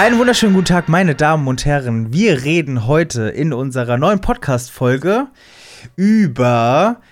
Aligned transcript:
Einen 0.00 0.18
wunderschönen 0.18 0.54
guten 0.54 0.64
Tag, 0.64 0.88
meine 0.88 1.14
Damen 1.14 1.46
und 1.46 1.66
Herren. 1.66 2.10
Wir 2.10 2.42
reden 2.42 2.86
heute 2.86 3.24
in 3.24 3.52
unserer 3.52 3.98
neuen 3.98 4.22
Podcast-Folge 4.22 5.26
über 5.94 7.02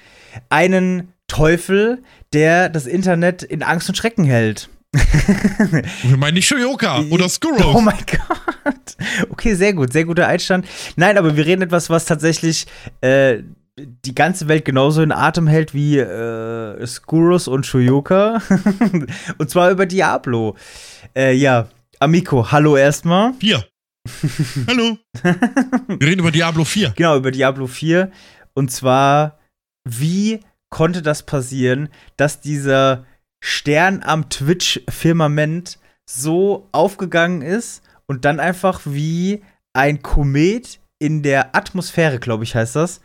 einen 0.49 1.13
Teufel, 1.27 2.03
der 2.33 2.71
das 2.71 2.87
Internet 2.87 3.43
in 3.43 3.63
Angst 3.63 3.91
und 3.91 3.95
Schrecken 3.95 4.25
hält. 4.25 4.71
Wir 6.03 6.17
meinen 6.17 6.33
nicht 6.33 6.49
Shoyoka 6.49 7.03
oder 7.11 7.29
Skuros. 7.29 7.75
Oh 7.75 7.83
mein 7.83 7.99
Gott. 8.11 8.97
Okay, 9.29 9.53
sehr 9.53 9.75
gut, 9.75 9.93
sehr 9.93 10.07
guter 10.07 10.27
Einstand. 10.27 10.67
Nein, 10.97 11.19
aber 11.19 11.37
wir 11.37 11.45
reden 11.45 11.61
etwas, 11.61 11.91
was 11.91 12.07
tatsächlich 12.07 12.67
äh, 13.03 13.43
die 13.77 14.15
ganze 14.15 14.49
Welt 14.49 14.65
genauso 14.65 15.03
in 15.03 15.13
Atem 15.13 15.47
hält 15.47 15.75
wie 15.75 15.99
äh, 15.99 16.87
Skuros 16.87 17.49
und 17.49 17.67
Shoyoka. 17.67 18.41
und 19.37 19.51
zwar 19.51 19.73
über 19.73 19.85
Diablo. 19.85 20.57
Äh, 21.15 21.35
ja, 21.35 21.69
Amico, 22.01 22.53
hallo 22.53 22.77
erstmal. 22.77 23.35
4. 23.35 23.67
hallo. 24.69 24.99
Wir 25.89 26.07
reden 26.07 26.21
über 26.21 26.31
Diablo 26.31 26.65
4. 26.65 26.91
Genau, 26.97 27.17
über 27.17 27.33
Diablo 27.33 27.67
4. 27.67 28.13
Und 28.55 28.71
zwar, 28.71 29.39
wie 29.85 30.41
konnte 30.71 31.03
das 31.03 31.25
passieren, 31.25 31.89
dass 32.17 32.41
dieser 32.41 33.05
Stern 33.43 34.05
am 34.05 34.29
Twitch-Firmament 34.29 35.81
so 36.09 36.69
aufgegangen 36.71 37.43
ist 37.43 37.83
und 38.07 38.25
dann 38.25 38.39
einfach 38.39 38.83
wie 38.85 39.43
ein 39.73 40.01
Komet 40.01 40.79
in 41.01 41.25
der 41.25 41.57
Atmosphäre, 41.57 42.21
glaube 42.21 42.45
ich, 42.45 42.55
heißt 42.55 42.77
das, 42.77 43.01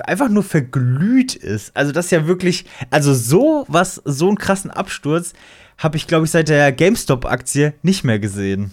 einfach 0.00 0.28
nur 0.28 0.42
verglüht 0.42 1.36
ist. 1.36 1.76
Also 1.76 1.92
das 1.92 2.06
ist 2.06 2.10
ja 2.10 2.26
wirklich, 2.26 2.66
also 2.90 3.14
so 3.14 3.64
was, 3.68 4.02
so 4.04 4.28
einen 4.28 4.36
krassen 4.36 4.70
Absturz 4.70 5.32
habe 5.78 5.96
ich, 5.96 6.06
glaube 6.06 6.24
ich, 6.24 6.30
seit 6.30 6.48
der 6.48 6.72
GameStop-Aktie 6.72 7.74
nicht 7.82 8.04
mehr 8.04 8.18
gesehen. 8.18 8.72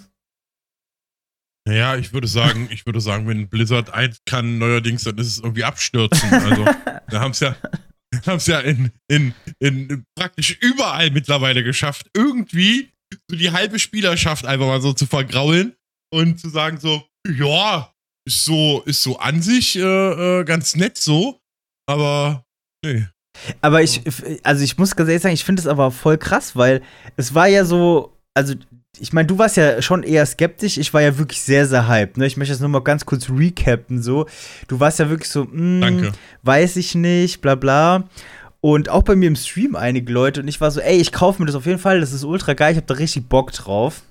Naja, 1.66 1.96
ich 1.96 2.14
würde 2.14 2.28
sagen, 2.28 2.68
ich 2.72 2.86
würde 2.86 3.02
sagen, 3.02 3.28
wenn 3.28 3.50
Blizzard 3.50 3.94
eins 3.94 4.22
kann 4.26 4.58
neuerdings, 4.58 5.04
dann 5.04 5.18
ist 5.18 5.28
es 5.28 5.40
irgendwie 5.40 5.64
abstürzen. 5.64 6.34
Also, 6.34 6.66
da 7.10 7.20
haben 7.20 7.32
es 7.32 7.40
ja, 7.40 7.56
haben 8.26 8.38
es 8.38 8.48
ja 8.48 8.60
in, 8.60 8.92
in, 9.08 9.34
in 9.60 10.06
praktisch 10.16 10.58
überall 10.62 11.12
mittlerweile 11.12 11.64
geschafft, 11.64 12.10
irgendwie 12.16 12.92
so 13.30 13.38
die 13.38 13.52
halbe 13.52 13.80
Spielerschaft 13.80 14.46
einfach 14.46 14.66
mal 14.66 14.82
so 14.82 14.94
zu 14.94 15.06
vergraulen 15.06 15.76
und 16.12 16.40
zu 16.40 16.50
sagen 16.50 16.80
so, 16.80 17.08
ja, 17.28 17.94
ist 18.26 18.46
so, 18.46 18.82
ist 18.86 19.04
so 19.04 19.20
an 19.20 19.42
sich 19.42 19.76
äh, 19.76 19.82
äh, 20.40 20.44
ganz 20.46 20.76
nett 20.76 20.98
so, 20.98 21.42
aber 21.88 22.46
nee. 22.84 23.06
Aber 23.62 23.82
ich, 23.82 24.02
also 24.44 24.64
ich 24.64 24.78
muss 24.78 24.96
ganz 24.96 25.10
ehrlich 25.10 25.24
sagen, 25.24 25.34
ich 25.34 25.44
finde 25.44 25.62
es 25.62 25.68
aber 25.68 25.92
voll 25.92 26.18
krass, 26.18 26.56
weil 26.56 26.82
es 27.18 27.34
war 27.34 27.48
ja 27.48 27.66
so, 27.66 28.14
also 28.34 28.54
ich 29.00 29.12
meine, 29.12 29.28
du 29.28 29.38
warst 29.40 29.58
ja 29.58 29.82
schon 29.82 30.04
eher 30.04 30.26
skeptisch, 30.26 30.78
ich 30.78 30.94
war 30.94 31.02
ja 31.02 31.18
wirklich 31.18 31.42
sehr, 31.42 31.66
sehr 31.66 31.88
hyped. 31.88 32.18
Ne? 32.18 32.28
Ich 32.28 32.38
möchte 32.38 32.54
das 32.54 32.60
nur 32.60 32.70
mal 32.70 32.84
ganz 32.84 33.06
kurz 33.06 33.30
recappen, 33.30 34.02
so. 34.04 34.28
Du 34.68 34.80
warst 34.80 35.00
ja 35.00 35.10
wirklich 35.10 35.30
so, 35.30 35.46
mh, 35.46 35.82
Danke. 35.82 36.12
weiß 36.44 36.76
ich 36.76 36.94
nicht, 36.94 37.42
bla 37.42 37.56
bla. 37.56 38.08
Und 38.62 38.90
auch 38.90 39.04
bei 39.04 39.16
mir 39.16 39.28
im 39.28 39.36
Stream 39.36 39.76
einige 39.76 40.14
Leute 40.14 40.42
und 40.42 40.48
ich 40.48 40.62
war 40.62 40.72
so, 40.72 40.80
ey, 40.80 40.98
ich 40.98 41.12
kaufe 41.12 41.42
mir 41.42 41.48
das 41.48 41.56
auf 41.56 41.66
jeden 41.66 41.80
Fall, 41.80 42.00
das 42.00 42.14
ist 42.14 42.24
ultra 42.24 42.54
geil, 42.54 42.72
ich 42.72 42.78
habe 42.78 42.88
da 42.88 42.94
richtig 42.94 43.28
Bock 43.28 43.52
drauf. 43.52 44.04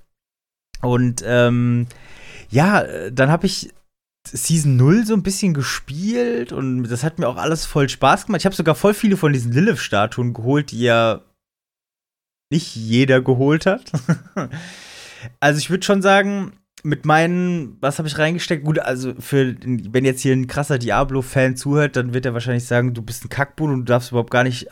Und 0.83 1.23
ähm, 1.25 1.87
ja, 2.51 2.85
dann 3.11 3.31
habe 3.31 3.47
ich 3.47 3.71
Season 4.27 4.77
0 4.77 5.05
so 5.07 5.15
ein 5.15 5.23
bisschen 5.23 5.53
gespielt 5.53 6.53
und 6.53 6.85
das 6.85 7.05
hat 7.05 7.19
mir 7.19 7.29
auch 7.29 7.37
alles 7.37 7.67
voll 7.67 7.89
Spaß 7.89 8.27
gemacht. 8.27 8.41
Ich 8.41 8.47
habe 8.47 8.55
sogar 8.55 8.75
voll 8.75 8.95
viele 8.95 9.17
von 9.17 9.33
diesen 9.33 9.53
Lilith-Statuen 9.53 10.33
geholt, 10.33 10.71
die 10.71 10.81
ja 10.81 11.23
nicht 12.51 12.77
jeder 12.77 13.21
geholt 13.21 13.67
hat. 13.67 13.91
also 15.41 15.59
ich 15.59 15.71
würde 15.71 15.85
schon 15.85 16.03
sagen, 16.03 16.53
mit 16.85 17.05
meinen, 17.05 17.77
was 17.81 17.99
habe 17.99 18.09
ich 18.09 18.19
reingesteckt? 18.19 18.65
Gut, 18.65 18.79
also 18.79 19.15
für, 19.19 19.55
wenn 19.65 20.05
jetzt 20.05 20.21
hier 20.21 20.35
ein 20.35 20.47
krasser 20.47 20.79
Diablo-Fan 20.79 21.57
zuhört, 21.57 21.97
dann 21.97 22.15
wird 22.15 22.27
er 22.27 22.35
wahrscheinlich 22.35 22.67
sagen, 22.67 22.95
du 22.95 23.03
bist 23.03 23.25
ein 23.25 23.29
Kackbull 23.29 23.73
und 23.73 23.81
du 23.81 23.85
darfst 23.85 24.11
überhaupt 24.11 24.31
gar 24.31 24.45
nicht 24.45 24.69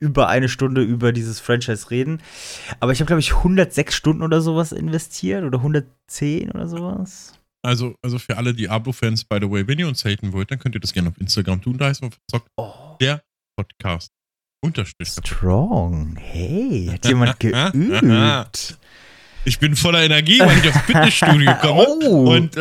über 0.00 0.28
eine 0.28 0.48
Stunde 0.48 0.82
über 0.82 1.12
dieses 1.12 1.40
Franchise 1.40 1.90
reden. 1.90 2.22
Aber 2.80 2.92
ich 2.92 3.00
habe, 3.00 3.06
glaube 3.06 3.20
ich, 3.20 3.34
106 3.34 3.94
Stunden 3.94 4.22
oder 4.22 4.40
sowas 4.40 4.72
investiert 4.72 5.44
oder 5.44 5.58
110 5.58 6.50
oder 6.52 6.68
sowas. 6.68 7.37
Also, 7.64 7.94
also 8.02 8.18
für 8.18 8.36
alle 8.36 8.54
Diablo-Fans, 8.54 9.24
by 9.24 9.38
the 9.40 9.50
way, 9.50 9.66
wenn 9.66 9.78
ihr 9.78 9.88
uns 9.88 10.04
haten 10.04 10.32
wollt, 10.32 10.50
dann 10.50 10.58
könnt 10.58 10.74
ihr 10.76 10.80
das 10.80 10.92
gerne 10.92 11.08
auf 11.08 11.18
Instagram 11.18 11.60
tun. 11.60 11.76
Da 11.78 11.86
heißt 11.86 12.02
man 12.02 12.12
verzockt 12.12 12.50
Oh. 12.56 12.96
der 13.00 13.22
Podcast. 13.56 14.10
Unterstrich. 14.64 15.08
Strong. 15.08 16.16
Hey, 16.16 16.88
hat 16.92 17.06
jemand 17.06 17.38
geübt. 17.40 18.78
Ich 19.44 19.58
bin 19.60 19.76
voller 19.76 20.02
Energie, 20.02 20.40
weil 20.40 20.58
ich 20.58 20.68
aufs 20.68 20.80
Fitnessstudio 20.82 21.54
komme 21.60 22.04
Oh. 22.08 22.32
und 22.34 22.56
äh, 22.56 22.60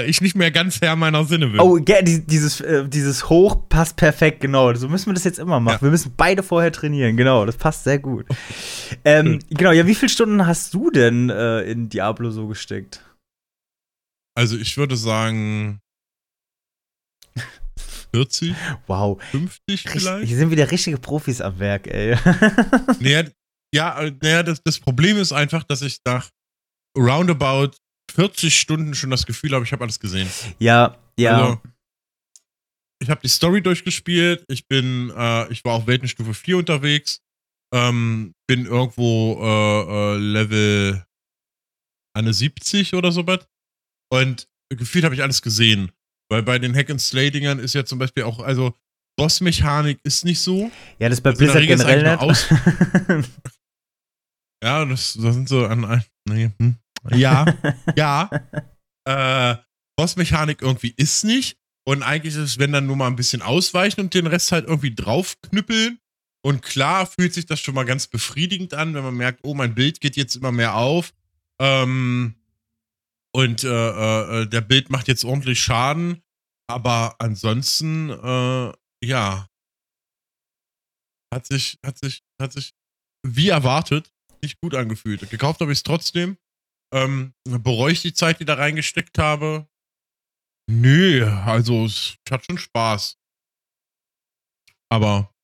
äh, 0.00 0.04
ich 0.10 0.20
nicht 0.20 0.36
mehr 0.36 0.50
ganz 0.50 0.80
Herr 0.80 0.96
meiner 0.96 1.24
Sinne 1.24 1.46
bin. 1.48 1.60
Oh, 1.60 1.78
ja, 1.78 2.02
die- 2.02 2.26
dieses, 2.26 2.60
äh, 2.60 2.86
dieses 2.88 3.28
Hoch 3.30 3.68
passt 3.68 3.96
perfekt, 3.96 4.40
genau. 4.40 4.72
So 4.74 4.88
müssen 4.88 5.06
wir 5.06 5.14
das 5.14 5.24
jetzt 5.24 5.38
immer 5.38 5.60
machen. 5.60 5.76
Ja. 5.80 5.82
Wir 5.82 5.90
müssen 5.90 6.12
beide 6.16 6.42
vorher 6.42 6.72
trainieren, 6.72 7.16
genau. 7.16 7.46
Das 7.46 7.56
passt 7.56 7.84
sehr 7.84 7.98
gut. 8.00 8.26
ähm, 9.04 9.38
genau, 9.50 9.70
ja, 9.72 9.86
wie 9.86 9.94
viele 9.94 10.08
Stunden 10.10 10.46
hast 10.46 10.74
du 10.74 10.90
denn 10.90 11.30
äh, 11.30 11.62
in 11.62 11.88
Diablo 11.88 12.30
so 12.30 12.48
gesteckt? 12.48 13.02
Also 14.38 14.56
ich 14.56 14.76
würde 14.76 14.96
sagen 14.96 15.80
40, 18.12 18.54
Wow. 18.86 19.20
50 19.32 19.60
Richtig, 19.68 19.90
vielleicht. 19.90 20.28
hier 20.28 20.36
sind 20.36 20.52
wieder 20.52 20.70
richtige 20.70 20.96
Profis 20.96 21.40
am 21.40 21.58
Werk, 21.58 21.88
ey. 21.88 22.16
Naja, 23.00 23.24
ja, 23.74 24.10
naja, 24.22 24.44
das, 24.44 24.62
das 24.62 24.78
Problem 24.78 25.16
ist 25.16 25.32
einfach, 25.32 25.64
dass 25.64 25.82
ich 25.82 25.98
nach 26.06 26.30
roundabout 26.96 27.72
40 28.14 28.56
Stunden 28.56 28.94
schon 28.94 29.10
das 29.10 29.26
Gefühl 29.26 29.52
habe, 29.54 29.64
ich 29.64 29.72
habe 29.72 29.82
alles 29.82 29.98
gesehen. 29.98 30.28
ja, 30.60 30.96
ja. 31.18 31.36
Also, 31.42 31.60
ich 33.02 33.10
habe 33.10 33.20
die 33.20 33.28
Story 33.28 33.60
durchgespielt. 33.60 34.44
Ich 34.48 34.68
bin, 34.68 35.10
äh, 35.16 35.52
ich 35.52 35.64
war 35.64 35.74
auf 35.74 35.88
Weltenstufe 35.88 36.32
4 36.32 36.58
unterwegs. 36.58 37.20
Ähm, 37.74 38.34
bin 38.48 38.66
irgendwo 38.66 39.36
äh, 39.42 40.14
äh, 40.14 40.16
Level 40.16 41.04
eine 42.16 42.32
70 42.32 42.94
oder 42.94 43.10
so 43.10 43.26
was. 43.26 43.44
Und 44.10 44.48
gefühlt 44.70 45.04
habe 45.04 45.14
ich 45.14 45.22
alles 45.22 45.42
gesehen. 45.42 45.92
Weil 46.30 46.42
bei 46.42 46.58
den 46.58 46.74
Hack 46.74 46.90
and 46.90 47.00
Slay 47.00 47.30
Dingern 47.30 47.58
ist 47.58 47.74
ja 47.74 47.84
zum 47.84 47.98
Beispiel 47.98 48.24
auch, 48.24 48.40
also 48.40 48.74
Bossmechanik 49.16 49.98
ist 50.04 50.24
nicht 50.24 50.40
so. 50.40 50.70
ja, 50.98 51.08
das 51.08 51.18
ist 51.18 51.22
bei 51.22 51.30
Also 51.30 51.44
Blizzard 51.44 51.66
generell 51.66 52.16
nicht. 52.26 53.28
Ja, 54.62 54.84
das, 54.84 55.16
das 55.20 55.34
sind 55.34 55.48
so 55.48 55.66
an, 55.66 55.84
an 55.84 56.04
nee, 56.28 56.50
hm. 56.58 56.76
ja, 57.12 57.46
ja. 57.96 58.30
Äh, 59.08 59.56
Bossmechanik 59.96 60.60
irgendwie 60.60 60.92
ist 60.94 61.24
nicht. 61.24 61.56
Und 61.86 62.02
eigentlich 62.02 62.34
ist 62.34 62.40
es, 62.40 62.58
wenn 62.58 62.72
dann 62.72 62.84
nur 62.84 62.96
mal 62.96 63.06
ein 63.06 63.16
bisschen 63.16 63.40
ausweichen 63.40 64.02
und 64.02 64.12
den 64.12 64.26
Rest 64.26 64.52
halt 64.52 64.66
irgendwie 64.66 64.94
draufknüppeln. 64.94 65.98
Und 66.44 66.60
klar 66.60 67.06
fühlt 67.06 67.32
sich 67.32 67.46
das 67.46 67.58
schon 67.58 67.74
mal 67.74 67.86
ganz 67.86 68.06
befriedigend 68.06 68.74
an, 68.74 68.92
wenn 68.92 69.02
man 69.02 69.16
merkt, 69.16 69.40
oh, 69.44 69.54
mein 69.54 69.74
Bild 69.74 70.02
geht 70.02 70.16
jetzt 70.16 70.36
immer 70.36 70.52
mehr 70.52 70.74
auf. 70.74 71.14
Ähm, 71.58 72.34
und 73.34 73.64
äh, 73.64 74.42
äh, 74.42 74.46
der 74.46 74.60
Bild 74.60 74.90
macht 74.90 75.08
jetzt 75.08 75.24
ordentlich 75.24 75.60
Schaden. 75.60 76.22
Aber 76.70 77.16
ansonsten, 77.18 78.10
äh, 78.10 78.72
ja. 79.04 79.48
Hat 81.32 81.46
sich, 81.46 81.78
hat 81.84 81.98
sich, 81.98 82.22
hat 82.40 82.52
sich 82.52 82.72
wie 83.26 83.48
erwartet 83.48 84.12
nicht 84.42 84.60
gut 84.60 84.74
angefühlt. 84.74 85.28
Gekauft 85.30 85.60
habe 85.60 85.72
ich 85.72 85.78
es 85.78 85.82
trotzdem. 85.82 86.38
Ähm, 86.94 87.34
bereue 87.44 87.92
ich 87.92 88.02
die 88.02 88.14
Zeit, 88.14 88.40
die 88.40 88.44
da 88.44 88.54
reingesteckt 88.54 89.18
habe? 89.18 89.68
Nö, 90.70 91.26
also 91.26 91.84
es 91.84 92.18
hat 92.30 92.44
schon 92.44 92.58
Spaß. 92.58 93.18
Aber 94.90 95.34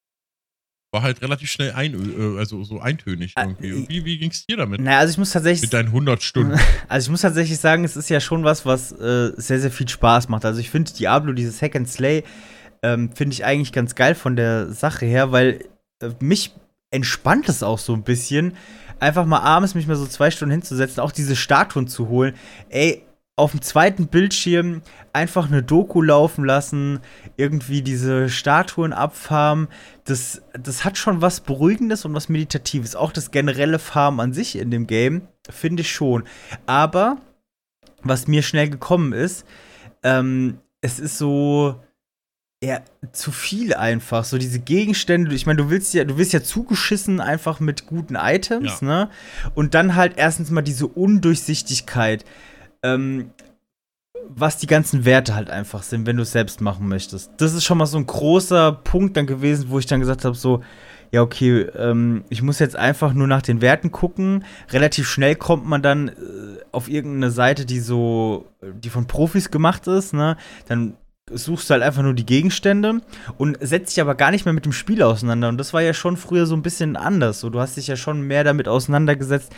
war 0.95 1.03
halt 1.03 1.21
relativ 1.21 1.51
schnell 1.51 1.73
ein, 1.73 1.93
äh, 1.95 2.39
also 2.39 2.65
so 2.65 2.81
eintönig 2.81 3.33
Ah, 3.37 3.43
irgendwie. 3.43 3.87
Wie, 3.89 4.05
wie 4.07 4.19
ging 4.19 4.31
es 4.31 4.47
dir 4.47 4.57
damit? 4.57 4.81
naja, 4.81 5.01
also 5.01 5.11
ich 5.11 5.19
muss 5.19 5.33
tatsächlich. 5.33 5.63
Mit 5.63 5.75
deinen 5.75 5.89
100 5.89 6.23
Stunden. 6.23 6.59
Also 6.89 7.07
ich 7.07 7.11
muss 7.11 7.21
tatsächlich 7.21 7.59
sagen, 7.59 7.85
es 7.85 7.97
ist 7.97 8.09
ja 8.09 8.21
schon 8.21 8.45
was, 8.45 8.65
was 8.65 8.93
äh, 8.93 9.33
sehr, 9.37 9.61
sehr 9.61 9.71
viel 9.71 9.89
Spaß 9.89 10.29
macht. 10.29 10.45
Also 10.45 10.61
ich 10.61 10.71
finde 10.71 10.93
Diablo, 10.93 11.33
dieses 11.33 11.61
Hack 11.61 11.77
and 11.77 11.89
Slay, 11.89 12.23
ähm, 12.83 13.11
finde 13.15 13.35
ich 13.35 13.45
eigentlich 13.45 13.73
ganz 13.73 13.95
geil 13.95 14.15
von 14.15 14.37
der 14.37 14.73
Sache 14.73 15.05
her, 15.05 15.33
weil 15.33 15.65
äh, 16.01 16.11
mich 16.21 16.53
entspannt 16.91 17.49
es 17.49 17.63
auch 17.63 17.79
so 17.79 17.93
ein 17.95 18.05
bisschen, 18.05 18.53
einfach 19.01 19.27
mal 19.27 19.41
abends 19.41 19.75
mich 19.75 19.87
mal 19.87 19.97
so 19.97 20.07
zwei 20.07 20.31
Stunden 20.31 20.53
hinzusetzen, 20.53 21.01
auch 21.01 21.11
diese 21.13 21.35
Statuen 21.37 21.89
zu 21.89 22.09
holen. 22.09 22.35
Ey, 22.69 23.03
auf 23.37 23.51
dem 23.51 23.63
zweiten 23.63 24.07
Bildschirm 24.07 24.83
einfach 25.13 25.47
eine 25.49 25.63
Doku 25.63 26.03
laufen 26.03 26.45
lassen, 26.45 27.01
irgendwie 27.37 27.83
diese 27.83 28.29
Statuen 28.29 28.93
abfarmen. 28.93 29.69
Das, 30.05 30.43
das 30.53 30.85
hat 30.85 30.99
schon 30.99 31.21
was 31.21 31.41
Beruhigendes 31.41 32.05
und 32.05 32.15
was 32.15 32.29
Meditatives. 32.29 32.95
Auch 32.95 33.13
das 33.13 33.33
generelle 33.33 33.81
Farmen 33.81 34.21
an 34.21 34.33
sich 34.33 34.57
in 34.57 34.71
dem 34.71 34.87
Game, 34.87 35.23
finde 35.51 35.81
ich 35.83 35.93
schon. 35.93 36.25
Aber, 36.67 37.19
was 38.03 38.29
mir 38.29 38.43
schnell 38.43 38.71
gekommen 38.71 39.13
ist, 39.13 39.45
ähm, 40.05 40.59
es 40.81 41.01
ist 41.01 41.19
so, 41.19 41.81
ja, 42.63 42.83
zu 43.11 43.33
viel 43.33 43.75
einfach. 43.75 44.25
So 44.25 44.39
diese 44.39 44.61
Gegenstände, 44.61 45.35
ich 45.35 45.47
meine, 45.47 45.63
du 45.63 45.71
willst 45.71 45.93
ja, 45.93 46.05
du 46.05 46.19
wirst 46.19 46.33
ja 46.33 46.43
zugeschissen 46.43 47.21
einfach 47.21 47.59
mit 47.59 47.87
guten 47.87 48.15
Items, 48.15 48.81
ja. 48.81 48.87
ne? 48.87 49.11
Und 49.55 49.75
dann 49.75 49.97
halt 49.97 50.15
erstens 50.17 50.51
mal 50.51 50.63
diese 50.63 50.87
Undurchsichtigkeit, 50.87 52.25
ähm, 52.85 53.31
was 54.29 54.59
die 54.59 54.67
ganzen 54.67 55.05
Werte 55.05 55.35
halt 55.35 55.51
einfach 55.51 55.83
sind, 55.83 56.07
wenn 56.07 56.17
du 56.17 56.23
es 56.23 56.33
selbst 56.33 56.61
machen 56.61 56.89
möchtest. 56.89 57.33
Das 57.39 57.53
ist 57.53 57.65
schon 57.65 57.79
mal 57.79 57.87
so 57.87 57.99
ein 57.99 58.07
großer 58.07 58.73
Punkt 58.73 59.17
dann 59.17 59.27
gewesen, 59.27 59.67
wo 59.69 59.79
ich 59.79 59.87
dann 59.87 60.01
gesagt 60.01 60.25
habe, 60.25 60.37
so, 60.37 60.63
ja, 61.11 61.23
okay, 61.23 61.63
ähm, 61.77 62.25
ich 62.29 62.43
muss 62.43 62.59
jetzt 62.59 62.77
einfach 62.77 63.13
nur 63.13 63.27
nach 63.27 63.43
den 63.43 63.61
Werten 63.61 63.93
gucken. 63.93 64.45
Relativ 64.71 65.09
schnell 65.09 65.37
kommt 65.37 65.67
man 65.67 65.83
dann 65.83 66.09
äh, 66.09 66.13
auf 66.73 66.89
irgendeine 66.89 67.31
Seite, 67.31 67.67
die 67.67 67.81
so, 67.81 68.47
die 68.63 68.91
von 68.91 69.07
Profis 69.07 69.51
gemacht 69.51 69.87
ist, 69.87 70.13
ne? 70.13 70.37
Dann 70.67 70.97
suchst 71.31 71.71
du 71.71 71.73
halt 71.73 71.83
einfach 71.83 72.03
nur 72.03 72.13
die 72.13 72.27
Gegenstände 72.27 73.01
und 73.39 73.57
setzt 73.61 73.93
dich 73.93 74.01
aber 74.01 74.15
gar 74.15 74.31
nicht 74.31 74.45
mehr 74.45 74.53
mit 74.53 74.67
dem 74.67 74.73
Spiel 74.73 75.03
auseinander. 75.03 75.49
Und 75.49 75.57
das 75.57 75.73
war 75.73 75.81
ja 75.81 75.95
schon 75.95 76.17
früher 76.17 76.47
so 76.47 76.55
ein 76.55 76.63
bisschen 76.63 76.97
anders. 76.97 77.41
So, 77.41 77.49
du 77.49 77.61
hast 77.61 77.77
dich 77.77 77.87
ja 77.87 77.97
schon 77.97 78.23
mehr 78.23 78.45
damit 78.45 78.69
auseinandergesetzt, 78.69 79.53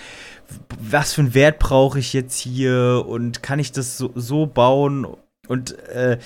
was 0.78 1.12
für 1.12 1.22
einen 1.22 1.34
Wert 1.34 1.58
brauche 1.58 1.98
ich 1.98 2.12
jetzt 2.12 2.38
hier 2.38 3.04
und 3.06 3.42
kann 3.42 3.58
ich 3.58 3.72
das 3.72 3.98
so, 3.98 4.12
so 4.14 4.46
bauen? 4.46 5.06
Und 5.48 5.78
äh, 5.88 6.18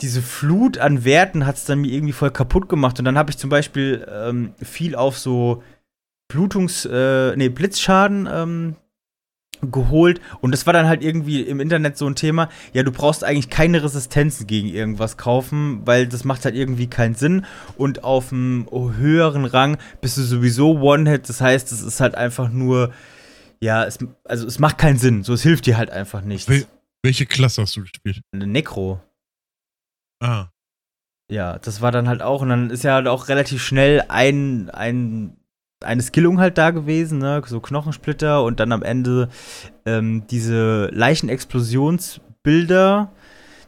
diese 0.00 0.22
Flut 0.22 0.78
an 0.78 1.04
Werten 1.04 1.46
hat 1.46 1.56
es 1.56 1.64
dann 1.64 1.80
mir 1.80 1.92
irgendwie 1.92 2.12
voll 2.12 2.30
kaputt 2.30 2.68
gemacht. 2.68 2.98
Und 2.98 3.04
dann 3.04 3.18
habe 3.18 3.30
ich 3.30 3.38
zum 3.38 3.50
Beispiel 3.50 4.06
ähm, 4.10 4.52
viel 4.62 4.94
auf 4.94 5.18
so 5.18 5.62
Blutungs-, 6.30 6.86
äh, 6.86 7.36
nee, 7.36 7.48
Blitzschaden 7.48 8.28
ähm, 8.30 8.76
geholt 9.60 10.20
und 10.40 10.52
das 10.52 10.66
war 10.66 10.72
dann 10.72 10.86
halt 10.86 11.02
irgendwie 11.02 11.42
im 11.42 11.58
Internet 11.58 11.98
so 11.98 12.06
ein 12.06 12.14
Thema, 12.14 12.48
ja, 12.72 12.84
du 12.84 12.92
brauchst 12.92 13.24
eigentlich 13.24 13.50
keine 13.50 13.82
Resistenzen 13.82 14.46
gegen 14.46 14.68
irgendwas 14.68 15.16
kaufen, 15.16 15.82
weil 15.84 16.06
das 16.06 16.24
macht 16.24 16.44
halt 16.44 16.54
irgendwie 16.54 16.86
keinen 16.86 17.16
Sinn 17.16 17.44
und 17.76 18.04
auf 18.04 18.32
einem 18.32 18.68
höheren 18.70 19.44
Rang 19.44 19.78
bist 20.00 20.16
du 20.16 20.22
sowieso 20.22 20.78
One-Hit, 20.80 21.28
das 21.28 21.40
heißt, 21.40 21.72
es 21.72 21.82
ist 21.82 22.00
halt 22.00 22.14
einfach 22.14 22.50
nur, 22.50 22.92
ja, 23.60 23.84
es, 23.84 23.98
also 24.24 24.46
es 24.46 24.58
macht 24.58 24.78
keinen 24.78 24.98
Sinn, 24.98 25.24
so 25.24 25.32
es 25.32 25.42
hilft 25.42 25.66
dir 25.66 25.76
halt 25.76 25.90
einfach 25.90 26.22
nicht. 26.22 26.48
Wel 26.48 26.66
welche 27.02 27.26
Klasse 27.26 27.62
hast 27.62 27.76
du 27.76 27.82
gespielt? 27.82 28.22
Eine 28.32 28.48
Necro. 28.48 29.00
Ah. 30.20 30.48
Ja, 31.30 31.58
das 31.58 31.80
war 31.80 31.92
dann 31.92 32.08
halt 32.08 32.22
auch 32.22 32.42
und 32.42 32.48
dann 32.48 32.70
ist 32.70 32.82
ja 32.82 32.94
halt 32.94 33.06
auch 33.06 33.28
relativ 33.28 33.62
schnell 33.62 34.04
ein, 34.08 34.68
ein 34.70 35.36
eine 35.80 36.02
Skillung 36.02 36.40
halt 36.40 36.58
da 36.58 36.70
gewesen, 36.70 37.18
ne? 37.18 37.40
so 37.46 37.60
Knochensplitter 37.60 38.42
und 38.42 38.58
dann 38.58 38.72
am 38.72 38.82
Ende 38.82 39.28
ähm, 39.86 40.24
diese 40.28 40.86
Leichenexplosionsbilder. 40.86 43.12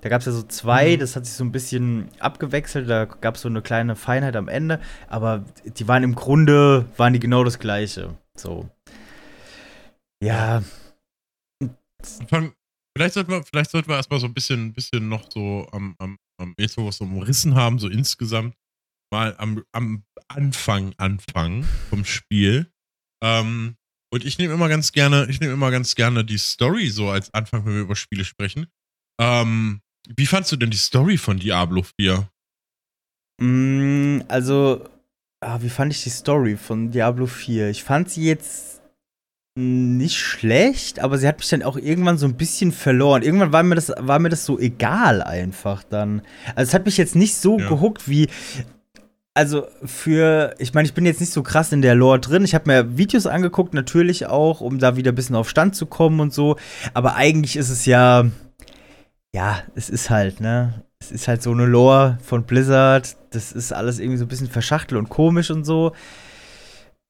Da 0.01 0.09
gab 0.09 0.21
es 0.21 0.27
ja 0.27 0.33
so 0.33 0.43
zwei, 0.43 0.97
mhm. 0.97 1.01
das 1.01 1.15
hat 1.15 1.27
sich 1.27 1.35
so 1.35 1.45
ein 1.45 1.53
bisschen 1.53 2.09
abgewechselt, 2.19 2.89
da 2.89 3.05
gab 3.05 3.37
es 3.37 3.43
so 3.43 3.49
eine 3.49 3.63
kleine 3.63 3.95
Feinheit 3.97 4.35
am 4.35 4.49
Ende, 4.49 4.81
aber 5.09 5.45
die 5.65 5.87
waren 5.89 6.03
im 6.03 6.15
Grunde, 6.15 6.87
waren 6.97 7.13
die 7.13 7.21
genau 7.21 7.45
das 7.45 7.59
gleiche. 7.59 8.17
So. 8.35 8.71
Ja. 10.23 10.63
Vielleicht 12.97 13.15
sollten 13.15 13.31
wir, 13.31 13.43
vielleicht 13.45 13.71
sollten 13.71 13.89
wir 13.89 13.97
erstmal 13.97 14.21
so 14.21 14.27
ein 14.27 14.35
bisschen, 14.35 14.73
bisschen 14.73 15.09
noch 15.09 15.31
so 15.31 15.67
am, 15.73 15.95
am, 15.99 16.19
am 16.39 16.55
jetzt, 16.59 16.77
wo 16.77 16.83
wir 16.83 16.89
es 16.89 16.97
so 16.97 17.05
umrissen 17.05 17.55
haben, 17.55 17.79
so 17.79 17.89
insgesamt, 17.89 18.55
mal 19.13 19.35
am, 19.39 19.63
am 19.73 20.05
Anfang 20.29 20.95
anfangen 20.97 21.65
vom 21.89 22.05
Spiel. 22.05 22.71
Ähm, 23.23 23.77
und 24.13 24.25
ich 24.25 24.39
nehme 24.39 24.55
immer 24.55 24.69
ganz 24.69 24.93
gerne, 24.93 25.27
ich 25.31 25.41
nehme 25.41 25.53
immer 25.53 25.71
ganz 25.71 25.95
gerne 25.95 26.25
die 26.25 26.39
Story 26.39 26.89
so 26.89 27.09
als 27.11 27.33
Anfang, 27.33 27.65
wenn 27.65 27.75
wir 27.75 27.83
über 27.83 27.97
Spiele 27.97 28.25
sprechen. 28.25 28.67
Ähm, 29.21 29.81
wie 30.09 30.27
fandst 30.27 30.51
du 30.53 30.57
denn 30.57 30.71
die 30.71 30.77
Story 30.77 31.17
von 31.17 31.39
Diablo 31.39 31.85
4? 31.99 32.29
Mm, 33.41 34.23
also, 34.29 34.89
ah, 35.41 35.61
wie 35.63 35.71
fand 35.71 35.93
ich 35.93 36.03
die 36.03 36.11
Story 36.11 36.57
von 36.57 36.91
Diablo 36.91 37.27
4? 37.27 37.71
Ich 37.71 37.85
fand 37.85 38.11
sie 38.11 38.25
jetzt 38.25 38.80
nicht 39.61 40.19
schlecht, 40.19 41.01
aber 41.01 41.19
sie 41.19 41.29
hat 41.29 41.39
mich 41.39 41.49
dann 41.49 41.63
auch 41.63 41.77
irgendwann 41.77 42.19
so 42.19 42.27
ein 42.27 42.35
bisschen 42.35 42.73
verloren. 42.73 43.23
Irgendwann 43.23 43.53
war 43.53 43.63
mir 43.63 43.75
das, 43.75 43.93
war 43.99 44.19
mir 44.19 44.29
das 44.29 44.45
so 44.45 44.59
egal 44.59 45.23
einfach 45.23 45.83
dann. 45.83 46.23
Also 46.55 46.71
es 46.71 46.75
hat 46.75 46.87
mich 46.87 46.97
jetzt 46.97 47.17
nicht 47.17 47.37
so 47.37 47.59
ja. 47.59 47.69
gehuckt 47.69 48.09
wie 48.09 48.29
also 49.35 49.67
für, 49.85 50.55
ich 50.59 50.75
meine, 50.75 50.87
ich 50.87 50.95
bin 50.95 51.07
jetzt 51.07 51.21
nicht 51.21 51.33
so 51.33 51.43
krass 51.43 51.73
in 51.73 51.83
der 51.83 51.95
Lore 51.95 52.19
drin. 52.19 52.45
Ich 52.45 52.55
habe 52.55 52.71
mir 52.71 52.99
Videos 52.99 53.27
angeguckt, 53.27 53.75
natürlich 53.75 54.27
auch, 54.27 54.61
um 54.61 54.79
da 54.79 54.97
wieder 54.97 55.13
ein 55.13 55.15
bisschen 55.15 55.37
auf 55.37 55.49
Stand 55.49 55.77
zu 55.77 55.87
kommen 55.87 56.21
und 56.21 56.35
so. 56.35 56.57
Aber 56.95 57.15
eigentlich 57.15 57.57
ist 57.57 57.71
es 57.71 57.87
ja, 57.87 58.27
ja, 59.33 59.63
es 59.75 59.89
ist 59.89 60.11
halt, 60.11 60.41
ne? 60.41 60.83
Es 60.99 61.13
ist 61.13 61.29
halt 61.29 61.43
so 61.43 61.53
eine 61.53 61.65
Lore 61.65 62.19
von 62.23 62.43
Blizzard. 62.43 63.17
Das 63.31 63.53
ist 63.53 63.73
alles 63.73 63.99
irgendwie 63.99 64.19
so 64.19 64.25
ein 64.25 64.29
bisschen 64.29 64.51
verschachtelt 64.51 64.99
und 64.99 65.09
komisch 65.09 65.51
und 65.51 65.65
so. 65.65 65.93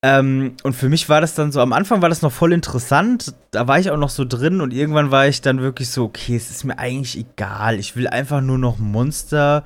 Ähm, 0.02 0.56
und 0.62 0.74
für 0.74 0.88
mich 0.88 1.08
war 1.08 1.20
das 1.20 1.34
dann 1.34 1.52
so, 1.52 1.60
am 1.60 1.74
Anfang 1.74 2.00
war 2.00 2.08
das 2.08 2.22
noch 2.22 2.32
voll 2.32 2.52
interessant. 2.52 3.34
Da 3.50 3.68
war 3.68 3.78
ich 3.78 3.90
auch 3.90 3.98
noch 3.98 4.08
so 4.08 4.24
drin 4.24 4.60
und 4.60 4.72
irgendwann 4.72 5.10
war 5.10 5.28
ich 5.28 5.42
dann 5.42 5.60
wirklich 5.60 5.90
so, 5.90 6.04
okay, 6.04 6.36
es 6.36 6.50
ist 6.50 6.64
mir 6.64 6.78
eigentlich 6.78 7.18
egal. 7.18 7.78
Ich 7.78 7.96
will 7.96 8.08
einfach 8.08 8.40
nur 8.40 8.58
noch 8.58 8.78
Monster 8.78 9.64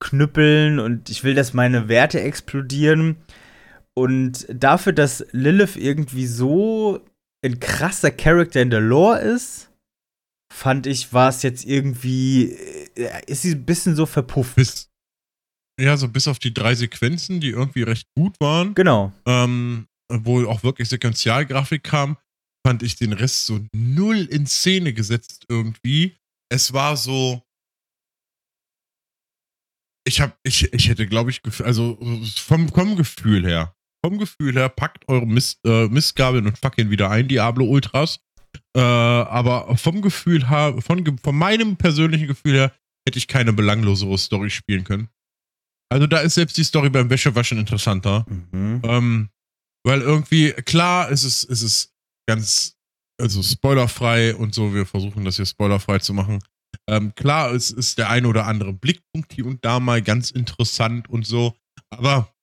knüppeln 0.00 0.78
und 0.78 1.10
ich 1.10 1.24
will, 1.24 1.34
dass 1.34 1.52
meine 1.52 1.88
Werte 1.88 2.20
explodieren. 2.20 3.16
Und 3.94 4.46
dafür, 4.48 4.92
dass 4.92 5.26
Lilith 5.32 5.76
irgendwie 5.76 6.26
so 6.26 7.00
ein 7.44 7.60
krasser 7.60 8.10
Charakter 8.10 8.62
in 8.62 8.70
der 8.70 8.80
Lore 8.80 9.18
ist, 9.18 9.70
fand 10.52 10.86
ich, 10.86 11.12
war 11.12 11.28
es 11.28 11.42
jetzt 11.42 11.64
irgendwie, 11.64 12.52
äh, 12.96 13.22
ist 13.26 13.42
sie 13.42 13.52
ein 13.52 13.64
bisschen 13.64 13.96
so 13.96 14.06
verpufft. 14.06 14.56
Bis, 14.56 14.87
ja, 15.78 15.96
so 15.96 16.08
bis 16.08 16.28
auf 16.28 16.38
die 16.38 16.52
drei 16.52 16.74
Sequenzen, 16.74 17.40
die 17.40 17.50
irgendwie 17.50 17.82
recht 17.82 18.08
gut 18.16 18.34
waren. 18.40 18.74
Genau. 18.74 19.12
Ähm, 19.26 19.86
wo 20.10 20.44
auch 20.46 20.62
wirklich 20.62 20.88
Sequenzialgrafik 20.88 21.84
kam, 21.84 22.16
fand 22.66 22.82
ich 22.82 22.96
den 22.96 23.12
Rest 23.12 23.46
so 23.46 23.60
null 23.72 24.26
in 24.30 24.46
Szene 24.46 24.92
gesetzt 24.92 25.44
irgendwie. 25.48 26.16
Es 26.50 26.72
war 26.72 26.96
so, 26.96 27.42
ich 30.06 30.20
habe, 30.20 30.32
ich, 30.42 30.72
ich 30.72 30.88
hätte, 30.88 31.06
glaube 31.06 31.30
ich, 31.30 31.42
also 31.62 31.98
vom, 32.36 32.68
vom 32.68 32.96
Gefühl 32.96 33.46
her, 33.46 33.74
vom 34.04 34.18
Gefühl 34.18 34.54
her, 34.54 34.68
packt 34.68 35.08
eure 35.08 35.26
Mist, 35.26 35.60
äh, 35.64 35.86
Mistgabeln 35.88 36.46
und 36.46 36.58
fackeln 36.58 36.90
wieder 36.90 37.10
ein, 37.10 37.28
Diablo 37.28 37.66
Ultras. 37.66 38.20
Äh, 38.74 38.80
aber 38.80 39.76
vom 39.76 40.02
Gefühl 40.02 40.48
her, 40.48 40.76
von, 40.80 41.18
von 41.18 41.36
meinem 41.36 41.76
persönlichen 41.76 42.26
Gefühl 42.26 42.54
her, 42.54 42.72
hätte 43.06 43.18
ich 43.18 43.28
keine 43.28 43.52
belanglosere 43.52 44.18
Story 44.18 44.50
spielen 44.50 44.84
können. 44.84 45.08
Also 45.90 46.06
da 46.06 46.18
ist 46.18 46.34
selbst 46.34 46.56
die 46.56 46.64
Story 46.64 46.90
beim 46.90 47.08
Wäschewaschen 47.10 47.58
interessanter. 47.58 48.26
Mhm. 48.28 48.82
Ähm, 48.84 49.28
weil 49.84 50.02
irgendwie, 50.02 50.52
klar, 50.52 51.08
ist 51.08 51.24
es, 51.24 51.44
ist 51.44 51.62
es 51.62 51.94
ganz, 52.28 52.76
also 53.20 53.42
spoilerfrei 53.42 54.34
und 54.34 54.54
so, 54.54 54.74
wir 54.74 54.86
versuchen 54.86 55.24
das 55.24 55.36
hier 55.36 55.46
spoilerfrei 55.46 55.98
zu 55.98 56.12
machen. 56.12 56.40
Ähm, 56.88 57.14
klar, 57.14 57.52
es 57.52 57.70
ist 57.70 57.98
der 57.98 58.10
eine 58.10 58.28
oder 58.28 58.46
andere 58.46 58.72
Blickpunkt 58.72 59.32
hier 59.32 59.46
und 59.46 59.64
da 59.64 59.80
mal 59.80 60.02
ganz 60.02 60.30
interessant 60.30 61.08
und 61.08 61.26
so, 61.26 61.56
aber 61.90 62.34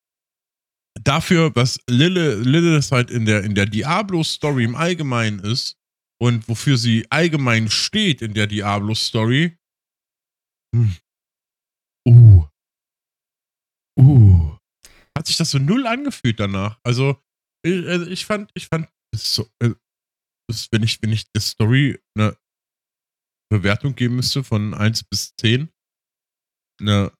dafür, 1.03 1.55
was 1.55 1.79
Lille, 1.87 2.35
Lilith 2.35 2.91
halt 2.91 3.11
in 3.11 3.25
der, 3.25 3.43
in 3.43 3.55
der 3.55 3.65
Diablo-Story 3.65 4.63
im 4.63 4.75
Allgemeinen 4.75 5.39
ist 5.39 5.77
und 6.19 6.47
wofür 6.47 6.77
sie 6.77 7.05
allgemein 7.09 7.69
steht 7.69 8.21
in 8.21 8.33
der 8.33 8.47
Diablo-Story, 8.47 9.57
hm. 10.75 10.95
Uh, 13.99 14.57
hat 15.17 15.27
sich 15.27 15.37
das 15.37 15.51
so 15.51 15.59
null 15.59 15.87
angefühlt 15.87 16.39
danach. 16.39 16.79
Also, 16.83 17.21
ich, 17.65 17.87
also 17.87 18.07
ich 18.07 18.25
fand, 18.25 18.51
ich 18.53 18.67
fand, 18.67 18.89
so, 19.15 19.47
äh, 19.59 19.71
das, 20.49 20.71
wenn 20.71 20.83
ich, 20.83 21.01
wenn 21.01 21.11
ich 21.11 21.31
die 21.31 21.39
Story 21.39 21.99
ne, 22.17 22.37
Bewertung 23.49 23.95
geben 23.95 24.17
müsste 24.17 24.43
von 24.43 24.73
1 24.73 25.03
bis 25.05 25.35
10, 25.39 25.69
eine 26.81 27.11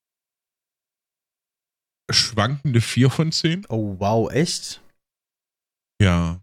schwankende 2.12 2.82
4 2.82 3.10
von 3.10 3.32
10. 3.32 3.66
Oh, 3.70 4.00
wow, 4.00 4.32
echt? 4.32 4.84
Ja. 6.02 6.42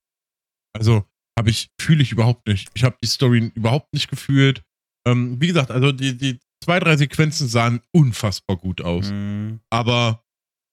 Also, 0.75 1.07
habe 1.39 1.51
ich, 1.51 1.71
fühle 1.81 2.03
ich 2.03 2.13
überhaupt 2.13 2.47
nicht. 2.47 2.71
Ich 2.75 2.85
habe 2.85 2.97
die 3.03 3.07
Story 3.07 3.53
überhaupt 3.55 3.93
nicht 3.93 4.09
gefühlt. 4.09 4.63
Ähm, 5.07 5.41
wie 5.41 5.49
gesagt, 5.49 5.71
also 5.71 5.93
die, 5.93 6.17
die 6.17 6.41
zwei, 6.63 6.79
drei 6.79 6.97
Sequenzen 6.97 7.49
sahen 7.49 7.83
unfassbar 7.93 8.57
gut 8.57 8.81
aus. 8.81 9.11
Mhm. 9.11 9.61
Aber 9.71 10.22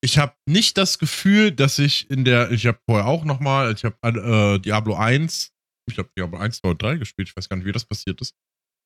ich 0.01 0.17
habe 0.17 0.33
nicht 0.47 0.77
das 0.77 0.99
Gefühl, 0.99 1.51
dass 1.51 1.79
ich 1.79 2.09
in 2.09 2.23
der, 2.23 2.51
ich 2.51 2.65
habe 2.65 2.79
vorher 2.87 3.07
auch 3.07 3.25
nochmal, 3.25 3.73
ich 3.73 3.83
habe 3.83 3.97
äh, 4.03 4.59
Diablo 4.59 4.95
1, 4.95 5.51
ich 5.89 5.97
habe 5.97 6.09
Diablo 6.17 6.37
1, 6.37 6.57
2 6.59 6.69
und 6.69 6.81
3 6.81 6.97
gespielt, 6.97 7.29
ich 7.29 7.35
weiß 7.35 7.49
gar 7.49 7.57
nicht, 7.57 7.65
wie 7.65 7.71
das 7.71 7.85
passiert 7.85 8.21
ist. 8.21 8.35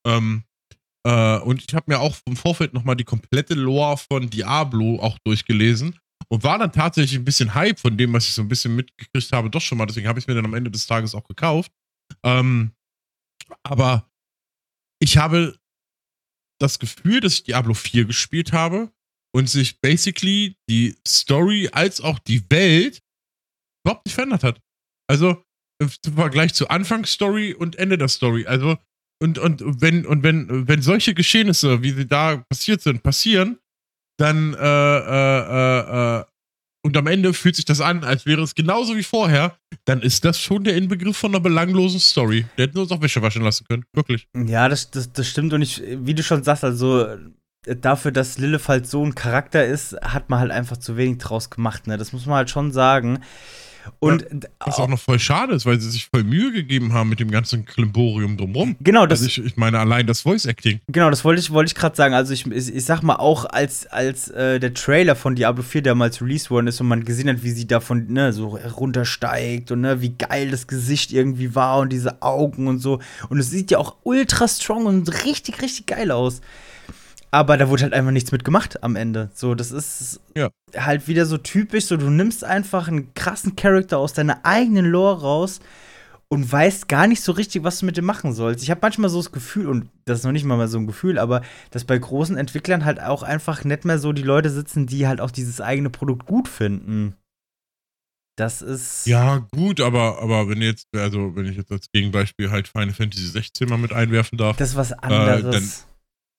Ähm, 0.06 0.44
äh, 1.06 1.38
und 1.38 1.62
ich 1.62 1.74
habe 1.74 1.92
mir 1.92 2.00
auch 2.00 2.16
im 2.26 2.36
Vorfeld 2.36 2.74
nochmal 2.74 2.96
die 2.96 3.04
komplette 3.04 3.54
Lore 3.54 3.96
von 3.96 4.28
Diablo 4.28 4.98
auch 5.00 5.18
durchgelesen 5.24 5.98
und 6.28 6.42
war 6.42 6.58
dann 6.58 6.72
tatsächlich 6.72 7.18
ein 7.18 7.24
bisschen 7.24 7.54
Hype 7.54 7.78
von 7.78 7.96
dem, 7.96 8.12
was 8.12 8.26
ich 8.26 8.34
so 8.34 8.42
ein 8.42 8.48
bisschen 8.48 8.74
mitgekriegt 8.74 9.32
habe, 9.32 9.50
doch 9.50 9.60
schon 9.60 9.78
mal. 9.78 9.86
Deswegen 9.86 10.08
habe 10.08 10.18
ich 10.18 10.24
es 10.24 10.28
mir 10.28 10.34
dann 10.34 10.46
am 10.46 10.54
Ende 10.54 10.70
des 10.70 10.86
Tages 10.86 11.14
auch 11.14 11.24
gekauft. 11.24 11.70
Ähm, 12.24 12.72
aber 13.62 14.10
ich 14.98 15.16
habe 15.18 15.58
das 16.58 16.78
Gefühl, 16.78 17.20
dass 17.20 17.34
ich 17.34 17.44
Diablo 17.44 17.74
4 17.74 18.06
gespielt 18.06 18.52
habe 18.52 18.90
und 19.34 19.50
sich 19.50 19.80
basically 19.80 20.56
die 20.68 20.96
Story 21.06 21.68
als 21.72 22.00
auch 22.00 22.18
die 22.18 22.42
Welt 22.50 23.02
überhaupt 23.84 24.06
nicht 24.06 24.14
verändert 24.14 24.44
hat. 24.44 24.60
Also 25.10 25.42
im 25.80 25.90
Vergleich 26.14 26.54
zu 26.54 26.68
Anfangsstory 26.68 27.52
und 27.52 27.76
Ende 27.76 27.98
der 27.98 28.08
Story. 28.08 28.46
Also 28.46 28.78
und, 29.22 29.38
und 29.38 29.80
wenn 29.80 30.06
und 30.06 30.22
wenn 30.22 30.68
wenn 30.68 30.82
solche 30.82 31.14
Geschehnisse, 31.14 31.82
wie 31.82 31.90
sie 31.90 32.06
da 32.06 32.44
passiert 32.48 32.82
sind, 32.82 33.02
passieren, 33.02 33.58
dann 34.18 34.54
äh, 34.54 34.58
äh, 34.58 35.40
äh, 35.40 36.20
äh 36.20 36.24
und 36.84 36.98
am 36.98 37.06
Ende 37.06 37.32
fühlt 37.32 37.56
sich 37.56 37.64
das 37.64 37.80
an, 37.80 38.04
als 38.04 38.26
wäre 38.26 38.42
es 38.42 38.54
genauso 38.54 38.94
wie 38.94 39.02
vorher, 39.02 39.56
dann 39.86 40.02
ist 40.02 40.22
das 40.26 40.38
schon 40.38 40.64
der 40.64 40.76
Inbegriff 40.76 41.16
von 41.16 41.30
einer 41.30 41.40
belanglosen 41.40 41.98
Story. 41.98 42.44
Der 42.58 42.66
hätten 42.66 42.78
uns 42.78 42.92
auch 42.92 43.00
Wäsche 43.00 43.22
waschen 43.22 43.42
lassen 43.42 43.64
können. 43.66 43.86
Wirklich. 43.94 44.28
Ja, 44.36 44.68
das, 44.68 44.90
das, 44.90 45.10
das 45.10 45.26
stimmt. 45.26 45.54
Und 45.54 45.62
ich, 45.62 45.82
wie 45.82 46.12
du 46.12 46.22
schon 46.22 46.44
sagst, 46.44 46.62
also 46.62 47.06
dafür, 47.66 48.12
dass 48.12 48.38
Lilith 48.38 48.68
halt 48.68 48.86
so 48.86 49.04
ein 49.04 49.14
Charakter 49.14 49.64
ist, 49.64 49.96
hat 50.02 50.30
man 50.30 50.40
halt 50.40 50.50
einfach 50.50 50.76
zu 50.76 50.96
wenig 50.96 51.18
draus 51.18 51.50
gemacht. 51.50 51.86
Ne? 51.86 51.96
Das 51.96 52.12
muss 52.12 52.26
man 52.26 52.36
halt 52.36 52.50
schon 52.50 52.72
sagen. 52.72 53.20
Und 53.98 54.22
ja, 54.22 54.48
was 54.60 54.78
auch 54.78 54.88
noch 54.88 54.98
voll 54.98 55.18
schade 55.18 55.54
ist, 55.54 55.66
weil 55.66 55.78
sie 55.78 55.90
sich 55.90 56.06
voll 56.06 56.24
Mühe 56.24 56.52
gegeben 56.52 56.92
haben 56.92 57.08
mit 57.08 57.20
dem 57.20 57.30
ganzen 57.30 57.64
Klimborium 57.64 58.36
drumrum. 58.36 58.76
Genau, 58.80 59.06
das. 59.06 59.20
Also 59.20 59.28
ich, 59.28 59.44
ich 59.44 59.56
meine 59.56 59.78
allein 59.78 60.06
das 60.06 60.22
Voice 60.22 60.46
Acting. 60.46 60.80
Genau, 60.88 61.10
das 61.10 61.24
wollte 61.24 61.40
ich, 61.40 61.50
wollte 61.50 61.68
ich 61.68 61.74
gerade 61.74 61.94
sagen. 61.96 62.14
Also 62.14 62.32
ich, 62.32 62.46
ich, 62.46 62.74
ich, 62.74 62.84
sag 62.84 63.02
mal 63.02 63.16
auch, 63.16 63.44
als, 63.44 63.86
als 63.86 64.28
äh, 64.28 64.58
der 64.58 64.74
Trailer 64.74 65.16
von 65.16 65.34
Diablo 65.34 65.62
4 65.62 65.82
damals 65.82 66.20
released 66.22 66.50
worden 66.50 66.66
ist 66.66 66.80
und 66.80 66.88
man 66.88 67.04
gesehen 67.04 67.28
hat, 67.28 67.42
wie 67.42 67.50
sie 67.50 67.66
davon 67.66 68.06
ne, 68.12 68.32
so 68.32 68.58
runtersteigt 68.76 69.70
und 69.70 69.82
ne, 69.82 70.00
wie 70.00 70.10
geil 70.10 70.50
das 70.50 70.66
Gesicht 70.66 71.12
irgendwie 71.12 71.54
war 71.54 71.80
und 71.80 71.92
diese 71.92 72.22
Augen 72.22 72.68
und 72.68 72.78
so. 72.78 73.00
Und 73.28 73.38
es 73.38 73.50
sieht 73.50 73.70
ja 73.70 73.78
auch 73.78 73.96
ultra 74.02 74.48
strong 74.48 74.86
und 74.86 75.24
richtig, 75.24 75.60
richtig 75.62 75.86
geil 75.86 76.10
aus. 76.10 76.40
Aber 77.34 77.56
da 77.56 77.68
wurde 77.68 77.82
halt 77.82 77.94
einfach 77.94 78.12
nichts 78.12 78.30
mit 78.30 78.44
gemacht 78.44 78.84
am 78.84 78.94
Ende. 78.94 79.28
So, 79.34 79.56
das 79.56 79.72
ist 79.72 80.20
ja. 80.36 80.50
halt 80.76 81.08
wieder 81.08 81.26
so 81.26 81.36
typisch. 81.36 81.86
So, 81.86 81.96
du 81.96 82.08
nimmst 82.08 82.44
einfach 82.44 82.86
einen 82.86 83.12
krassen 83.14 83.56
Charakter 83.56 83.98
aus 83.98 84.12
deiner 84.12 84.46
eigenen 84.46 84.86
Lore 84.86 85.22
raus 85.22 85.58
und 86.28 86.50
weißt 86.50 86.86
gar 86.86 87.08
nicht 87.08 87.22
so 87.22 87.32
richtig, 87.32 87.64
was 87.64 87.80
du 87.80 87.86
mit 87.86 87.96
dem 87.96 88.04
machen 88.04 88.34
sollst. 88.34 88.62
Ich 88.62 88.70
habe 88.70 88.78
manchmal 88.82 89.10
so 89.10 89.18
das 89.18 89.32
Gefühl, 89.32 89.66
und 89.66 89.88
das 90.04 90.20
ist 90.20 90.24
noch 90.24 90.30
nicht 90.30 90.44
mal 90.44 90.68
so 90.68 90.78
ein 90.78 90.86
Gefühl, 90.86 91.18
aber 91.18 91.42
dass 91.72 91.84
bei 91.84 91.98
großen 91.98 92.36
Entwicklern 92.36 92.84
halt 92.84 93.00
auch 93.00 93.24
einfach 93.24 93.64
nicht 93.64 93.84
mehr 93.84 93.98
so 93.98 94.12
die 94.12 94.22
Leute 94.22 94.50
sitzen, 94.50 94.86
die 94.86 95.08
halt 95.08 95.20
auch 95.20 95.32
dieses 95.32 95.60
eigene 95.60 95.90
Produkt 95.90 96.26
gut 96.26 96.46
finden. 96.46 97.16
Das 98.36 98.62
ist. 98.62 99.08
Ja, 99.08 99.38
gut, 99.50 99.80
aber, 99.80 100.22
aber 100.22 100.48
wenn 100.48 100.62
jetzt, 100.62 100.86
also 100.94 101.34
wenn 101.34 101.46
ich 101.46 101.56
jetzt 101.56 101.72
als 101.72 101.90
Gegenbeispiel 101.92 102.52
halt 102.52 102.68
Final 102.68 102.94
Fantasy 102.94 103.26
16 103.26 103.68
mal 103.68 103.76
mit 103.76 103.92
einwerfen 103.92 104.38
darf. 104.38 104.56
Das 104.56 104.68
ist 104.68 104.76
was 104.76 104.92
anderes. 104.92 105.42
Äh, 105.44 105.50
dann, 105.50 105.70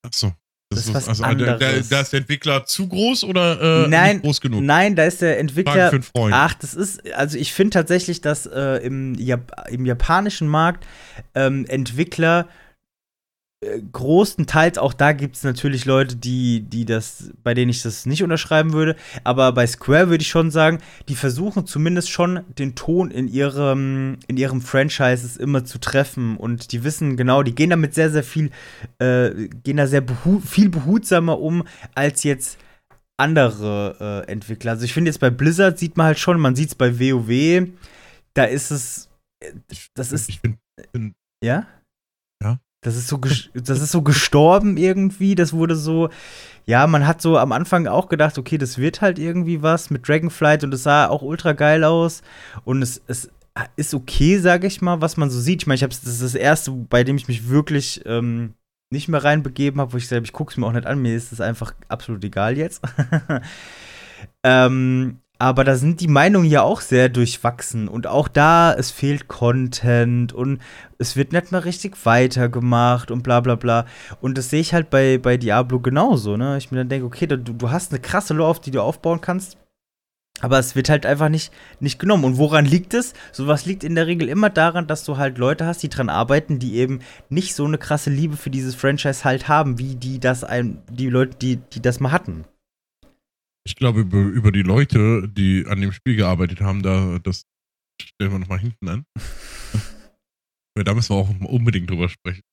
achso, 0.06 0.34
das, 0.76 0.86
das 0.86 0.88
ist 0.88 0.96
was 0.96 1.10
also, 1.10 1.24
anderes. 1.24 1.60
Da, 1.60 1.96
da, 1.96 2.02
ist 2.02 2.14
der 2.14 2.20
Entwickler 2.20 2.66
zu 2.66 2.88
groß 2.88 3.24
oder 3.24 3.86
äh, 3.86 3.88
nein, 3.88 4.22
groß 4.22 4.42
genug? 4.42 4.64
Nein, 4.64 4.96
da 4.96 5.04
ist 5.06 5.22
der 5.22 5.40
Entwickler. 5.40 5.92
Ach, 6.32 6.54
das 6.54 6.74
ist, 6.74 7.12
also 7.14 7.38
ich 7.38 7.54
finde 7.54 7.72
tatsächlich, 7.72 8.22
dass 8.22 8.46
äh, 8.46 8.78
im, 8.86 9.16
Jap 9.16 9.52
im 9.70 9.86
japanischen 9.86 10.48
Markt 10.48 10.86
ähm, 11.34 11.66
Entwickler 11.68 12.48
großenteils, 13.92 14.78
auch 14.78 14.94
da 14.94 15.12
gibt 15.12 15.36
es 15.36 15.44
natürlich 15.44 15.86
Leute, 15.86 16.16
die, 16.16 16.62
die 16.62 16.86
das, 16.86 17.32
bei 17.44 17.54
denen 17.54 17.70
ich 17.70 17.82
das 17.82 18.06
nicht 18.06 18.24
unterschreiben 18.24 18.74
würde, 18.74 18.96
aber 19.24 19.52
bei 19.52 19.66
Square 19.68 20.10
würde 20.10 20.22
ich 20.22 20.28
schon 20.28 20.52
sagen, 20.52 20.80
die 21.08 21.16
versuchen 21.16 21.66
zumindest 21.66 22.10
schon 22.10 22.42
den 22.58 22.76
Ton 22.76 23.12
in 23.12 23.28
ihrem, 23.28 24.18
in 24.28 24.38
ihrem 24.38 24.62
Franchises 24.62 25.38
immer 25.38 25.66
zu 25.66 25.80
treffen 25.80 26.38
und 26.38 26.72
die 26.72 26.84
wissen 26.84 27.18
genau, 27.18 27.44
die 27.44 27.56
gehen 27.56 27.70
damit 27.70 27.94
sehr, 27.94 28.12
sehr 28.12 28.24
viel, 28.24 28.52
äh, 29.00 29.32
gehen 29.64 29.78
da 29.78 29.88
sehr 29.88 30.02
behu 30.02 30.40
viel 30.40 30.70
behutsamer 30.70 31.40
um 31.40 31.64
als 31.94 32.24
jetzt 32.24 32.58
andere 33.18 34.26
äh, 34.28 34.32
Entwickler. 34.32 34.72
Also 34.72 34.86
ich 34.86 34.94
finde 34.94 35.10
jetzt 35.10 35.20
bei 35.20 35.30
Blizzard 35.30 35.80
sieht 35.80 35.98
man 35.98 36.08
halt 36.08 36.20
schon, 36.20 36.40
man 36.40 36.56
sieht 36.56 36.70
es 36.70 36.76
bei 36.76 37.00
WoW, 37.00 37.70
da 38.34 38.44
ist 38.44 38.72
es, 38.72 39.10
äh, 39.40 39.54
das 39.94 40.12
ist, 40.12 40.30
ich 40.30 40.42
bin, 40.42 40.58
bin 40.92 41.16
ja? 41.44 41.66
Das 42.86 42.96
ist 42.96 43.08
so, 43.08 43.20
das 43.54 43.82
ist 43.82 43.92
so 43.92 44.04
gestorben 44.04 44.78
irgendwie. 44.78 45.34
Das 45.34 45.54
wurde 45.54 45.76
so, 45.76 46.10
ja, 46.66 46.86
man 46.86 47.08
hat 47.08 47.20
so 47.20 47.38
am 47.40 47.52
Anfang 47.52 47.88
auch 47.88 48.10
gedacht, 48.10 48.38
okay, 48.38 48.60
das 48.60 48.78
wird 48.78 49.02
halt 49.02 49.18
irgendwie 49.18 49.64
was 49.64 49.90
mit 49.90 50.08
Dragonflight 50.08 50.64
und 50.64 50.74
es 50.74 50.84
sah 50.84 51.08
auch 51.08 51.24
ultra 51.24 51.54
geil 51.54 51.84
aus. 51.84 52.22
Und 52.64 52.84
es, 52.84 53.02
es 53.08 53.32
ist 53.76 53.96
okay, 53.96 54.38
sage 54.38 54.68
ich 54.68 54.84
mal, 54.84 55.02
was 55.02 55.18
man 55.18 55.32
so 55.32 55.40
sieht. 55.40 55.64
Ich 55.64 55.68
meine, 55.68 55.78
ich 55.78 55.84
habe 55.84 55.94
das 55.94 56.06
ist 56.06 56.22
das 56.22 56.36
erste, 56.36 56.72
bei 56.72 57.04
dem 57.04 57.18
ich 57.18 57.28
mich 57.28 57.50
wirklich 57.50 58.04
ähm, 58.06 58.54
nicht 58.92 59.08
mehr 59.08 59.24
reinbegeben 59.24 59.82
habe, 59.82 59.94
wo 59.94 59.98
ich 59.98 60.08
sage, 60.08 60.24
ich 60.24 60.34
gucke 60.34 60.52
es 60.52 60.58
mir 60.58 60.68
auch 60.68 60.72
nicht 60.72 60.86
an. 60.86 61.02
Mir 61.02 61.16
ist 61.16 61.32
es 61.32 61.42
einfach 61.42 61.74
absolut 61.88 62.24
egal 62.24 62.56
jetzt. 62.56 62.84
ähm, 64.44 65.22
aber 65.38 65.64
da 65.64 65.76
sind 65.76 66.00
die 66.00 66.08
Meinungen 66.08 66.50
ja 66.50 66.62
auch 66.62 66.82
sehr 66.82 67.10
durchwachsen. 67.10 67.88
Und 67.88 68.08
auch 68.08 68.28
da, 68.28 68.74
es 68.74 68.92
fehlt 68.92 69.28
Content 69.28 70.34
und 70.34 70.62
es 70.98 71.16
wird 71.16 71.34
nicht 71.34 71.52
mehr 71.52 71.66
richtig 71.66 72.06
weitergemacht 72.06 73.12
und 73.12 73.24
bla 73.24 73.42
bla 73.42 73.56
bla. 73.56 73.86
Und 74.22 74.38
das 74.38 74.50
sehe 74.50 74.62
ich 74.62 74.74
halt 74.74 74.90
bei, 74.90 75.18
bei 75.18 75.38
Diablo 75.38 75.80
genauso, 75.80 76.38
ne? 76.38 76.58
Ich 76.58 76.72
mir 76.72 76.78
dann 76.78 76.90
denke, 76.90 77.06
okay, 77.06 77.28
du, 77.28 77.38
du 77.38 77.70
hast 77.70 77.92
eine 77.92 78.00
krasse 78.00 78.34
Lore, 78.34 78.50
auf 78.50 78.62
die 78.62 78.72
du 78.72 78.82
aufbauen 78.82 79.22
kannst. 79.22 79.58
Aber 80.42 80.60
es 80.60 80.76
wird 80.76 80.90
halt 80.90 81.06
einfach 81.06 81.30
nicht, 81.30 81.52
nicht 81.80 81.98
genommen. 81.98 82.26
Und 82.26 82.38
woran 82.38 82.66
liegt 82.66 82.94
es? 82.94 83.14
Sowas 83.32 83.66
liegt 83.66 83.86
in 83.86 83.96
der 83.96 84.08
Regel 84.08 84.28
immer 84.28 84.50
daran, 84.50 84.86
dass 84.86 85.06
du 85.06 85.18
halt 85.18 85.38
Leute 85.38 85.66
hast, 85.66 85.82
die 85.82 85.90
dran 85.90 86.10
arbeiten, 86.10 86.60
die 86.60 86.76
eben 86.76 87.00
nicht 87.30 87.56
so 87.56 87.64
eine 87.66 87.78
krasse 87.78 88.10
Liebe 88.10 88.36
für 88.36 88.50
dieses 88.50 88.76
Franchise 88.76 89.24
halt 89.24 89.48
haben, 89.48 89.80
wie 89.80 89.96
die 89.96 90.20
das 90.20 90.44
ein, 90.44 90.82
die 90.92 91.10
Leute, 91.10 91.38
die, 91.38 91.56
die 91.58 91.82
das 91.82 92.02
mal 92.02 92.12
hatten. 92.12 92.44
Ich 93.68 93.76
glaube, 93.76 94.02
über, 94.02 94.20
über 94.20 94.52
die 94.52 94.62
Leute, 94.62 95.28
die 95.28 95.66
an 95.68 95.82
dem 95.82 95.92
Spiel 95.92 96.16
gearbeitet 96.16 96.62
haben, 96.62 96.84
da, 96.84 97.20
das 97.20 97.46
stellen 98.02 98.32
wir 98.32 98.40
nochmal 98.40 98.60
hinten 98.60 98.88
an. 98.88 99.06
da 100.76 100.94
müssen 100.94 101.16
wir 101.16 101.18
auch 101.18 101.30
unbedingt 101.42 101.90
drüber 101.90 102.10
sprechen. 102.10 102.44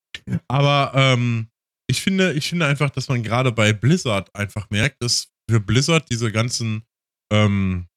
Aber 0.49 0.93
ähm, 0.95 1.49
ich 1.89 2.03
finde, 2.03 2.33
ich 2.33 2.49
finde 2.49 2.67
einfach, 2.67 2.91
dass 2.91 3.09
man 3.09 3.23
gerade 3.23 3.53
bei 3.53 3.73
Blizzard 3.73 4.35
einfach 4.35 4.71
merkt, 4.71 5.03
dass 5.03 5.29
für 5.51 5.61
Blizzard 5.61 6.11
diese 6.11 6.33
ganzen 6.33 6.85
ähm, 7.33 7.89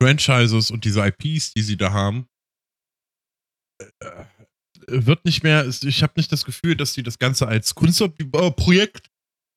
Franchises 0.00 0.70
und 0.70 0.84
diese 0.84 1.06
IPs, 1.06 1.52
die 1.52 1.62
sie 1.62 1.76
da 1.76 1.92
haben, 1.92 2.26
äh, 4.00 4.24
wird 4.86 5.24
nicht 5.24 5.42
mehr, 5.42 5.66
ich 5.66 6.02
habe 6.02 6.14
nicht 6.16 6.32
das 6.32 6.44
Gefühl, 6.44 6.76
dass 6.76 6.94
sie 6.94 7.02
das 7.02 7.18
Ganze 7.18 7.46
als 7.46 7.74
Kunstprojekt 7.74 9.10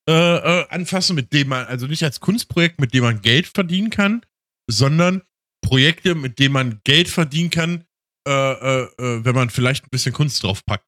äh, 0.08 0.12
äh, 0.12 0.68
anfassen, 0.68 1.16
mit 1.16 1.32
dem 1.32 1.48
man, 1.48 1.64
also 1.66 1.86
nicht 1.86 2.02
als 2.02 2.20
Kunstprojekt, 2.20 2.78
mit 2.78 2.92
dem 2.92 3.04
man 3.04 3.22
Geld 3.22 3.46
verdienen 3.46 3.88
kann, 3.88 4.20
sondern 4.70 5.22
Projekte, 5.62 6.14
mit 6.14 6.38
denen 6.38 6.52
man 6.52 6.80
Geld 6.84 7.08
verdienen 7.08 7.48
kann, 7.48 7.84
äh, 8.28 8.30
äh, 8.30 8.82
äh 8.98 9.24
wenn 9.24 9.34
man 9.34 9.48
vielleicht 9.48 9.84
ein 9.86 9.90
bisschen 9.90 10.12
Kunst 10.12 10.42
drauf 10.42 10.62
packt. 10.66 10.86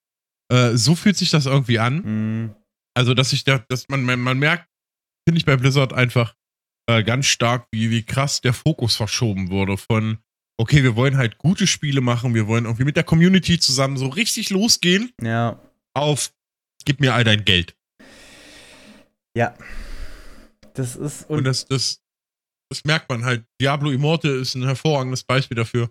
Äh, 0.53 0.77
so 0.77 0.95
fühlt 0.95 1.17
sich 1.17 1.31
das 1.31 1.47
irgendwie 1.47 1.79
an. 1.79 2.03
Mhm. 2.05 2.55
Also, 2.95 3.15
dass 3.15 3.33
ich 3.33 3.45
da, 3.45 3.59
dass 3.59 3.89
man, 3.89 4.05
man, 4.05 4.21
man 4.21 4.39
merkt, 4.39 4.69
finde 5.27 5.39
ich 5.39 5.47
bei 5.47 5.57
Blizzard 5.57 5.93
einfach 5.93 6.35
ganz 7.05 7.27
stark, 7.27 7.67
wie, 7.73 7.91
wie 7.91 8.05
krass 8.05 8.41
der 8.41 8.53
Fokus 8.53 8.95
verschoben 8.95 9.51
wurde 9.51 9.77
von, 9.77 10.19
okay, 10.57 10.85
wir 10.85 10.95
wollen 10.95 11.17
halt 11.17 11.37
gute 11.37 11.67
Spiele 11.67 12.01
machen, 12.01 12.33
wir 12.33 12.47
wollen 12.47 12.65
irgendwie 12.65 12.85
mit 12.85 12.97
der 12.97 13.03
Community 13.03 13.59
zusammen 13.59 13.97
so 13.97 14.07
richtig 14.07 14.51
losgehen. 14.51 15.11
Ja. 15.21 15.61
Auf, 15.95 16.33
gib 16.85 17.01
mir 17.01 17.15
all 17.15 17.25
dein 17.25 17.45
Geld. 17.45 17.77
Ja. 19.37 19.55
Das 20.75 20.97
ist. 20.97 21.29
Und, 21.29 21.39
und 21.39 21.45
das, 21.45 21.67
das, 21.67 22.01
das 22.71 22.85
merkt 22.85 23.09
man 23.11 23.25
halt. 23.25 23.45
Diablo 23.61 23.91
Immortal 23.91 24.39
ist 24.39 24.55
ein 24.55 24.65
hervorragendes 24.65 25.25
Beispiel 25.25 25.57
dafür. 25.57 25.91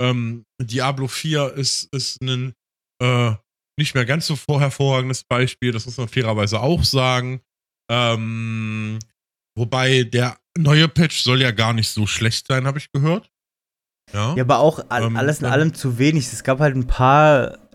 Ähm, 0.00 0.44
Diablo 0.60 1.06
4 1.06 1.54
ist, 1.54 1.88
ist 1.94 2.20
ein 2.22 2.54
äh, 3.02 3.34
nicht 3.78 3.94
mehr 3.94 4.06
ganz 4.06 4.26
so 4.26 4.36
hervorragendes 4.60 5.24
Beispiel, 5.24 5.72
das 5.72 5.84
muss 5.84 5.98
man 5.98 6.08
fairerweise 6.08 6.60
auch 6.60 6.82
sagen. 6.84 7.42
Ähm, 7.90 8.98
wobei 9.56 10.04
der 10.04 10.38
neue 10.56 10.88
Patch 10.88 11.22
soll 11.22 11.42
ja 11.42 11.50
gar 11.50 11.74
nicht 11.74 11.90
so 11.90 12.06
schlecht 12.06 12.46
sein, 12.46 12.66
habe 12.66 12.78
ich 12.78 12.90
gehört. 12.92 13.30
Ja, 14.12 14.34
ja 14.34 14.42
aber 14.42 14.60
auch 14.60 14.80
ähm, 14.90 15.16
alles 15.16 15.40
in 15.40 15.46
allem 15.46 15.74
zu 15.74 15.98
wenig. 15.98 16.32
Es 16.32 16.44
gab 16.44 16.60
halt 16.60 16.74
ein 16.74 16.86
paar 16.86 17.65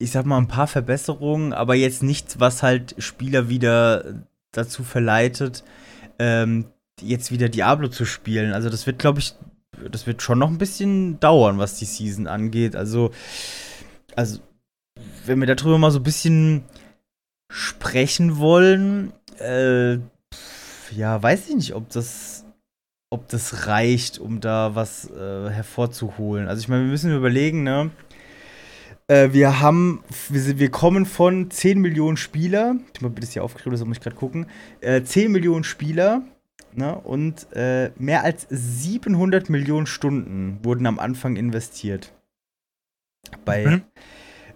ich 0.00 0.10
sag 0.10 0.24
mal, 0.24 0.38
ein 0.38 0.48
paar 0.48 0.66
Verbesserungen, 0.66 1.52
aber 1.52 1.74
jetzt 1.74 2.02
nichts, 2.02 2.40
was 2.40 2.62
halt 2.62 2.94
Spieler 2.98 3.50
wieder 3.50 4.24
dazu 4.50 4.82
verleitet, 4.82 5.62
ähm, 6.18 6.64
jetzt 7.00 7.30
wieder 7.30 7.50
Diablo 7.50 7.88
zu 7.88 8.06
spielen. 8.06 8.54
Also 8.54 8.70
das 8.70 8.86
wird, 8.86 8.98
glaube 8.98 9.20
ich, 9.20 9.34
das 9.90 10.06
wird 10.06 10.22
schon 10.22 10.38
noch 10.38 10.48
ein 10.48 10.58
bisschen 10.58 11.20
dauern, 11.20 11.58
was 11.58 11.78
die 11.78 11.84
Season 11.84 12.26
angeht. 12.26 12.76
Also, 12.76 13.10
also 14.16 14.40
wenn 15.26 15.38
wir 15.38 15.54
darüber 15.54 15.76
mal 15.76 15.90
so 15.90 15.98
ein 16.00 16.04
bisschen 16.04 16.64
sprechen 17.52 18.38
wollen, 18.38 19.12
äh, 19.38 19.98
ja, 20.96 21.22
weiß 21.22 21.50
ich 21.50 21.56
nicht, 21.56 21.74
ob 21.74 21.90
das, 21.90 22.46
ob 23.10 23.28
das 23.28 23.66
reicht, 23.66 24.18
um 24.18 24.40
da 24.40 24.74
was 24.74 25.10
äh, 25.10 25.50
hervorzuholen. 25.50 26.48
Also 26.48 26.60
ich 26.60 26.68
meine, 26.68 26.84
wir 26.84 26.90
müssen 26.90 27.14
überlegen, 27.14 27.64
ne? 27.64 27.90
Äh, 29.10 29.32
wir 29.32 29.60
haben, 29.60 30.04
wir, 30.28 30.60
wir, 30.60 30.70
kommen 30.70 31.04
von 31.04 31.50
10 31.50 31.80
Millionen 31.80 32.16
Spieler. 32.16 32.76
Ich 32.94 33.02
habe 33.02 33.20
das 33.20 33.32
hier 33.32 33.42
aufgeschrieben, 33.42 33.72
das 33.72 33.84
muss 33.84 33.96
ich 33.96 34.02
gerade 34.02 34.14
gucken. 34.14 34.46
Äh, 34.80 35.02
10 35.02 35.32
Millionen 35.32 35.64
Spieler 35.64 36.22
ne, 36.74 36.94
und 36.94 37.48
äh, 37.52 37.90
mehr 37.98 38.22
als 38.22 38.46
700 38.48 39.50
Millionen 39.50 39.86
Stunden 39.86 40.60
wurden 40.62 40.86
am 40.86 41.00
Anfang 41.00 41.34
investiert. 41.34 42.12
Bei 43.44 43.66
mhm. 43.66 43.82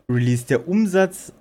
Release. 0.08 0.46
Der 0.46 0.68
Umsatz 0.68 1.32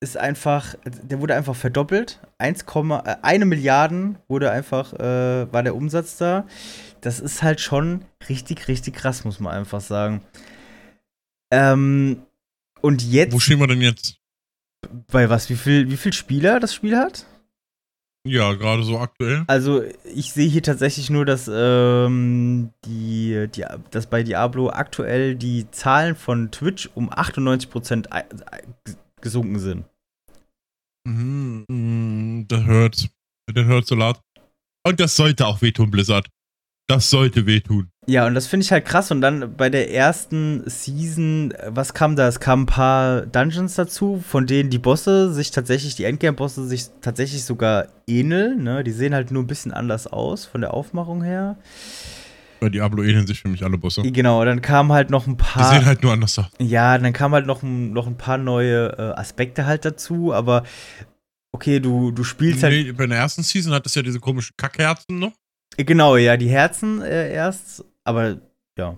ist 0.00 0.16
einfach, 0.16 0.74
der 0.84 1.20
wurde 1.20 1.34
einfach 1.34 1.54
verdoppelt. 1.54 2.20
1, 2.38 2.62
äh, 2.62 3.16
eine 3.20 3.44
Milliarden 3.44 4.16
wurde 4.28 4.50
einfach, 4.50 4.94
äh, 4.94 5.52
war 5.52 5.62
der 5.62 5.76
Umsatz 5.76 6.16
da. 6.16 6.46
Das 7.02 7.20
ist 7.20 7.42
halt 7.42 7.60
schon 7.60 8.06
richtig, 8.30 8.66
richtig 8.66 8.94
krass, 8.94 9.26
muss 9.26 9.40
man 9.40 9.52
einfach 9.52 9.82
sagen. 9.82 10.22
Ähm, 11.50 12.22
und 12.82 13.02
jetzt. 13.02 13.32
Wo 13.32 13.38
stehen 13.38 13.60
wir 13.60 13.66
denn 13.66 13.80
jetzt? 13.80 14.16
Bei 15.10 15.30
was? 15.30 15.48
Wie 15.48 15.56
viel, 15.56 15.90
wie 15.90 15.96
viel 15.96 16.12
Spieler 16.12 16.60
das 16.60 16.74
Spiel 16.74 16.96
hat? 16.96 17.26
Ja, 18.24 18.52
gerade 18.52 18.84
so 18.84 18.98
aktuell. 18.98 19.44
Also 19.48 19.82
ich 20.14 20.32
sehe 20.32 20.48
hier 20.48 20.62
tatsächlich 20.62 21.10
nur, 21.10 21.24
dass, 21.24 21.50
ähm, 21.52 22.70
die, 22.84 23.48
die, 23.52 23.64
dass 23.90 24.06
bei 24.06 24.22
Diablo 24.22 24.70
aktuell 24.70 25.34
die 25.34 25.68
Zahlen 25.72 26.14
von 26.14 26.52
Twitch 26.52 26.88
um 26.94 27.10
98% 27.10 28.06
gesunken 29.20 29.58
sind. 29.58 29.84
Mhm, 31.04 31.64
mhm, 31.68 32.46
das 32.46 32.64
hört. 32.64 33.08
Das 33.52 33.64
hört 33.64 33.86
so 33.86 33.96
laut. 33.96 34.20
Und 34.84 35.00
das 35.00 35.16
sollte 35.16 35.46
auch 35.46 35.60
wehtun, 35.62 35.90
Blizzard. 35.90 36.28
Das 36.88 37.10
sollte 37.10 37.46
wehtun. 37.46 37.88
Ja, 38.06 38.26
und 38.26 38.34
das 38.34 38.48
finde 38.48 38.64
ich 38.64 38.72
halt 38.72 38.84
krass. 38.84 39.10
Und 39.10 39.20
dann 39.20 39.56
bei 39.56 39.70
der 39.70 39.92
ersten 39.92 40.68
Season, 40.68 41.54
was 41.68 41.94
kam 41.94 42.16
da? 42.16 42.26
Es 42.26 42.40
kamen 42.40 42.64
ein 42.64 42.66
paar 42.66 43.22
Dungeons 43.26 43.76
dazu, 43.76 44.22
von 44.26 44.46
denen 44.46 44.70
die 44.70 44.78
Bosse 44.78 45.32
sich 45.32 45.52
tatsächlich, 45.52 45.94
die 45.94 46.04
Endgame-Bosse 46.04 46.66
sich 46.66 46.86
tatsächlich 47.00 47.44
sogar 47.44 47.86
ähneln. 48.06 48.64
Ne? 48.64 48.82
Die 48.82 48.90
sehen 48.90 49.14
halt 49.14 49.30
nur 49.30 49.42
ein 49.42 49.46
bisschen 49.46 49.72
anders 49.72 50.08
aus 50.08 50.44
von 50.44 50.60
der 50.60 50.74
Aufmachung 50.74 51.22
her. 51.22 51.56
Bei 52.60 52.68
Diablo 52.68 53.02
ähneln 53.02 53.26
sich 53.26 53.40
für 53.40 53.48
mich 53.48 53.64
alle 53.64 53.78
Bosse. 53.78 54.02
Genau, 54.02 54.44
dann 54.44 54.62
kamen 54.62 54.92
halt 54.92 55.10
noch 55.10 55.26
ein 55.26 55.36
paar. 55.36 55.70
Die 55.70 55.76
sehen 55.76 55.86
halt 55.86 56.02
nur 56.02 56.12
anders 56.12 56.38
aus. 56.38 56.46
Ja, 56.58 56.98
dann 56.98 57.12
kamen 57.12 57.34
halt 57.34 57.46
noch, 57.46 57.62
noch 57.62 58.06
ein 58.06 58.16
paar 58.16 58.38
neue 58.38 58.86
äh, 58.98 59.18
Aspekte 59.18 59.66
halt 59.66 59.84
dazu, 59.84 60.32
aber 60.32 60.64
okay, 61.52 61.80
du, 61.80 62.10
du 62.10 62.22
spielst 62.24 62.62
halt. 62.62 62.72
Nee, 62.72 62.92
bei 62.92 63.06
der 63.06 63.18
ersten 63.18 63.42
Season 63.42 63.72
hat 63.72 63.86
es 63.86 63.94
ja 63.94 64.02
diese 64.02 64.20
komischen 64.20 64.56
Kackherzen 64.56 65.18
noch. 65.18 65.32
Genau, 65.76 66.16
ja, 66.16 66.36
die 66.36 66.48
Herzen 66.48 67.02
äh, 67.02 67.32
erst, 67.32 67.84
aber 68.04 68.38
ja. 68.78 68.96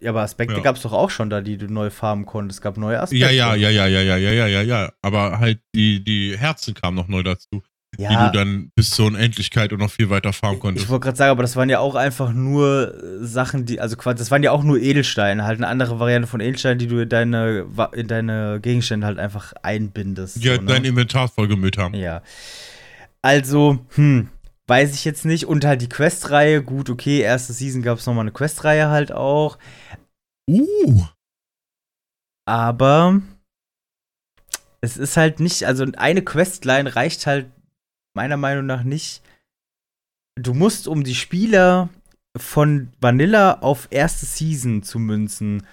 Ja, 0.00 0.10
aber 0.10 0.22
Aspekte 0.22 0.56
ja. 0.56 0.60
gab 0.62 0.76
es 0.76 0.82
doch 0.82 0.92
auch 0.92 1.10
schon 1.10 1.28
da, 1.28 1.42
die 1.42 1.58
du 1.58 1.66
neu 1.66 1.90
farmen 1.90 2.24
konntest. 2.24 2.60
Es 2.60 2.62
gab 2.62 2.78
neue 2.78 3.00
Aspekte. 3.00 3.26
Ja, 3.26 3.30
ja, 3.30 3.54
ja, 3.54 3.68
ja, 3.68 3.86
ja, 3.86 4.00
ja, 4.00 4.16
ja, 4.16 4.30
ja, 4.30 4.46
ja, 4.46 4.62
ja. 4.62 4.92
Aber 5.02 5.38
halt 5.38 5.60
die, 5.74 6.02
die 6.02 6.38
Herzen 6.38 6.72
kamen 6.72 6.96
noch 6.96 7.08
neu 7.08 7.22
dazu. 7.22 7.62
Ja. 7.98 8.08
Die 8.08 8.16
du 8.16 8.38
dann 8.38 8.70
bis 8.74 8.90
zur 8.90 9.06
Unendlichkeit 9.06 9.72
und 9.72 9.78
noch 9.78 9.90
viel 9.90 10.10
weiter 10.10 10.32
farmen 10.32 10.58
konntest. 10.58 10.86
Ich 10.86 10.90
wollte 10.90 11.04
gerade 11.04 11.16
sagen, 11.16 11.30
aber 11.30 11.42
das 11.42 11.54
waren 11.54 11.68
ja 11.68 11.78
auch 11.78 11.94
einfach 11.94 12.32
nur 12.32 12.92
äh, 12.94 13.24
Sachen, 13.24 13.66
die, 13.66 13.80
also 13.80 13.96
quasi, 13.96 14.16
das 14.16 14.30
waren 14.30 14.42
ja 14.42 14.50
auch 14.50 14.64
nur 14.64 14.78
Edelsteine, 14.78 15.44
halt 15.44 15.58
eine 15.58 15.68
andere 15.68 16.00
Variante 16.00 16.26
von 16.26 16.40
Edelsteinen, 16.40 16.78
die 16.78 16.88
du 16.88 17.02
in 17.02 17.08
deine, 17.08 17.66
in 17.92 18.08
deine 18.08 18.58
Gegenstände 18.60 19.06
halt 19.06 19.18
einfach 19.18 19.52
einbindest. 19.62 20.42
Ja, 20.42 20.56
so, 20.56 20.62
ne? 20.62 20.66
dein 20.66 20.84
Inventar 20.84 21.28
vollgemüllt 21.28 21.78
haben. 21.78 21.94
Ja. 21.94 22.22
Also, 23.22 23.78
hm, 23.94 24.28
weiß 24.66 24.94
ich 24.94 25.04
jetzt 25.04 25.24
nicht. 25.24 25.46
Und 25.46 25.64
halt 25.64 25.82
die 25.82 25.88
Questreihe, 25.88 26.62
gut, 26.62 26.90
okay, 26.90 27.20
erste 27.20 27.52
Season 27.52 27.82
gab 27.82 27.98
es 27.98 28.06
nochmal 28.06 28.22
eine 28.22 28.32
Questreihe 28.32 28.88
halt 28.88 29.12
auch. 29.12 29.58
Uh. 30.48 31.04
Aber 32.46 33.22
es 34.80 34.96
ist 34.96 35.16
halt 35.16 35.40
nicht, 35.40 35.66
also 35.66 35.86
eine 35.96 36.22
Questline 36.22 36.94
reicht 36.94 37.26
halt 37.26 37.50
meiner 38.14 38.36
Meinung 38.36 38.66
nach 38.66 38.82
nicht. 38.82 39.22
Du 40.36 40.52
musst, 40.52 40.88
um 40.88 41.04
die 41.04 41.14
Spieler 41.14 41.88
von 42.36 42.92
Vanilla 43.00 43.60
auf 43.60 43.88
erste 43.90 44.26
Season 44.26 44.82
zu 44.82 44.98
münzen, 44.98 45.66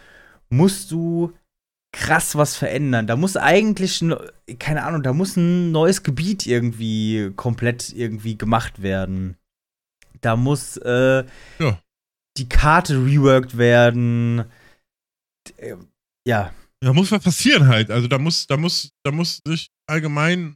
musst 0.50 0.92
du 0.92 1.34
krass 1.92 2.36
was 2.36 2.56
verändern. 2.56 3.08
Da 3.08 3.16
muss 3.16 3.38
eigentlich, 3.38 4.04
keine 4.60 4.84
Ahnung, 4.84 5.04
da 5.04 5.14
muss 5.14 5.36
ein 5.36 5.72
neues 5.72 6.04
Gebiet 6.04 6.46
irgendwie 6.46 7.32
komplett 7.36 7.92
irgendwie 7.94 8.38
gemacht 8.38 8.82
werden. 8.82 9.38
Da 10.22 10.36
muss 10.36 10.78
äh, 10.78 11.26
ja. 11.60 11.82
die 12.38 12.50
Karte 12.50 12.96
reworked 12.96 13.58
werden. 13.58 14.46
Äh, 15.58 15.76
ja. 16.26 16.54
Da 16.80 16.94
muss 16.94 17.12
was 17.12 17.24
passieren 17.24 17.68
halt. 17.68 17.92
Also 17.92 18.08
da 18.08 18.18
muss, 18.18 18.48
da 18.48 18.58
muss, 18.58 18.92
da 19.04 19.12
muss 19.12 19.42
sich 19.46 19.70
allgemein 19.88 20.56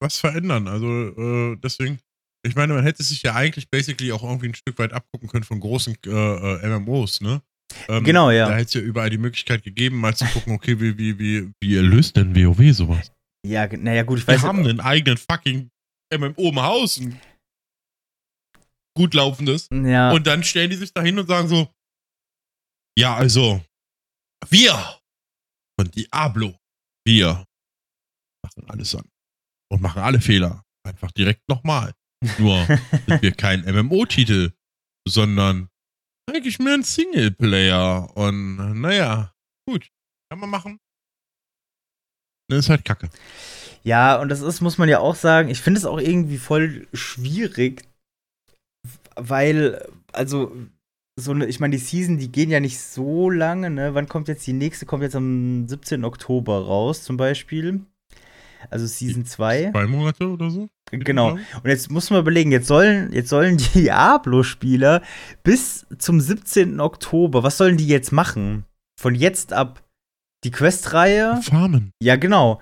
was 0.00 0.18
verändern. 0.18 0.66
Also 0.66 0.86
äh, 0.86 1.56
deswegen, 1.62 2.00
ich 2.42 2.56
meine, 2.56 2.74
man 2.74 2.82
hätte 2.82 3.02
sich 3.02 3.22
ja 3.22 3.34
eigentlich 3.34 3.70
basically 3.70 4.12
auch 4.12 4.22
irgendwie 4.22 4.48
ein 4.48 4.54
Stück 4.54 4.78
weit 4.78 4.92
abgucken 4.92 5.28
können 5.28 5.44
von 5.44 5.60
großen 5.60 5.96
äh, 6.06 6.10
äh 6.10 6.78
MMOs, 6.78 7.20
ne? 7.20 7.42
Ähm, 7.88 8.04
genau, 8.04 8.30
ja. 8.30 8.48
Da 8.48 8.54
hätte 8.54 8.66
es 8.66 8.74
ja 8.74 8.80
überall 8.80 9.10
die 9.10 9.18
Möglichkeit 9.18 9.62
gegeben, 9.62 9.98
mal 10.00 10.14
zu 10.14 10.24
gucken, 10.26 10.52
okay, 10.54 10.80
wie, 10.80 10.96
wie, 10.98 11.18
wie, 11.18 11.50
wie 11.60 11.76
löst 11.76 12.16
denn 12.16 12.34
WoW 12.34 12.74
sowas? 12.74 13.12
Ja, 13.46 13.66
naja, 13.66 14.02
gut, 14.02 14.18
ich 14.18 14.26
weiß. 14.26 14.42
Wir 14.42 14.48
haben 14.48 14.60
einen 14.60 14.80
eigenen 14.80 15.16
fucking 15.16 15.70
MMO 16.12 16.50
im 16.50 16.62
Haus. 16.62 16.98
Ein 16.98 17.20
gut 18.96 19.14
laufendes. 19.14 19.68
Ja. 19.70 20.12
Und 20.12 20.26
dann 20.26 20.44
stellen 20.44 20.70
die 20.70 20.76
sich 20.76 20.92
da 20.92 21.02
hin 21.02 21.18
und 21.18 21.26
sagen 21.26 21.48
so: 21.48 21.72
Ja, 22.98 23.16
also, 23.16 23.62
wir 24.50 25.00
von 25.78 25.90
Diablo, 25.90 26.54
wir 27.06 27.44
machen 28.44 28.68
alles 28.68 28.94
an. 28.94 29.08
Und 29.72 29.80
machen 29.80 30.02
alle 30.02 30.20
Fehler. 30.20 30.62
Einfach 30.86 31.12
direkt 31.12 31.48
nochmal. 31.48 31.94
Nur 32.38 32.66
sind 33.06 33.22
wir 33.22 33.32
kein 33.32 33.60
MMO-Titel, 33.62 34.52
sondern 35.08 35.68
eigentlich 36.40 36.58
mehr 36.58 36.74
ein 36.74 36.82
Singleplayer. 36.82 38.16
Und 38.16 38.80
naja, 38.80 39.32
gut, 39.68 39.90
kann 40.30 40.40
man 40.40 40.50
machen. 40.50 40.78
Das 42.48 42.60
ist 42.60 42.70
halt 42.70 42.84
kacke. 42.84 43.10
Ja, 43.82 44.20
und 44.20 44.28
das 44.28 44.40
ist, 44.40 44.60
muss 44.60 44.78
man 44.78 44.88
ja 44.88 44.98
auch 44.98 45.14
sagen, 45.14 45.48
ich 45.48 45.60
finde 45.60 45.78
es 45.78 45.86
auch 45.86 45.98
irgendwie 45.98 46.38
voll 46.38 46.88
schwierig, 46.92 47.84
weil, 49.16 49.86
also, 50.12 50.54
so 51.18 51.32
eine, 51.32 51.46
ich 51.46 51.60
meine, 51.60 51.76
die 51.76 51.82
Season, 51.82 52.18
die 52.18 52.32
gehen 52.32 52.50
ja 52.50 52.60
nicht 52.60 52.80
so 52.80 53.30
lange, 53.30 53.70
ne? 53.70 53.94
Wann 53.94 54.08
kommt 54.08 54.28
jetzt 54.28 54.46
die 54.46 54.52
nächste? 54.52 54.86
Kommt 54.86 55.02
jetzt 55.02 55.16
am 55.16 55.68
17. 55.68 56.04
Oktober 56.04 56.64
raus, 56.64 57.02
zum 57.02 57.16
Beispiel. 57.16 57.80
Also 58.70 58.86
Season 58.86 59.24
2. 59.24 59.70
Zwei 59.70 59.86
Monate 59.86 60.28
oder 60.28 60.50
so? 60.50 60.68
Genau. 60.90 61.32
Und 61.32 61.66
jetzt 61.66 61.90
muss 61.90 62.10
man 62.10 62.20
überlegen, 62.20 62.52
jetzt 62.52 62.66
sollen, 62.66 63.12
jetzt 63.12 63.28
sollen 63.28 63.56
die 63.56 63.82
Diablo-Spieler 63.82 65.02
bis 65.42 65.86
zum 65.98 66.20
17. 66.20 66.80
Oktober, 66.80 67.42
was 67.42 67.56
sollen 67.56 67.76
die 67.76 67.86
jetzt 67.86 68.12
machen? 68.12 68.64
Von 69.00 69.14
jetzt 69.14 69.52
ab 69.52 69.82
die 70.44 70.50
Questreihe. 70.50 71.40
Farmen. 71.42 71.92
Ja, 72.02 72.16
genau. 72.16 72.60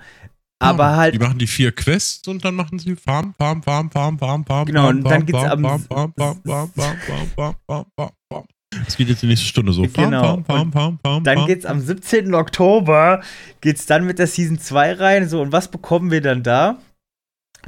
Aber 0.59 0.97
halt. 0.97 1.15
Die 1.15 1.19
machen 1.19 1.39
die 1.39 1.47
vier 1.47 1.71
Quests 1.71 2.27
und 2.27 2.43
dann 2.43 2.55
machen 2.55 2.79
sie 2.79 2.95
Farm, 2.95 3.33
Farm, 3.37 3.63
Farm, 3.63 3.89
Farm, 3.89 4.19
Farm, 4.19 4.45
Farm, 4.45 4.65
Genau, 4.65 4.89
und 4.89 5.03
dann 5.03 5.25
geht's 5.25 5.43
am. 5.43 5.63
Farm, 5.63 5.81
Farm, 5.87 6.13
Farm, 6.17 6.41
Farm, 6.45 6.71
Farm, 6.75 6.97
Farm, 7.35 7.55
Farm, 7.65 7.85
Farm, 7.95 8.11
Farm. 8.29 8.45
Es 8.87 8.97
geht 8.97 9.09
jetzt 9.09 9.23
die 9.23 9.27
nächste 9.27 9.47
Stunde 9.47 9.73
so. 9.73 9.81
Genau. 9.81 10.43
Farm, 10.43 10.71
farm, 10.71 10.99
farm, 11.01 11.23
dann 11.23 11.45
geht's 11.47 11.65
am 11.65 11.79
17. 11.79 12.33
Oktober, 12.35 13.21
geht's 13.61 13.85
dann 13.85 14.05
mit 14.05 14.19
der 14.19 14.27
Season 14.27 14.59
2 14.59 14.93
rein. 14.93 15.29
So, 15.29 15.41
und 15.41 15.51
was 15.51 15.71
bekommen 15.71 16.11
wir 16.11 16.21
dann 16.21 16.43
da? 16.43 16.77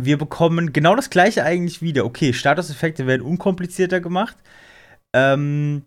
Wir 0.03 0.17
bekommen 0.17 0.73
genau 0.73 0.95
das 0.95 1.09
gleiche 1.09 1.43
eigentlich 1.43 1.81
wieder. 1.81 2.05
Okay, 2.05 2.33
Statuseffekte 2.33 3.05
werden 3.07 3.21
unkomplizierter 3.21 3.99
gemacht. 4.01 4.37
Ähm, 5.13 5.83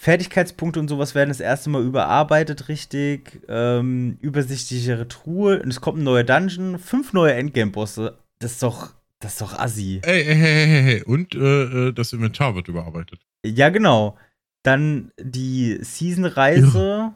Fertigkeitspunkte 0.00 0.78
und 0.78 0.88
sowas 0.88 1.14
werden 1.14 1.30
das 1.30 1.40
erste 1.40 1.70
Mal 1.70 1.82
überarbeitet, 1.82 2.68
richtig. 2.68 3.40
Ähm, 3.48 4.18
übersichtlichere 4.20 5.08
Truhe. 5.08 5.60
Und 5.62 5.70
es 5.70 5.80
kommt 5.80 5.98
ein 5.98 6.04
neuer 6.04 6.24
Dungeon, 6.24 6.78
fünf 6.78 7.12
neue 7.12 7.34
Endgame-Bosse. 7.34 8.18
Das 8.38 8.52
ist 8.52 8.62
doch, 8.62 8.94
das 9.18 9.32
ist 9.32 9.40
doch 9.40 9.58
assi. 9.58 10.00
Ey, 10.04 10.22
ey, 10.22 10.36
hey, 10.36 10.66
hey, 10.66 10.82
hey. 10.82 11.02
Und 11.02 11.34
äh, 11.34 11.88
äh, 11.88 11.92
das 11.92 12.12
Inventar 12.12 12.54
wird 12.54 12.68
überarbeitet. 12.68 13.20
Ja, 13.44 13.70
genau. 13.70 14.16
Dann 14.62 15.10
die 15.18 15.78
Season-Reise. 15.80 16.78
Ja. 16.78 17.14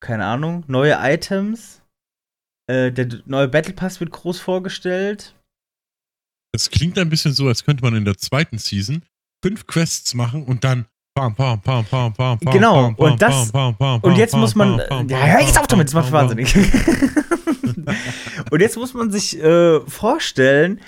Keine 0.00 0.24
Ahnung. 0.24 0.64
Neue 0.66 0.98
Items. 1.00 1.81
Äh, 2.68 2.92
der 2.92 3.08
neue 3.26 3.48
Battle 3.48 3.74
Pass 3.74 4.00
wird 4.00 4.10
groß 4.10 4.40
vorgestellt. 4.40 5.34
Es 6.54 6.70
klingt 6.70 6.98
ein 6.98 7.08
bisschen 7.08 7.32
so, 7.32 7.48
als 7.48 7.64
könnte 7.64 7.82
man 7.82 7.94
in 7.96 8.04
der 8.04 8.18
zweiten 8.18 8.58
Season 8.58 9.02
fünf 9.42 9.66
Quests 9.66 10.14
machen 10.14 10.44
und 10.44 10.64
dann 10.64 10.86
pam, 11.14 11.34
pam, 11.34 11.60
pam, 11.60 11.84
pam, 11.84 12.12
pam, 12.12 12.38
genau, 12.38 12.92
pam, 12.92 12.94
und 12.94 13.20
das, 13.20 13.50
pam, 13.52 13.76
pam, 13.76 14.00
und 14.00 14.16
jetzt 14.16 14.36
muss 14.36 14.54
man, 14.54 14.80
ja, 15.08 15.16
hör 15.18 15.40
jetzt 15.40 15.58
auf 15.58 15.66
damit, 15.66 15.88
das 15.88 15.94
macht 15.94 16.12
wahnsinnig. 16.12 16.54
und 18.50 18.60
jetzt 18.60 18.76
muss 18.76 18.94
man 18.94 19.10
sich 19.10 19.38
äh, 19.42 19.80
vorstellen, 19.80 20.80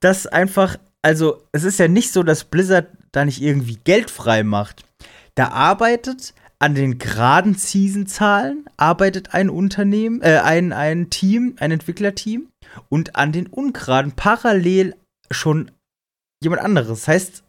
dass 0.00 0.26
einfach, 0.26 0.78
also, 1.02 1.42
es 1.52 1.64
ist 1.64 1.78
ja 1.78 1.88
nicht 1.88 2.12
so, 2.12 2.22
dass 2.22 2.44
Blizzard 2.44 2.88
da 3.12 3.24
nicht 3.24 3.40
irgendwie 3.40 3.78
Geld 3.84 4.10
frei 4.10 4.42
macht. 4.42 4.84
Da 5.34 5.48
arbeitet 5.48 6.34
an 6.60 6.74
den 6.74 6.98
geraden 6.98 7.54
Season-Zahlen 7.54 8.64
arbeitet 8.76 9.34
ein 9.34 9.48
Unternehmen, 9.48 10.20
äh, 10.22 10.40
ein, 10.42 10.72
ein 10.72 11.10
Team, 11.10 11.56
ein 11.60 11.70
Entwicklerteam 11.70 12.48
und 12.88 13.16
an 13.16 13.32
den 13.32 13.46
ungeraden 13.46 14.12
parallel 14.12 14.96
schon 15.30 15.70
jemand 16.42 16.62
anderes. 16.62 16.88
Das 16.88 17.08
heißt, 17.08 17.44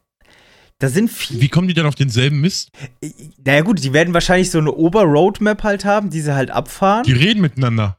da 0.80 0.88
sind 0.90 1.10
viele. 1.10 1.42
Wie 1.42 1.50
kommen 1.50 1.68
die 1.68 1.74
dann 1.74 1.86
auf 1.86 1.96
denselben 1.96 2.40
Mist? 2.40 2.72
Naja, 3.44 3.62
gut, 3.62 3.84
die 3.84 3.94
werden 3.94 4.14
wahrscheinlich 4.14 4.52
so 4.52 4.60
eine 4.60 4.72
Ober-Roadmap 4.72 5.64
halt 5.64 5.86
haben, 5.86 6.10
die 6.10 6.22
sie 6.22 6.36
halt 6.36 6.52
abfahren. 6.52 7.04
Die 7.04 7.14
reden 7.14 7.42
miteinander. 7.42 7.98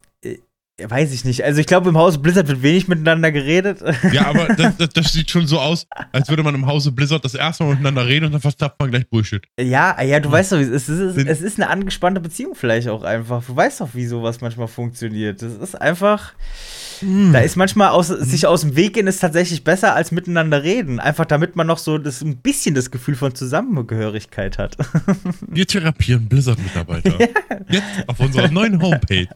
Weiß 0.89 1.13
ich 1.13 1.25
nicht. 1.25 1.45
Also 1.45 1.61
ich 1.61 1.67
glaube, 1.67 1.89
im 1.89 1.99
Hause 1.99 2.19
Blizzard 2.19 2.49
wird 2.49 2.63
wenig 2.63 2.89
miteinander 2.89 3.33
geredet. 3.33 3.83
Ja, 4.13 4.27
aber 4.27 4.49
das, 4.55 4.77
das, 4.79 4.89
das, 4.89 5.13
sieht 5.13 5.31
schon 5.31 5.47
so 5.47 5.59
aus, 5.59 5.87
als 6.13 6.29
würde 6.29 6.43
man 6.43 6.55
im 6.55 6.67
Hause 6.67 6.91
Blizzard 6.91 7.25
das 7.25 7.35
erste 7.35 7.65
Mal 7.65 7.71
miteinander 7.71 8.07
reden 8.07 8.27
und 8.27 8.33
dann 8.33 8.41
verstappt 8.41 8.81
man 8.81 8.91
gleich 8.91 9.09
Bullshit. 9.09 9.43
Ja, 9.59 10.01
ja, 10.03 10.21
du 10.21 10.29
ja. 10.29 10.33
weißt 10.33 10.53
doch, 10.53 10.59
es 10.59 10.89
ist, 10.89 10.89
es 10.89 11.41
ist 11.41 11.61
eine 11.61 11.69
angespannte 11.69 12.21
Beziehung 12.21 12.55
vielleicht 12.55 12.89
auch 12.89 13.03
einfach. 13.03 13.45
Du 13.45 13.55
weißt 13.55 13.81
doch, 13.81 13.91
wie 13.93 14.07
sowas 14.07 14.41
manchmal 14.41 14.69
funktioniert. 14.69 15.43
Das 15.43 15.53
ist 15.53 15.81
einfach. 15.81 16.33
Hm. 17.01 17.33
Da 17.33 17.41
ist 17.41 17.57
manchmal 17.57 17.91
aus, 17.91 18.09
sich 18.09 18.47
aus 18.47 18.61
dem 18.63 18.77
Weg 18.77 18.95
gehen 18.95 19.07
ist 19.07 19.21
tatsächlich 19.21 19.65
besser 19.65 19.95
als 19.95 20.13
miteinander 20.13 20.63
reden. 20.63 21.01
Einfach 21.01 21.25
damit 21.25 21.57
man 21.57 21.67
noch 21.67 21.79
so 21.79 21.99
das, 21.99 22.21
ein 22.23 22.37
bisschen 22.39 22.75
das 22.75 22.91
Gefühl 22.91 23.15
von 23.15 23.35
Zusammengehörigkeit 23.35 24.59
hat. 24.59 24.77
Wir 25.47 25.67
therapieren 25.67 26.29
Blizzard-Mitarbeiter. 26.29 27.19
Ja. 27.19 27.27
Jetzt 27.69 27.87
auf 28.07 28.21
unserer 28.21 28.51
neuen 28.51 28.81
Homepage 28.83 29.29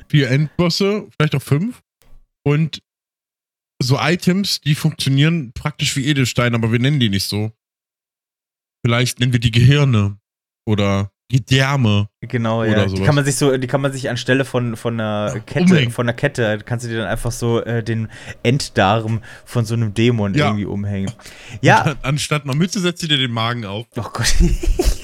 vier 0.09 0.31
Endbosse, 0.31 1.09
vielleicht 1.17 1.35
auch 1.35 1.43
fünf. 1.43 1.83
Und 2.45 2.81
so 3.83 3.99
Items, 3.99 4.61
die 4.61 4.75
funktionieren 4.75 5.53
praktisch 5.53 5.97
wie 5.97 6.07
Edelsteine, 6.07 6.57
aber 6.57 6.73
wir 6.73 6.79
nennen 6.79 7.01
die 7.01 7.11
nicht 7.11 7.27
so. 7.29 7.53
Vielleicht 8.85 9.21
nennen 9.21 9.33
wir 9.33 9.41
die 9.41 9.51
Gehirne 9.51 10.19
oder 10.67 11.11
Gedärme. 11.31 12.09
Genau, 12.21 12.65
ja. 12.65 12.87
Sowas. 12.87 12.95
Die 12.95 13.03
kann 13.03 13.15
man 13.15 13.25
sich 13.25 13.37
so, 13.37 13.57
die 13.57 13.67
kann 13.67 13.81
man 13.81 13.93
sich 13.93 14.11
anstelle 14.11 14.45
von, 14.45 14.77
von 14.77 15.01
einer 15.01 15.41
Kette, 15.47 15.73
umhängen. 15.73 15.91
von 15.91 16.07
einer 16.07 16.13
Kette, 16.13 16.59
kannst 16.65 16.85
du 16.85 16.91
dir 16.91 16.99
dann 16.99 17.09
einfach 17.09 17.33
so 17.33 17.63
äh, 17.63 17.83
den 17.83 18.09
Enddarm 18.43 19.23
von 19.45 19.65
so 19.65 19.75
einem 19.75 19.95
Dämon 19.95 20.35
ja. 20.35 20.47
irgendwie 20.47 20.67
umhängen. 20.67 21.11
Ja. 21.63 21.83
Dann, 21.85 21.97
anstatt 22.03 22.45
einer 22.45 22.55
Mütze 22.55 22.81
setzt 22.81 23.03
du 23.03 23.09
dir 23.09 23.17
den 23.17 23.33
Magen 23.33 23.65
auf. 23.65 23.87
Oh 23.97 24.03
Gott. 24.13 24.35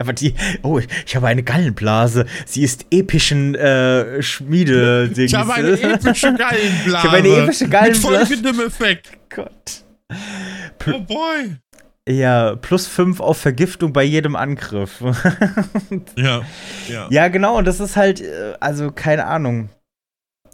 Aber 0.00 0.14
die, 0.14 0.34
oh, 0.62 0.80
ich 1.06 1.14
habe 1.14 1.26
eine 1.26 1.42
Gallenblase. 1.42 2.24
Sie 2.46 2.62
ist 2.62 2.86
epischen 2.90 3.54
äh, 3.54 4.22
Schmiede. 4.22 5.10
Ich 5.14 5.34
habe 5.34 5.52
eine 5.52 5.78
epische 5.78 6.34
Gallenblase. 6.38 6.86
ich 6.86 7.04
habe 7.04 7.16
eine 7.18 7.28
epische 7.28 7.68
Gallenblase. 7.68 8.18
Mit 8.18 8.28
folgendem 8.28 8.66
Effekt. 8.66 9.10
Gott. 9.28 9.84
oh 10.86 11.00
boy. 11.00 11.56
Ja, 12.08 12.56
plus 12.56 12.86
5 12.86 13.20
auf 13.20 13.36
Vergiftung 13.36 13.92
bei 13.92 14.02
jedem 14.02 14.36
Angriff. 14.36 15.02
ja, 16.16 16.40
ja. 16.88 17.06
Ja, 17.10 17.28
genau, 17.28 17.58
und 17.58 17.66
das 17.66 17.78
ist 17.78 17.96
halt, 17.96 18.22
äh, 18.22 18.54
also 18.58 18.92
keine 18.92 19.26
Ahnung. 19.26 19.68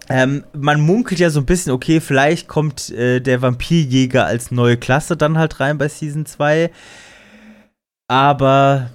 Ähm, 0.08 0.42
man 0.54 0.80
munkelt 0.80 1.20
ja 1.20 1.30
so 1.30 1.38
ein 1.38 1.46
bisschen, 1.46 1.70
okay, 1.70 2.00
vielleicht 2.00 2.48
kommt 2.48 2.90
äh, 2.90 3.20
der 3.20 3.42
Vampirjäger 3.42 4.26
als 4.26 4.50
neue 4.50 4.76
Klasse 4.76 5.16
dann 5.16 5.38
halt 5.38 5.60
rein 5.60 5.78
bei 5.78 5.86
Season 5.86 6.26
2. 6.26 6.70
Aber 8.08 8.90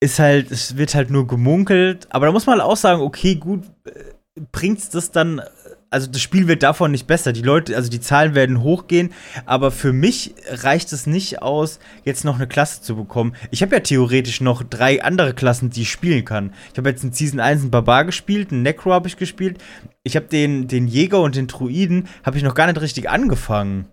ist 0.00 0.18
halt, 0.18 0.50
es 0.50 0.76
wird 0.76 0.94
halt 0.94 1.10
nur 1.10 1.26
gemunkelt. 1.26 2.06
Aber 2.10 2.26
da 2.26 2.32
muss 2.32 2.46
man 2.46 2.58
halt 2.58 2.68
auch 2.68 2.76
sagen, 2.76 3.02
okay, 3.02 3.34
gut, 3.34 3.64
äh, 3.84 4.42
bringt's 4.52 4.90
das 4.90 5.10
dann 5.10 5.42
also 5.90 6.06
das 6.06 6.20
Spiel 6.20 6.48
wird 6.48 6.62
davon 6.62 6.90
nicht 6.90 7.06
besser. 7.06 7.32
Die 7.32 7.42
Leute, 7.42 7.74
also 7.76 7.90
die 7.90 8.00
Zahlen 8.00 8.34
werden 8.34 8.62
hochgehen, 8.62 9.12
aber 9.46 9.70
für 9.70 9.92
mich 9.92 10.34
reicht 10.48 10.92
es 10.92 11.06
nicht 11.06 11.42
aus, 11.42 11.78
jetzt 12.04 12.24
noch 12.24 12.36
eine 12.36 12.46
Klasse 12.46 12.82
zu 12.82 12.96
bekommen. 12.96 13.34
Ich 13.50 13.62
habe 13.62 13.76
ja 13.76 13.80
theoretisch 13.80 14.40
noch 14.40 14.62
drei 14.62 15.02
andere 15.02 15.34
Klassen, 15.34 15.70
die 15.70 15.82
ich 15.82 15.90
spielen 15.90 16.24
kann. 16.24 16.54
Ich 16.72 16.78
habe 16.78 16.90
jetzt 16.90 17.04
in 17.04 17.12
Season 17.12 17.40
1 17.40 17.62
einen 17.62 17.70
Barbar 17.70 18.04
gespielt, 18.04 18.52
einen 18.52 18.62
Necro 18.62 18.92
habe 18.92 19.08
ich 19.08 19.16
gespielt. 19.16 19.62
Ich 20.02 20.16
habe 20.16 20.26
den, 20.26 20.68
den 20.68 20.88
Jäger 20.88 21.20
und 21.20 21.36
den 21.36 21.46
Druiden 21.46 22.08
habe 22.22 22.36
ich 22.36 22.44
noch 22.44 22.54
gar 22.54 22.66
nicht 22.66 22.80
richtig 22.80 23.08
angefangen. 23.08 23.86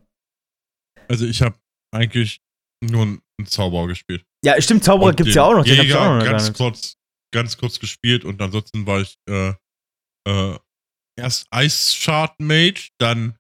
Also 1.08 1.26
ich 1.26 1.42
habe 1.42 1.56
eigentlich 1.92 2.42
nur 2.82 3.04
einen 3.04 3.22
Zauberer 3.46 3.88
gespielt. 3.88 4.26
Ja, 4.46 4.62
stimmt, 4.62 4.84
Zauberer 4.84 5.14
gibt 5.14 5.30
es 5.30 5.36
ja 5.36 5.44
auch 5.44 5.56
noch. 5.56 5.64
Den 5.64 5.76
Jäger 5.76 6.02
auch 6.02 6.20
noch 6.20 6.24
ganz 6.24 6.54
kurz, 6.54 6.98
ganz 7.34 7.58
kurz 7.58 7.80
gespielt 7.80 8.24
und 8.24 8.40
ansonsten 8.42 8.86
war 8.86 9.02
ich 9.02 9.18
äh, 9.28 9.54
äh, 10.28 10.60
erst 11.20 11.48
Ice 11.54 11.96
Shard 11.96 12.40
Mage, 12.40 12.90
dann 13.00 13.38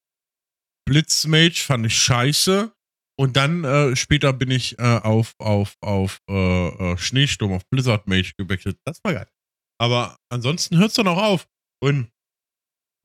Blitz 0.87 1.25
Mage, 1.25 1.57
fand 1.57 1.85
ich 1.85 1.95
scheiße. 1.97 2.71
Und 3.17 3.37
dann 3.37 3.63
äh, 3.63 3.95
später 3.95 4.33
bin 4.33 4.51
ich 4.51 4.77
äh, 4.77 4.81
auf, 4.81 5.35
auf, 5.39 5.77
auf 5.79 6.19
äh, 6.29 6.67
äh 6.67 6.97
Schneesturm, 6.97 7.53
auf 7.53 7.65
Blizzard 7.69 8.07
Mage 8.07 8.33
gewechselt. 8.37 8.77
Das 8.83 8.99
war 9.03 9.13
geil. 9.13 9.27
Aber 9.79 10.17
ansonsten 10.29 10.77
hört 10.77 10.89
es 10.89 10.95
dann 10.95 11.07
auch 11.07 11.21
auf. 11.21 11.47
Und 11.81 12.11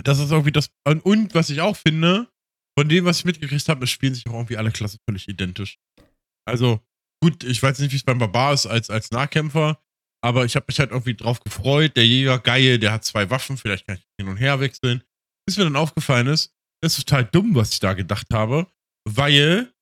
das 0.02 0.18
ist 0.18 0.30
irgendwie 0.30 0.52
das. 0.52 0.70
Und, 0.84 1.34
was 1.34 1.50
ich 1.50 1.60
auch 1.60 1.76
finde, 1.76 2.28
von 2.76 2.88
dem, 2.88 3.04
was 3.04 3.20
ich 3.20 3.24
mitgekriegt 3.24 3.68
habe, 3.68 3.86
spielen 3.86 4.14
sich 4.14 4.26
auch 4.26 4.34
irgendwie 4.34 4.56
alle 4.56 4.72
Klassen 4.72 4.98
völlig 5.08 5.28
identisch. 5.28 5.78
Also, 6.44 6.80
gut, 7.22 7.44
ich 7.44 7.62
weiß 7.62 7.78
nicht, 7.78 7.92
wie 7.92 7.96
es 7.96 8.04
beim 8.04 8.18
Barbar 8.18 8.52
ist 8.54 8.66
als, 8.66 8.90
als 8.90 9.10
Nahkämpfer. 9.10 9.80
Aber 10.22 10.44
ich 10.44 10.54
habe 10.54 10.66
mich 10.68 10.78
halt 10.78 10.90
irgendwie 10.90 11.14
drauf 11.14 11.40
gefreut. 11.40 11.96
Der 11.96 12.06
Jäger, 12.06 12.38
geil, 12.38 12.78
der 12.78 12.92
hat 12.92 13.04
zwei 13.04 13.30
Waffen, 13.30 13.56
vielleicht 13.56 13.86
kann 13.86 13.96
ich 13.96 14.04
hin 14.18 14.28
und 14.28 14.36
her 14.36 14.60
wechseln. 14.60 15.02
Bis 15.46 15.56
mir 15.56 15.64
dann 15.64 15.76
aufgefallen 15.76 16.26
ist, 16.26 16.54
das 16.82 16.98
ist 16.98 17.08
total 17.08 17.24
dumm, 17.24 17.54
was 17.54 17.72
ich 17.72 17.80
da 17.80 17.94
gedacht 17.94 18.26
habe, 18.32 18.66
weil 19.08 19.72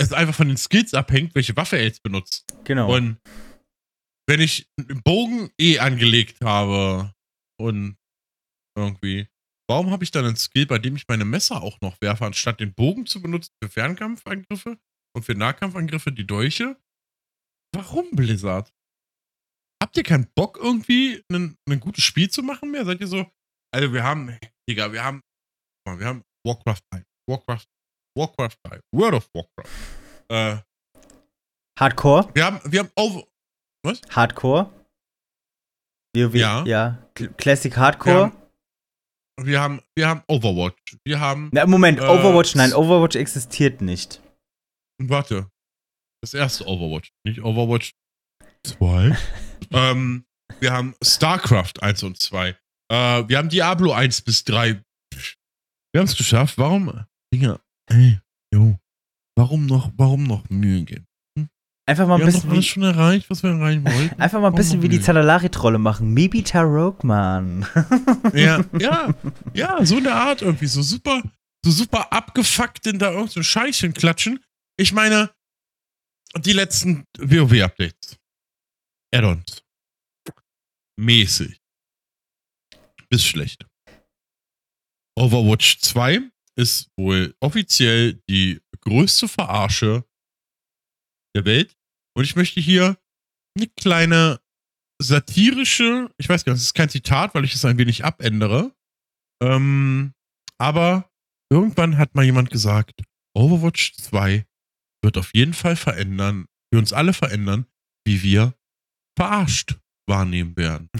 es 0.00 0.12
einfach 0.12 0.34
von 0.34 0.48
den 0.48 0.56
Skills 0.56 0.94
abhängt, 0.94 1.34
welche 1.34 1.56
Waffe 1.56 1.76
er 1.76 1.84
jetzt 1.84 2.02
benutzt. 2.02 2.44
Genau. 2.64 2.94
Und 2.94 3.18
wenn 4.28 4.40
ich 4.40 4.68
einen 4.78 5.02
Bogen 5.02 5.50
eh 5.60 5.80
angelegt 5.80 6.42
habe 6.44 7.12
und 7.60 7.96
irgendwie, 8.78 9.28
warum 9.68 9.90
habe 9.90 10.04
ich 10.04 10.12
dann 10.12 10.24
einen 10.24 10.36
Skill, 10.36 10.66
bei 10.66 10.78
dem 10.78 10.96
ich 10.96 11.08
meine 11.08 11.24
Messer 11.24 11.62
auch 11.62 11.80
noch 11.80 12.00
werfe, 12.00 12.24
anstatt 12.24 12.60
den 12.60 12.72
Bogen 12.74 13.06
zu 13.06 13.20
benutzen 13.20 13.52
für 13.62 13.68
Fernkampfangriffe 13.68 14.78
und 15.16 15.24
für 15.24 15.34
Nahkampfangriffe 15.34 16.12
die 16.12 16.26
Dolche? 16.26 16.76
Warum 17.74 18.10
Blizzard? 18.12 18.72
habt 19.82 19.96
ihr 19.96 20.02
keinen 20.02 20.28
Bock 20.34 20.58
irgendwie 20.62 21.24
ein, 21.32 21.56
ein 21.68 21.80
gutes 21.80 22.04
Spiel 22.04 22.30
zu 22.30 22.42
machen 22.42 22.70
mehr? 22.70 22.84
Seid 22.84 23.00
ihr 23.00 23.06
so, 23.06 23.26
also 23.74 23.92
wir 23.92 24.04
haben, 24.04 24.38
Digga, 24.68 24.92
wir 24.92 25.02
haben, 25.02 25.22
wir 25.84 26.06
haben 26.06 26.22
Warcraft 26.46 26.80
3, 26.92 27.04
Warcraft, 27.28 27.66
Warcraft 28.16 28.56
3, 28.64 28.80
World 28.94 29.14
of 29.14 29.28
Warcraft. 29.34 29.70
Äh, 30.28 30.58
Hardcore? 31.78 32.28
Wir 32.34 32.44
haben, 32.44 32.60
wir 32.64 32.80
haben 32.80 32.90
over, 32.94 33.24
was? 33.84 34.00
Hardcore? 34.10 34.70
WoW, 36.14 36.34
ja. 36.34 36.64
ja. 36.64 36.98
Classic 37.36 37.76
Hardcore? 37.76 38.32
Wir 39.42 39.60
haben, 39.60 39.80
wir 39.96 40.06
haben, 40.06 40.22
Overwatch. 40.28 40.98
Wir 41.04 41.18
haben. 41.18 41.48
Na, 41.52 41.66
Moment, 41.66 41.98
äh, 41.98 42.02
Overwatch, 42.02 42.54
nein, 42.56 42.74
Overwatch 42.74 43.16
existiert 43.16 43.80
nicht. 43.80 44.20
Warte. 45.08 45.50
Das 46.22 46.34
erste 46.34 46.66
Overwatch, 46.66 47.12
nicht 47.24 47.40
Overwatch 47.40 47.94
2. 48.64 49.16
ähm, 49.72 50.26
wir 50.60 50.72
haben 50.72 50.94
StarCraft 51.02 51.80
1 51.80 52.02
und 52.02 52.18
2. 52.18 52.50
Äh, 52.50 52.54
wir 52.92 53.38
haben 53.38 53.48
Diablo 53.48 53.92
1 53.92 54.20
bis 54.22 54.44
3. 54.44 54.82
Wir 55.92 55.98
haben 56.00 56.06
es 56.06 56.16
geschafft. 56.16 56.58
Warum? 56.58 57.04
Dinger, 57.32 57.60
ey, 57.90 58.18
jo. 58.52 58.78
Warum 59.38 59.64
noch, 59.64 59.90
warum 59.96 60.24
noch 60.24 60.48
Mühe 60.50 60.84
geben? 60.84 61.06
Hm? 61.38 61.48
Einfach 61.88 62.06
mal 62.06 62.16
ein 62.16 62.20
wir 62.20 62.26
bisschen. 62.26 62.42
Haben 62.42 62.50
alles 62.50 62.66
schon 62.66 62.82
erreicht, 62.82 63.30
was 63.30 63.42
wir 63.42 63.50
erreichen 63.50 63.84
wollten. 63.84 64.14
Einfach 64.20 64.40
mal 64.40 64.48
ein 64.48 64.54
bisschen 64.54 64.82
wie 64.82 64.90
die 64.90 65.00
Zalalari-Trolle 65.00 65.78
machen. 65.78 66.12
Maybe 66.12 66.44
Tarok, 66.44 67.02
Mann. 67.04 67.66
ja, 68.34 68.62
ja, 68.78 69.14
ja, 69.54 69.86
so 69.86 69.96
eine 69.96 70.12
Art 70.14 70.42
irgendwie. 70.42 70.66
So 70.66 70.82
super, 70.82 71.22
so 71.64 71.70
super 71.70 72.12
abgefuckt 72.12 72.86
in 72.86 72.98
da 72.98 73.06
irgendein 73.06 73.30
so 73.30 73.42
Scheißchen 73.42 73.94
klatschen. 73.94 74.40
Ich 74.80 74.92
meine, 74.94 75.30
die 76.36 76.54
letzten 76.54 77.04
WoW-Updates. 77.18 78.18
Add-ons. 79.14 79.62
Mäßig. 80.98 81.60
Bis 83.10 83.22
schlecht. 83.22 83.66
Overwatch 85.18 85.80
2 85.80 86.30
ist 86.56 86.88
wohl 86.96 87.36
offiziell 87.40 88.22
die 88.30 88.62
größte 88.80 89.28
Verarsche 89.28 90.08
der 91.36 91.44
Welt. 91.44 91.76
Und 92.16 92.24
ich 92.24 92.34
möchte 92.34 92.60
hier 92.60 92.96
eine 93.58 93.66
kleine 93.76 94.40
satirische, 94.98 96.10
ich 96.16 96.26
weiß 96.26 96.46
gar 96.46 96.54
nicht, 96.54 96.62
das 96.62 96.68
ist 96.68 96.74
kein 96.74 96.88
Zitat, 96.88 97.34
weil 97.34 97.44
ich 97.44 97.54
es 97.54 97.66
ein 97.66 97.76
wenig 97.76 98.06
abändere. 98.06 98.74
Ähm, 99.42 100.14
aber 100.56 101.12
irgendwann 101.50 101.98
hat 101.98 102.14
mal 102.14 102.24
jemand 102.24 102.48
gesagt, 102.48 103.02
Overwatch 103.36 103.92
2 103.96 104.46
wird 105.02 105.18
auf 105.18 105.34
jeden 105.34 105.54
Fall 105.54 105.76
verändern, 105.76 106.46
für 106.72 106.78
uns 106.78 106.92
alle 106.92 107.12
verändern, 107.12 107.66
wie 108.06 108.22
wir 108.22 108.54
verarscht 109.16 109.76
wahrnehmen 110.08 110.56
werden. 110.56 110.88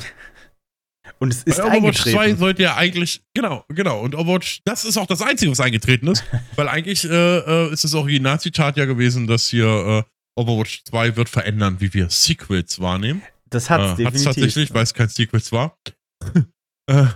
Und 1.19 1.33
es 1.33 1.43
ist 1.43 1.59
Bei 1.59 1.65
Overwatch 1.65 2.07
eingetreten. 2.07 2.17
2 2.17 2.35
sollte 2.37 2.63
ja 2.63 2.77
eigentlich, 2.77 3.23
genau, 3.35 3.65
genau. 3.69 4.01
Und 4.01 4.15
Overwatch, 4.15 4.63
das 4.65 4.85
ist 4.85 4.97
auch 4.97 5.07
das 5.07 5.21
Einzige, 5.21 5.51
was 5.51 5.61
eingetreten 5.61 6.07
ist. 6.07 6.25
weil 6.57 6.69
eigentlich 6.69 7.05
äh, 7.05 7.09
äh, 7.09 7.73
ist 7.73 7.85
das 7.85 7.95
Originalzitat 7.95 8.77
ja 8.77 8.87
gewesen, 8.87 9.27
dass 9.27 9.49
hier 9.49 9.67
äh, 9.67 10.41
Overwatch 10.41 10.85
2 10.85 11.17
wird 11.17 11.29
verändern, 11.29 11.81
wie 11.81 11.93
wir 11.93 12.09
Sequels 12.09 12.81
wahrnehmen. 12.81 13.23
Das 13.51 13.69
hat's 13.69 13.83
äh, 13.83 13.89
hat's 13.89 13.97
definitiv. 13.97 14.25
tatsächlich, 14.25 14.75
weil 14.75 14.85
es 14.85 14.95
kein 14.95 15.09
Sequels 15.09 15.53
war. 15.53 15.77
äh, 16.91 17.07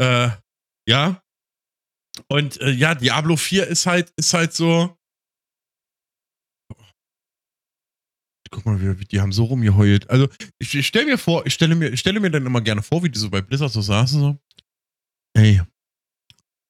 äh, 0.00 0.30
ja. 0.88 1.22
Und 2.28 2.60
äh, 2.60 2.70
ja, 2.70 2.94
Diablo 2.94 3.36
4 3.36 3.66
ist 3.66 3.86
halt, 3.86 4.12
ist 4.16 4.32
halt 4.32 4.54
so. 4.54 4.96
Guck 8.52 8.66
mal, 8.66 8.80
wir, 8.80 8.94
die 8.94 9.20
haben 9.20 9.32
so 9.32 9.44
rumgeheult. 9.44 10.08
Also, 10.10 10.28
ich, 10.58 10.74
ich 10.74 10.86
stelle 10.86 11.06
mir 11.06 11.18
vor, 11.18 11.46
ich 11.46 11.54
stelle 11.54 11.74
mir, 11.74 11.88
ich 11.88 12.04
mir 12.04 12.30
dann 12.30 12.46
immer 12.46 12.60
gerne 12.60 12.82
vor, 12.82 13.02
wie 13.02 13.08
die 13.08 13.18
so 13.18 13.30
bei 13.30 13.40
Blizzard 13.40 13.72
so 13.72 13.80
saßen, 13.80 14.20
so. 14.20 14.38
Ey, 15.34 15.62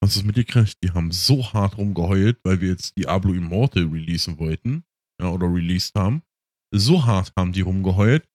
hast 0.01 0.15
du 0.15 0.21
es 0.21 0.25
mitgekriegt? 0.25 0.77
Die 0.81 0.91
haben 0.91 1.11
so 1.11 1.51
hart 1.51 1.77
rumgeheult, 1.77 2.39
weil 2.43 2.61
wir 2.61 2.69
jetzt 2.69 2.97
Diablo 2.97 3.33
Immortal 3.33 3.83
releasen 3.83 4.39
wollten. 4.39 4.85
Ja, 5.21 5.27
oder 5.29 5.53
released 5.53 5.93
haben. 5.95 6.23
So 6.73 7.05
hart 7.05 7.33
haben 7.37 7.51
die 7.51 7.61
rumgeheult. 7.61 8.25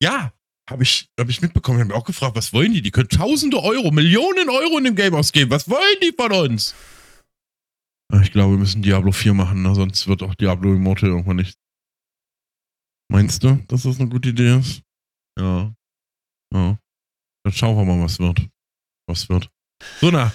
Ja, 0.00 0.32
habe 0.70 0.84
ich, 0.84 1.08
hab 1.18 1.28
ich 1.28 1.42
mitbekommen. 1.42 1.78
Ich 1.78 1.82
habe 1.82 1.94
mich 1.94 2.00
auch 2.00 2.06
gefragt, 2.06 2.36
was 2.36 2.52
wollen 2.52 2.72
die? 2.72 2.80
Die 2.80 2.92
können 2.92 3.08
tausende 3.08 3.60
Euro, 3.60 3.90
Millionen 3.90 4.48
Euro 4.48 4.78
in 4.78 4.84
dem 4.84 4.94
Game 4.94 5.14
ausgeben. 5.14 5.50
Was 5.50 5.68
wollen 5.68 5.96
die 6.00 6.12
von 6.16 6.32
uns? 6.32 6.74
Ich 8.22 8.30
glaube, 8.30 8.52
wir 8.52 8.58
müssen 8.58 8.82
Diablo 8.82 9.10
4 9.10 9.34
machen, 9.34 9.62
ne? 9.62 9.74
sonst 9.74 10.06
wird 10.06 10.22
auch 10.22 10.36
Diablo 10.36 10.72
Immortal 10.72 11.08
irgendwann 11.08 11.36
nicht. 11.36 11.58
Meinst 13.10 13.42
du, 13.42 13.56
dass 13.68 13.82
das 13.82 14.00
eine 14.00 14.08
gute 14.08 14.30
Idee 14.30 14.58
ist? 14.58 14.82
Ja. 15.38 15.72
Ja. 16.52 16.78
Dann 17.44 17.52
schauen 17.52 17.76
wir 17.76 17.84
mal, 17.84 18.02
was 18.02 18.18
wird. 18.18 18.48
Was 19.06 19.28
wird. 19.28 19.50
So, 20.00 20.10
na. 20.10 20.32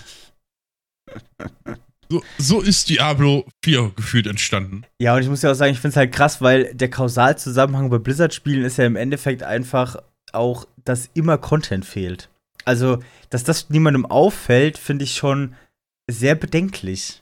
So, 2.12 2.24
so 2.38 2.62
ist 2.62 2.90
Diablo 2.90 3.48
4 3.64 3.92
gefühlt 3.96 4.28
entstanden. 4.28 4.84
Ja, 5.00 5.16
und 5.16 5.22
ich 5.22 5.30
muss 5.30 5.42
ja 5.42 5.52
auch 5.52 5.56
sagen, 5.56 5.74
ich 5.74 5.80
finde 5.80 5.94
es 5.94 5.98
halt 5.98 6.12
krass, 6.12 6.42
weil 6.42 6.74
der 6.74 6.90
Kausalzusammenhang 6.90 7.90
bei 7.90 8.00
Blizzard-Spielen 8.00 8.64
ist 8.64 8.78
ja 8.78 8.86
im 8.86 8.96
Endeffekt 8.96 9.44
einfach 9.44 9.98
auch, 10.32 10.68
dass 10.86 11.10
immer 11.14 11.38
Content 11.38 11.86
fehlt. 11.86 12.30
Also, 12.66 13.02
dass 13.30 13.44
das 13.44 13.70
niemandem 13.70 14.06
auffällt, 14.06 14.78
finde 14.78 15.04
ich 15.04 15.16
schon 15.16 15.56
sehr 16.10 16.36
bedenklich. 16.36 17.22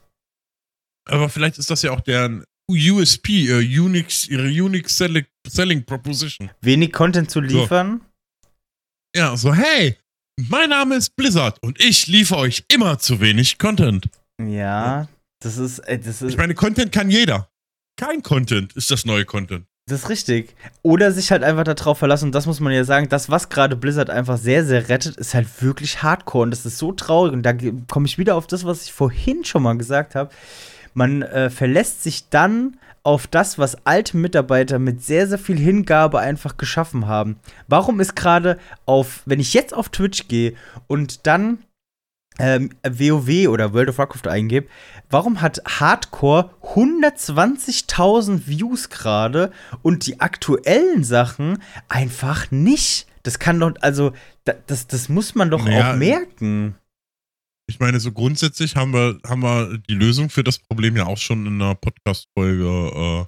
Aber 1.05 1.29
vielleicht 1.29 1.57
ist 1.57 1.69
das 1.69 1.81
ja 1.81 1.91
auch 1.91 2.01
deren 2.01 2.43
USP, 2.69 3.47
äh, 3.49 3.79
Unix, 3.79 4.27
ihre 4.27 4.47
Unique 4.47 4.89
Selling, 4.89 5.25
Selling 5.49 5.83
Proposition. 5.85 6.49
Wenig 6.61 6.91
Content 6.93 7.31
zu 7.31 7.39
liefern. 7.41 8.01
Ja, 9.15 9.35
so, 9.35 9.53
hey, 9.53 9.97
mein 10.37 10.69
Name 10.69 10.95
ist 10.95 11.15
Blizzard 11.15 11.61
und 11.63 11.81
ich 11.83 12.07
liefere 12.07 12.39
euch 12.41 12.63
immer 12.71 12.99
zu 12.99 13.19
wenig 13.19 13.57
Content. 13.57 14.09
Ja, 14.41 15.07
das 15.39 15.57
ist, 15.57 15.79
das 15.87 16.21
ist, 16.21 16.29
Ich 16.29 16.37
meine, 16.37 16.53
Content 16.53 16.91
kann 16.91 17.09
jeder. 17.09 17.49
Kein 17.99 18.21
Content 18.21 18.73
ist 18.73 18.91
das 18.91 19.05
neue 19.05 19.25
Content. 19.25 19.65
das 19.89 20.03
ist 20.03 20.09
richtig. 20.09 20.55
Oder 20.83 21.11
sich 21.11 21.31
halt 21.31 21.43
einfach 21.43 21.63
darauf 21.63 21.97
verlassen, 21.97 22.25
und 22.25 22.35
das 22.35 22.45
muss 22.45 22.59
man 22.59 22.73
ja 22.73 22.83
sagen, 22.83 23.09
das, 23.09 23.29
was 23.31 23.49
gerade 23.49 23.75
Blizzard 23.75 24.11
einfach 24.11 24.37
sehr, 24.37 24.63
sehr 24.65 24.89
rettet, 24.89 25.15
ist 25.17 25.33
halt 25.33 25.47
wirklich 25.63 26.03
Hardcore. 26.03 26.43
Und 26.43 26.51
das 26.51 26.65
ist 26.65 26.77
so 26.77 26.91
traurig. 26.91 27.33
Und 27.33 27.41
da 27.43 27.53
komme 27.89 28.05
ich 28.05 28.19
wieder 28.19 28.35
auf 28.35 28.45
das, 28.45 28.65
was 28.65 28.83
ich 28.83 28.93
vorhin 28.93 29.45
schon 29.45 29.63
mal 29.63 29.75
gesagt 29.77 30.13
habe. 30.13 30.29
Man 30.93 31.23
äh, 31.23 31.49
verlässt 31.49 32.03
sich 32.03 32.29
dann 32.29 32.77
auf 33.07 33.25
das, 33.25 33.57
was 33.57 33.85
alte 33.85 34.17
Mitarbeiter 34.17 34.79
mit 34.79 35.01
sehr, 35.01 35.29
sehr 35.29 35.37
viel 35.39 35.57
Hingabe 35.57 36.19
einfach 36.19 36.57
geschaffen 36.57 37.07
haben. 37.07 37.39
Warum 37.69 38.01
ist 38.01 38.17
gerade 38.17 38.59
auf, 38.85 39.21
wenn 39.25 39.39
ich 39.39 39.53
jetzt 39.53 39.73
auf 39.73 39.87
Twitch 39.87 40.27
gehe 40.27 40.55
und 40.87 41.25
dann 41.25 41.59
ähm, 42.37 42.71
WoW 42.85 43.47
oder 43.47 43.73
World 43.73 43.87
of 43.87 43.97
Warcraft 43.97 44.29
eingebe, 44.29 44.67
warum 45.09 45.39
hat 45.39 45.61
Hardcore 45.79 46.49
120.000 46.75 48.45
Views 48.45 48.89
gerade 48.89 49.53
und 49.83 50.05
die 50.05 50.19
aktuellen 50.19 51.05
Sachen 51.05 51.63
einfach 51.87 52.51
nicht? 52.51 53.07
Das 53.23 53.39
kann 53.39 53.57
doch, 53.61 53.71
also, 53.79 54.11
da, 54.43 54.51
das, 54.67 54.85
das 54.85 55.07
muss 55.07 55.33
man 55.33 55.49
doch 55.49 55.63
Naja, 55.63 55.93
auch 55.93 55.95
merken. 55.95 56.75
Ich 57.69 57.79
meine, 57.79 57.99
so 57.99 58.11
grundsätzlich 58.11 58.75
haben 58.75 58.93
wir, 58.93 59.19
haben 59.25 59.41
wir 59.41 59.77
die 59.77 59.93
Lösung 59.93 60.29
für 60.29 60.43
das 60.43 60.57
Problem 60.57 60.95
ja 60.95 61.05
auch 61.05 61.17
schon 61.17 61.45
in 61.45 61.61
einer 61.61 61.75
Podcast-Folge 61.75 63.27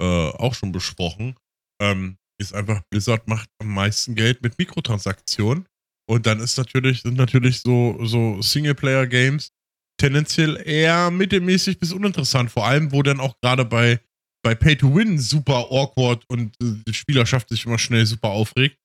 äh, 0.00 0.04
äh, 0.04 0.30
auch 0.32 0.54
schon 0.54 0.72
besprochen. 0.72 1.36
Ähm, 1.80 2.18
ist 2.38 2.54
einfach, 2.54 2.82
Blizzard 2.90 3.28
macht 3.28 3.48
am 3.58 3.72
meisten 3.72 4.14
Geld 4.14 4.42
mit 4.42 4.58
Mikrotransaktionen. 4.58 5.66
Und 6.08 6.26
dann 6.26 6.40
ist 6.40 6.58
natürlich, 6.58 7.02
sind 7.02 7.16
natürlich 7.16 7.60
so, 7.60 7.98
so 8.04 8.40
Singleplayer-Games 8.42 9.52
tendenziell 9.98 10.62
eher 10.64 11.10
mittelmäßig 11.10 11.78
bis 11.78 11.92
uninteressant. 11.92 12.50
Vor 12.50 12.66
allem, 12.66 12.92
wo 12.92 13.02
dann 13.02 13.20
auch 13.20 13.40
gerade 13.40 13.64
bei, 13.64 14.00
bei 14.42 14.54
Pay 14.54 14.76
to 14.76 14.94
Win 14.94 15.18
super 15.18 15.68
awkward 15.70 16.24
und 16.28 16.54
äh, 16.60 16.82
die 16.86 16.94
Spielerschaft 16.94 17.48
sich 17.48 17.64
immer 17.64 17.78
schnell 17.78 18.04
super 18.04 18.28
aufregt. 18.28 18.78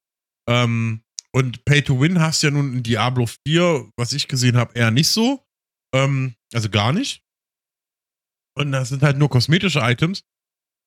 Ähm, 0.47 1.03
und 1.33 1.63
Pay 1.65 1.81
to 1.83 1.99
Win 1.99 2.19
hast 2.19 2.43
ja 2.43 2.51
nun 2.51 2.73
in 2.73 2.83
Diablo 2.83 3.25
4, 3.47 3.89
was 3.97 4.13
ich 4.13 4.27
gesehen 4.27 4.57
habe, 4.57 4.73
eher 4.77 4.91
nicht 4.91 5.07
so. 5.09 5.43
Ähm, 5.93 6.35
also 6.53 6.69
gar 6.69 6.93
nicht. 6.93 7.21
Und 8.57 8.71
das 8.71 8.89
sind 8.89 9.01
halt 9.03 9.17
nur 9.17 9.29
kosmetische 9.29 9.79
Items. 9.79 10.23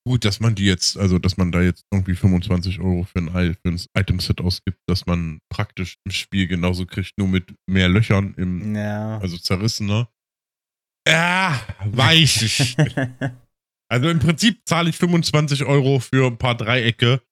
Gut, 0.07 0.26
dass 0.26 0.38
man 0.38 0.54
die 0.54 0.66
jetzt, 0.66 0.98
also 0.98 1.18
dass 1.18 1.38
man 1.38 1.50
da 1.50 1.62
jetzt 1.62 1.87
irgendwie 1.90 2.14
25 2.14 2.78
Euro 2.80 3.04
für 3.04 3.20
ein, 3.20 3.30
für 3.30 3.70
ein 3.70 3.80
Item-Set 3.96 4.42
ausgibt, 4.42 4.78
dass 4.87 5.07
man 5.07 5.38
praktisch 5.50 5.96
im 6.04 6.12
Spiel 6.12 6.46
genauso 6.46 6.85
kriegt, 6.85 7.16
nur 7.16 7.28
mit 7.28 7.54
mehr 7.66 7.88
Löchern 7.88 8.35
im, 8.35 8.74
Ja. 8.76 9.18
also 9.18 9.38
zerrissener. 9.38 10.11
Ja, 11.09 11.61
weiß 11.85 12.42
ich. 12.42 12.76
Also 13.92 14.09
im 14.09 14.18
Prinzip 14.18 14.62
zahle 14.66 14.88
ich 14.88 14.96
25 14.96 15.64
Euro 15.66 16.00
für 16.00 16.26
ein 16.26 16.38
paar 16.38 16.57
Dreiecke, 16.57 17.22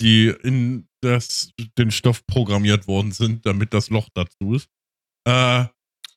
die 0.00 0.28
in 0.42 0.87
das, 1.00 1.52
den 1.78 1.90
Stoff 1.90 2.26
programmiert 2.26 2.86
worden 2.86 3.12
sind, 3.12 3.46
damit 3.46 3.74
das 3.74 3.90
Loch 3.90 4.08
dazu 4.14 4.54
ist. 4.54 4.68
Äh, 5.26 5.66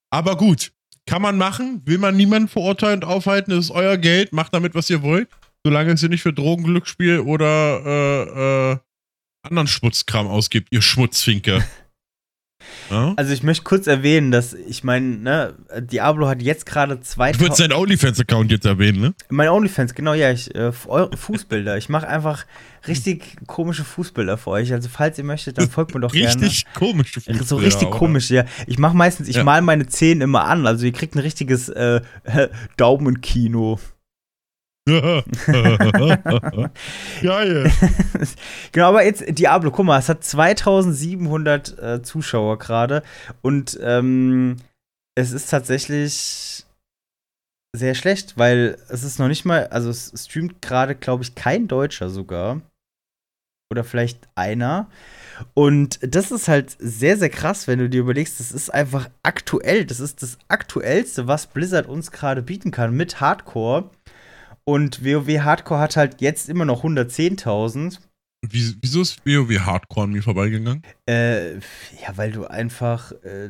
aber 0.09 0.37
gut, 0.37 0.71
kann 1.05 1.21
man 1.21 1.37
machen, 1.37 1.81
will 1.85 1.97
man 1.97 2.15
niemanden 2.15 2.47
verurteilen 2.47 3.03
und 3.03 3.09
aufhalten, 3.09 3.51
ist 3.51 3.71
euer 3.71 3.97
Geld, 3.97 4.33
macht 4.33 4.53
damit, 4.53 4.75
was 4.75 4.89
ihr 4.89 5.01
wollt, 5.01 5.29
solange 5.65 5.91
es 5.91 6.03
ihr 6.03 6.09
nicht 6.09 6.21
für 6.21 6.33
Drogenglücksspiel 6.33 7.19
oder 7.19 7.85
äh, 7.85 8.71
äh, 8.71 8.77
anderen 9.43 9.67
Schmutzkram 9.67 10.27
ausgibt, 10.27 10.69
ihr 10.71 10.81
Schmutzfinke. 10.81 11.63
Ja? 12.91 13.13
Also 13.15 13.33
ich 13.33 13.43
möchte 13.43 13.63
kurz 13.63 13.87
erwähnen, 13.87 14.31
dass 14.31 14.53
ich 14.53 14.83
meine, 14.83 15.05
ne, 15.17 15.53
Diablo 15.79 16.27
hat 16.27 16.41
jetzt 16.41 16.65
gerade 16.65 16.95
Du 16.95 16.99
würdest 16.99 17.15
2000 17.17 17.59
deinen 17.71 17.79
OnlyFans-Account 17.79 18.51
jetzt 18.51 18.65
erwähnen, 18.65 18.99
ne? 19.01 19.13
mein 19.29 19.49
OnlyFans, 19.49 19.95
genau, 19.95 20.13
ja, 20.13 20.31
ich 20.31 20.53
äh, 20.53 20.71
Fußbilder. 20.71 21.77
Ich 21.77 21.89
mache 21.89 22.07
einfach 22.07 22.45
richtig 22.87 23.37
komische 23.47 23.83
Fußbilder 23.83 24.37
für 24.37 24.49
euch. 24.51 24.73
Also 24.73 24.89
falls 24.89 25.17
ihr 25.17 25.23
möchtet, 25.23 25.57
dann 25.57 25.69
folgt 25.69 25.93
mir 25.93 26.01
doch 26.01 26.11
gerne. 26.11 26.41
Richtig 26.41 26.65
komisch. 26.73 27.13
So 27.43 27.55
richtig 27.57 27.89
komisch, 27.91 28.29
ja. 28.29 28.45
Ich 28.67 28.77
mache 28.79 28.95
meistens, 28.95 29.27
ich 29.27 29.35
Ja. 29.37 29.43
mal 29.43 29.61
meine 29.61 29.87
Zähne 29.87 30.23
immer 30.23 30.45
an. 30.45 30.65
Also 30.67 30.85
ihr 30.85 30.91
kriegt 30.91 31.15
ein 31.15 31.19
richtiges 31.19 31.69
äh, 31.69 32.01
Daumenkino. 32.77 33.79
Geil. 37.21 37.71
genau, 38.71 38.89
aber 38.89 39.03
jetzt 39.05 39.23
Diablo, 39.27 39.71
guck 39.71 39.85
mal, 39.85 39.99
es 39.99 40.09
hat 40.09 40.23
2700 40.23 41.79
äh, 41.79 42.01
Zuschauer 42.01 42.57
gerade 42.59 43.03
und 43.41 43.79
ähm, 43.81 44.57
es 45.15 45.31
ist 45.31 45.49
tatsächlich 45.49 46.65
sehr 47.73 47.95
schlecht, 47.95 48.37
weil 48.37 48.77
es 48.89 49.03
ist 49.03 49.19
noch 49.19 49.27
nicht 49.27 49.45
mal, 49.45 49.67
also 49.67 49.89
es 49.89 50.13
streamt 50.15 50.61
gerade, 50.61 50.95
glaube 50.95 51.23
ich, 51.23 51.35
kein 51.35 51.67
Deutscher 51.67 52.09
sogar. 52.09 52.61
Oder 53.71 53.85
vielleicht 53.85 54.27
einer. 54.35 54.89
Und 55.53 55.99
das 56.01 56.31
ist 56.31 56.49
halt 56.49 56.75
sehr, 56.77 57.17
sehr 57.17 57.29
krass, 57.29 57.67
wenn 57.67 57.79
du 57.79 57.89
dir 57.89 58.01
überlegst, 58.01 58.41
das 58.41 58.51
ist 58.51 58.69
einfach 58.69 59.09
aktuell. 59.23 59.85
Das 59.85 60.01
ist 60.01 60.21
das 60.21 60.37
Aktuellste, 60.49 61.27
was 61.27 61.47
Blizzard 61.47 61.87
uns 61.87 62.11
gerade 62.11 62.41
bieten 62.41 62.71
kann 62.71 62.93
mit 62.93 63.21
Hardcore. 63.21 63.89
Und 64.71 65.03
WoW 65.03 65.27
Hardcore 65.41 65.79
hat 65.81 65.97
halt 65.97 66.21
jetzt 66.21 66.47
immer 66.49 66.65
noch 66.65 66.83
110.000. 66.83 67.99
Wie, 68.47 68.75
wieso 68.81 69.01
ist 69.01 69.25
WoW 69.25 69.59
Hardcore 69.59 70.05
an 70.05 70.11
mir 70.11 70.23
vorbeigegangen? 70.23 70.81
Äh, 71.07 71.55
ja, 71.55 72.15
weil 72.15 72.31
du 72.31 72.45
einfach, 72.45 73.11
äh, 73.23 73.49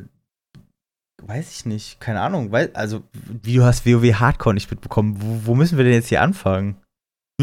weiß 1.22 1.50
ich 1.52 1.64
nicht, 1.66 2.00
keine 2.00 2.20
Ahnung, 2.20 2.50
weil, 2.52 2.70
also, 2.74 3.02
wie 3.42 3.54
du 3.54 3.64
hast 3.64 3.86
WoW 3.86 4.12
Hardcore 4.14 4.54
nicht 4.54 4.70
mitbekommen. 4.70 5.16
Wo, 5.20 5.46
wo 5.46 5.54
müssen 5.54 5.76
wir 5.78 5.84
denn 5.84 5.94
jetzt 5.94 6.08
hier 6.08 6.22
anfangen? 6.22 6.76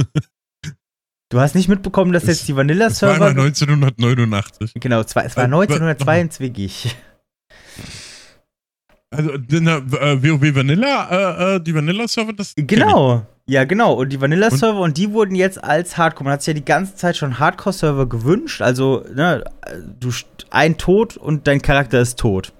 du 1.31 1.39
hast 1.39 1.55
nicht 1.55 1.69
mitbekommen, 1.69 2.11
dass 2.11 2.23
Es- 2.23 2.29
jetzt 2.39 2.47
die 2.47 2.51
Das 2.51 2.57
war 2.57 2.63
Vanilla-Server. 2.63 3.13
einmal 3.27 3.45
1989. 3.45 4.73
Genau, 4.75 4.99
es 5.01 5.15
war 5.15 5.25
Äh, 5.25 5.35
wa- 5.35 5.43
1922. 5.43 6.95
Also 9.11 9.31
äh, 9.33 9.41
WoW 10.23 10.55
Vanilla, 10.55 11.09
äh, 11.09 11.55
äh, 11.55 11.59
die 11.61 11.73
Vanilla-Server, 11.73 12.33
das. 12.33 12.53
Genau. 12.55 13.25
Ja, 13.49 13.63
genau. 13.63 13.93
Und 13.93 14.09
die 14.09 14.21
Vanilla-Server 14.21 14.77
und? 14.77 14.89
und? 14.89 14.97
die 14.97 15.11
wurden 15.11 15.33
jetzt 15.33 15.63
als 15.63 15.97
Hardcore. 15.97 16.25
Man 16.25 16.33
hat 16.33 16.43
sich 16.43 16.53
ja 16.53 16.59
die 16.59 16.65
ganze 16.65 16.93
Zeit 16.93 17.17
schon 17.17 17.39
Hardcore-Server 17.39 18.07
gewünscht. 18.07 18.61
Also, 18.61 19.03
ne, 19.11 19.43
du 19.99 20.11
ein 20.51 20.77
Tod 20.77 21.17
und 21.17 21.47
dein 21.47 21.59
Charakter 21.59 21.99
ist 21.99 22.19
tot. 22.19 22.53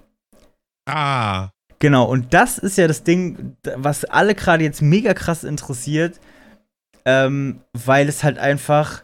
Ah. 0.90 1.50
Genau, 1.78 2.06
und 2.06 2.34
das 2.34 2.58
ist 2.58 2.80
ja 2.80 2.88
das 2.88 3.04
Ding, 3.04 3.56
was 3.76 4.04
alle 4.04 4.34
gerade 4.34 4.64
jetzt 4.64 4.82
mega 4.82 5.14
krass 5.14 5.44
interessiert, 5.44 6.20
ähm, 7.06 7.62
weil 7.74 8.10
es 8.10 8.24
halt 8.24 8.40
einfach 8.40 9.04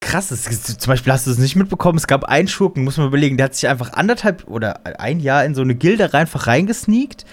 krass 0.00 0.32
ist. 0.32 0.80
Zum 0.80 0.90
Beispiel 0.90 1.12
hast 1.12 1.28
du 1.28 1.30
es 1.30 1.38
nicht 1.38 1.54
mitbekommen, 1.54 1.98
es 1.98 2.08
gab 2.08 2.24
einen 2.24 2.48
Schurken, 2.48 2.82
muss 2.82 2.96
man 2.96 3.06
überlegen, 3.06 3.36
der 3.36 3.44
hat 3.44 3.54
sich 3.54 3.68
einfach 3.68 3.92
anderthalb 3.92 4.48
oder 4.48 4.80
ein 5.00 5.20
Jahr 5.20 5.44
in 5.44 5.54
so 5.54 5.62
eine 5.62 5.76
Gilde 5.76 6.12
einfach 6.12 6.48
reingesneakt, 6.48 7.24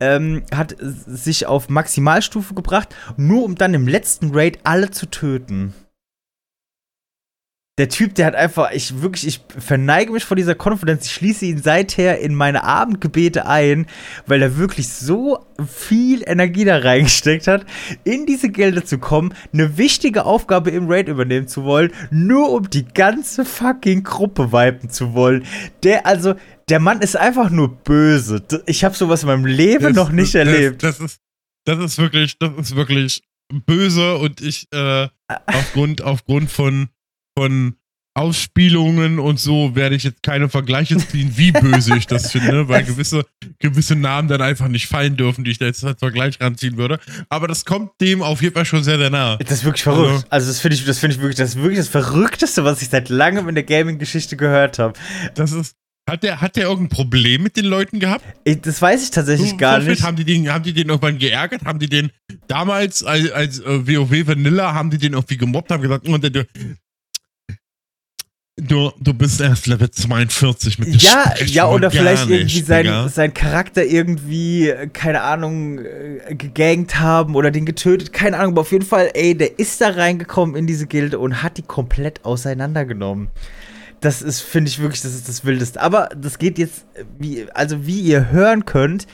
ähm, 0.00 0.42
hat 0.54 0.76
sich 0.78 1.46
auf 1.46 1.68
Maximalstufe 1.68 2.54
gebracht, 2.54 2.94
nur 3.16 3.44
um 3.44 3.54
dann 3.54 3.74
im 3.74 3.88
letzten 3.88 4.30
Raid 4.32 4.58
alle 4.64 4.90
zu 4.90 5.06
töten 5.06 5.74
der 7.80 7.88
Typ, 7.88 8.14
der 8.14 8.26
hat 8.26 8.34
einfach, 8.34 8.72
ich 8.72 9.00
wirklich, 9.00 9.26
ich 9.26 9.40
verneige 9.58 10.12
mich 10.12 10.26
vor 10.26 10.36
dieser 10.36 10.54
Konfidenz. 10.54 11.06
Ich 11.06 11.12
schließe 11.12 11.46
ihn 11.46 11.62
seither 11.62 12.18
in 12.18 12.34
meine 12.34 12.62
Abendgebete 12.62 13.46
ein, 13.46 13.86
weil 14.26 14.42
er 14.42 14.58
wirklich 14.58 14.90
so 14.90 15.46
viel 15.66 16.22
Energie 16.26 16.66
da 16.66 16.76
reingesteckt 16.76 17.46
hat, 17.46 17.64
in 18.04 18.26
diese 18.26 18.50
Gelder 18.50 18.84
zu 18.84 18.98
kommen, 18.98 19.32
eine 19.54 19.78
wichtige 19.78 20.26
Aufgabe 20.26 20.68
im 20.68 20.90
Raid 20.90 21.08
übernehmen 21.08 21.48
zu 21.48 21.64
wollen, 21.64 21.90
nur 22.10 22.52
um 22.52 22.68
die 22.68 22.84
ganze 22.84 23.46
fucking 23.46 24.02
Gruppe 24.02 24.52
wipen 24.52 24.90
zu 24.90 25.14
wollen. 25.14 25.44
Der, 25.82 26.04
also, 26.04 26.34
der 26.70 26.80
Mann 26.80 27.00
ist 27.00 27.16
einfach 27.16 27.50
nur 27.50 27.68
böse. 27.68 28.42
Ich 28.66 28.84
habe 28.84 28.94
sowas 28.94 29.22
in 29.22 29.28
meinem 29.28 29.46
Leben 29.46 29.94
das, 29.94 29.96
noch 29.96 30.10
nicht 30.10 30.34
das, 30.34 30.46
erlebt. 30.46 30.82
Das, 30.82 30.98
das, 30.98 31.12
ist, 31.12 31.20
das 31.64 31.78
ist 31.78 31.98
wirklich, 31.98 32.38
das 32.38 32.52
ist 32.56 32.76
wirklich 32.76 33.22
böse 33.66 34.16
und 34.16 34.40
ich, 34.40 34.68
äh, 34.72 35.08
aufgrund, 35.46 36.02
aufgrund 36.02 36.50
von 36.50 36.88
von 37.38 37.74
Ausspielungen 38.14 39.20
und 39.20 39.38
so 39.38 39.76
werde 39.76 39.94
ich 39.94 40.02
jetzt 40.02 40.22
keine 40.22 40.48
Vergleiche 40.48 40.96
ziehen, 40.98 41.32
wie 41.36 41.52
böse 41.52 41.96
ich 41.96 42.06
das 42.06 42.32
finde, 42.32 42.68
weil 42.68 42.82
gewisse, 42.82 43.24
gewisse 43.60 43.94
Namen 43.94 44.28
dann 44.28 44.42
einfach 44.42 44.66
nicht 44.66 44.88
fallen 44.88 45.16
dürfen, 45.16 45.44
die 45.44 45.52
ich 45.52 45.58
da 45.58 45.66
jetzt 45.66 45.84
als 45.84 46.00
Vergleich 46.00 46.40
ranziehen 46.40 46.76
würde. 46.76 46.98
Aber 47.28 47.46
das 47.46 47.64
kommt 47.64 48.00
dem 48.00 48.20
auf 48.20 48.42
jeden 48.42 48.54
Fall 48.54 48.64
schon 48.64 48.82
sehr, 48.82 48.98
sehr 48.98 49.10
nahe. 49.10 49.38
Das 49.38 49.58
ist 49.58 49.64
wirklich 49.64 49.84
verrückt. 49.84 50.10
Also, 50.10 50.26
also 50.28 50.48
das 50.48 50.60
finde 50.60 50.76
ich, 50.76 50.84
das 50.84 50.98
finde 50.98 51.16
ich 51.16 51.22
wirklich, 51.22 51.38
das 51.38 51.56
wirklich 51.56 51.78
das 51.78 51.88
Verrückteste, 51.88 52.64
was 52.64 52.82
ich 52.82 52.88
seit 52.88 53.08
langem 53.08 53.48
in 53.48 53.54
der 53.54 53.64
Gaming-Geschichte 53.64 54.36
gehört 54.36 54.80
habe. 54.80 54.98
Das 55.34 55.52
ist, 55.52 55.76
hat 56.10 56.22
der, 56.22 56.40
hat 56.40 56.56
der 56.56 56.64
irgendein 56.64 56.88
Problem 56.88 57.42
mit 57.42 57.56
den 57.56 57.64
Leuten 57.64 58.00
gehabt? 58.00 58.24
Das 58.44 58.82
weiß 58.82 59.02
ich 59.04 59.10
tatsächlich 59.10 59.50
so, 59.50 59.56
gar 59.56 59.78
nicht. 59.78 60.02
Haben 60.02 60.16
die, 60.16 60.24
den, 60.24 60.52
haben 60.52 60.64
die 60.64 60.72
den 60.72 60.88
irgendwann 60.88 61.18
geärgert? 61.18 61.64
Haben 61.64 61.78
die 61.78 61.88
den 61.88 62.10
damals 62.48 63.02
als, 63.02 63.30
als 63.32 63.60
äh, 63.60 63.86
WoW 63.86 64.26
Vanilla, 64.26 64.74
haben 64.74 64.90
die 64.90 64.98
den 64.98 65.12
irgendwie 65.12 65.36
gemobbt, 65.36 65.70
haben 65.70 65.82
gesagt, 65.82 66.08
oh, 66.08 66.18
der, 66.18 66.46
Du, 68.62 68.92
du 69.00 69.14
bist 69.14 69.40
erst 69.40 69.66
Level 69.66 69.90
42 69.90 70.78
mit 70.78 70.88
dem 70.88 70.98
Ja, 70.98 71.32
ja, 71.46 71.68
oder 71.68 71.90
vielleicht 71.90 72.28
irgendwie 72.28 72.60
sein, 72.60 73.08
sein 73.08 73.32
Charakter 73.32 73.84
irgendwie, 73.84 74.74
keine 74.92 75.22
Ahnung, 75.22 75.78
äh, 75.78 76.34
gegangt 76.34 76.98
haben 76.98 77.36
oder 77.36 77.50
den 77.50 77.64
getötet, 77.64 78.12
keine 78.12 78.38
Ahnung, 78.38 78.52
aber 78.52 78.62
auf 78.62 78.72
jeden 78.72 78.84
Fall, 78.84 79.10
ey, 79.14 79.34
der 79.34 79.58
ist 79.58 79.80
da 79.80 79.90
reingekommen 79.90 80.56
in 80.56 80.66
diese 80.66 80.86
Gilde 80.86 81.18
und 81.18 81.42
hat 81.42 81.56
die 81.56 81.62
komplett 81.62 82.24
auseinandergenommen. 82.24 83.28
Das 84.00 84.22
ist, 84.22 84.40
finde 84.40 84.70
ich 84.70 84.78
wirklich, 84.78 85.02
das 85.02 85.14
ist 85.14 85.28
das 85.28 85.44
Wildeste. 85.44 85.80
Aber 85.80 86.08
das 86.16 86.38
geht 86.38 86.58
jetzt, 86.58 86.86
wie, 87.18 87.46
also 87.52 87.86
wie 87.86 88.00
ihr 88.00 88.30
hören 88.30 88.64
könnt, 88.64 89.06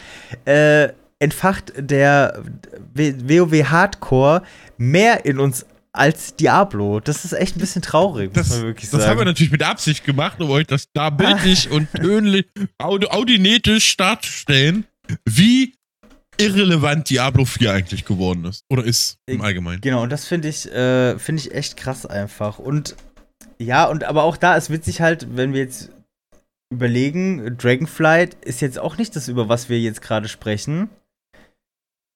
äh, 0.44 0.90
entfacht 1.18 1.72
der 1.76 2.42
WoW 2.94 3.64
Hardcore 3.64 4.42
mehr 4.76 5.24
in 5.24 5.38
uns 5.38 5.66
als 5.92 6.36
Diablo. 6.36 7.00
Das 7.00 7.24
ist 7.24 7.32
echt 7.32 7.56
ein 7.56 7.60
bisschen 7.60 7.82
traurig, 7.82 8.32
das, 8.34 8.48
muss 8.48 8.58
man 8.58 8.66
wirklich 8.66 8.90
sagen. 8.90 9.00
Das 9.00 9.10
haben 9.10 9.18
wir 9.18 9.24
natürlich 9.24 9.52
mit 9.52 9.62
Absicht 9.62 10.04
gemacht, 10.04 10.40
um 10.40 10.50
euch 10.50 10.66
das 10.66 10.88
da 10.92 11.10
bildlich 11.10 11.70
und 11.70 11.88
tönlich, 11.92 12.46
aud 12.78 13.10
audinetisch 13.10 13.96
darzustellen, 13.96 14.86
wie 15.24 15.74
irrelevant 16.38 17.08
Diablo 17.08 17.44
4 17.44 17.72
eigentlich 17.72 18.04
geworden 18.04 18.44
ist. 18.44 18.64
Oder 18.68 18.84
ist 18.84 19.18
im 19.26 19.40
Allgemeinen. 19.40 19.80
Genau, 19.80 20.02
und 20.02 20.10
das 20.10 20.26
finde 20.26 20.48
ich, 20.48 20.70
äh, 20.70 21.18
finde 21.18 21.42
ich 21.42 21.54
echt 21.54 21.76
krass 21.76 22.04
einfach. 22.04 22.58
Und 22.58 22.94
ja, 23.58 23.86
und 23.86 24.04
aber 24.04 24.24
auch 24.24 24.36
da 24.36 24.56
ist 24.56 24.70
witzig 24.70 25.00
halt, 25.00 25.36
wenn 25.36 25.52
wir 25.52 25.60
jetzt 25.60 25.90
überlegen, 26.70 27.56
Dragonflight 27.56 28.34
ist 28.44 28.60
jetzt 28.60 28.78
auch 28.78 28.98
nicht 28.98 29.14
das, 29.16 29.28
über 29.28 29.48
was 29.48 29.68
wir 29.68 29.80
jetzt 29.80 30.02
gerade 30.02 30.28
sprechen. 30.28 30.88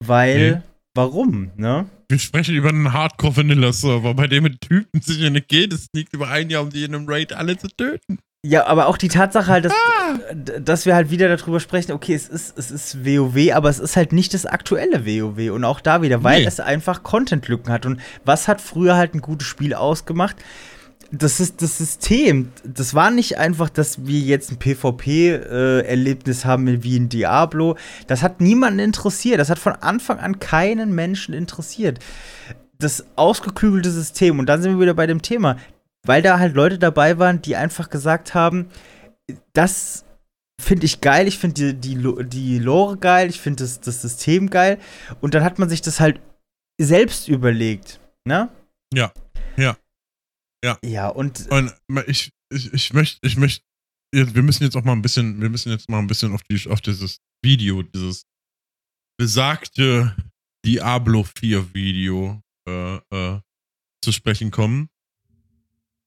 Weil, 0.05 0.50
nee. 0.53 0.62
warum, 0.94 1.50
ne? 1.57 1.87
Wir 2.09 2.18
sprechen 2.18 2.57
über 2.57 2.70
einen 2.70 2.92
Hardcore-Vanilla-Server, 2.92 4.14
bei 4.14 4.26
dem 4.26 4.44
mit 4.44 4.61
Typen 4.61 5.00
sich 5.00 5.24
eine 5.24 5.40
geht. 5.40 5.72
Es 5.72 5.88
liegt 5.92 6.12
über 6.14 6.29
ein 6.29 6.50
Jahr, 6.50 6.62
um 6.62 6.70
die 6.70 6.85
in 6.85 6.94
einem 6.94 7.09
Raid 7.09 7.33
alle 7.33 7.57
zu 7.57 7.68
töten. 7.68 8.18
Ja, 8.42 8.66
aber 8.66 8.87
auch 8.87 8.96
die 8.96 9.09
Tatsache 9.09 9.48
halt, 9.48 9.66
dass, 9.66 9.72
ah. 9.72 10.35
dass 10.35 10.87
wir 10.87 10.94
halt 10.94 11.11
wieder 11.11 11.35
darüber 11.35 11.61
sprechen, 11.61 11.92
okay, 11.92 12.14
es 12.14 12.26
ist, 12.26 12.57
es 12.57 12.70
ist 12.70 13.05
WoW, 13.05 13.53
aber 13.53 13.68
es 13.68 13.79
ist 13.79 13.96
halt 13.96 14.14
nicht 14.14 14.33
das 14.33 14.46
aktuelle 14.46 15.05
WoW. 15.05 15.53
Und 15.55 15.64
auch 15.64 15.81
da 15.81 16.00
wieder, 16.00 16.24
weil 16.24 16.40
nee. 16.40 16.46
es 16.46 16.59
einfach 16.59 17.03
Content-Lücken 17.03 17.70
hat. 17.70 17.85
Und 17.85 18.00
was 18.24 18.48
hat 18.48 18.62
früher 18.62 18.96
halt 18.96 19.14
ein 19.14 19.20
gutes 19.20 19.46
Spiel 19.46 19.74
ausgemacht? 19.74 20.37
Das 21.12 21.40
ist 21.40 21.61
das 21.61 21.79
System. 21.79 22.53
Das 22.64 22.94
war 22.94 23.11
nicht 23.11 23.38
einfach, 23.38 23.68
dass 23.68 24.07
wir 24.07 24.20
jetzt 24.20 24.53
ein 24.53 24.59
PvP-Erlebnis 24.59 26.44
äh, 26.44 26.46
haben 26.46 26.83
wie 26.83 26.96
in 26.96 27.09
Diablo. 27.09 27.77
Das 28.07 28.23
hat 28.23 28.40
niemanden 28.40 28.79
interessiert. 28.79 29.40
Das 29.40 29.51
hat 29.51 29.59
von 29.59 29.73
Anfang 29.73 30.18
an 30.18 30.38
keinen 30.38 30.94
Menschen 30.94 31.35
interessiert. 31.35 31.99
Das 32.79 33.05
ausgeklügelte 33.16 33.90
System. 33.90 34.38
Und 34.38 34.46
dann 34.46 34.62
sind 34.62 34.75
wir 34.75 34.81
wieder 34.81 34.94
bei 34.94 35.07
dem 35.07 35.23
Thema. 35.23 35.57
Weil 36.07 36.23
da 36.23 36.38
halt 36.38 36.55
Leute 36.55 36.79
dabei 36.79 37.18
waren, 37.18 37.42
die 37.42 37.57
einfach 37.57 37.90
gesagt 37.90 38.35
haben, 38.35 38.68
das 39.53 40.05
finde 40.61 40.87
ich 40.87 41.01
geil, 41.01 41.27
ich 41.27 41.38
finde 41.38 41.75
die, 41.75 41.96
die, 41.96 42.25
die 42.29 42.59
Lore 42.59 42.96
geil, 42.96 43.29
ich 43.29 43.40
finde 43.40 43.64
das, 43.64 43.81
das 43.81 44.01
System 44.01 44.49
geil. 44.49 44.79
Und 45.20 45.35
dann 45.35 45.44
hat 45.44 45.59
man 45.59 45.68
sich 45.68 45.83
das 45.83 46.01
halt 46.01 46.20
selbst 46.81 47.29
überlegt. 47.29 48.01
Ne? 48.25 48.49
Ja, 48.94 49.12
ja. 50.64 50.79
Ja. 50.85 51.09
Und. 51.09 51.49
und 51.51 51.73
ich, 52.07 52.33
ich, 52.53 52.73
ich 52.73 52.92
möchte, 52.92 53.18
ich 53.27 53.37
möchte, 53.37 53.64
wir 54.12 54.42
müssen 54.42 54.64
jetzt 54.64 54.77
auch 54.77 54.85
mal 54.85 54.92
ein 54.92 55.03
bisschen, 55.03 55.40
wir 55.40 55.51
müssen 55.51 55.70
jetzt 55.70 55.88
mal 55.88 55.99
ein 55.99 56.07
bisschen 56.07 56.33
auf, 56.33 56.42
die, 56.42 56.68
auf 56.68 56.81
dieses 56.81 57.20
Video, 57.42 57.83
dieses 57.83 58.25
besagte 59.18 60.16
Diablo 60.64 61.25
4 61.25 61.75
Video 61.75 62.42
äh, 62.68 62.96
äh, 62.96 63.40
zu 64.03 64.12
sprechen 64.12 64.51
kommen. 64.51 64.88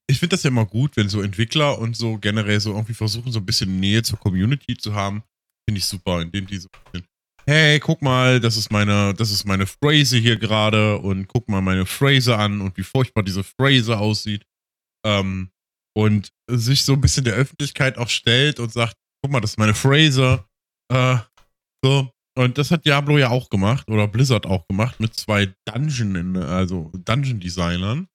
Ich 0.08 0.20
finde 0.20 0.36
das 0.36 0.44
ja 0.44 0.50
immer 0.50 0.66
gut, 0.66 0.98
wenn 0.98 1.10
so 1.10 1.22
Entwickler 1.22 1.80
und 1.80 1.96
so 1.96 2.18
generell 2.18 2.60
so 2.60 2.72
irgendwie 2.72 2.94
versuchen, 2.94 3.32
so 3.32 3.40
ein 3.40 3.46
bisschen 3.46 3.80
Nähe 3.80 4.04
zur 4.04 4.20
Community 4.20 4.78
zu 4.78 4.94
haben. 4.94 5.24
Finde 5.68 5.80
ich 5.80 5.86
super, 5.86 6.22
indem 6.22 6.46
die 6.46 6.58
so 6.58 6.68
ein 6.68 6.92
bisschen 6.92 7.08
hey, 7.46 7.80
guck 7.80 8.02
mal, 8.02 8.40
das 8.40 8.58
ist 8.58 8.72
meine, 8.72 9.14
das 9.14 9.32
ist 9.32 9.46
meine 9.46 9.66
Phrase 9.66 10.18
hier 10.18 10.38
gerade 10.38 10.98
und 10.98 11.28
guck 11.28 11.50
mal 11.50 11.62
meine 11.62 11.86
Phrase 11.86 12.38
an 12.38 12.62
und 12.62 12.78
wie 12.78 12.84
furchtbar 12.84 13.24
diese 13.24 13.44
Phrase 13.44 13.98
aussieht. 13.98 14.46
Ähm, 15.06 15.50
und 15.96 16.32
sich 16.50 16.84
so 16.84 16.94
ein 16.94 17.02
bisschen 17.02 17.24
der 17.24 17.36
Öffentlichkeit 17.36 17.98
auch 17.98 18.10
stellt 18.10 18.60
und 18.60 18.72
sagt, 18.72 18.98
guck 19.22 19.32
mal, 19.32 19.42
das 19.42 19.52
ist 19.52 19.60
meine 19.60 19.76
Phrase. 19.76 20.44
Äh, 20.92 21.18
so. 21.84 22.10
Und 22.36 22.58
das 22.58 22.72
hat 22.72 22.86
Diablo 22.86 23.20
ja 23.20 23.30
auch 23.30 23.50
gemacht 23.50 23.88
oder 23.90 24.08
Blizzard 24.08 24.48
auch 24.48 24.68
gemacht 24.68 25.00
mit 25.00 25.14
zwei 25.14 25.54
Dungeon, 25.66 26.36
also 26.38 26.92
Dungeon-Designern, 26.96 28.08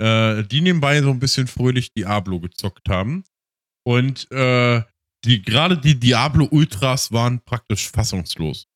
äh, 0.00 0.44
die 0.44 0.60
nebenbei 0.60 1.02
so 1.02 1.10
ein 1.10 1.18
bisschen 1.18 1.48
fröhlich 1.48 1.92
Diablo 1.92 2.38
gezockt 2.38 2.88
haben. 2.88 3.24
Und 3.84 4.30
äh, 4.30 4.82
die, 5.26 5.42
gerade 5.42 5.76
die 5.76 5.98
Diablo 5.98 6.48
Ultras 6.50 7.12
waren 7.12 7.40
praktisch 7.40 7.90
fassungslos. 7.90 8.68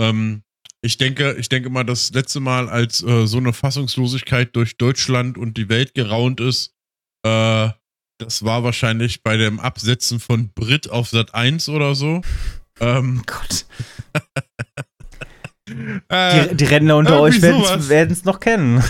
Ähm, 0.00 0.42
ich 0.82 0.98
denke, 0.98 1.34
ich 1.38 1.48
denke 1.48 1.70
mal, 1.70 1.84
das 1.84 2.12
letzte 2.12 2.40
Mal, 2.40 2.68
als 2.68 3.02
äh, 3.02 3.26
so 3.26 3.38
eine 3.38 3.52
Fassungslosigkeit 3.52 4.54
durch 4.54 4.76
Deutschland 4.76 5.38
und 5.38 5.56
die 5.56 5.68
Welt 5.68 5.94
geraunt 5.94 6.40
ist, 6.40 6.74
äh, 7.24 7.70
das 8.18 8.44
war 8.44 8.62
wahrscheinlich 8.62 9.22
bei 9.22 9.36
dem 9.36 9.58
Absetzen 9.58 10.20
von 10.20 10.50
Brit 10.50 10.90
auf 10.90 11.08
Sat 11.08 11.34
1 11.34 11.68
oder 11.70 11.94
so. 11.94 12.20
Ähm, 12.78 13.22
oh 13.22 13.24
Gott. 13.26 13.66
äh, 16.08 16.48
die, 16.48 16.56
die 16.56 16.64
Rentner 16.64 16.96
unter 16.96 17.20
euch 17.20 17.40
werden 17.42 18.12
es 18.12 18.24
noch 18.24 18.38
kennen. 18.38 18.82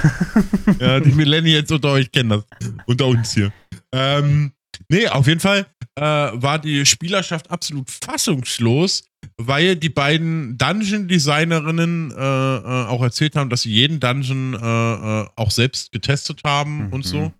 ja, 0.80 1.01
die 1.01 1.12
Millennials 1.12 1.70
unter 1.70 1.93
euch 1.93 2.11
kennen 2.11 2.30
das. 2.30 2.45
Unter 2.87 3.07
uns 3.07 3.33
hier. 3.33 3.53
Ähm, 3.93 4.53
Nee, 4.89 5.09
auf 5.09 5.26
jeden 5.26 5.41
Fall 5.41 5.66
äh, 5.97 6.03
war 6.03 6.59
die 6.59 6.84
Spielerschaft 6.86 7.51
absolut 7.51 7.90
fassungslos, 7.90 9.09
weil 9.38 9.76
die 9.76 9.88
beiden 9.88 10.57
Dungeon-Designerinnen 10.59 12.11
äh, 12.11 12.14
äh, 12.14 12.86
auch 12.86 13.03
erzählt 13.03 13.36
haben, 13.36 13.51
dass 13.51 13.62
sie 13.62 13.72
jeden 13.72 13.99
Dungeon 13.99 14.55
äh, 14.55 14.57
äh, 14.57 15.28
auch 15.36 15.51
selbst 15.51 15.92
getestet 15.92 16.42
haben 16.44 16.86
mhm. 16.86 16.92
und 16.92 17.05
so. 17.05 17.32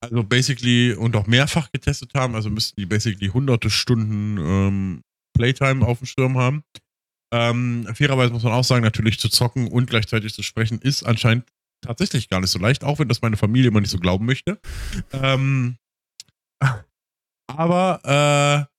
Also 0.00 0.22
basically 0.22 0.92
und 0.92 1.16
auch 1.16 1.26
mehrfach 1.26 1.70
getestet 1.72 2.12
haben. 2.14 2.34
Also 2.34 2.50
müssten 2.50 2.80
die 2.80 2.86
basically 2.86 3.28
hunderte 3.28 3.70
Stunden 3.70 4.38
ähm, 4.38 5.02
Playtime 5.34 5.84
auf 5.86 5.98
dem 5.98 6.06
Schirm 6.06 6.38
haben. 6.38 6.62
Ähm, 7.32 7.88
fairerweise 7.94 8.32
muss 8.32 8.44
man 8.44 8.52
auch 8.52 8.64
sagen, 8.64 8.84
natürlich 8.84 9.18
zu 9.18 9.28
zocken 9.28 9.66
und 9.66 9.90
gleichzeitig 9.90 10.34
zu 10.34 10.42
sprechen 10.42 10.78
ist 10.78 11.02
anscheinend 11.02 11.46
tatsächlich 11.80 12.28
gar 12.28 12.40
nicht 12.40 12.50
so 12.50 12.58
leicht, 12.58 12.84
auch 12.84 12.98
wenn 12.98 13.08
das 13.08 13.22
meine 13.22 13.36
Familie 13.36 13.68
immer 13.68 13.80
nicht 13.80 13.90
so 13.90 13.98
glauben 13.98 14.24
möchte. 14.24 14.60
Ähm, 15.12 15.76
aber 17.46 18.68
äh, 18.68 18.74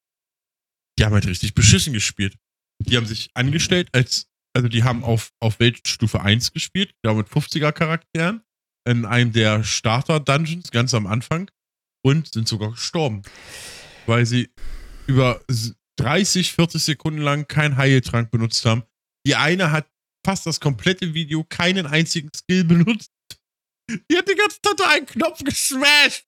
die 0.98 1.06
haben 1.06 1.14
halt 1.14 1.28
richtig 1.28 1.54
beschissen 1.54 1.94
gespielt. 1.94 2.36
Die 2.80 2.98
haben 2.98 3.06
sich 3.06 3.30
angestellt 3.34 3.90
als, 3.94 4.28
also 4.56 4.68
die 4.68 4.84
haben 4.84 5.04
auf, 5.04 5.32
auf 5.40 5.60
Weltstufe 5.60 6.22
1 6.22 6.54
gespielt, 6.54 6.94
ja 7.06 7.14
mit 7.14 7.28
50er 7.28 7.72
Charakteren, 7.72 8.42
in 8.88 9.06
einem 9.06 9.32
der 9.32 9.64
Starter-Dungeons 9.64 10.72
ganz 10.72 10.94
am 10.94 11.08
Anfang 11.08 11.50
und 12.06 12.32
sind 12.34 12.48
sogar 12.48 12.72
gestorben. 12.72 13.24
Weil 14.06 14.26
sie 14.26 14.52
über 15.08 15.42
30, 15.98 16.54
40 16.54 16.84
Sekunden 16.84 17.22
lang 17.22 17.48
keinen 17.48 17.78
Heiltrank 17.78 18.32
benutzt 18.32 18.66
haben. 18.66 18.84
Die 19.26 19.36
eine 19.36 19.72
hat 19.72 19.90
fast 20.26 20.46
das 20.46 20.60
komplette 20.60 21.14
Video 21.14 21.44
keinen 21.44 21.88
einzigen 21.88 22.30
Skill 22.36 22.64
benutzt. 22.64 23.12
Die 23.90 24.18
hat 24.18 24.28
die 24.28 24.36
ganze 24.36 24.60
Zeit 24.62 24.82
einen 24.82 25.06
Knopf 25.06 25.44
gesmashed. 25.44 26.28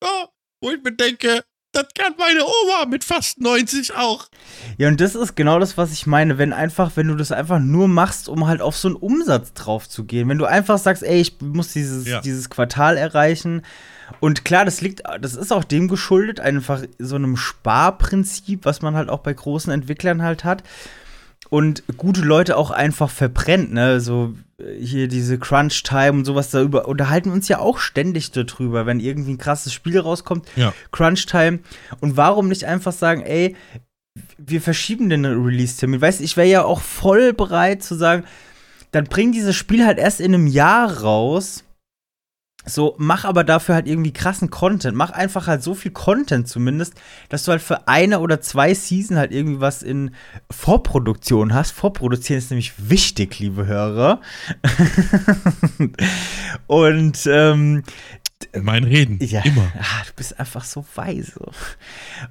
Oh, 0.00 0.28
wo 0.62 0.70
ich 0.70 0.82
mir 0.82 0.92
denke, 0.92 1.44
das 1.78 1.94
kann 1.94 2.14
meine 2.18 2.42
Oma 2.44 2.86
mit 2.88 3.04
fast 3.04 3.40
90 3.40 3.94
auch. 3.94 4.28
Ja, 4.76 4.88
und 4.88 5.00
das 5.00 5.14
ist 5.14 5.36
genau 5.36 5.58
das, 5.58 5.76
was 5.76 5.92
ich 5.92 6.06
meine. 6.06 6.38
Wenn 6.38 6.52
einfach, 6.52 6.92
wenn 6.96 7.08
du 7.08 7.14
das 7.14 7.32
einfach 7.32 7.58
nur 7.58 7.88
machst, 7.88 8.28
um 8.28 8.46
halt 8.46 8.60
auf 8.60 8.76
so 8.76 8.88
einen 8.88 8.96
Umsatz 8.96 9.52
drauf 9.52 9.88
zu 9.88 10.04
gehen. 10.04 10.28
Wenn 10.28 10.38
du 10.38 10.46
einfach 10.46 10.78
sagst, 10.78 11.02
ey, 11.02 11.20
ich 11.20 11.40
muss 11.40 11.72
dieses, 11.72 12.06
ja. 12.06 12.20
dieses 12.20 12.50
Quartal 12.50 12.96
erreichen. 12.96 13.62
Und 14.20 14.44
klar, 14.44 14.64
das 14.64 14.80
liegt, 14.80 15.02
das 15.20 15.34
ist 15.34 15.52
auch 15.52 15.64
dem 15.64 15.86
geschuldet, 15.86 16.40
einfach 16.40 16.82
so 16.98 17.16
einem 17.16 17.36
Sparprinzip, 17.36 18.64
was 18.64 18.82
man 18.82 18.96
halt 18.96 19.10
auch 19.10 19.20
bei 19.20 19.34
großen 19.34 19.72
Entwicklern 19.72 20.22
halt 20.22 20.44
hat 20.44 20.62
und 21.50 21.82
gute 21.96 22.22
Leute 22.22 22.56
auch 22.56 22.70
einfach 22.70 23.10
verbrennt, 23.10 23.72
ne? 23.72 24.00
So 24.00 24.34
hier 24.80 25.06
diese 25.06 25.38
Crunch 25.38 25.82
Time 25.84 26.12
und 26.12 26.24
sowas 26.24 26.50
darüber 26.50 26.88
unterhalten 26.88 27.30
uns 27.30 27.48
ja 27.48 27.60
auch 27.60 27.78
ständig 27.78 28.32
darüber, 28.32 28.86
wenn 28.86 28.98
irgendwie 28.98 29.32
ein 29.32 29.38
krasses 29.38 29.72
Spiel 29.72 29.98
rauskommt, 29.98 30.48
ja. 30.56 30.74
Crunch 30.90 31.26
Time 31.26 31.60
und 32.00 32.16
warum 32.16 32.48
nicht 32.48 32.64
einfach 32.64 32.92
sagen, 32.92 33.22
ey, 33.22 33.54
wir 34.36 34.60
verschieben 34.60 35.10
den 35.10 35.24
Release-Termin. 35.24 36.00
Weißt 36.00 36.18
du, 36.18 36.24
ich 36.24 36.36
wäre 36.36 36.48
ja 36.48 36.64
auch 36.64 36.80
voll 36.80 37.32
bereit 37.32 37.84
zu 37.84 37.94
sagen, 37.94 38.24
dann 38.90 39.04
bring 39.04 39.30
dieses 39.30 39.54
Spiel 39.54 39.86
halt 39.86 39.98
erst 39.98 40.20
in 40.20 40.34
einem 40.34 40.48
Jahr 40.48 41.02
raus 41.02 41.64
so, 42.68 42.94
mach 42.98 43.24
aber 43.24 43.44
dafür 43.44 43.74
halt 43.74 43.86
irgendwie 43.86 44.12
krassen 44.12 44.50
Content. 44.50 44.96
Mach 44.96 45.10
einfach 45.10 45.46
halt 45.46 45.62
so 45.62 45.74
viel 45.74 45.90
Content 45.90 46.48
zumindest, 46.48 46.94
dass 47.28 47.44
du 47.44 47.52
halt 47.52 47.62
für 47.62 47.88
eine 47.88 48.20
oder 48.20 48.40
zwei 48.40 48.74
Season 48.74 49.16
halt 49.16 49.32
irgendwie 49.32 49.60
was 49.60 49.82
in 49.82 50.14
Vorproduktion 50.50 51.54
hast. 51.54 51.72
Vorproduzieren 51.72 52.38
ist 52.38 52.50
nämlich 52.50 52.74
wichtig, 52.90 53.38
liebe 53.38 53.66
Hörer. 53.66 54.20
Und 56.66 57.26
ähm, 57.26 57.82
mein 58.60 58.84
Reden. 58.84 59.18
Ja, 59.20 59.40
immer. 59.44 59.72
Ah, 59.78 60.04
du 60.06 60.12
bist 60.16 60.38
einfach 60.38 60.64
so 60.64 60.84
weise. 60.94 61.50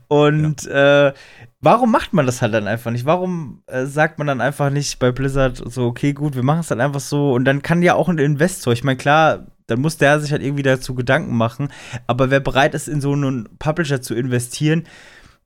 Und 0.08 0.64
ja. 0.64 1.10
äh, 1.10 1.14
warum 1.62 1.92
macht 1.92 2.14
man 2.14 2.26
das 2.26 2.42
halt 2.42 2.54
dann 2.54 2.68
einfach 2.68 2.92
nicht? 2.92 3.06
Warum 3.06 3.64
äh, 3.68 3.86
sagt 3.86 4.18
man 4.18 4.28
dann 4.28 4.42
einfach 4.42 4.70
nicht 4.70 5.00
bei 5.00 5.12
Blizzard 5.12 5.62
so, 5.66 5.86
okay, 5.86 6.14
gut, 6.14 6.36
wir 6.36 6.44
machen 6.44 6.62
es 6.62 6.68
dann 6.68 6.82
einfach 6.82 7.00
so 7.00 7.34
und 7.34 7.46
dann 7.46 7.62
kann 7.62 7.82
ja 7.82 7.96
auch 7.96 8.10
ein 8.10 8.18
Investor, 8.18 8.74
ich 8.74 8.84
meine, 8.84 8.98
klar, 8.98 9.48
dann 9.68 9.82
muss 9.82 9.98
der 9.98 10.20
sich 10.20 10.32
halt 10.32 10.42
irgendwie 10.42 10.64
dazu 10.64 10.96
Gedanken 10.96 11.36
machen, 11.36 11.70
aber 12.08 12.30
wer 12.32 12.40
bereit 12.40 12.74
ist, 12.74 12.88
in 12.88 13.02
so 13.02 13.14
einen 13.14 13.48
Publisher 13.60 14.02
zu 14.02 14.16
investieren, 14.16 14.84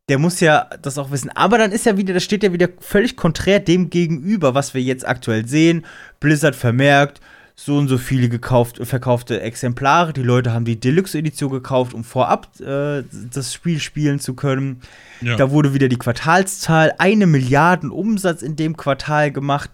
der 0.09 0.19
muss 0.19 0.39
ja 0.39 0.67
das 0.81 0.97
auch 0.97 1.11
wissen. 1.11 1.29
Aber 1.29 1.57
dann 1.57 1.71
ist 1.71 1.85
ja 1.85 1.97
wieder, 1.97 2.13
das 2.13 2.23
steht 2.23 2.43
ja 2.43 2.53
wieder 2.53 2.69
völlig 2.79 3.15
konträr 3.15 3.59
dem 3.59 3.89
gegenüber, 3.89 4.55
was 4.55 4.73
wir 4.73 4.81
jetzt 4.81 5.07
aktuell 5.07 5.47
sehen. 5.47 5.85
Blizzard 6.19 6.55
vermerkt, 6.55 7.21
so 7.55 7.77
und 7.77 7.87
so 7.87 7.97
viele 7.97 8.27
gekauft, 8.27 8.79
verkaufte 8.85 9.41
Exemplare. 9.41 10.13
Die 10.13 10.23
Leute 10.23 10.51
haben 10.51 10.65
die 10.65 10.79
Deluxe-Edition 10.79 11.51
gekauft, 11.51 11.93
um 11.93 12.03
vorab 12.03 12.49
äh, 12.59 13.03
das 13.31 13.53
Spiel 13.53 13.79
spielen 13.79 14.19
zu 14.19 14.33
können. 14.33 14.81
Ja. 15.21 15.35
Da 15.35 15.51
wurde 15.51 15.73
wieder 15.73 15.87
die 15.87 15.97
Quartalszahl, 15.97 16.93
eine 16.97 17.27
Milliarden 17.27 17.91
Umsatz 17.91 18.41
in 18.41 18.55
dem 18.55 18.77
Quartal 18.77 19.31
gemacht. 19.31 19.69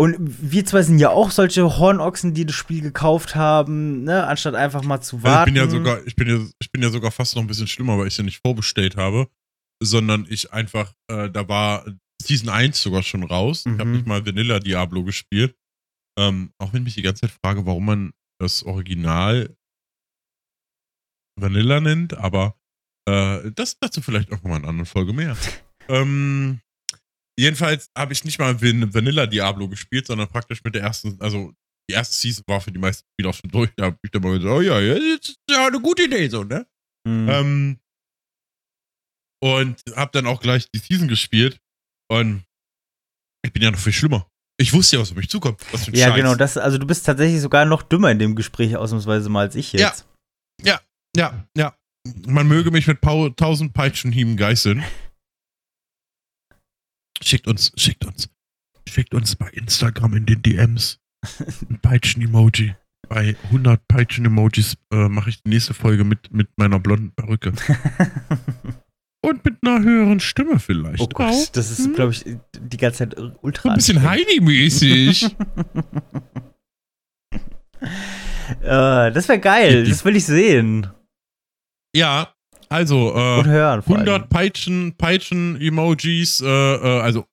Und 0.00 0.16
wir 0.18 0.64
zwei 0.64 0.82
sind 0.82 1.00
ja 1.00 1.10
auch 1.10 1.32
solche 1.32 1.76
Hornochsen, 1.76 2.32
die 2.32 2.46
das 2.46 2.54
Spiel 2.54 2.82
gekauft 2.82 3.34
haben, 3.34 4.04
ne, 4.04 4.26
anstatt 4.28 4.54
einfach 4.54 4.82
mal 4.84 5.00
zu 5.00 5.24
warten. 5.24 5.58
Also 5.58 5.76
ich 5.76 5.82
bin 5.82 5.86
ja 5.86 5.92
sogar, 5.92 6.06
ich 6.06 6.14
bin 6.14 6.28
ja, 6.28 6.46
ich 6.60 6.70
bin 6.70 6.82
ja 6.82 6.90
sogar 6.90 7.10
fast 7.10 7.34
noch 7.34 7.42
ein 7.42 7.48
bisschen 7.48 7.66
schlimmer, 7.66 7.98
weil 7.98 8.06
ich 8.06 8.16
ja 8.16 8.22
nicht 8.22 8.40
vorbestellt 8.40 8.96
habe, 8.96 9.28
sondern 9.82 10.24
ich 10.28 10.52
einfach, 10.52 10.94
äh, 11.10 11.28
da 11.28 11.48
war 11.48 11.84
Season 12.22 12.48
1 12.48 12.80
sogar 12.80 13.02
schon 13.02 13.24
raus. 13.24 13.64
Mhm. 13.64 13.74
Ich 13.74 13.80
habe 13.80 13.90
nicht 13.90 14.06
mal 14.06 14.24
Vanilla 14.24 14.60
Diablo 14.60 15.02
gespielt. 15.02 15.56
Ähm, 16.16 16.52
auch 16.58 16.72
wenn 16.72 16.82
ich 16.82 16.84
mich 16.84 16.94
die 16.94 17.02
ganze 17.02 17.22
Zeit 17.22 17.36
frage, 17.42 17.66
warum 17.66 17.86
man 17.86 18.12
das 18.40 18.62
Original 18.62 19.56
Vanilla 21.40 21.80
nennt, 21.80 22.16
aber 22.16 22.56
äh, 23.08 23.50
das 23.52 23.78
dazu 23.80 24.00
vielleicht 24.00 24.32
auch 24.32 24.42
mal 24.42 24.50
in 24.50 24.62
einer 24.62 24.68
anderen 24.68 24.86
Folge 24.86 25.12
mehr. 25.12 25.36
ähm, 25.88 26.60
jedenfalls 27.38 27.90
habe 27.96 28.12
ich 28.12 28.24
nicht 28.24 28.38
mal 28.38 28.60
Vanilla 28.60 29.26
Diablo 29.26 29.68
gespielt, 29.68 30.06
sondern 30.06 30.28
praktisch 30.28 30.62
mit 30.64 30.74
der 30.74 30.82
ersten, 30.82 31.20
also 31.20 31.54
die 31.88 31.94
erste 31.94 32.14
Season 32.14 32.44
war 32.46 32.60
für 32.60 32.72
die 32.72 32.78
meisten 32.78 33.06
Spieler 33.12 33.30
auch 33.30 33.34
schon 33.34 33.50
durch. 33.50 33.70
Da 33.76 33.86
habe 33.86 33.98
ich 34.02 34.10
dann 34.10 34.22
mal 34.22 34.38
gesagt, 34.38 34.52
oh 34.52 34.60
ja, 34.60 34.80
das 34.80 35.28
ist 35.28 35.38
ja 35.48 35.66
eine 35.66 35.80
gute 35.80 36.04
Idee, 36.04 36.28
so, 36.28 36.44
ne? 36.44 36.66
Mhm. 37.06 37.28
Ähm, 37.28 37.78
und 39.42 39.80
habe 39.94 40.10
dann 40.12 40.26
auch 40.26 40.40
gleich 40.40 40.68
die 40.70 40.78
Season 40.78 41.08
gespielt 41.08 41.58
und 42.10 42.44
ich 43.44 43.52
bin 43.52 43.62
ja 43.62 43.70
noch 43.70 43.78
viel 43.78 43.92
schlimmer. 43.92 44.28
Ich 44.60 44.72
wusste 44.72 44.96
ja, 44.96 45.02
was 45.02 45.12
auf 45.12 45.16
mich 45.16 45.30
zukommt. 45.30 45.60
Was 45.70 45.84
für 45.84 45.92
ein 45.92 45.94
ja, 45.94 46.08
Scheiß. 46.08 46.16
genau. 46.16 46.34
Das, 46.34 46.56
also 46.56 46.78
du 46.78 46.86
bist 46.86 47.06
tatsächlich 47.06 47.40
sogar 47.40 47.64
noch 47.64 47.82
dümmer 47.82 48.10
in 48.10 48.18
dem 48.18 48.34
Gespräch 48.34 48.76
ausnahmsweise 48.76 49.28
mal 49.28 49.42
als 49.42 49.54
ich 49.54 49.72
jetzt. 49.72 50.04
Ja, 50.60 50.80
ja, 51.14 51.30
ja, 51.30 51.48
ja. 51.56 51.74
Man 52.26 52.48
möge 52.48 52.72
mich 52.72 52.88
mit 52.88 53.00
tausend 53.00 53.74
Peitschenhieben 53.74 54.36
geißeln. 54.36 54.82
Schickt 57.22 57.46
uns, 57.48 57.72
schickt 57.76 58.04
uns, 58.04 58.28
schickt 58.88 59.14
uns 59.14 59.36
bei 59.36 59.48
Instagram 59.50 60.14
in 60.14 60.26
den 60.26 60.42
DMs 60.42 61.00
ein 61.68 61.78
Peitschen-Emoji. 61.82 62.74
Bei 63.08 63.36
100 63.44 63.88
Peitschen-Emojis 63.88 64.76
äh, 64.92 65.08
mache 65.08 65.30
ich 65.30 65.42
die 65.42 65.48
nächste 65.50 65.74
Folge 65.74 66.04
mit, 66.04 66.32
mit 66.32 66.48
meiner 66.56 66.78
blonden 66.78 67.12
Perücke. 67.12 67.52
Und 69.20 69.44
mit 69.44 69.56
einer 69.62 69.82
höheren 69.82 70.20
Stimme 70.20 70.60
vielleicht. 70.60 71.00
Oh 71.00 71.08
Gott, 71.08 71.26
auch. 71.26 71.46
das 71.52 71.72
ist, 71.72 71.86
hm? 71.86 71.94
glaube 71.94 72.12
ich, 72.12 72.24
die 72.24 72.76
ganze 72.76 72.98
Zeit 72.98 73.16
ultra. 73.42 73.70
Ein 73.70 73.76
bisschen 73.76 74.02
Heidi-mäßig. 74.02 75.24
äh, 78.62 79.10
das 79.10 79.28
wäre 79.28 79.40
geil, 79.40 79.88
das 79.88 80.04
will 80.04 80.14
ich 80.14 80.24
sehen. 80.24 80.86
Ja, 81.96 82.32
also 82.68 83.14
äh, 83.14 83.44
hören, 83.44 83.80
100 83.80 84.28
Peitschen, 84.28 84.94
Peitschen-Emojis, 84.96 86.40
äh, 86.40 86.46
äh, 86.46 87.00
also 87.00 87.26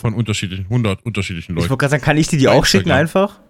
von 0.00 0.14
unterschiedlichen, 0.14 0.64
100 0.64 1.04
unterschiedlichen 1.04 1.54
Leuten. 1.54 1.66
Ich 1.66 1.70
wollte 1.70 1.80
gerade 1.80 1.90
sagen, 1.92 2.02
kann 2.02 2.16
ich 2.16 2.28
dir 2.28 2.38
die 2.38 2.48
auch 2.48 2.66
schicken 2.66 2.90
einfach? 2.90 3.40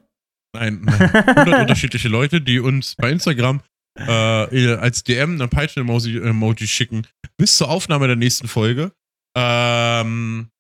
Nein, 0.54 0.82
nein. 0.84 1.00
100 1.00 1.60
unterschiedliche 1.62 2.08
Leute, 2.08 2.40
die 2.40 2.60
uns 2.60 2.94
bei 2.96 3.10
Instagram 3.10 3.60
äh, 3.98 4.74
als 4.74 5.04
DM 5.04 5.40
ein 5.40 5.48
Peitschen-Emoji 5.48 6.66
schicken, 6.66 7.06
bis 7.36 7.56
zur 7.56 7.70
Aufnahme 7.70 8.06
der 8.06 8.16
nächsten 8.16 8.48
Folge. 8.48 8.92
Ähm, 9.36 10.50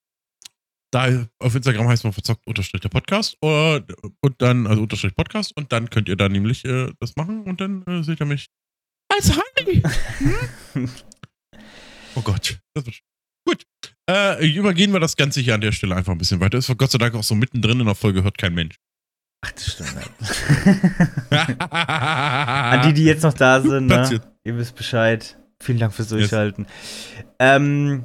da 0.94 1.26
auf 1.40 1.54
Instagram 1.54 1.88
heißt 1.88 2.04
man 2.04 2.12
verzockt 2.12 2.46
unterstrich 2.46 2.80
der 2.80 2.88
Podcast 2.88 3.36
oder, 3.42 3.84
und 4.20 4.40
dann, 4.40 4.66
also 4.66 4.82
unterstrich 4.82 5.14
Podcast 5.16 5.56
und 5.56 5.72
dann 5.72 5.90
könnt 5.90 6.08
ihr 6.08 6.16
da 6.16 6.28
nämlich 6.28 6.64
äh, 6.64 6.92
das 7.00 7.16
machen 7.16 7.42
und 7.44 7.60
dann 7.60 7.82
äh, 7.86 8.02
seht 8.02 8.20
ihr 8.20 8.26
mich 8.26 8.48
als 9.08 9.36
Hm? 10.72 10.88
oh 12.14 12.22
Gott. 12.22 12.58
Gut. 13.46 13.66
Äh, 14.08 14.46
übergehen 14.54 14.92
wir 14.92 15.00
das 15.00 15.16
Ganze 15.16 15.40
hier 15.40 15.54
an 15.54 15.60
der 15.60 15.72
Stelle 15.72 15.96
einfach 15.96 16.12
ein 16.12 16.18
bisschen 16.18 16.40
weiter. 16.40 16.58
Ist 16.58 16.76
Gott 16.76 16.90
sei 16.90 16.98
Dank 16.98 17.14
auch 17.14 17.22
so 17.22 17.34
mittendrin 17.34 17.80
in 17.80 17.86
der 17.86 17.94
Folge, 17.94 18.22
hört 18.22 18.38
kein 18.38 18.54
Mensch. 18.54 18.76
Ach, 19.44 19.52
das 19.52 19.72
stimmt. 19.72 19.90
An 21.70 22.88
die, 22.88 22.94
die 22.94 23.04
jetzt 23.04 23.22
noch 23.22 23.34
da 23.34 23.60
sind, 23.60 23.88
ne? 23.88 24.20
ihr 24.44 24.56
wisst 24.56 24.74
Bescheid. 24.74 25.36
Vielen 25.60 25.78
Dank 25.78 25.92
fürs 25.92 26.08
Durchhalten. 26.08 26.64
Yes. 26.64 27.24
Ähm, 27.38 28.04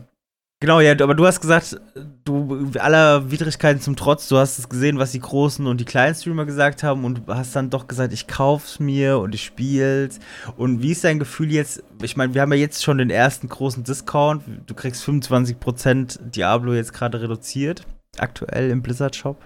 genau, 0.60 0.80
ja, 0.80 0.91
aber 0.91 1.16
du 1.16 1.26
hast 1.26 1.41
gesagt, 1.41 1.80
du 2.24 2.72
aller 2.80 3.32
Widrigkeiten 3.32 3.82
zum 3.82 3.95
Trotz, 3.95 4.28
du 4.28 4.38
hast 4.38 4.60
es 4.60 4.70
gesehen, 4.70 4.99
was 4.99 5.12
die 5.12 5.20
großen 5.20 5.66
und 5.68 5.80
die 5.80 5.86
kleinen 5.86 6.16
Streamer 6.16 6.45
gesagt 6.45 6.84
haben 6.84 7.05
und 7.05 7.24
hast 7.28 7.55
dann 7.55 7.70
doch 7.70 7.88
gesagt, 7.88 8.14
ich 8.14 8.28
kauf's 8.28 8.80
mir 8.80 9.20
und 9.20 9.36
ich 9.36 9.43
spiel's. 9.43 10.20
Und 10.57 10.82
wie 10.82 10.91
ist 10.91 11.03
dein 11.03 11.20
Gefühl 11.20 11.51
jetzt? 11.51 11.84
Ich 12.01 12.18
meine, 12.18 12.34
wir 12.34 12.41
haben 12.41 12.53
ja 12.53 12.60
jetzt 12.60 12.84
schon 12.84 12.97
den 12.97 13.10
ersten 13.10 13.49
großen 13.49 13.84
Discount. 13.84 14.43
Du 14.68 14.74
kriegst 14.74 15.03
25% 15.03 16.30
Diablo 16.30 16.74
jetzt 16.74 16.93
gerade 16.93 17.22
reduziert, 17.22 17.86
aktuell 18.18 18.70
im 18.70 18.82
Blizzard 18.82 19.16
Shop. 19.16 19.38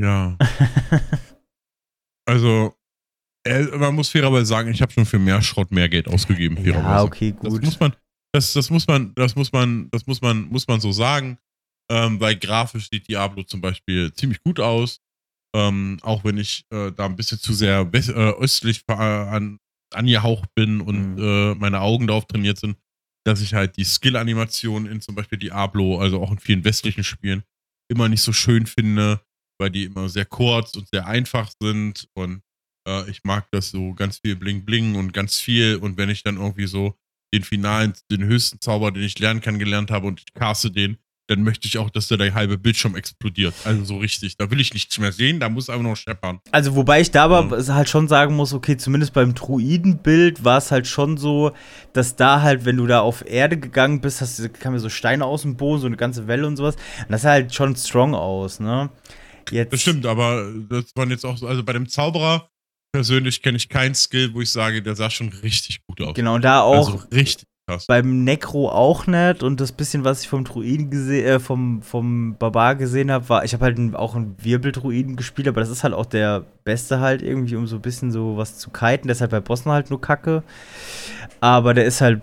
Ja. 0.00 0.36
also, 2.26 2.74
man 3.46 3.94
muss 3.94 4.08
fairerweise 4.08 4.46
sagen, 4.46 4.70
ich 4.70 4.80
habe 4.80 4.92
schon 4.92 5.06
für 5.06 5.18
mehr 5.18 5.42
Schrott 5.42 5.70
mehr 5.70 5.88
Geld 5.88 6.08
ausgegeben, 6.08 6.56
fairerweise. 6.56 6.88
Ja, 6.88 7.02
okay, 7.02 7.32
gut. 7.32 7.52
Das 7.52 7.60
muss 7.60 7.80
man, 7.80 7.92
Das, 8.32 8.52
das 8.52 8.70
muss 8.70 8.86
man, 8.86 9.14
das 9.14 9.36
muss 9.36 9.52
man, 9.52 9.90
das 9.90 10.06
muss 10.06 10.22
man, 10.22 10.48
muss 10.48 10.66
man 10.66 10.80
so 10.80 10.92
sagen. 10.92 11.38
Ähm, 11.90 12.20
weil 12.20 12.36
grafisch 12.36 12.88
sieht 12.90 13.08
Diablo 13.08 13.42
zum 13.42 13.60
Beispiel 13.60 14.12
ziemlich 14.14 14.42
gut 14.42 14.60
aus. 14.60 15.00
Ähm, 15.54 15.98
auch 16.02 16.24
wenn 16.24 16.38
ich 16.38 16.64
äh, 16.70 16.90
da 16.92 17.04
ein 17.04 17.16
bisschen 17.16 17.38
zu 17.38 17.52
sehr 17.52 17.80
äh, 17.92 18.32
östlich 18.40 18.82
an, 18.88 19.58
angehaucht 19.92 20.48
bin 20.54 20.80
und 20.80 21.16
mhm. 21.16 21.22
äh, 21.22 21.54
meine 21.56 21.80
Augen 21.80 22.06
darauf 22.06 22.26
trainiert 22.26 22.58
sind, 22.58 22.78
dass 23.24 23.42
ich 23.42 23.52
halt 23.52 23.76
die 23.76 23.84
Skill-Animation 23.84 24.86
in 24.86 25.02
zum 25.02 25.14
Beispiel 25.14 25.38
Diablo, 25.38 25.98
also 26.00 26.22
auch 26.22 26.32
in 26.32 26.38
vielen 26.38 26.64
westlichen 26.64 27.04
Spielen, 27.04 27.42
immer 27.90 28.08
nicht 28.08 28.22
so 28.22 28.32
schön 28.32 28.66
finde, 28.66 29.20
weil 29.60 29.70
die 29.70 29.84
immer 29.84 30.08
sehr 30.08 30.24
kurz 30.24 30.74
und 30.74 30.88
sehr 30.88 31.06
einfach 31.06 31.50
sind 31.60 32.08
und 32.14 32.40
äh, 32.86 33.10
ich 33.10 33.24
mag 33.24 33.46
das 33.50 33.70
so 33.70 33.94
ganz 33.94 34.18
viel 34.18 34.36
Bling 34.36 34.64
Bling 34.64 34.94
und 34.94 35.12
ganz 35.12 35.38
viel 35.38 35.76
und 35.76 35.96
wenn 35.96 36.10
ich 36.10 36.22
dann 36.22 36.36
irgendwie 36.36 36.66
so 36.66 36.94
den 37.32 37.44
finalen, 37.44 37.94
den 38.10 38.24
höchsten 38.24 38.60
Zauber, 38.60 38.92
den 38.92 39.02
ich 39.02 39.18
lernen 39.18 39.40
kann, 39.40 39.58
gelernt 39.58 39.90
habe 39.90 40.06
und 40.06 40.20
ich 40.20 40.34
caste 40.34 40.70
den, 40.70 40.98
dann 41.28 41.44
möchte 41.44 41.66
ich 41.66 41.78
auch, 41.78 41.88
dass 41.88 42.08
der, 42.08 42.18
der 42.18 42.34
halbe 42.34 42.58
Bildschirm 42.58 42.94
explodiert. 42.96 43.54
Also 43.64 43.84
so 43.84 43.96
richtig. 43.98 44.36
Da 44.36 44.50
will 44.50 44.60
ich 44.60 44.74
nichts 44.74 44.98
mehr 44.98 45.12
sehen, 45.12 45.40
da 45.40 45.48
muss 45.48 45.70
einfach 45.70 45.82
nur 45.82 45.96
scheppern. 45.96 46.40
Also 46.50 46.74
wobei 46.74 47.00
ich 47.00 47.10
da 47.10 47.24
aber 47.24 47.58
ja. 47.58 47.74
halt 47.74 47.88
schon 47.88 48.08
sagen 48.08 48.34
muss, 48.36 48.52
okay, 48.52 48.76
zumindest 48.76 49.14
beim 49.14 49.34
Druidenbild 49.34 50.44
war 50.44 50.58
es 50.58 50.70
halt 50.70 50.86
schon 50.86 51.16
so, 51.16 51.52
dass 51.92 52.16
da 52.16 52.42
halt, 52.42 52.64
wenn 52.64 52.76
du 52.76 52.86
da 52.86 53.00
auf 53.00 53.24
Erde 53.26 53.56
gegangen 53.56 54.00
bist, 54.00 54.20
hast, 54.20 54.52
kamen 54.60 54.78
so 54.78 54.88
Steine 54.88 55.24
aus 55.24 55.42
dem 55.42 55.56
Boden, 55.56 55.80
so 55.80 55.86
eine 55.86 55.96
ganze 55.96 56.26
Welle 56.26 56.46
und 56.46 56.56
sowas. 56.56 56.76
Und 56.98 57.12
das 57.12 57.22
sah 57.22 57.30
halt 57.30 57.54
schon 57.54 57.76
strong 57.76 58.14
aus, 58.14 58.60
ne? 58.60 58.90
Jetzt. 59.50 59.72
Das 59.72 59.80
stimmt, 59.80 60.06
aber 60.06 60.52
das 60.68 60.84
waren 60.94 61.10
jetzt 61.10 61.24
auch 61.24 61.36
so, 61.36 61.46
also 61.46 61.64
bei 61.64 61.72
dem 61.72 61.88
Zauberer 61.88 62.48
persönlich 62.92 63.42
kenne 63.42 63.56
ich 63.56 63.68
keinen 63.68 63.94
Skill, 63.94 64.34
wo 64.34 64.40
ich 64.40 64.52
sage, 64.52 64.82
der 64.82 64.94
sah 64.94 65.10
schon 65.10 65.28
richtig 65.28 65.80
gut 65.86 66.00
aus. 66.00 66.14
Genau, 66.14 66.38
da 66.38 66.60
auch. 66.60 66.88
Also 66.88 67.02
richtig 67.12 67.46
Krass. 67.68 67.86
Beim 67.86 68.24
Necro 68.24 68.68
auch 68.70 69.06
nicht 69.06 69.44
und 69.44 69.60
das 69.60 69.70
bisschen, 69.70 70.04
was 70.04 70.22
ich 70.22 70.28
vom 70.28 70.42
Druiden 70.42 70.90
gesehen, 70.90 71.26
äh, 71.26 71.38
vom, 71.38 71.80
vom 71.80 72.34
Barbar 72.36 72.74
gesehen 72.74 73.12
habe, 73.12 73.28
war, 73.28 73.44
ich 73.44 73.54
habe 73.54 73.64
halt 73.64 73.94
auch 73.94 74.16
einen 74.16 74.34
Wirbeldruiden 74.42 75.14
gespielt, 75.14 75.46
aber 75.46 75.60
das 75.60 75.70
ist 75.70 75.84
halt 75.84 75.94
auch 75.94 76.06
der 76.06 76.44
beste 76.64 76.98
halt 76.98 77.22
irgendwie, 77.22 77.54
um 77.54 77.68
so 77.68 77.76
ein 77.76 77.82
bisschen 77.82 78.10
so 78.10 78.36
was 78.36 78.58
zu 78.58 78.70
kiten. 78.70 79.06
Deshalb 79.06 79.30
bei 79.30 79.38
Bossen 79.38 79.70
halt 79.70 79.90
nur 79.90 80.00
Kacke. 80.00 80.42
Aber 81.38 81.72
der 81.72 81.84
ist 81.84 82.00
halt, 82.00 82.22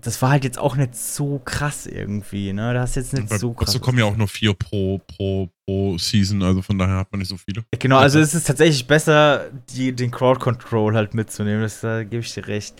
das 0.00 0.20
war 0.22 0.30
halt 0.30 0.44
jetzt 0.44 0.58
auch 0.58 0.76
nicht 0.76 0.94
so 0.94 1.40
krass 1.44 1.86
irgendwie, 1.86 2.52
ne? 2.52 2.74
Da 2.74 2.80
hast 2.80 2.96
jetzt 2.96 3.12
nicht 3.12 3.28
bei 3.28 3.38
so 3.38 3.52
krass. 3.52 3.66
Bosse 3.66 3.80
kommen 3.80 3.98
ja 3.98 4.04
auch 4.04 4.16
nur 4.16 4.28
vier 4.28 4.54
pro, 4.54 4.98
pro, 4.98 5.48
pro 5.66 5.98
Season, 5.98 6.42
also 6.42 6.62
von 6.62 6.78
daher 6.78 6.96
hat 6.96 7.12
man 7.12 7.20
nicht 7.20 7.28
so 7.28 7.36
viele. 7.36 7.64
Genau, 7.78 7.98
also 7.98 8.18
es 8.18 8.34
ist 8.34 8.46
tatsächlich 8.46 8.86
besser, 8.86 9.50
die, 9.74 9.92
den 9.92 10.10
Crowd 10.10 10.40
Control 10.40 10.94
halt 10.94 11.14
mitzunehmen, 11.14 11.62
das, 11.62 11.80
da 11.80 12.04
gebe 12.04 12.22
ich 12.22 12.32
dir 12.32 12.46
recht. 12.46 12.74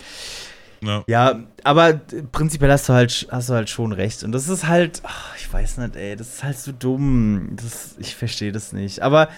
Ja. 0.81 1.03
ja, 1.07 1.43
aber 1.63 1.93
prinzipiell 2.31 2.71
hast 2.71 2.87
du 2.87 2.93
halt, 2.93 3.27
hast 3.31 3.49
du 3.49 3.53
halt 3.53 3.69
schon 3.69 3.91
recht. 3.91 4.23
Und 4.23 4.31
das 4.31 4.47
ist 4.47 4.67
halt, 4.67 5.01
ach, 5.03 5.35
ich 5.37 5.51
weiß 5.51 5.77
nicht, 5.77 5.95
ey, 5.95 6.15
das 6.15 6.35
ist 6.35 6.43
halt 6.43 6.57
so 6.57 6.71
dumm. 6.71 7.55
Das, 7.57 7.95
ich 7.99 8.15
verstehe 8.15 8.51
das 8.51 8.71
nicht. 8.71 9.01
Aber 9.01 9.29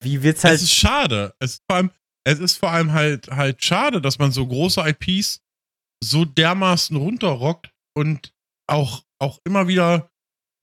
wie 0.00 0.22
wird's 0.22 0.44
halt. 0.44 0.56
Es 0.56 0.62
ist 0.62 0.74
schade. 0.74 1.34
Es 1.38 1.52
ist 1.52 1.62
vor 1.68 1.76
allem, 1.76 1.90
es 2.24 2.38
ist 2.38 2.56
vor 2.56 2.70
allem 2.70 2.92
halt, 2.92 3.28
halt 3.30 3.62
schade, 3.62 4.00
dass 4.00 4.18
man 4.18 4.32
so 4.32 4.46
große 4.46 4.80
IPs 4.80 5.40
so 6.02 6.24
dermaßen 6.24 6.96
runterrockt 6.96 7.70
und 7.94 8.32
auch, 8.66 9.04
auch 9.20 9.38
immer 9.44 9.68
wieder 9.68 10.10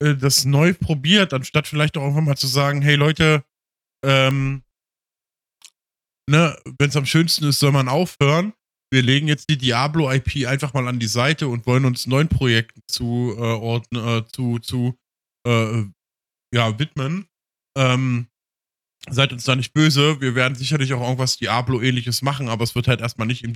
äh, 0.02 0.14
das 0.14 0.44
neu 0.44 0.74
probiert, 0.74 1.32
anstatt 1.32 1.66
vielleicht 1.66 1.96
auch 1.96 2.04
einfach 2.04 2.20
mal 2.20 2.36
zu 2.36 2.46
sagen, 2.46 2.82
hey 2.82 2.96
Leute, 2.96 3.44
ähm, 4.04 4.62
ne, 6.28 6.56
wenn 6.78 6.88
es 6.88 6.96
am 6.96 7.06
schönsten 7.06 7.44
ist, 7.44 7.60
soll 7.60 7.72
man 7.72 7.88
aufhören 7.88 8.52
wir 8.92 9.02
legen 9.02 9.28
jetzt 9.28 9.48
die 9.48 9.58
Diablo-IP 9.58 10.46
einfach 10.46 10.74
mal 10.74 10.88
an 10.88 10.98
die 10.98 11.06
Seite 11.06 11.48
und 11.48 11.66
wollen 11.66 11.84
uns 11.84 12.06
neuen 12.06 12.28
Projekten 12.28 12.82
zu, 12.88 13.34
äh, 13.36 13.40
ordnen, 13.40 14.04
äh, 14.04 14.24
zu, 14.26 14.58
zu 14.58 14.98
äh, 15.46 15.84
ja, 16.52 16.78
widmen. 16.78 17.26
Ähm, 17.78 18.26
seid 19.08 19.32
uns 19.32 19.44
da 19.44 19.54
nicht 19.54 19.72
böse. 19.72 20.20
Wir 20.20 20.34
werden 20.34 20.56
sicherlich 20.56 20.92
auch 20.92 21.00
irgendwas 21.00 21.36
Diablo-ähnliches 21.36 22.22
machen, 22.22 22.48
aber 22.48 22.64
es 22.64 22.74
wird 22.74 22.88
halt 22.88 23.00
erstmal 23.00 23.28
nicht 23.28 23.44
im 23.44 23.54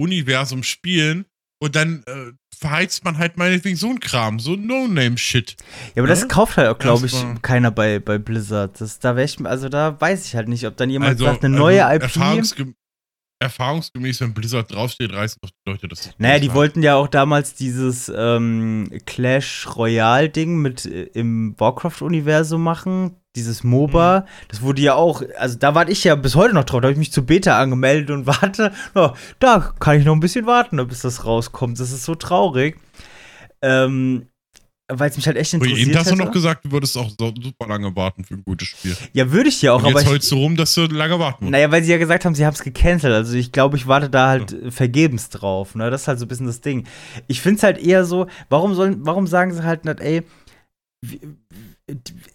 Diablo-Universum 0.00 0.62
spielen. 0.62 1.26
Und 1.62 1.76
dann 1.76 2.02
äh, 2.06 2.32
verheizt 2.58 3.04
man 3.04 3.18
halt 3.18 3.36
meinetwegen 3.36 3.76
so 3.76 3.90
ein 3.90 4.00
Kram, 4.00 4.40
so 4.40 4.56
No-Name-Shit. 4.56 5.56
Ja, 5.94 6.02
aber 6.02 6.08
ja? 6.08 6.14
das 6.14 6.26
kauft 6.26 6.56
halt 6.56 6.68
auch, 6.68 6.78
glaube 6.78 7.04
ich, 7.04 7.22
keiner 7.42 7.70
bei, 7.70 7.98
bei 7.98 8.16
Blizzard. 8.16 8.80
Das, 8.80 8.98
da 8.98 9.14
ich, 9.18 9.44
also 9.44 9.68
da 9.68 10.00
weiß 10.00 10.24
ich 10.24 10.34
halt 10.34 10.48
nicht, 10.48 10.66
ob 10.66 10.78
dann 10.78 10.88
jemand 10.88 11.10
also, 11.10 11.26
sagt, 11.26 11.44
eine 11.44 11.54
neue 11.54 11.84
also 11.84 12.06
IP. 12.06 12.64
Erfahrungsge 13.42 13.94
erfahrungsgemäß, 13.94 14.20
wenn 14.20 14.34
Blizzard 14.34 14.70
draufsteht, 14.70 15.12
reißen 15.14 15.38
doch 15.40 15.50
die 15.50 15.70
Leute 15.70 15.88
das. 15.88 16.10
Naja, 16.18 16.38
die 16.38 16.52
wollten 16.52 16.82
ja 16.82 16.96
auch 16.96 17.08
damals 17.08 17.54
dieses 17.54 18.12
ähm, 18.14 18.90
Clash 19.06 19.66
Royale-Ding 19.76 20.56
mit 20.56 20.84
äh, 20.84 21.04
im 21.14 21.54
Warcraft-Universum 21.58 22.62
machen. 22.62 23.16
Dieses 23.36 23.62
MOBA, 23.64 24.20
mhm. 24.20 24.24
das 24.48 24.60
wurde 24.60 24.82
ja 24.82 24.94
auch, 24.94 25.22
also 25.38 25.56
da 25.56 25.74
warte 25.74 25.92
ich 25.92 26.04
ja 26.04 26.16
bis 26.16 26.34
heute 26.34 26.52
noch 26.52 26.64
drauf, 26.64 26.80
da 26.80 26.88
habe 26.88 26.92
ich 26.92 26.98
mich 26.98 27.12
zu 27.12 27.24
Beta 27.24 27.58
angemeldet 27.58 28.10
und 28.10 28.26
warte, 28.42 28.72
oh, 28.94 29.10
da 29.38 29.72
kann 29.78 29.98
ich 29.98 30.04
noch 30.04 30.14
ein 30.14 30.20
bisschen 30.20 30.46
warten, 30.46 30.84
bis 30.88 31.00
das 31.00 31.24
rauskommt. 31.24 31.80
Das 31.80 31.92
ist 31.92 32.04
so 32.04 32.14
traurig. 32.16 32.78
Ähm, 33.62 34.26
weil 34.90 35.10
es 35.10 35.16
mich 35.16 35.26
halt 35.26 35.36
echt 35.36 35.54
interessiert. 35.54 35.78
Eben 35.78 35.98
hast 35.98 36.10
du 36.10 36.16
noch 36.16 36.30
gesagt, 36.30 36.64
du 36.64 36.72
würdest 36.72 36.96
auch 36.96 37.10
super 37.10 37.66
lange 37.68 37.94
warten 37.94 38.24
für 38.24 38.34
ein 38.34 38.44
gutes 38.44 38.68
Spiel. 38.68 38.96
Ja, 39.12 39.30
würde 39.30 39.48
ich 39.48 39.62
ja 39.62 39.72
auch. 39.72 39.82
Und 39.82 39.90
jetzt 39.90 40.06
aber 40.06 40.14
jetzt 40.14 40.30
du 40.30 40.36
rum, 40.36 40.56
dass 40.56 40.74
du 40.74 40.86
lange 40.86 41.18
warten 41.18 41.44
musst. 41.44 41.52
Naja, 41.52 41.70
weil 41.70 41.82
sie 41.82 41.92
ja 41.92 41.98
gesagt 41.98 42.24
haben, 42.24 42.34
sie 42.34 42.44
haben 42.44 42.54
es 42.54 42.62
gecancelt. 42.62 43.12
Also 43.12 43.36
ich 43.36 43.52
glaube, 43.52 43.76
ich 43.76 43.86
warte 43.86 44.10
da 44.10 44.28
halt 44.28 44.52
ja. 44.52 44.70
vergebens 44.70 45.28
drauf. 45.28 45.74
Ne? 45.74 45.90
Das 45.90 46.02
ist 46.02 46.08
halt 46.08 46.18
so 46.18 46.24
ein 46.24 46.28
bisschen 46.28 46.46
das 46.46 46.60
Ding. 46.60 46.86
Ich 47.28 47.40
finde 47.40 47.58
es 47.58 47.62
halt 47.62 47.78
eher 47.78 48.04
so, 48.04 48.26
warum, 48.48 48.74
sollen, 48.74 48.98
warum 49.00 49.26
sagen 49.26 49.52
sie 49.52 49.62
halt 49.62 49.84
nicht, 49.84 50.00
ey, 50.00 50.22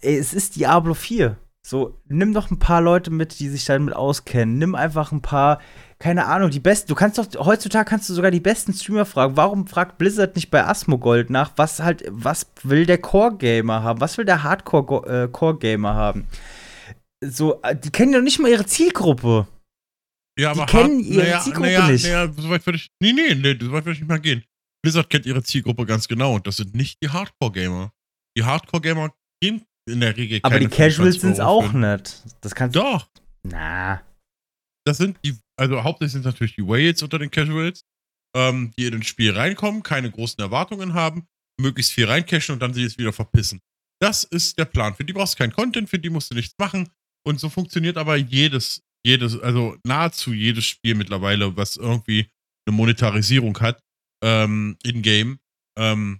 ey, 0.01 0.17
es 0.17 0.33
ist 0.33 0.55
Diablo 0.55 0.93
4. 0.93 1.37
So, 1.65 1.99
nimm 2.07 2.33
doch 2.33 2.51
ein 2.51 2.59
paar 2.59 2.81
Leute 2.81 3.09
mit, 3.09 3.39
die 3.39 3.49
sich 3.49 3.65
damit 3.65 3.95
auskennen. 3.95 4.59
Nimm 4.59 4.75
einfach 4.75 5.11
ein 5.11 5.23
paar 5.23 5.59
keine 5.97 6.25
Ahnung, 6.25 6.51
die 6.51 6.59
besten, 6.59 6.89
du 6.89 6.95
kannst 6.95 7.17
doch, 7.17 7.45
heutzutage 7.45 7.89
kannst 7.89 8.09
du 8.09 8.13
sogar 8.13 8.29
die 8.29 8.41
besten 8.41 8.73
Streamer 8.73 9.05
fragen. 9.05 9.37
Warum 9.37 9.65
fragt 9.65 9.97
Blizzard 9.97 10.35
nicht 10.35 10.51
bei 10.51 10.63
Asmogold 10.63 11.29
nach, 11.29 11.53
was 11.55 11.79
halt, 11.79 12.03
was 12.09 12.47
will 12.63 12.85
der 12.85 12.97
Core-Gamer 12.97 13.81
haben? 13.81 14.01
Was 14.01 14.17
will 14.17 14.25
der 14.25 14.43
Hardcore-Core-Gamer 14.43 15.93
haben? 15.93 16.27
So, 17.23 17.61
äh, 17.61 17.75
die 17.75 17.91
kennen 17.91 18.11
ja 18.11 18.21
nicht 18.21 18.39
mal 18.39 18.51
ihre 18.51 18.65
Zielgruppe. 18.65 19.47
Ja, 20.37 20.51
aber 20.51 20.65
die 20.65 20.71
kennen 20.71 20.99
ihre 20.99 21.23
naja, 21.23 21.39
Zielgruppe 21.39 21.67
naja, 21.67 21.87
nicht. 21.87 22.03
Naja, 22.03 22.31
so 22.31 22.49
weit 22.49 22.65
würde 22.65 22.77
ich, 22.77 22.89
nee, 22.99 23.13
nee, 23.13 23.33
nee, 23.33 23.57
so 23.59 23.71
weit 23.71 23.85
würde 23.85 23.93
ich 23.93 23.99
nicht 24.01 24.09
mal 24.09 24.19
gehen. 24.19 24.43
Blizzard 24.83 25.09
kennt 25.09 25.25
ihre 25.25 25.41
Zielgruppe 25.41 25.85
ganz 25.85 26.07
genau 26.07 26.35
und 26.35 26.45
das 26.45 26.57
sind 26.57 26.75
nicht 26.75 27.01
die 27.01 27.09
Hardcore-Gamer. 27.09 27.91
Die 28.37 28.43
Hardcore-Gamer 28.43 29.13
gehen 29.41 29.65
in 29.87 29.99
der 29.99 30.15
Regel 30.17 30.39
Aber 30.43 30.59
die 30.59 30.67
Casuals 30.67 31.21
sind 31.21 31.33
es 31.33 31.39
auch 31.39 31.71
nicht. 31.73 32.23
Das 32.41 32.55
kannst 32.55 32.75
du. 32.75 32.79
Doch. 32.79 33.07
Na. 33.43 34.01
Das 34.85 34.97
sind 34.97 35.17
die 35.23 35.35
also 35.57 35.83
hauptsächlich 35.83 36.13
sind 36.13 36.21
es 36.21 36.25
natürlich 36.25 36.55
die 36.55 36.67
Whales 36.67 37.01
unter 37.01 37.19
den 37.19 37.31
Casuals, 37.31 37.85
ähm, 38.35 38.73
die 38.77 38.85
in 38.85 38.95
ein 38.95 39.03
Spiel 39.03 39.31
reinkommen, 39.31 39.83
keine 39.83 40.11
großen 40.11 40.39
Erwartungen 40.39 40.93
haben, 40.93 41.27
möglichst 41.59 41.93
viel 41.93 42.05
reincashen 42.05 42.53
und 42.53 42.59
dann 42.59 42.73
sie 42.73 42.83
es 42.83 42.97
wieder 42.97 43.13
verpissen. 43.13 43.61
Das 44.01 44.23
ist 44.23 44.57
der 44.57 44.65
Plan. 44.65 44.93
Für 44.95 45.05
die 45.05 45.13
brauchst 45.13 45.35
du 45.35 45.37
keinen 45.37 45.53
Content, 45.53 45.89
für 45.89 45.99
die 45.99 46.09
musst 46.09 46.31
du 46.31 46.35
nichts 46.35 46.55
machen. 46.57 46.89
Und 47.25 47.39
so 47.39 47.49
funktioniert 47.49 47.97
aber 47.97 48.17
jedes, 48.17 48.83
jedes, 49.05 49.39
also 49.39 49.77
nahezu 49.83 50.33
jedes 50.33 50.65
Spiel 50.65 50.95
mittlerweile, 50.95 51.55
was 51.55 51.77
irgendwie 51.77 52.29
eine 52.67 52.75
Monetarisierung 52.75 53.57
hat, 53.61 53.81
ähm, 54.23 54.77
in-game, 54.83 55.39
ähm, 55.77 56.19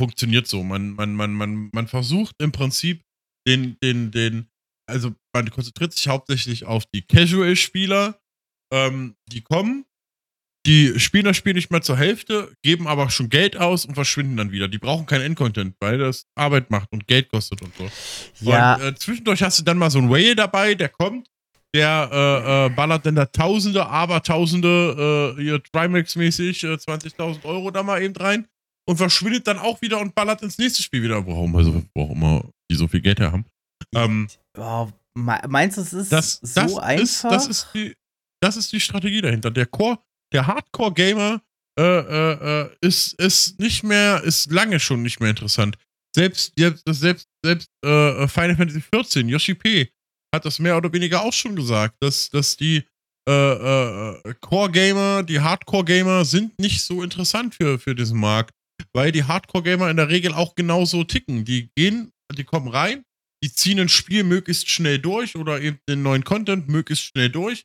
funktioniert 0.00 0.46
so. 0.46 0.62
Man, 0.62 0.90
man, 0.90 1.14
man, 1.14 1.32
man, 1.32 1.70
man 1.72 1.88
versucht 1.88 2.34
im 2.38 2.52
Prinzip 2.52 3.02
den, 3.46 3.76
den, 3.82 4.10
den, 4.10 4.48
also 4.88 5.14
man 5.34 5.50
konzentriert 5.50 5.92
sich 5.92 6.08
hauptsächlich 6.08 6.64
auf 6.64 6.84
die 6.86 7.02
Casual-Spieler, 7.02 8.20
ähm, 8.72 9.16
die 9.28 9.42
kommen, 9.42 9.84
die 10.66 10.98
spielen 11.00 11.24
das 11.24 11.36
Spiel 11.36 11.54
nicht 11.54 11.70
mehr 11.70 11.82
zur 11.82 11.96
Hälfte, 11.96 12.52
geben 12.62 12.86
aber 12.86 13.10
schon 13.10 13.28
Geld 13.28 13.56
aus 13.56 13.84
und 13.84 13.94
verschwinden 13.94 14.36
dann 14.36 14.52
wieder. 14.52 14.68
Die 14.68 14.78
brauchen 14.78 15.06
keinen 15.06 15.22
Endcontent, 15.22 15.74
weil 15.80 15.98
das 15.98 16.26
Arbeit 16.36 16.70
macht 16.70 16.92
und 16.92 17.08
Geld 17.08 17.30
kostet 17.30 17.62
und 17.62 17.74
so. 17.76 17.90
Ja. 18.40 18.76
Und 18.76 18.82
äh, 18.82 18.94
zwischendurch 18.94 19.42
hast 19.42 19.58
du 19.58 19.64
dann 19.64 19.78
mal 19.78 19.90
so 19.90 19.98
einen 19.98 20.10
Whale 20.10 20.36
dabei, 20.36 20.74
der 20.74 20.88
kommt, 20.88 21.28
der 21.74 22.08
äh, 22.12 22.66
äh, 22.66 22.68
ballert 22.70 23.06
dann 23.06 23.16
da 23.16 23.26
Tausende, 23.26 23.86
aber 23.86 24.22
Tausende, 24.22 25.34
äh, 25.36 25.42
hier 25.42 25.60
Trimax-mäßig, 25.62 26.64
äh, 26.64 26.74
20.000 26.74 27.44
Euro 27.44 27.72
da 27.72 27.82
mal 27.82 28.00
eben 28.00 28.14
rein 28.14 28.46
und 28.88 28.96
verschwindet 28.96 29.46
dann 29.46 29.58
auch 29.58 29.80
wieder 29.80 30.00
und 30.00 30.14
ballert 30.14 30.42
ins 30.42 30.58
nächste 30.58 30.82
Spiel 30.82 31.02
wieder. 31.02 31.26
Warum, 31.26 31.54
also, 31.56 31.82
warum 31.94 32.16
immer 32.16 32.44
die 32.70 32.76
so 32.76 32.88
viel 32.88 33.00
Geld 33.00 33.20
haben. 33.20 33.44
Ähm, 33.94 34.28
oh, 34.56 34.88
meinst 35.14 35.76
du, 35.76 35.82
es 35.82 35.92
ist 35.92 36.12
das, 36.12 36.40
so 36.42 36.60
das 36.60 36.78
einfach? 36.78 37.02
Ist, 37.02 37.24
das, 37.24 37.46
ist 37.46 37.68
die, 37.74 37.94
das 38.40 38.56
ist 38.56 38.72
die 38.72 38.80
Strategie 38.80 39.20
dahinter. 39.20 39.50
Der 39.50 39.66
Core, 39.66 39.98
der 40.32 40.46
Hardcore-Gamer 40.46 41.42
äh, 41.78 41.82
äh, 41.82 42.62
äh, 42.62 42.70
ist, 42.80 43.14
ist 43.14 43.58
nicht 43.58 43.82
mehr, 43.82 44.22
ist 44.22 44.50
lange 44.50 44.80
schon 44.80 45.02
nicht 45.02 45.20
mehr 45.20 45.30
interessant. 45.30 45.76
Selbst, 46.14 46.52
selbst, 46.56 46.82
selbst, 46.86 47.28
selbst 47.42 47.68
äh, 47.84 48.28
Final 48.28 48.56
Fantasy 48.56 48.80
XIV, 48.80 49.28
Yoshi 49.28 49.54
P. 49.54 49.88
hat 50.34 50.44
das 50.44 50.58
mehr 50.58 50.76
oder 50.76 50.92
weniger 50.92 51.22
auch 51.22 51.32
schon 51.32 51.56
gesagt, 51.56 51.96
dass, 52.00 52.28
dass 52.28 52.56
die 52.56 52.84
äh, 53.28 53.32
äh, 53.32 54.34
Core-Gamer, 54.40 55.22
die 55.22 55.40
Hardcore-Gamer 55.40 56.24
sind 56.24 56.58
nicht 56.58 56.82
so 56.82 57.02
interessant 57.02 57.54
für, 57.54 57.78
für 57.78 57.94
diesen 57.94 58.18
Markt, 58.18 58.54
weil 58.92 59.12
die 59.12 59.24
Hardcore-Gamer 59.24 59.90
in 59.90 59.96
der 59.96 60.08
Regel 60.08 60.34
auch 60.34 60.54
genauso 60.54 61.04
ticken. 61.04 61.44
Die 61.44 61.70
gehen, 61.74 62.12
die 62.32 62.44
kommen 62.44 62.68
rein, 62.68 63.04
die 63.42 63.52
ziehen 63.52 63.80
ein 63.80 63.88
Spiel 63.88 64.24
möglichst 64.24 64.68
schnell 64.68 64.98
durch 64.98 65.36
oder 65.36 65.60
eben 65.60 65.78
den 65.88 66.02
neuen 66.02 66.24
Content 66.24 66.68
möglichst 66.68 67.04
schnell 67.04 67.30
durch, 67.30 67.64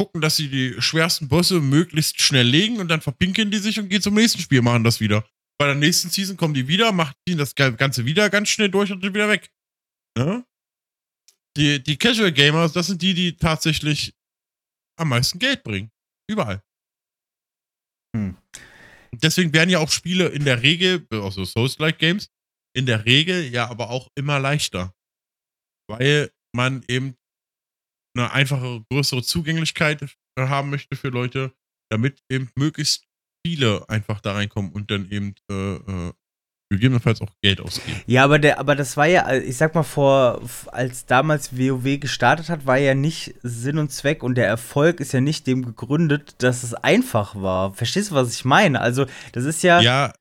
gucken, 0.00 0.20
dass 0.20 0.36
sie 0.36 0.48
die 0.48 0.80
schwersten 0.80 1.28
Bosse 1.28 1.60
möglichst 1.60 2.20
schnell 2.20 2.46
legen 2.46 2.78
und 2.78 2.88
dann 2.88 3.00
verpinkeln 3.00 3.50
die 3.50 3.58
sich 3.58 3.78
und 3.78 3.88
gehen 3.88 4.02
zum 4.02 4.14
nächsten 4.14 4.40
Spiel, 4.40 4.62
machen 4.62 4.84
das 4.84 5.00
wieder. 5.00 5.28
Bei 5.58 5.66
der 5.66 5.74
nächsten 5.74 6.08
Season 6.08 6.36
kommen 6.36 6.54
die 6.54 6.68
wieder, 6.68 6.92
machen 6.92 7.14
das 7.26 7.54
Ganze 7.54 8.04
wieder 8.04 8.30
ganz 8.30 8.48
schnell 8.48 8.70
durch 8.70 8.92
und 8.92 9.02
sind 9.02 9.14
wieder 9.14 9.28
weg. 9.28 9.50
Ne? 10.16 10.44
Die, 11.56 11.82
die 11.82 11.96
Casual 11.96 12.32
Gamers, 12.32 12.72
das 12.72 12.86
sind 12.86 13.02
die, 13.02 13.14
die 13.14 13.36
tatsächlich 13.36 14.14
am 14.96 15.08
meisten 15.08 15.38
Geld 15.38 15.64
bringen. 15.64 15.90
Überall. 16.30 16.62
Hm. 18.14 18.36
Deswegen 19.14 19.52
werden 19.52 19.70
ja 19.70 19.78
auch 19.78 19.90
Spiele 19.90 20.28
in 20.28 20.44
der 20.44 20.62
Regel, 20.62 21.06
also 21.10 21.44
Souls-like 21.44 21.98
Games, 21.98 22.30
in 22.76 22.86
der 22.86 23.04
Regel 23.04 23.44
ja 23.52 23.68
aber 23.68 23.90
auch 23.90 24.08
immer 24.14 24.38
leichter. 24.38 24.94
Weil 25.88 26.30
man 26.54 26.84
eben 26.88 27.16
eine 28.16 28.32
einfache, 28.32 28.84
größere 28.90 29.22
Zugänglichkeit 29.22 30.04
haben 30.38 30.70
möchte 30.70 30.96
für 30.96 31.08
Leute, 31.08 31.54
damit 31.90 32.22
eben 32.30 32.50
möglichst 32.56 33.06
viele 33.46 33.88
einfach 33.88 34.20
da 34.20 34.32
reinkommen 34.32 34.72
und 34.72 34.90
dann 34.90 35.10
eben 35.10 35.34
äh, 35.50 35.74
äh, 35.76 36.12
gegebenenfalls 36.70 37.20
auch 37.20 37.30
Geld 37.42 37.60
ausgeben. 37.60 38.00
Ja, 38.06 38.24
aber 38.24 38.38
der, 38.38 38.58
aber 38.58 38.76
das 38.76 38.96
war 38.96 39.06
ja, 39.06 39.32
ich 39.34 39.56
sag 39.56 39.74
mal, 39.74 39.82
vor, 39.82 40.42
als 40.66 41.06
damals 41.06 41.56
WoW 41.56 41.98
gestartet 41.98 42.48
hat, 42.48 42.66
war 42.66 42.78
ja 42.78 42.94
nicht 42.94 43.34
Sinn 43.42 43.78
und 43.78 43.90
Zweck 43.90 44.22
und 44.22 44.34
der 44.34 44.46
Erfolg 44.46 45.00
ist 45.00 45.12
ja 45.12 45.20
nicht 45.20 45.46
dem 45.46 45.64
gegründet, 45.64 46.36
dass 46.38 46.62
es 46.62 46.74
einfach 46.74 47.34
war. 47.34 47.72
Verstehst 47.74 48.10
du, 48.10 48.14
was 48.14 48.32
ich 48.34 48.44
meine? 48.44 48.80
Also, 48.80 49.06
das 49.32 49.44
ist 49.44 49.62
ja. 49.62 49.80
Ja, 49.80 50.12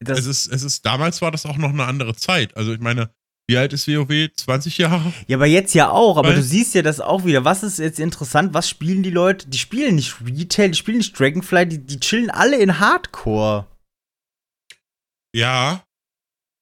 das 0.00 0.20
es 0.20 0.26
ist, 0.26 0.46
es 0.52 0.62
ist, 0.62 0.86
damals 0.86 1.20
war 1.20 1.30
das 1.30 1.46
auch 1.46 1.58
noch 1.58 1.70
eine 1.70 1.84
andere 1.84 2.14
Zeit. 2.16 2.56
Also, 2.56 2.72
ich 2.72 2.80
meine, 2.80 3.10
wie 3.48 3.56
alt 3.58 3.72
ist 3.72 3.88
WoW? 3.88 4.30
20 4.34 4.78
Jahre? 4.78 5.12
Ja, 5.26 5.36
aber 5.36 5.46
jetzt 5.46 5.74
ja 5.74 5.90
auch. 5.90 6.16
Aber 6.16 6.28
Weil, 6.28 6.36
du 6.36 6.42
siehst 6.42 6.74
ja 6.74 6.82
das 6.82 7.00
auch 7.00 7.24
wieder. 7.24 7.44
Was 7.44 7.62
ist 7.62 7.78
jetzt 7.78 8.00
interessant? 8.00 8.54
Was 8.54 8.68
spielen 8.68 9.02
die 9.02 9.10
Leute? 9.10 9.48
Die 9.48 9.58
spielen 9.58 9.96
nicht 9.96 10.14
Retail, 10.24 10.70
die 10.70 10.78
spielen 10.78 10.98
nicht 10.98 11.18
Dragonfly, 11.18 11.66
die, 11.66 11.78
die 11.84 12.00
chillen 12.00 12.30
alle 12.30 12.56
in 12.56 12.78
Hardcore. 12.78 13.66
Ja. 15.34 15.84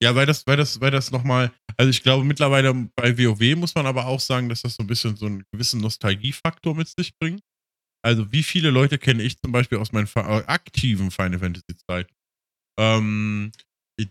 Ja, 0.02 0.14
weil 0.14 0.24
das, 0.24 0.46
weil 0.46 0.56
das, 0.56 0.80
weil 0.80 0.90
das 0.90 1.10
nochmal, 1.10 1.52
also 1.76 1.90
ich 1.90 2.02
glaube 2.02 2.24
mittlerweile 2.24 2.72
bei 2.96 3.18
WoW 3.18 3.56
muss 3.56 3.74
man 3.74 3.86
aber 3.86 4.06
auch 4.06 4.20
sagen, 4.20 4.48
dass 4.48 4.62
das 4.62 4.76
so 4.76 4.82
ein 4.82 4.86
bisschen 4.86 5.16
so 5.16 5.26
einen 5.26 5.44
gewissen 5.52 5.80
Nostalgiefaktor 5.80 6.74
mit 6.74 6.88
sich 6.88 7.12
bringt. 7.18 7.42
Also 8.02 8.32
wie 8.32 8.42
viele 8.42 8.70
Leute 8.70 8.96
kenne 8.96 9.22
ich 9.22 9.38
zum 9.38 9.52
Beispiel 9.52 9.76
aus 9.76 9.92
meinen 9.92 10.08
aktiven 10.14 11.10
Final 11.10 11.38
Fantasy 11.38 11.76
Zeiten, 11.86 12.14
ähm, 12.78 13.52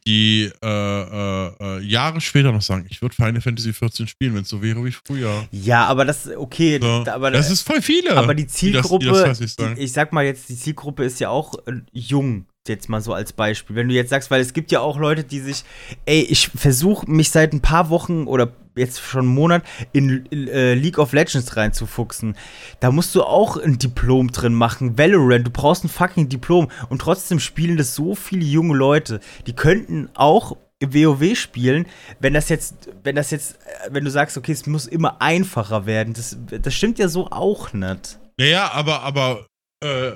die 0.06 0.52
äh, 0.62 0.68
äh, 0.68 1.54
äh, 1.60 1.80
Jahre 1.82 2.22
später 2.22 2.52
noch 2.52 2.62
sagen, 2.62 2.86
ich 2.90 3.02
würde 3.02 3.16
Final 3.16 3.42
Fantasy 3.42 3.74
14 3.74 4.08
spielen, 4.08 4.36
wenn 4.36 4.44
es 4.44 4.50
so 4.50 4.62
wäre 4.62 4.84
wie 4.86 4.92
früher. 4.92 5.48
Ja, 5.52 5.88
aber 5.88 6.06
das 6.06 6.28
okay, 6.28 6.80
so, 6.80 7.06
aber 7.08 7.32
das 7.32 7.50
ist 7.50 7.62
voll 7.62 7.82
viele. 7.82 8.16
Aber 8.16 8.36
die 8.36 8.46
Zielgruppe, 8.46 9.06
die 9.06 9.12
das, 9.12 9.40
die 9.40 9.56
das 9.58 9.78
ich 9.80 9.92
sag 9.92 10.14
mal 10.14 10.26
jetzt, 10.26 10.50
die 10.50 10.56
Zielgruppe 10.56 11.04
ist 11.04 11.20
ja 11.20 11.30
auch 11.30 11.56
äh, 11.66 11.82
jung 11.92 12.46
jetzt 12.70 12.90
mal 12.90 13.02
so 13.02 13.14
als 13.14 13.34
Beispiel. 13.34 13.76
Wenn 13.76 13.90
du 13.90 13.94
jetzt 13.94 14.10
sagst, 14.10 14.32
weil 14.32 14.42
es 14.42 14.54
gibt 14.54 14.72
ja 14.72 14.80
auch 14.80 14.98
Leute, 14.98 15.24
die 15.24 15.40
sich, 15.40 15.64
ey, 16.06 16.22
ich 16.22 16.50
versuche 16.50 17.10
mich 17.10 17.32
seit 17.32 17.54
ein 17.54 17.62
paar 17.62 17.90
Wochen 17.90 18.26
oder 18.26 18.54
jetzt 18.76 19.02
schon 19.02 19.22
einen 19.26 19.34
Monat 19.36 19.64
in, 19.92 20.26
äh, 20.32 20.74
League 20.74 20.98
of 20.98 21.14
Legends 21.14 21.56
reinzufuchsen. 21.56 22.36
Da 22.80 22.92
musst 22.92 23.14
du 23.16 23.24
auch 23.24 23.58
ein 23.58 23.78
Diplom 23.78 24.32
drin 24.32 24.54
machen. 24.54 24.98
Valorant, 24.98 25.46
du 25.46 25.52
brauchst 25.52 25.84
ein 25.84 25.90
fucking 25.90 26.30
Diplom. 26.30 26.70
Und 26.90 27.02
trotzdem 27.02 27.40
spielen 27.40 27.78
das 27.78 27.96
so 27.96 28.16
viele 28.16 28.46
junge 28.46 28.76
Leute. 28.76 29.20
Die 29.48 29.54
könnten 29.54 30.10
auch 30.16 30.56
WoW 30.82 31.36
spielen, 31.36 31.88
wenn 32.20 32.34
das 32.34 32.48
jetzt, 32.48 32.90
wenn 33.04 33.16
das 33.16 33.32
jetzt, 33.32 33.56
äh, 33.56 33.90
wenn 33.92 34.06
du 34.06 34.12
sagst, 34.12 34.38
okay, 34.38 34.54
es 34.54 34.66
muss 34.66 34.88
immer 34.88 35.22
einfacher 35.22 35.86
werden. 35.86 36.14
Das, 36.14 36.38
das 36.62 36.74
stimmt 36.74 37.00
ja 37.00 37.10
so 37.10 37.28
auch 37.32 37.74
nicht. 37.74 38.18
Naja, 38.38 38.72
aber, 38.72 39.02
aber 39.02 39.46
äh, 39.84 40.16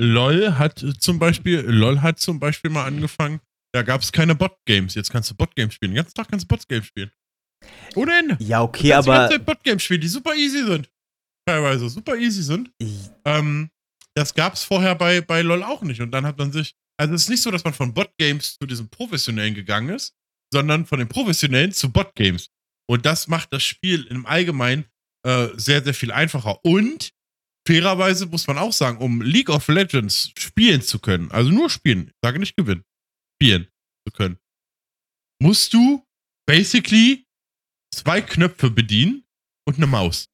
LOL 0.00 0.58
hat 0.58 0.84
zum 0.98 1.18
Beispiel, 1.18 1.60
LOL 1.60 2.02
hat 2.02 2.18
zum 2.18 2.40
Beispiel 2.40 2.70
mal 2.70 2.86
angefangen, 2.86 3.40
da 3.72 3.82
gab 3.82 4.00
es 4.00 4.10
keine 4.10 4.34
Bot-Games. 4.34 4.94
Jetzt 4.94 5.10
kannst 5.10 5.30
du 5.30 5.34
Bot-Games 5.34 5.74
spielen. 5.74 5.92
Den 5.92 5.96
ganzen 5.96 6.14
Tag 6.14 6.28
kannst 6.28 6.44
du 6.44 6.48
Bot-Games 6.48 6.86
spielen. 6.86 7.10
Ohne 7.94 8.18
Ende. 8.18 8.36
Ja, 8.40 8.62
okay, 8.62 8.88
du 8.88 8.96
aber. 8.96 9.28
Die 9.28 9.34
ganze 9.34 9.38
Bot-Games 9.40 9.82
spielen, 9.82 10.00
die 10.00 10.08
super 10.08 10.34
easy 10.34 10.64
sind. 10.64 10.90
Teilweise 11.46 11.88
super 11.88 12.16
easy 12.16 12.42
sind. 12.42 12.70
Ähm, 13.24 13.70
das 14.14 14.34
gab 14.34 14.54
es 14.54 14.64
vorher 14.64 14.94
bei, 14.94 15.20
bei 15.20 15.42
LOL 15.42 15.62
auch 15.62 15.82
nicht. 15.82 16.00
Und 16.00 16.10
dann 16.10 16.26
hat 16.26 16.38
man 16.38 16.52
sich. 16.52 16.74
Also 16.98 17.14
es 17.14 17.22
ist 17.22 17.28
nicht 17.30 17.42
so, 17.42 17.50
dass 17.50 17.64
man 17.64 17.72
von 17.72 17.94
Bot-Games 17.94 18.58
zu 18.58 18.66
diesem 18.66 18.88
Professionellen 18.88 19.54
gegangen 19.54 19.88
ist, 19.90 20.14
sondern 20.52 20.84
von 20.84 20.98
den 20.98 21.08
Professionellen 21.08 21.72
zu 21.72 21.90
Bot-Games. 21.90 22.50
Und 22.90 23.06
das 23.06 23.28
macht 23.28 23.52
das 23.52 23.62
Spiel 23.62 24.04
im 24.06 24.26
Allgemeinen 24.26 24.84
äh, 25.26 25.48
sehr, 25.54 25.82
sehr 25.82 25.94
viel 25.94 26.12
einfacher. 26.12 26.62
Und 26.64 27.12
fairerweise 27.70 28.26
muss 28.26 28.48
man 28.48 28.58
auch 28.58 28.72
sagen, 28.72 28.98
um 28.98 29.22
League 29.22 29.48
of 29.48 29.68
Legends 29.68 30.32
spielen 30.36 30.82
zu 30.82 30.98
können, 30.98 31.30
also 31.30 31.50
nur 31.50 31.70
spielen, 31.70 32.08
ich 32.08 32.18
sage 32.20 32.40
nicht 32.40 32.56
gewinnen, 32.56 32.82
spielen 33.36 33.68
zu 34.04 34.12
können, 34.12 34.38
musst 35.40 35.72
du 35.72 36.04
basically 36.48 37.26
zwei 37.94 38.22
Knöpfe 38.22 38.70
bedienen 38.70 39.24
und 39.68 39.76
eine 39.76 39.86
Maus. 39.86 40.28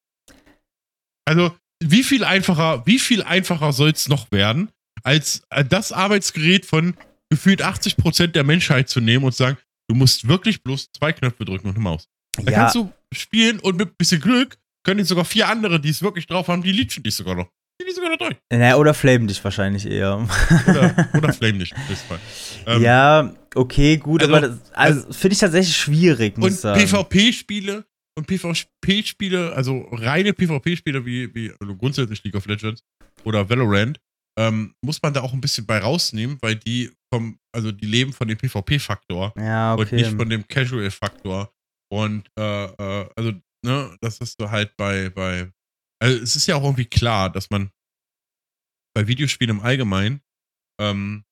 Also, 1.27 1.55
wie 1.85 2.05
viel 2.05 2.25
einfacher, 2.25 2.87
wie 2.87 2.99
viel 2.99 3.23
einfacher 3.23 3.75
soll 3.75 3.91
es 3.91 4.09
noch 4.09 4.33
werden, 4.33 4.71
als 5.03 5.43
äh, 5.51 5.63
das 5.63 5.93
Arbeitsgerät 5.93 6.65
von 6.65 6.97
gefühlt 7.29 7.63
80% 7.63 8.29
der 8.29 8.45
Menschheit 8.45 8.89
zu 8.89 9.01
nehmen 9.03 9.27
und 9.27 9.33
zu 9.33 9.39
sagen, 9.39 9.59
du 9.91 9.95
musst 9.95 10.27
wirklich 10.27 10.63
bloß 10.63 10.91
zwei 10.93 11.13
Knöpfe 11.13 11.45
drücken 11.45 11.69
und 11.69 11.75
eine 11.75 11.83
Maus. 11.83 12.09
Da 12.39 12.51
ja. 12.51 12.59
kannst 12.61 12.77
du 12.77 12.91
spielen 13.13 13.59
und 13.59 13.77
mit 13.77 13.91
ein 13.91 13.97
bisschen 13.99 14.23
Glück 14.23 14.57
können 14.87 15.01
jetzt 15.01 15.09
sogar 15.09 15.25
vier 15.25 15.49
andere, 15.49 15.81
die 15.81 15.89
es 15.89 16.01
wirklich 16.01 16.27
drauf 16.27 16.47
haben, 16.47 16.63
die 16.63 16.71
leechen 16.71 17.03
dich 17.03 17.17
sogar 17.17 17.35
noch. 17.35 17.49
Die 17.83 17.93
sogar 17.93 18.11
noch 18.11 18.19
durch. 18.19 18.37
Naja, 18.51 18.77
oder 18.77 18.95
flamen 18.95 19.27
dich 19.27 19.43
wahrscheinlich 19.43 19.85
eher. 19.85 20.27
Oder, 20.69 21.09
oder 21.15 21.33
flamen 21.33 21.59
dich. 21.59 21.75
Ähm, 22.67 22.83
ja, 22.83 23.35
okay, 23.55 23.97
gut, 23.97 24.23
also, 24.23 24.35
aber 24.35 24.49
das 24.49 24.73
also, 24.73 25.13
finde 25.13 25.35
ich 25.35 25.41
tatsächlich 25.41 25.77
schwierig, 25.77 26.39
muss 26.39 26.55
ich 26.55 26.61
sagen. 26.61 26.81
PvP-Spiele 26.81 27.85
und 28.17 28.27
PvP-Spiele, 28.29 29.53
also 29.53 29.89
reine 29.91 30.33
PvP-Spiele 30.33 31.05
wie, 31.05 31.35
wie 31.35 31.53
also 31.61 31.75
grundsätzlich 31.75 32.23
League 32.23 32.37
of 32.37 32.47
Legends 32.47 32.83
oder 33.25 33.51
Valorant, 33.51 33.99
ähm, 34.39 34.73
muss 34.83 35.03
man 35.03 35.13
da 35.13 35.23
auch 35.23 35.33
ein 35.33 35.41
bisschen 35.41 35.67
bei 35.67 35.79
rausnehmen, 35.79 36.39
weil 36.41 36.55
die 36.55 36.93
vom, 37.13 37.39
also 37.53 37.73
die 37.73 37.87
leben 37.87 38.13
von 38.13 38.29
dem 38.29 38.39
PvP-Faktor 38.39 39.35
ja, 39.37 39.75
okay. 39.75 39.83
und 39.83 39.93
nicht 39.93 40.17
von 40.17 40.31
dem 40.31 40.47
Casual-Faktor. 40.47 41.51
Und 41.89 42.29
äh, 42.39 42.65
äh, 42.65 43.09
also 43.17 43.33
ne, 43.67 43.97
das 44.01 44.19
ist 44.19 44.39
so 44.41 44.51
halt 44.51 44.77
bei, 44.77 45.11
bei, 45.11 45.53
also 46.01 46.23
es 46.23 46.37
ist 46.37 46.47
ja 46.47 46.57
auch 46.57 46.65
irgendwie 46.65 46.87
klar, 46.87 47.31
dass 47.31 47.51
man 47.51 47.71
bei 48.95 49.07
Videospielen 49.07 49.59
im 49.59 49.63
Allgemeinen, 49.63 50.23
ähm, 50.81 51.25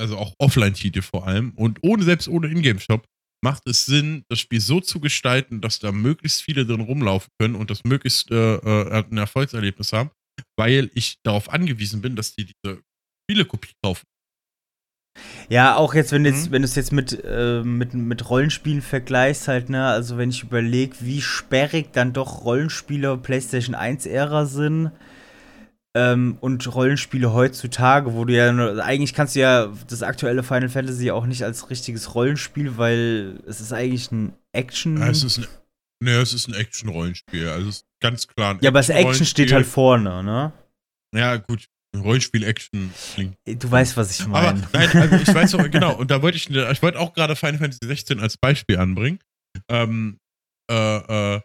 also 0.00 0.18
auch 0.18 0.34
Offline-Titel 0.38 1.02
vor 1.02 1.26
allem 1.26 1.52
und 1.52 1.78
ohne, 1.82 2.02
selbst 2.02 2.28
ohne 2.28 2.48
Ingame-Shop, 2.48 3.06
macht 3.44 3.68
es 3.68 3.84
Sinn, 3.84 4.24
das 4.28 4.40
Spiel 4.40 4.60
so 4.60 4.80
zu 4.80 5.00
gestalten, 5.00 5.60
dass 5.60 5.78
da 5.78 5.92
möglichst 5.92 6.42
viele 6.42 6.64
drin 6.66 6.80
rumlaufen 6.80 7.30
können 7.38 7.54
und 7.54 7.70
das 7.70 7.84
möglichst 7.84 8.30
äh, 8.30 8.56
äh, 8.56 9.04
ein 9.04 9.18
Erfolgserlebnis 9.18 9.92
haben, 9.92 10.10
weil 10.58 10.90
ich 10.94 11.18
darauf 11.22 11.50
angewiesen 11.50 12.00
bin, 12.00 12.16
dass 12.16 12.34
die 12.34 12.46
diese 12.46 12.82
Spielekopie 13.22 13.72
kaufen. 13.84 14.06
Ja, 15.48 15.76
auch 15.76 15.94
jetzt, 15.94 16.12
wenn, 16.12 16.24
jetzt, 16.24 16.48
mhm. 16.48 16.52
wenn 16.52 16.62
du 16.62 16.66
es 16.66 16.74
jetzt 16.74 16.92
mit, 16.92 17.22
äh, 17.24 17.62
mit, 17.62 17.94
mit 17.94 18.28
Rollenspielen 18.28 18.82
vergleichst, 18.82 19.48
halt, 19.48 19.68
ne, 19.68 19.86
also 19.86 20.16
wenn 20.16 20.30
ich 20.30 20.42
überlege, 20.42 20.96
wie 21.00 21.20
sperrig 21.20 21.92
dann 21.92 22.12
doch 22.12 22.44
Rollenspiele 22.44 23.16
PlayStation 23.18 23.76
1-Ära 23.76 24.46
sind 24.46 24.90
ähm, 25.94 26.38
und 26.40 26.74
Rollenspiele 26.74 27.32
heutzutage, 27.32 28.14
wo 28.14 28.24
du 28.24 28.34
ja, 28.34 28.50
eigentlich 28.82 29.14
kannst 29.14 29.36
du 29.36 29.40
ja 29.40 29.72
das 29.88 30.02
aktuelle 30.02 30.42
Final 30.42 30.68
Fantasy 30.68 31.10
auch 31.10 31.26
nicht 31.26 31.44
als 31.44 31.70
richtiges 31.70 32.14
Rollenspiel, 32.14 32.76
weil 32.76 33.40
es 33.46 33.60
ist 33.60 33.72
eigentlich 33.72 34.10
ein 34.10 34.32
Action. 34.52 34.98
Ja, 34.98 35.08
es 35.08 35.22
ist 35.22 35.38
ein, 35.38 35.46
ne, 36.00 36.16
es 36.16 36.32
ist 36.32 36.48
ein 36.48 36.54
Action-Rollenspiel, 36.54 37.48
also 37.48 37.68
es 37.68 37.76
ist 37.76 37.86
ganz 38.00 38.26
klar 38.26 38.58
Ja, 38.60 38.70
aber 38.70 38.80
das 38.80 38.88
Action 38.88 39.26
steht 39.26 39.52
halt 39.52 39.66
vorne, 39.66 40.22
ne? 40.24 40.52
Ja, 41.14 41.36
gut, 41.36 41.68
Rollenspiel-Action 42.00 42.92
klingt. 43.14 43.36
Du 43.46 43.70
weißt, 43.70 43.96
was 43.96 44.18
ich 44.18 44.26
meine. 44.26 44.48
Aber 44.48 44.68
nein, 44.72 44.90
also 44.90 45.16
ich 45.16 45.34
weiß 45.34 45.54
auch, 45.54 45.70
genau, 45.70 45.96
und 45.96 46.10
da 46.10 46.22
wollte 46.22 46.36
ich, 46.36 46.50
ich 46.50 46.82
wollte 46.82 46.98
auch 46.98 47.12
gerade 47.14 47.36
Final 47.36 47.58
Fantasy 47.58 47.86
16 47.86 48.20
als 48.20 48.36
Beispiel 48.36 48.78
anbringen. 48.78 49.18
Ähm, 49.68 50.18
äh, 50.70 51.36
äh, 51.36 51.40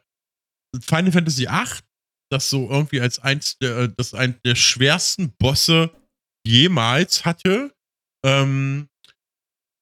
Final 0.81 1.11
Fantasy 1.11 1.47
8, 1.47 1.83
das 2.31 2.49
so 2.49 2.69
irgendwie 2.69 3.01
als 3.01 3.19
eins 3.19 3.57
der, 3.59 3.77
äh, 3.77 3.89
das 3.95 4.13
ein 4.13 4.39
der 4.45 4.55
schwersten 4.55 5.31
Bosse 5.37 5.91
jemals 6.45 7.25
hatte. 7.25 7.73
Ähm, 8.25 8.89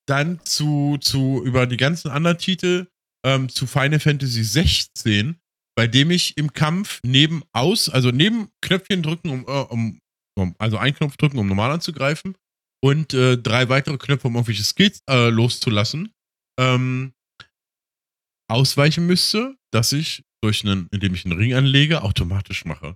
dann 0.08 0.40
zu, 0.46 0.98
zu, 1.02 1.44
über 1.44 1.68
die 1.68 1.78
ganzen 1.78 2.10
anderen 2.10 2.38
Titel, 2.38 2.88
ähm, 3.26 3.50
zu 3.50 3.68
Final 3.68 4.00
Fantasy 4.00 4.44
16, 4.44 5.38
bei 5.76 5.88
dem 5.88 6.12
ich 6.12 6.38
im 6.38 6.54
Kampf 6.54 7.02
neben 7.04 7.44
aus, 7.52 7.90
also 7.90 8.12
neben 8.12 8.50
Knöpfchen 8.62 9.04
drücken, 9.04 9.30
um, 9.30 9.46
äh, 9.48 9.52
um 9.52 10.00
also 10.58 10.78
einen 10.78 10.96
Knopf 10.96 11.18
drücken, 11.18 11.38
um 11.38 11.48
normal 11.48 11.72
anzugreifen 11.72 12.36
und 12.84 13.14
äh, 13.14 13.38
drei 13.38 13.70
weitere 13.70 13.98
Knöpfe, 13.98 14.28
um 14.28 14.36
irgendwelche 14.36 14.64
Skills 14.64 15.02
äh, 15.10 15.30
loszulassen, 15.30 16.14
ähm, 16.60 17.14
ausweichen 18.50 19.06
müsste, 19.06 19.58
dass 19.72 19.92
ich 19.92 20.24
durch 20.44 20.64
einen, 20.64 20.88
indem 20.92 21.14
ich 21.14 21.26
einen 21.26 21.38
Ring 21.38 21.54
anlege, 21.54 22.04
automatisch 22.04 22.66
mache. 22.66 22.96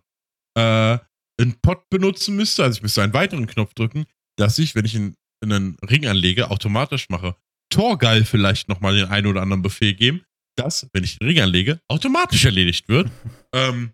Äh, 0.58 1.00
einen 1.40 1.60
Pot 1.62 1.90
benutzen 1.90 2.36
müsste, 2.36 2.64
also 2.64 2.78
ich 2.78 2.84
müsste 2.84 3.02
einen 3.02 3.14
weiteren 3.14 3.48
Knopf 3.48 3.74
drücken, 3.74 4.06
dass 4.38 4.60
ich, 4.60 4.76
wenn 4.76 4.86
ich 4.86 4.96
einen, 4.96 5.16
einen 5.44 5.78
Ring 5.90 6.06
anlege, 6.06 6.52
automatisch 6.52 7.10
mache. 7.10 7.36
Torgeil 7.72 8.26
vielleicht 8.26 8.68
nochmal 8.70 8.96
den 8.96 9.08
einen 9.08 9.28
oder 9.28 9.42
anderen 9.42 9.62
Befehl 9.62 9.94
geben, 9.94 10.24
dass, 10.58 10.88
wenn 10.94 11.04
ich 11.04 11.18
den 11.18 11.28
Ring 11.28 11.40
anlege, 11.40 11.80
automatisch 11.88 12.46
erledigt 12.46 12.88
wird. 12.90 13.10
ähm, 13.54 13.94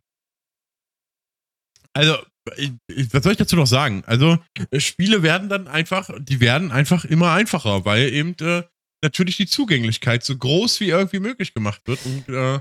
also, 1.94 2.18
was 2.48 3.24
soll 3.24 3.32
ich 3.32 3.38
dazu 3.38 3.56
noch 3.56 3.68
sagen? 3.68 4.04
Also, 4.06 4.38
Spiele 4.78 5.24
werden 5.24 5.50
dann 5.50 5.68
einfach, 5.68 6.10
die 6.20 6.40
werden 6.40 6.72
einfach 6.72 7.06
immer 7.06 7.32
einfacher, 7.32 7.86
weil 7.86 8.14
eben 8.14 8.36
äh, 8.40 8.64
natürlich 9.04 9.38
die 9.38 9.48
Zugänglichkeit 9.48 10.24
so 10.24 10.38
groß 10.38 10.80
wie 10.80 10.90
irgendwie 10.90 11.20
möglich 11.20 11.54
gemacht 11.54 11.82
wird 11.86 12.00
und 12.06 12.30
äh, 12.30 12.60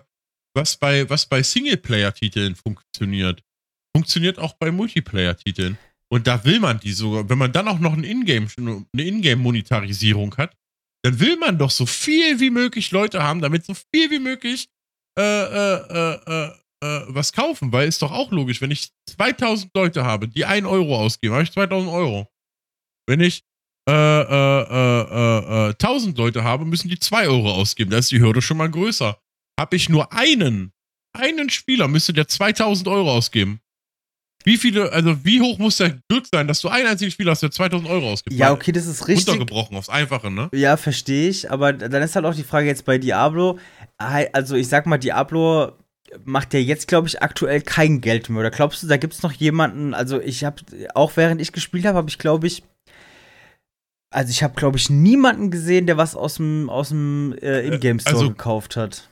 was 0.55 0.77
bei, 0.77 1.09
was 1.11 1.27
bei 1.27 1.43
Singleplayer-Titeln 1.43 2.57
funktioniert, 2.57 3.43
funktioniert 3.95 4.39
auch 4.39 4.55
bei 4.55 4.71
Multiplayer-Titeln. 4.71 5.79
Und 6.09 6.27
da 6.27 6.45
will 6.45 6.61
man 6.61 6.81
die 6.81 6.93
sogar, 6.93 7.29
wenn 7.29 7.39
man 7.39 7.53
dann 7.53 7.69
auch 7.69 7.79
noch 7.79 7.93
ein 7.93 8.05
Ingame, 8.05 8.49
eine 8.59 9.03
Ingame-Monetarisierung 9.03 10.37
hat, 10.37 10.57
dann 11.03 11.21
will 11.21 11.37
man 11.37 11.59
doch 11.59 11.71
so 11.71 11.87
viel 11.87 12.41
wie 12.41 12.51
möglich 12.51 12.91
Leute 12.91 13.23
haben, 13.23 13.41
damit 13.41 13.65
so 13.65 13.75
viel 13.75 14.11
wie 14.11 14.19
möglich 14.19 14.69
äh, 15.19 15.23
äh, 15.23 16.15
äh, 16.27 16.51
äh, 16.83 17.01
was 17.09 17.33
kaufen, 17.33 17.73
weil 17.73 17.89
ist 17.89 18.03
doch 18.03 18.13
auch 18.13 18.31
logisch, 18.31 18.61
wenn 18.61 18.71
ich 18.71 18.91
2000 19.17 19.73
Leute 19.75 20.05
habe, 20.05 20.29
die 20.29 20.45
1 20.45 20.67
Euro 20.67 20.99
ausgeben, 20.99 21.35
habe 21.35 21.45
ich 21.45 21.53
2000 21.53 21.91
Euro. 21.93 22.29
Wenn 23.07 23.21
ich 23.21 23.45
äh, 23.89 23.93
äh, 23.93 25.69
1000 25.71 26.19
Leute 26.19 26.45
habe, 26.45 26.65
müssen 26.65 26.89
die 26.89 26.99
2 26.99 27.29
Euro 27.29 27.53
ausgeben. 27.53 27.91
Da 27.91 27.99
ist 27.99 28.11
die 28.11 28.21
Hürde 28.21 28.43
schon 28.43 28.57
mal 28.57 28.71
größer. 28.71 29.19
Habe 29.59 29.77
ich 29.77 29.89
nur 29.89 30.13
einen, 30.13 30.73
einen 31.17 31.51
Spieler, 31.51 31.89
müsste 31.89 32.13
der 32.13 32.29
2000 32.29 32.89
Euro 32.89 33.13
ausgeben. 33.13 33.61
Wie 34.45 34.59
viele, 34.59 34.93
also 34.93 35.25
wie 35.25 35.41
hoch 35.41 35.59
muss 35.59 35.79
der 35.79 35.99
Glück 36.09 36.27
sein, 36.31 36.47
dass 36.47 36.61
du 36.61 36.69
einen 36.69 36.87
einzigen 36.87 37.11
Spieler 37.11 37.33
hast, 37.33 37.43
der 37.43 37.51
2000 37.51 37.89
Euro 37.91 38.13
ausgibt? 38.13 38.37
Ja, 38.37 38.53
okay, 38.53 38.71
das 38.71 38.87
ist 38.87 39.09
richtig. 39.09 39.29
Runtergebrochen 39.29 39.77
aufs 39.77 39.89
Einfache, 39.89 40.31
ne? 40.31 40.49
Ja, 40.53 40.77
verstehe 40.77 41.31
ich. 41.31 41.51
Aber 41.51 41.73
dann 41.73 42.03
ist 42.03 42.15
halt 42.15 42.27
auch 42.27 42.35
die 42.35 42.45
Frage 42.45 42.69
jetzt 42.69 42.85
bei 42.85 42.99
Diablo. 42.99 43.59
Also, 43.97 44.55
ich 44.55 44.69
sag 44.69 44.87
mal, 44.87 44.99
Diablo 44.99 45.73
macht 46.25 46.55
ja 46.55 46.61
jetzt, 46.61 46.89
glaube 46.89 47.09
ich, 47.09 47.23
aktuell 47.23 47.63
kein 47.63 48.01
Geld 48.01 48.29
mehr. 48.29 48.41
Oder 48.41 48.51
glaubst 48.51 48.83
du, 48.83 48.87
da 48.87 48.97
gibt 48.97 49.15
es 49.15 49.23
noch 49.23 49.33
jemanden? 49.33 49.95
Also, 49.95 50.21
ich 50.21 50.45
habe, 50.45 50.63
auch 50.95 51.17
während 51.17 51.41
ich 51.41 51.53
gespielt 51.53 51.85
habe, 51.85 51.99
habe 51.99 52.09
ich, 52.09 52.19
glaube 52.19 52.47
ich, 52.47 52.63
also 54.11 54.31
ich 54.31 54.43
habe, 54.43 54.55
glaube 54.55 54.79
ich, 54.79 54.89
niemanden 54.89 55.51
gesehen, 55.51 55.87
der 55.87 55.97
was 55.97 56.15
aus 56.15 56.37
dem, 56.37 56.71
aus 56.71 56.89
dem 56.89 57.35
äh, 57.43 57.67
Ingame 57.67 58.01
Store 58.01 58.17
also, 58.17 58.29
gekauft 58.29 58.77
hat. 58.77 59.11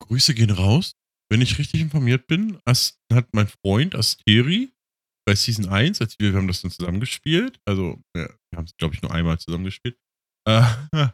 Grüße 0.00 0.34
gehen 0.34 0.50
raus. 0.50 0.96
Wenn 1.28 1.42
ich 1.42 1.58
richtig 1.58 1.80
informiert 1.80 2.26
bin, 2.26 2.58
hat 2.66 3.28
mein 3.32 3.48
Freund 3.48 3.94
Asteri 3.94 4.72
bei 5.26 5.34
Season 5.34 5.68
1, 5.68 6.00
als 6.00 6.18
wir, 6.18 6.32
wir 6.32 6.38
haben 6.38 6.46
das 6.46 6.62
dann 6.62 6.70
zusammengespielt, 6.70 7.58
also 7.64 8.00
wir 8.14 8.28
haben 8.54 8.64
es, 8.64 8.76
glaube 8.76 8.94
ich, 8.94 9.02
nur 9.02 9.12
einmal 9.12 9.38
zusammengespielt, 9.38 9.98
äh, 10.48 10.62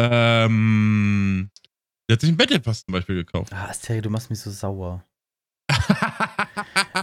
ähm, 0.00 1.50
der 2.08 2.14
hat 2.14 2.20
sich 2.20 2.28
einen 2.28 2.36
Battle 2.36 2.60
Pass 2.60 2.84
zum 2.84 2.92
Beispiel 2.92 3.16
gekauft. 3.16 3.52
Ah, 3.52 3.66
Asteri, 3.66 4.02
du 4.02 4.10
machst 4.10 4.30
mich 4.30 4.40
so 4.40 4.50
sauer. 4.50 5.04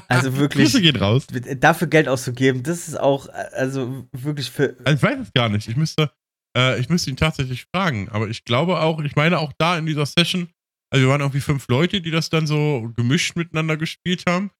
also 0.07 0.37
wirklich. 0.37 0.65
Grüße 0.65 0.81
gehen 0.81 0.95
raus. 0.95 1.27
Dafür 1.57 1.87
Geld 1.87 2.07
auszugeben, 2.07 2.63
das 2.63 2.87
ist 2.87 2.99
auch, 2.99 3.27
also 3.29 4.07
wirklich 4.11 4.49
für. 4.51 4.77
Also 4.83 4.97
ich 4.97 5.03
weiß 5.03 5.19
es 5.19 5.33
gar 5.33 5.49
nicht. 5.49 5.67
Ich 5.67 5.75
müsste, 5.75 6.11
äh, 6.55 6.79
ich 6.79 6.89
müsste 6.89 7.09
ihn 7.09 7.17
tatsächlich 7.17 7.65
fragen. 7.73 8.09
Aber 8.09 8.27
ich 8.29 8.43
glaube 8.43 8.79
auch, 8.79 8.99
ich 9.01 9.15
meine 9.15 9.39
auch 9.39 9.53
da 9.57 9.77
in 9.77 9.85
dieser 9.85 10.05
Session 10.05 10.49
also 10.91 11.05
wir 11.05 11.09
waren 11.09 11.21
irgendwie 11.21 11.39
fünf 11.39 11.67
Leute, 11.69 12.01
die 12.01 12.11
das 12.11 12.29
dann 12.29 12.45
so 12.45 12.91
gemischt 12.95 13.35
miteinander 13.35 13.77
gespielt 13.77 14.25
haben. 14.27 14.51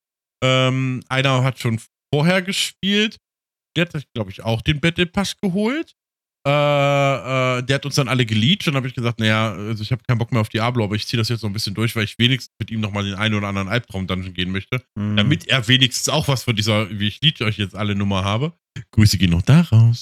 Ähm, 0.42 1.02
einer 1.08 1.44
hat 1.44 1.58
schon 1.58 1.78
vorher 2.12 2.40
gespielt. 2.42 3.18
Der 3.76 3.84
hat 3.84 3.92
sich, 3.92 4.10
glaube 4.14 4.30
ich, 4.30 4.42
auch 4.42 4.62
den 4.62 4.80
Battle 4.80 5.06
Pass 5.06 5.36
geholt. 5.36 5.94
Äh, 6.44 6.50
äh, 6.50 7.62
der 7.62 7.76
hat 7.76 7.86
uns 7.86 7.94
dann 7.94 8.08
alle 8.08 8.26
geleakt 8.26 8.66
und 8.66 8.74
habe 8.74 8.88
ich 8.88 8.94
gesagt, 8.94 9.20
naja, 9.20 9.52
also 9.52 9.82
ich 9.82 9.92
habe 9.92 10.02
keinen 10.06 10.18
Bock 10.18 10.32
mehr 10.32 10.40
auf 10.40 10.48
Diablo, 10.48 10.84
aber 10.84 10.96
ich 10.96 11.06
ziehe 11.06 11.18
das 11.18 11.28
jetzt 11.28 11.42
noch 11.42 11.50
ein 11.50 11.52
bisschen 11.52 11.74
durch, 11.74 11.94
weil 11.94 12.04
ich 12.04 12.18
wenigstens 12.18 12.52
mit 12.58 12.70
ihm 12.70 12.80
nochmal 12.80 13.04
den 13.04 13.14
einen 13.14 13.34
oder 13.34 13.46
anderen 13.46 13.68
Albtraum-Dungeon 13.68 14.34
gehen 14.34 14.50
möchte. 14.50 14.82
Mhm. 14.96 15.16
Damit 15.16 15.46
er 15.46 15.66
wenigstens 15.68 16.08
auch 16.08 16.26
was 16.26 16.42
von 16.44 16.56
dieser, 16.56 16.90
wie 16.90 17.06
ich 17.06 17.20
lead 17.20 17.40
euch 17.42 17.58
jetzt 17.58 17.76
alle 17.76 17.94
Nummer 17.94 18.24
habe. 18.24 18.52
Grüße 18.90 19.18
gehen 19.18 19.30
noch 19.30 19.42
da 19.42 19.60
raus. 19.60 20.00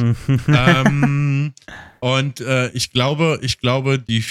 ähm, 0.49 1.53
und 2.01 2.41
äh, 2.41 2.71
ich 2.71 2.91
glaube, 2.91 3.39
ich 3.43 3.59
glaube, 3.59 3.99
die 3.99 4.25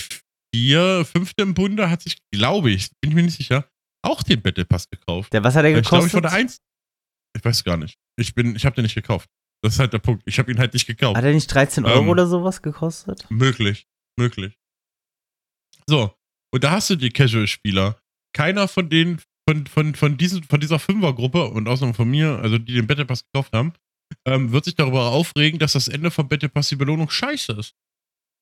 vier, 0.54 1.06
fünfte 1.06 1.44
im 1.44 1.54
Bunde 1.54 1.92
hat 1.92 2.02
sich, 2.02 2.18
glaube 2.32 2.72
ich, 2.72 2.90
bin 3.02 3.12
ich 3.12 3.16
mir 3.16 3.24
nicht 3.24 3.38
sicher, 3.38 3.70
auch 4.02 4.24
den 4.24 4.42
Battle 4.42 4.66
Pass 4.66 4.90
gekauft. 4.90 5.32
Der, 5.34 5.44
was 5.44 5.56
hat 5.56 5.66
er 5.66 5.74
gekostet? 5.74 5.86
Ich 5.86 5.90
glaube, 5.90 6.08
ich 6.08 6.14
war 6.14 6.22
der 6.22 6.32
Eins. 6.32 6.60
Ich 7.36 7.46
weiß 7.46 7.64
gar 7.64 7.78
nicht. 7.78 7.98
Ich 8.18 8.34
bin, 8.34 8.56
ich 8.56 8.66
habe 8.66 8.76
den 8.76 8.84
nicht 8.84 8.96
gekauft. 8.96 9.30
Das 9.62 9.74
ist 9.74 9.80
halt 9.80 9.94
der 9.94 10.00
Punkt. 10.00 10.24
Ich 10.26 10.40
habe 10.40 10.52
ihn 10.52 10.60
halt 10.60 10.74
nicht 10.74 10.88
gekauft. 10.88 11.18
Hat 11.18 11.24
er 11.24 11.34
nicht 11.34 11.54
13 11.54 11.86
Euro 11.86 12.02
ähm, 12.02 12.10
oder 12.10 12.28
sowas 12.28 12.62
gekostet? 12.62 13.26
Möglich. 13.30 13.88
Möglich. 14.18 14.58
So. 15.88 16.14
Und 16.52 16.64
da 16.64 16.72
hast 16.72 16.90
du 16.90 16.96
die 16.96 17.10
Casual-Spieler. 17.10 18.00
Keiner 18.34 18.68
von 18.68 18.90
denen, 18.90 19.22
von, 19.48 19.68
von, 19.68 19.96
von, 19.96 20.18
diesen, 20.18 20.44
von 20.44 20.60
dieser 20.60 20.80
Fünfergruppe 20.80 21.46
und 21.50 21.68
außerdem 21.68 21.94
von 21.94 22.10
mir, 22.10 22.40
also 22.40 22.58
die 22.58 22.74
den 22.74 22.88
Battle 22.88 23.06
Pass 23.06 23.26
gekauft 23.26 23.54
haben, 23.54 23.74
ähm, 24.26 24.52
wird 24.52 24.66
sich 24.66 24.76
darüber 24.76 25.08
aufregen, 25.08 25.60
dass 25.60 25.74
das 25.74 25.88
Ende 25.88 26.12
vom 26.12 26.28
Battle 26.28 26.50
Pass 26.50 26.70
die 26.70 26.76
Belohnung 26.76 27.10
scheiße 27.10 27.54
ist. 27.54 27.76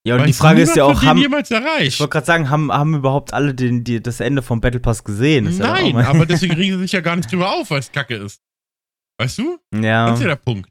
Ja, 0.05 0.13
und 0.15 0.21
Weil 0.21 0.27
die 0.27 0.33
Frage 0.33 0.61
ist 0.61 0.75
ja 0.75 0.85
auch, 0.85 1.01
haben, 1.03 1.19
jemals 1.19 1.51
erreicht. 1.51 1.95
ich 1.95 1.99
wollte 1.99 2.11
gerade 2.11 2.25
sagen, 2.25 2.49
haben, 2.49 2.71
haben 2.71 2.95
überhaupt 2.95 3.33
alle 3.33 3.53
den, 3.53 3.83
die, 3.83 4.01
das 4.01 4.19
Ende 4.19 4.41
vom 4.41 4.61
Battle 4.61 4.79
Pass 4.79 5.03
gesehen? 5.03 5.47
Ist 5.47 5.59
Nein, 5.59 5.97
ja 5.97 6.07
aber 6.07 6.25
deswegen 6.25 6.53
regen 6.55 6.75
sie 6.75 6.81
sich 6.83 6.91
ja 6.93 7.01
gar 7.01 7.15
nicht 7.15 7.31
drüber 7.31 7.51
auf, 7.51 7.71
weil 7.71 7.79
es 7.79 7.91
kacke 7.91 8.15
ist. 8.15 8.41
Weißt 9.19 9.39
du? 9.39 9.59
Ja. 9.73 10.07
Das 10.07 10.19
ist 10.19 10.21
ja 10.21 10.29
der 10.29 10.35
Punkt. 10.35 10.69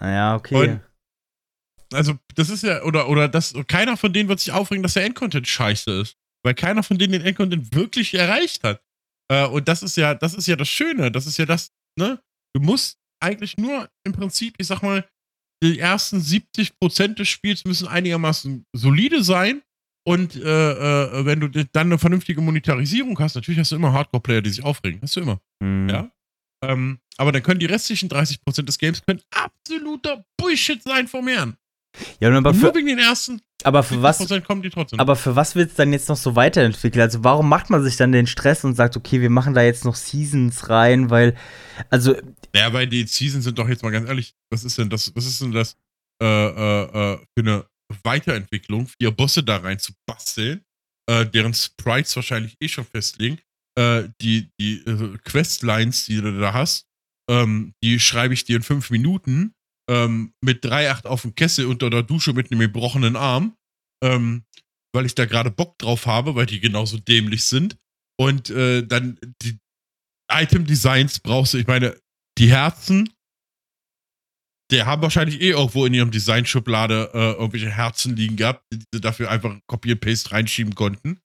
Ja, 0.00 0.36
okay. 0.36 0.54
Und, 0.54 0.80
also, 1.92 2.14
das 2.34 2.50
ist 2.50 2.62
ja, 2.62 2.82
oder, 2.82 3.08
oder 3.08 3.28
das, 3.28 3.54
keiner 3.68 3.96
von 3.96 4.12
denen 4.12 4.28
wird 4.28 4.40
sich 4.40 4.52
aufregen, 4.52 4.82
dass 4.82 4.94
der 4.94 5.04
Endcontent 5.04 5.46
scheiße 5.46 6.00
ist. 6.00 6.16
Weil 6.44 6.54
keiner 6.54 6.82
von 6.82 6.98
denen 6.98 7.12
den 7.12 7.22
Endcontent 7.22 7.74
wirklich 7.74 8.14
erreicht 8.14 8.64
hat. 8.64 8.82
Äh, 9.30 9.46
und 9.46 9.68
das 9.68 9.82
ist 9.82 9.96
ja, 9.96 10.14
das 10.14 10.34
ist 10.34 10.46
ja 10.46 10.56
das 10.56 10.68
Schöne. 10.68 11.10
Das 11.10 11.26
ist 11.26 11.38
ja 11.38 11.46
das, 11.46 11.72
ne? 11.98 12.20
Du 12.54 12.60
musst 12.60 12.98
eigentlich 13.20 13.56
nur 13.56 13.88
im 14.04 14.12
Prinzip, 14.12 14.54
ich 14.58 14.66
sag 14.66 14.82
mal, 14.82 15.08
die 15.62 15.78
ersten 15.78 16.18
70% 16.18 17.14
des 17.14 17.28
Spiels 17.28 17.64
müssen 17.64 17.88
einigermaßen 17.88 18.66
solide 18.76 19.22
sein. 19.24 19.62
Und 20.06 20.36
äh, 20.36 20.40
äh, 20.40 21.24
wenn 21.24 21.40
du 21.40 21.48
dann 21.48 21.86
eine 21.86 21.98
vernünftige 21.98 22.42
Monetarisierung 22.42 23.18
hast, 23.18 23.36
natürlich 23.36 23.58
hast 23.58 23.72
du 23.72 23.76
immer 23.76 23.92
Hardcore-Player, 23.94 24.42
die 24.42 24.50
sich 24.50 24.62
aufregen. 24.62 25.00
Hast 25.00 25.16
du 25.16 25.20
immer. 25.20 25.40
Mhm. 25.60 25.88
Ja. 25.88 26.10
Ähm, 26.62 26.98
aber 27.16 27.32
dann 27.32 27.42
können 27.42 27.60
die 27.60 27.66
restlichen 27.66 28.08
30% 28.08 28.62
des 28.62 28.78
Games 28.78 29.02
können 29.06 29.20
absoluter 29.30 30.24
Bullshit 30.36 30.82
sein 30.82 31.08
vom 31.08 31.28
Herrn. 31.28 31.56
Ja, 32.20 32.28
aber 32.28 32.52
Nur 32.52 32.54
für, 32.54 32.74
wegen 32.74 32.88
den 32.88 32.98
ersten 32.98 33.40
aber 33.64 33.82
für 33.82 34.02
was, 34.02 34.18
kommen 34.46 34.62
die 34.62 34.68
trotzdem. 34.68 35.00
Aber 35.00 35.16
für 35.16 35.36
was 35.36 35.54
wird 35.54 35.70
es 35.70 35.76
dann 35.76 35.92
jetzt 35.92 36.08
noch 36.10 36.18
so 36.18 36.36
weiterentwickelt? 36.36 37.00
Also 37.00 37.24
warum 37.24 37.48
macht 37.48 37.70
man 37.70 37.82
sich 37.82 37.96
dann 37.96 38.12
den 38.12 38.26
Stress 38.26 38.62
und 38.62 38.74
sagt, 38.74 38.96
okay, 38.96 39.22
wir 39.22 39.30
machen 39.30 39.54
da 39.54 39.62
jetzt 39.62 39.86
noch 39.86 39.94
Seasons 39.94 40.68
rein, 40.68 41.08
weil, 41.08 41.34
also. 41.88 42.14
Ja, 42.54 42.72
weil 42.72 42.86
die 42.86 43.06
Seasons 43.06 43.44
sind 43.44 43.58
doch 43.58 43.68
jetzt 43.68 43.82
mal 43.82 43.90
ganz 43.90 44.06
ehrlich, 44.06 44.34
was 44.50 44.64
ist 44.64 44.76
denn 44.76 44.90
das, 44.90 45.14
was 45.14 45.24
ist 45.24 45.40
denn 45.40 45.52
das 45.52 45.76
äh, 46.22 46.26
äh, 46.26 47.14
äh 47.14 47.18
für 47.18 47.40
eine 47.40 47.64
Weiterentwicklung, 48.02 48.86
vier 48.86 49.10
Bosse 49.10 49.42
da 49.42 49.56
rein 49.56 49.78
zu 49.78 49.92
basteln, 50.06 50.62
äh, 51.08 51.24
deren 51.24 51.54
Sprites 51.54 52.14
wahrscheinlich 52.16 52.56
eh 52.60 52.68
schon 52.68 52.84
festlegen, 52.84 53.38
äh, 53.78 54.04
die, 54.20 54.50
die 54.60 54.84
äh, 54.86 55.16
Questlines, 55.24 56.04
die 56.04 56.20
du 56.20 56.38
da 56.38 56.52
hast, 56.52 56.86
ähm, 57.30 57.74
die 57.82 57.98
schreibe 58.00 58.34
ich 58.34 58.44
dir 58.44 58.56
in 58.56 58.62
fünf 58.62 58.90
Minuten 58.90 59.54
ähm, 59.88 60.34
mit 60.40 60.64
3,8 60.64 61.06
auf 61.06 61.22
dem 61.22 61.34
Kessel 61.34 61.66
unter 61.66 61.90
der 61.90 62.02
Dusche 62.02 62.32
mit 62.32 62.50
einem 62.50 62.60
gebrochenen 62.60 63.16
Arm, 63.16 63.56
ähm, 64.02 64.44
weil 64.94 65.06
ich 65.06 65.14
da 65.14 65.26
gerade 65.26 65.50
Bock 65.50 65.78
drauf 65.78 66.06
habe, 66.06 66.34
weil 66.34 66.46
die 66.46 66.60
genauso 66.60 66.98
dämlich 66.98 67.44
sind. 67.44 67.76
Und 68.18 68.50
äh, 68.50 68.86
dann 68.86 69.18
die 69.42 69.58
Item-Designs 70.30 71.20
brauchst 71.20 71.54
du, 71.54 71.58
ich 71.58 71.66
meine, 71.66 71.98
die 72.38 72.50
Herzen, 72.50 73.12
der 74.70 74.86
haben 74.86 75.02
wahrscheinlich 75.02 75.40
eh 75.40 75.50
irgendwo 75.50 75.84
in 75.84 75.94
ihrem 75.94 76.10
Design-Schublade 76.10 77.10
äh, 77.12 77.32
irgendwelche 77.32 77.70
Herzen 77.70 78.16
liegen 78.16 78.36
gehabt, 78.36 78.64
die 78.72 78.82
sie 78.92 79.00
dafür 79.00 79.30
einfach 79.30 79.56
Copy 79.66 79.92
and 79.92 80.00
Paste 80.00 80.30
reinschieben 80.30 80.74
konnten. 80.74 81.20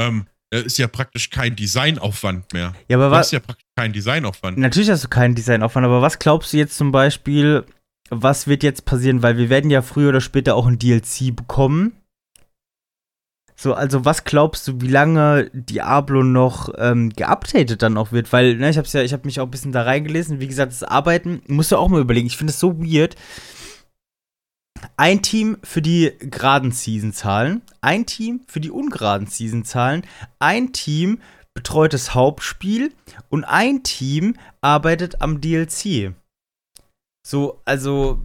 Ähm, 0.00 0.26
ist 0.50 0.78
ja 0.78 0.88
praktisch 0.88 1.28
kein 1.28 1.54
Designaufwand 1.56 2.52
mehr. 2.54 2.74
Ja, 2.88 2.96
aber 2.96 3.10
was? 3.10 3.30
Ja 3.30 3.40
praktisch 3.40 3.67
keinen 3.78 3.92
Designaufwand. 3.92 4.58
Natürlich 4.58 4.90
hast 4.90 5.04
du 5.04 5.08
keinen 5.08 5.36
Designaufwand, 5.36 5.86
aber 5.86 6.02
was 6.02 6.18
glaubst 6.18 6.52
du 6.52 6.56
jetzt 6.56 6.76
zum 6.76 6.90
Beispiel, 6.90 7.64
was 8.10 8.48
wird 8.48 8.64
jetzt 8.64 8.84
passieren, 8.84 9.22
weil 9.22 9.36
wir 9.36 9.50
werden 9.50 9.70
ja 9.70 9.82
früher 9.82 10.08
oder 10.08 10.20
später 10.20 10.56
auch 10.56 10.66
ein 10.66 10.80
DLC 10.80 11.34
bekommen. 11.34 11.92
So, 13.54 13.74
also 13.74 14.04
was 14.04 14.24
glaubst 14.24 14.66
du, 14.66 14.80
wie 14.80 14.88
lange 14.88 15.50
Diablo 15.52 16.24
noch 16.24 16.70
ähm, 16.76 17.10
geupdatet 17.10 17.82
dann 17.82 17.96
auch 17.96 18.10
wird? 18.10 18.32
Weil, 18.32 18.56
ne, 18.56 18.70
ich 18.70 18.78
hab's 18.78 18.92
ja, 18.92 19.02
ich 19.02 19.12
habe 19.12 19.26
mich 19.26 19.38
auch 19.38 19.46
ein 19.46 19.50
bisschen 19.50 19.72
da 19.72 19.82
reingelesen. 19.82 20.40
Wie 20.40 20.48
gesagt, 20.48 20.72
das 20.72 20.82
Arbeiten 20.82 21.42
musst 21.46 21.70
du 21.70 21.76
auch 21.76 21.88
mal 21.88 22.00
überlegen. 22.00 22.26
Ich 22.26 22.36
finde 22.36 22.52
es 22.52 22.60
so 22.60 22.78
weird. 22.78 23.14
Ein 24.96 25.22
Team 25.22 25.58
für 25.62 25.82
die 25.82 26.12
geraden 26.18 26.72
Season-Zahlen, 26.72 27.62
ein 27.80 28.06
Team 28.06 28.40
für 28.46 28.60
die 28.60 28.70
ungeraden 28.70 29.26
Season-Zahlen, 29.26 30.02
ein 30.38 30.72
Team 30.72 31.20
betreut 31.58 31.92
das 31.92 32.14
Hauptspiel 32.14 32.94
und 33.30 33.42
ein 33.42 33.82
Team 33.82 34.36
arbeitet 34.60 35.20
am 35.20 35.40
DLC. 35.40 36.14
So, 37.26 37.60
also 37.64 38.24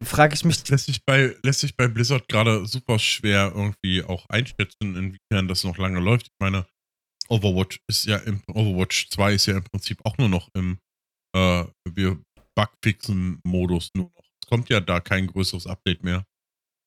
frage 0.00 0.34
ich 0.34 0.44
mich. 0.44 0.68
Lässt 0.68 0.86
sich 0.86 1.04
bei, 1.04 1.34
lässt 1.42 1.60
sich 1.60 1.76
bei 1.76 1.88
Blizzard 1.88 2.28
gerade 2.28 2.64
super 2.66 3.00
schwer 3.00 3.50
irgendwie 3.56 4.04
auch 4.04 4.24
einschätzen, 4.28 4.94
inwiefern 4.94 5.48
das 5.48 5.64
noch 5.64 5.78
lange 5.78 5.98
läuft. 5.98 6.28
Ich 6.28 6.38
meine, 6.38 6.64
Overwatch 7.28 7.80
ist 7.88 8.04
ja 8.04 8.18
im 8.18 8.40
Overwatch 8.46 9.10
2 9.10 9.34
ist 9.34 9.46
ja 9.46 9.56
im 9.56 9.64
Prinzip 9.64 9.98
auch 10.04 10.16
nur 10.16 10.28
noch 10.28 10.48
im 10.54 10.78
äh, 11.34 11.64
wir 11.92 12.22
Bugfixen 12.54 13.40
Modus 13.44 13.90
nur 13.96 14.12
noch. 14.14 14.24
Es 14.40 14.48
kommt 14.48 14.70
ja 14.70 14.78
da 14.78 15.00
kein 15.00 15.26
größeres 15.26 15.66
Update 15.66 16.04
mehr. 16.04 16.24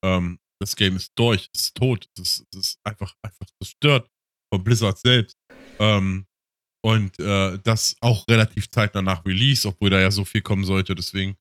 Ähm, 0.02 0.38
das 0.62 0.76
Game 0.76 0.96
ist 0.96 1.12
durch, 1.14 1.50
ist 1.54 1.74
tot, 1.74 2.08
es 2.18 2.38
ist, 2.40 2.56
ist 2.56 2.78
einfach, 2.84 3.14
einfach 3.20 3.46
zerstört 3.62 4.08
von 4.50 4.64
Blizzard 4.64 4.98
selbst. 4.98 5.36
Ähm, 5.78 6.26
und 6.84 7.18
äh, 7.18 7.58
das 7.62 7.96
auch 8.00 8.28
relativ 8.28 8.70
zeitnah 8.70 9.00
nach 9.00 9.24
Release, 9.24 9.66
obwohl 9.66 9.90
da 9.90 10.00
ja 10.00 10.10
so 10.10 10.24
viel 10.24 10.42
kommen 10.42 10.64
sollte. 10.64 10.94
Deswegen 10.94 11.36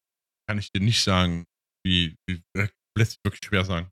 kann 0.47 0.57
ich 0.57 0.71
dir 0.71 0.81
nicht 0.81 1.03
sagen, 1.03 1.45
wie, 1.85 2.15
wie 2.27 2.41
äh, 2.57 2.67
lässt 2.97 3.11
sich 3.11 3.19
wirklich 3.23 3.41
schwer 3.45 3.65
sagen. 3.65 3.91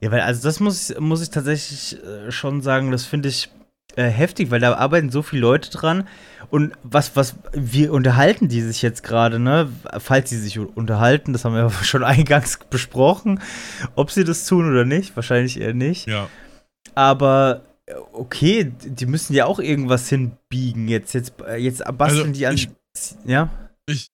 Ja, 0.00 0.10
weil, 0.10 0.20
also 0.20 0.42
das 0.42 0.60
muss, 0.60 0.94
muss 0.98 1.22
ich 1.22 1.30
tatsächlich 1.30 2.02
äh, 2.02 2.30
schon 2.30 2.62
sagen, 2.62 2.90
das 2.90 3.06
finde 3.06 3.28
ich 3.28 3.50
äh, 3.96 4.04
heftig, 4.04 4.50
weil 4.50 4.60
da 4.60 4.74
arbeiten 4.74 5.10
so 5.10 5.22
viele 5.22 5.42
Leute 5.42 5.70
dran. 5.70 6.06
Und 6.50 6.74
was, 6.82 7.16
was, 7.16 7.36
wie 7.52 7.88
unterhalten 7.88 8.48
die 8.48 8.60
sich 8.60 8.82
jetzt 8.82 9.02
gerade, 9.02 9.38
ne? 9.38 9.70
Falls 9.98 10.30
sie 10.30 10.38
sich 10.38 10.58
unterhalten, 10.58 11.32
das 11.32 11.44
haben 11.44 11.54
wir 11.54 11.70
schon 11.84 12.04
eingangs 12.04 12.58
besprochen. 12.68 13.40
Ob 13.94 14.10
sie 14.10 14.24
das 14.24 14.46
tun 14.46 14.70
oder 14.70 14.84
nicht, 14.84 15.16
wahrscheinlich 15.16 15.60
eher 15.60 15.74
nicht. 15.74 16.06
Ja. 16.06 16.28
Aber 16.94 17.62
okay, 18.12 18.72
die 18.84 19.06
müssen 19.06 19.34
ja 19.34 19.46
auch 19.46 19.58
irgendwas 19.58 20.08
hinbiegen 20.08 20.88
jetzt. 20.88 21.14
Jetzt, 21.14 21.40
äh, 21.40 21.56
jetzt 21.56 21.82
basteln 21.96 22.28
also 22.28 22.32
die 22.32 22.46
an. 22.46 22.54
Ich, 22.54 22.68
ja? 23.24 23.70
Ich, 23.88 24.08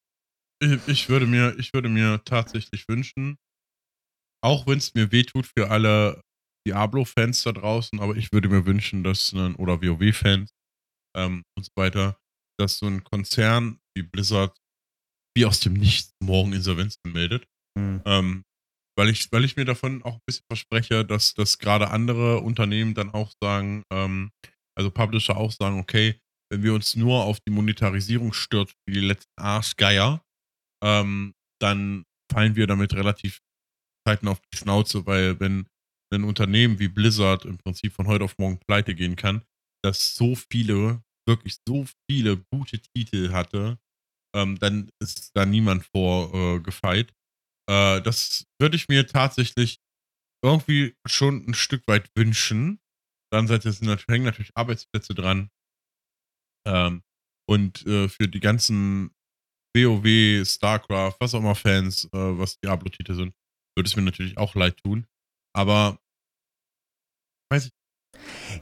ich, 0.62 0.88
ich, 0.88 1.08
würde 1.08 1.26
mir, 1.26 1.54
ich 1.58 1.72
würde 1.72 1.88
mir 1.88 2.22
tatsächlich 2.24 2.88
wünschen, 2.88 3.36
auch 4.42 4.66
wenn 4.66 4.78
es 4.78 4.94
mir 4.94 5.12
wehtut 5.12 5.46
für 5.46 5.70
alle 5.70 6.20
Diablo-Fans 6.66 7.42
da 7.44 7.52
draußen, 7.52 8.00
aber 8.00 8.16
ich 8.16 8.32
würde 8.32 8.48
mir 8.48 8.66
wünschen, 8.66 9.04
dass, 9.04 9.32
oder 9.34 9.82
WoW-Fans 9.82 10.50
ähm, 11.16 11.42
und 11.56 11.64
so 11.64 11.70
weiter, 11.76 12.18
dass 12.58 12.78
so 12.78 12.86
ein 12.86 13.04
Konzern 13.04 13.78
wie 13.96 14.02
Blizzard 14.02 14.56
wie 15.36 15.44
aus 15.44 15.60
dem 15.60 15.74
Nichts 15.74 16.14
morgen 16.20 16.52
Insolvenz 16.52 16.96
meldet. 17.06 17.46
Mhm. 17.78 18.02
Ähm, 18.06 18.44
weil 18.98 19.10
ich, 19.10 19.30
weil 19.32 19.44
ich 19.44 19.56
mir 19.56 19.64
davon 19.64 20.02
auch 20.02 20.14
ein 20.14 20.22
bisschen 20.26 20.44
verspreche, 20.50 21.04
dass, 21.04 21.34
dass 21.34 21.58
gerade 21.58 21.90
andere 21.90 22.40
Unternehmen 22.40 22.94
dann 22.94 23.10
auch 23.10 23.32
sagen, 23.42 23.82
ähm, 23.92 24.30
also 24.76 24.90
Publisher 24.90 25.36
auch 25.36 25.52
sagen, 25.52 25.78
okay, 25.78 26.18
wenn 26.50 26.62
wir 26.62 26.74
uns 26.74 26.96
nur 26.96 27.24
auf 27.24 27.38
die 27.40 27.52
Monetarisierung 27.52 28.32
stürzen 28.32 28.76
wie 28.86 28.94
die 28.94 29.06
letzten 29.06 29.32
Arschgeier, 29.38 30.24
ähm, 30.84 31.34
dann 31.60 32.04
fallen 32.32 32.56
wir 32.56 32.66
damit 32.66 32.94
relativ 32.94 33.40
Zeiten 34.06 34.28
auf 34.28 34.40
die 34.52 34.58
Schnauze, 34.58 35.06
weil 35.06 35.40
wenn 35.40 35.66
ein 36.14 36.24
Unternehmen 36.24 36.78
wie 36.78 36.88
Blizzard 36.88 37.44
im 37.44 37.58
Prinzip 37.58 37.92
von 37.92 38.06
heute 38.06 38.24
auf 38.24 38.38
morgen 38.38 38.60
pleite 38.68 38.94
gehen 38.94 39.16
kann, 39.16 39.42
dass 39.84 40.14
so 40.14 40.34
viele, 40.34 41.02
wirklich 41.28 41.58
so 41.66 41.86
viele 42.08 42.38
gute 42.52 42.78
Titel 42.78 43.32
hatte, 43.32 43.78
ähm, 44.34 44.58
dann 44.58 44.88
ist 45.02 45.30
da 45.34 45.44
niemand 45.44 45.84
vor 45.84 46.32
äh, 46.34 46.60
gefeit. 46.60 47.12
Äh, 47.68 48.00
das 48.02 48.46
würde 48.60 48.76
ich 48.76 48.88
mir 48.88 49.06
tatsächlich 49.06 49.78
irgendwie 50.44 50.96
schon 51.06 51.46
ein 51.46 51.54
Stück 51.54 51.82
weit 51.86 52.10
wünschen. 52.14 52.80
Dann 53.32 53.48
hängen 53.48 54.24
natürlich 54.24 54.52
Arbeitsplätze 54.54 55.14
dran. 55.14 55.50
Ähm, 56.66 57.02
und 57.48 57.86
äh, 57.86 58.08
für 58.08 58.28
die 58.28 58.40
ganzen 58.40 59.10
WoW, 59.76 60.44
StarCraft, 60.46 61.16
was 61.20 61.34
auch 61.34 61.40
immer 61.40 61.54
Fans, 61.54 62.04
äh, 62.06 62.38
was 62.38 62.58
Diablo-Titel 62.60 63.14
sind, 63.14 63.34
würde 63.76 63.88
es 63.88 63.96
mir 63.96 64.02
natürlich 64.02 64.38
auch 64.38 64.54
leid 64.54 64.78
tun. 64.82 65.06
Aber 65.54 65.98
weiß 67.50 67.66
ich. 67.66 67.75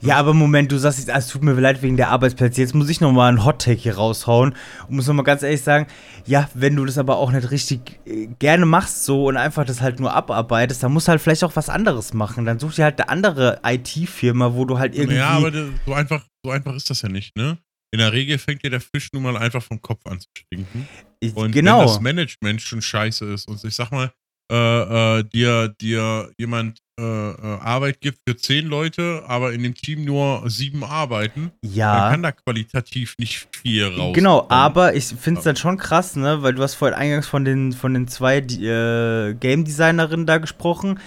Ja, 0.01 0.17
aber 0.17 0.35
Moment, 0.35 0.73
du 0.73 0.79
sagst, 0.79 1.09
es 1.09 1.29
tut 1.29 1.43
mir 1.43 1.53
leid 1.53 1.83
wegen 1.83 1.97
der 1.97 2.11
Arbeitsplätze. 2.11 2.61
Jetzt 2.61 2.75
muss 2.75 2.89
ich 2.89 3.01
nochmal 3.01 3.29
einen 3.29 3.45
Hot-Take 3.45 3.81
hier 3.81 3.97
raushauen 3.97 4.55
und 4.89 4.97
muss 4.97 5.07
nochmal 5.07 5.25
ganz 5.25 5.43
ehrlich 5.43 5.63
sagen, 5.63 5.87
ja, 6.27 6.49
wenn 6.55 6.77
du 6.77 6.85
das 6.85 6.99
aber 6.99 7.17
auch 7.17 7.33
nicht 7.33 7.51
richtig 7.51 8.01
äh, 8.07 8.29
gerne 8.39 8.67
machst 8.67 9.05
so 9.05 9.27
und 9.27 9.37
einfach 9.37 9.65
das 9.65 9.81
halt 9.81 10.01
nur 10.01 10.13
abarbeitest, 10.13 10.83
dann 10.83 10.93
musst 10.93 11.09
du 11.09 11.11
halt 11.11 11.21
vielleicht 11.21 11.45
auch 11.45 11.57
was 11.57 11.69
anderes 11.69 12.15
machen. 12.15 12.45
Dann 12.45 12.59
such 12.59 12.75
dir 12.75 12.85
halt 12.85 13.01
eine 13.01 13.09
andere 13.09 13.61
IT-Firma, 13.65 14.55
wo 14.55 14.65
du 14.65 14.79
halt 14.79 14.95
irgendwie. 14.95 15.17
Ja, 15.17 15.31
aber 15.31 15.53
so 15.87 15.95
einfach, 15.95 16.25
so 16.45 16.51
einfach 16.51 16.75
ist 16.75 16.91
das 16.91 17.03
ja 17.03 17.09
nicht, 17.09 17.37
ne? 17.37 17.59
in 17.95 17.99
der 17.99 18.13
Regel 18.13 18.39
fängt 18.39 18.65
dir 18.65 18.71
der 18.71 18.81
Fisch 18.81 19.13
nun 19.13 19.23
mal 19.23 19.37
einfach 19.37 19.63
vom 19.63 19.81
Kopf 19.81 20.05
an 20.07 20.19
zu 20.19 20.27
stinken. 20.37 20.89
Und 21.37 21.53
genau. 21.53 21.79
wenn 21.79 21.87
das 21.87 22.01
Management 22.01 22.61
schon 22.61 22.83
scheiße 22.83 23.25
ist 23.33 23.47
und 23.47 23.63
ich 23.63 23.75
sag 23.77 23.93
mal, 23.93 24.13
äh, 24.51 25.19
äh, 25.19 25.25
dir, 25.25 25.69
dir 25.81 26.31
jemand 26.39 26.79
äh, 27.01 27.03
äh, 27.03 27.59
Arbeit 27.61 28.01
gibt 28.01 28.19
für 28.29 28.37
zehn 28.37 28.67
Leute, 28.67 29.25
aber 29.27 29.53
in 29.53 29.63
dem 29.63 29.75
Team 29.75 30.05
nur 30.05 30.49
sieben 30.49 30.85
arbeiten, 30.85 31.51
ja. 31.63 31.93
dann 31.93 32.11
kann 32.13 32.23
da 32.23 32.33
qualitativ 32.33 33.17
nicht 33.19 33.49
viel 33.51 33.87
raus. 33.87 34.15
Genau, 34.15 34.47
aber 34.49 34.95
ich 34.95 35.07
finde 35.07 35.39
es 35.39 35.45
dann 35.45 35.57
schon 35.57 35.77
krass, 35.77 36.15
ne, 36.15 36.43
weil 36.43 36.55
du 36.55 36.63
hast 36.63 36.75
vorhin 36.75 36.97
eingangs 36.97 37.27
von 37.27 37.45
den, 37.45 37.73
von 37.73 37.95
den 37.95 38.07
zwei 38.07 38.39
äh, 38.39 39.35
Game 39.35 39.65
Designerinnen 39.65 40.27
da 40.27 40.39
gesprochen 40.39 41.01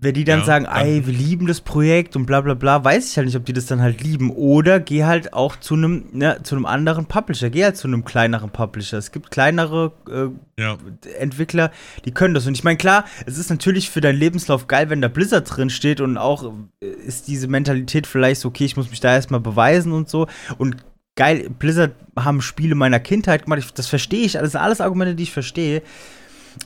wenn 0.00 0.14
die 0.14 0.24
dann 0.24 0.40
ja, 0.40 0.44
sagen, 0.44 0.66
ey, 0.66 1.06
wir 1.06 1.12
lieben 1.12 1.46
das 1.46 1.60
Projekt 1.60 2.16
und 2.16 2.26
bla 2.26 2.40
bla 2.40 2.54
bla, 2.54 2.84
weiß 2.84 3.10
ich 3.10 3.16
halt 3.16 3.26
nicht, 3.26 3.36
ob 3.36 3.44
die 3.44 3.52
das 3.52 3.66
dann 3.66 3.80
halt 3.80 4.02
lieben. 4.02 4.30
Oder 4.30 4.80
geh 4.80 5.04
halt 5.04 5.32
auch 5.32 5.56
zu 5.56 5.74
einem, 5.74 6.04
ne, 6.12 6.40
zu 6.42 6.54
einem 6.54 6.66
anderen 6.66 7.06
Publisher, 7.06 7.50
geh 7.50 7.64
halt 7.64 7.76
zu 7.76 7.88
einem 7.88 8.04
kleineren 8.04 8.50
Publisher. 8.50 8.98
Es 8.98 9.12
gibt 9.12 9.30
kleinere 9.30 9.92
äh, 10.10 10.60
ja. 10.60 10.76
Entwickler, 11.18 11.70
die 12.04 12.12
können 12.12 12.34
das. 12.34 12.46
Und 12.46 12.54
ich 12.54 12.64
meine, 12.64 12.76
klar, 12.76 13.04
es 13.26 13.38
ist 13.38 13.50
natürlich 13.50 13.90
für 13.90 14.00
deinen 14.00 14.18
Lebenslauf 14.18 14.66
geil, 14.66 14.90
wenn 14.90 15.00
da 15.00 15.08
Blizzard 15.08 15.56
drin 15.56 15.70
steht 15.70 16.00
und 16.00 16.16
auch 16.18 16.52
äh, 16.80 16.86
ist 16.86 17.28
diese 17.28 17.48
Mentalität 17.48 18.06
vielleicht 18.06 18.40
so, 18.40 18.48
okay, 18.48 18.64
ich 18.64 18.76
muss 18.76 18.90
mich 18.90 19.00
da 19.00 19.14
erstmal 19.14 19.40
beweisen 19.40 19.92
und 19.92 20.08
so. 20.08 20.26
Und 20.58 20.76
geil, 21.16 21.50
Blizzard 21.58 21.92
haben 22.18 22.40
Spiele 22.40 22.74
meiner 22.74 23.00
Kindheit 23.00 23.44
gemacht, 23.44 23.72
das 23.76 23.86
verstehe 23.86 24.24
ich, 24.24 24.32
das 24.32 24.52
sind 24.52 24.60
alles 24.60 24.80
Argumente, 24.80 25.14
die 25.14 25.24
ich 25.24 25.32
verstehe. 25.32 25.82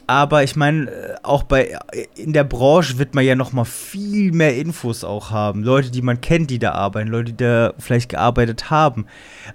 Aber 0.06 0.42
ich 0.44 0.56
meine, 0.56 0.90
äh, 0.90 1.14
auch 1.22 1.42
bei 1.42 1.78
in 2.14 2.32
der 2.32 2.44
Branche 2.44 2.98
wird 2.98 3.14
man 3.14 3.24
ja 3.24 3.34
noch 3.34 3.52
mal 3.52 3.64
viel 3.64 4.32
mehr 4.32 4.56
Infos 4.56 5.04
auch 5.04 5.30
haben. 5.30 5.62
Leute, 5.62 5.90
die 5.90 6.02
man 6.02 6.20
kennt, 6.20 6.50
die 6.50 6.58
da 6.58 6.72
arbeiten, 6.72 7.08
Leute, 7.08 7.32
die 7.32 7.44
da 7.44 7.74
vielleicht 7.78 8.10
gearbeitet 8.10 8.70
haben. 8.70 9.06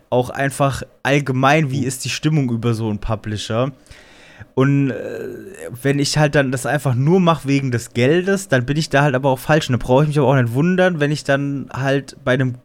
Auch 0.09 0.29
einfach 0.29 0.83
allgemein, 1.03 1.71
wie 1.71 1.85
ist 1.85 2.05
die 2.05 2.09
Stimmung 2.09 2.49
über 2.49 2.73
so 2.73 2.89
einen 2.89 2.99
Publisher? 2.99 3.71
Und 4.55 4.91
äh, 4.91 5.27
wenn 5.81 5.99
ich 5.99 6.17
halt 6.17 6.35
dann 6.35 6.51
das 6.51 6.65
einfach 6.65 6.95
nur 6.95 7.19
mache 7.19 7.47
wegen 7.47 7.71
des 7.71 7.93
Geldes, 7.93 8.47
dann 8.47 8.65
bin 8.65 8.77
ich 8.77 8.89
da 8.89 9.03
halt 9.03 9.15
aber 9.15 9.29
auch 9.29 9.39
falsch. 9.39 9.69
Und 9.69 9.79
da 9.79 9.85
brauche 9.85 10.03
ich 10.03 10.09
mich 10.09 10.19
aber 10.19 10.27
auch 10.27 10.41
nicht 10.41 10.53
wundern, 10.53 10.99
wenn 10.99 11.11
ich 11.11 11.23
dann 11.23 11.69
halt 11.73 12.17
bei 12.23 12.33
einem 12.33 12.55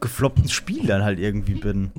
gefloppten 0.00 0.48
Spiel 0.48 0.86
dann 0.86 1.02
halt 1.02 1.18
irgendwie 1.18 1.54
bin. 1.54 1.90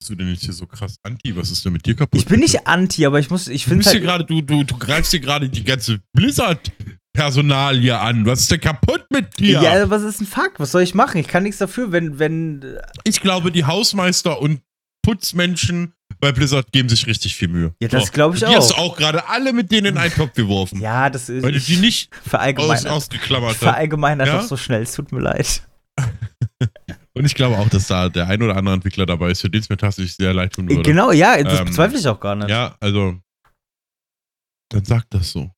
Bist 0.00 0.08
du 0.08 0.14
denn 0.14 0.30
nicht 0.30 0.42
hier 0.42 0.54
so 0.54 0.66
krass 0.66 0.96
anti? 1.02 1.36
Was 1.36 1.50
ist 1.50 1.62
denn 1.62 1.74
mit 1.74 1.84
dir 1.84 1.94
kaputt? 1.94 2.18
Ich 2.18 2.26
bin 2.26 2.40
nicht 2.40 2.66
anti, 2.66 3.04
aber 3.04 3.20
ich 3.20 3.28
muss, 3.28 3.48
ich 3.48 3.66
finde 3.66 3.84
halt 3.84 4.00
gerade, 4.00 4.24
du, 4.24 4.40
du, 4.40 4.64
du 4.64 4.78
greifst 4.78 5.12
dir 5.12 5.20
gerade 5.20 5.50
die 5.50 5.62
ganze 5.62 6.00
Blizzard 6.14 6.72
Personal 7.12 7.78
hier 7.78 8.00
an. 8.00 8.24
Was 8.24 8.40
ist 8.40 8.50
denn 8.50 8.60
kaputt 8.60 9.04
mit 9.10 9.38
dir? 9.38 9.60
Ja, 9.60 9.90
was 9.90 10.02
ist 10.02 10.22
ein 10.22 10.26
Fakt? 10.26 10.58
Was 10.58 10.70
soll 10.70 10.82
ich 10.82 10.94
machen? 10.94 11.18
Ich 11.18 11.28
kann 11.28 11.42
nichts 11.42 11.58
dafür, 11.58 11.92
wenn, 11.92 12.18
wenn. 12.18 12.78
Ich 13.04 13.20
glaube, 13.20 13.52
die 13.52 13.64
Hausmeister 13.64 14.40
und 14.40 14.62
Putzmenschen 15.02 15.92
bei 16.18 16.32
Blizzard 16.32 16.72
geben 16.72 16.88
sich 16.88 17.06
richtig 17.06 17.34
viel 17.36 17.48
Mühe. 17.48 17.74
Ja, 17.82 17.88
das 17.88 18.12
glaube 18.12 18.36
ich 18.36 18.40
die 18.40 18.46
auch. 18.46 18.50
Die 18.50 18.56
hast 18.56 18.70
du 18.70 18.74
auch 18.76 18.96
gerade 18.96 19.28
alle 19.28 19.52
mit 19.52 19.70
denen 19.70 19.88
in 19.88 19.98
einen 19.98 20.14
Topf 20.14 20.32
geworfen. 20.32 20.80
Ja, 20.80 21.10
das 21.10 21.28
ist. 21.28 21.42
Weil 21.42 21.52
du 21.52 21.60
die 21.60 21.76
nicht 21.76 22.10
aus, 22.32 22.86
ausgeklammert 22.86 23.50
hast. 23.50 23.58
Verallgemeinert 23.58 24.28
ja? 24.28 24.42
so 24.42 24.56
schnell. 24.56 24.82
Es 24.82 24.92
tut 24.92 25.12
mir 25.12 25.20
leid. 25.20 25.62
Und 27.12 27.24
ich 27.24 27.34
glaube 27.34 27.58
auch, 27.58 27.68
dass 27.68 27.88
da 27.88 28.08
der 28.08 28.28
ein 28.28 28.42
oder 28.42 28.56
andere 28.56 28.74
Entwickler 28.74 29.04
dabei 29.06 29.30
ist, 29.30 29.40
für 29.40 29.50
den 29.50 29.60
es 29.60 29.68
mir 29.68 29.76
tatsächlich 29.76 30.14
sehr 30.14 30.32
leid 30.32 30.52
tun 30.52 30.68
würde. 30.68 30.82
Genau, 30.82 31.10
ja, 31.10 31.42
das 31.42 31.60
ähm, 31.60 31.66
bezweifle 31.66 31.98
ich 31.98 32.06
auch 32.06 32.20
gar 32.20 32.36
nicht. 32.36 32.48
Ja, 32.48 32.76
also, 32.80 33.16
dann 34.68 34.84
sag 34.84 35.10
das 35.10 35.32
so. 35.32 35.50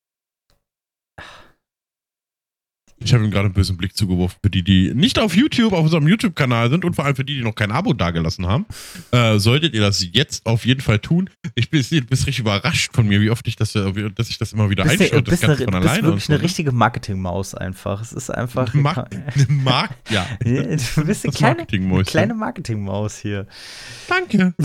Ich 3.04 3.12
habe 3.14 3.24
ihm 3.24 3.30
gerade 3.30 3.46
einen 3.46 3.54
bösen 3.54 3.76
Blick 3.76 3.96
zugeworfen 3.96 4.38
für 4.42 4.50
die, 4.50 4.62
die 4.62 4.92
nicht 4.94 5.18
auf 5.18 5.34
YouTube, 5.34 5.72
auf 5.72 5.84
unserem 5.84 6.06
YouTube-Kanal 6.08 6.70
sind 6.70 6.84
und 6.84 6.94
vor 6.94 7.04
allem 7.04 7.16
für 7.16 7.24
die, 7.24 7.36
die 7.36 7.42
noch 7.42 7.54
kein 7.54 7.70
Abo 7.72 7.92
dagelassen 7.92 8.46
haben. 8.46 8.66
Äh, 9.10 9.38
solltet 9.38 9.74
ihr 9.74 9.80
das 9.80 10.04
jetzt 10.12 10.46
auf 10.46 10.64
jeden 10.66 10.80
Fall 10.80 10.98
tun. 10.98 11.28
Ich 11.54 11.70
bin, 11.70 11.82
du 11.82 12.00
bist 12.02 12.26
richtig 12.26 12.38
überrascht 12.40 12.94
von 12.94 13.06
mir, 13.06 13.20
wie 13.20 13.30
oft 13.30 13.46
ich 13.48 13.56
das, 13.56 13.74
äh, 13.74 14.10
dass 14.14 14.30
ich 14.30 14.38
das 14.38 14.52
immer 14.52 14.70
wieder 14.70 14.84
Bist 14.84 15.00
du- 15.12 15.22
bist 15.22 15.42
Ganze 15.42 15.46
eine- 15.46 15.64
von 15.64 15.72
du 15.74 15.80
bist 15.80 15.88
alleine. 15.90 16.02
wirklich 16.02 16.04
und 16.04 16.12
eine 16.12 16.20
so, 16.20 16.32
ne? 16.32 16.42
richtige 16.42 16.72
Marketingmaus 16.72 17.54
einfach. 17.54 18.00
Es 18.02 18.12
ist 18.12 18.30
einfach. 18.30 18.72
Mark 18.74 19.10
Mark 19.48 19.90
ja. 20.10 20.26
Du 20.44 21.04
bist 21.04 21.24
eine 21.24 21.32
kleine, 21.32 21.50
eine 21.52 21.56
Marketingmäuschen. 21.58 22.04
kleine 22.10 22.34
Marketingmaus 22.34 23.18
hier. 23.18 23.46
Danke. 24.08 24.54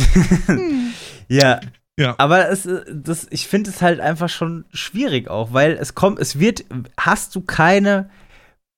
Ja, 1.30 1.60
Ja. 2.00 2.16
aber 2.20 2.50
es, 2.50 2.66
äh, 2.66 2.82
das, 2.94 3.28
ich 3.32 3.48
finde 3.48 3.70
es 3.70 3.82
halt 3.82 4.00
einfach 4.00 4.30
schon 4.30 4.66
schwierig 4.72 5.30
auch, 5.30 5.52
weil 5.54 5.72
es 5.74 5.94
kommt, 5.96 6.20
es 6.20 6.40
wird, 6.40 6.64
hast 6.98 7.36
du 7.36 7.42
keine, 7.42 8.10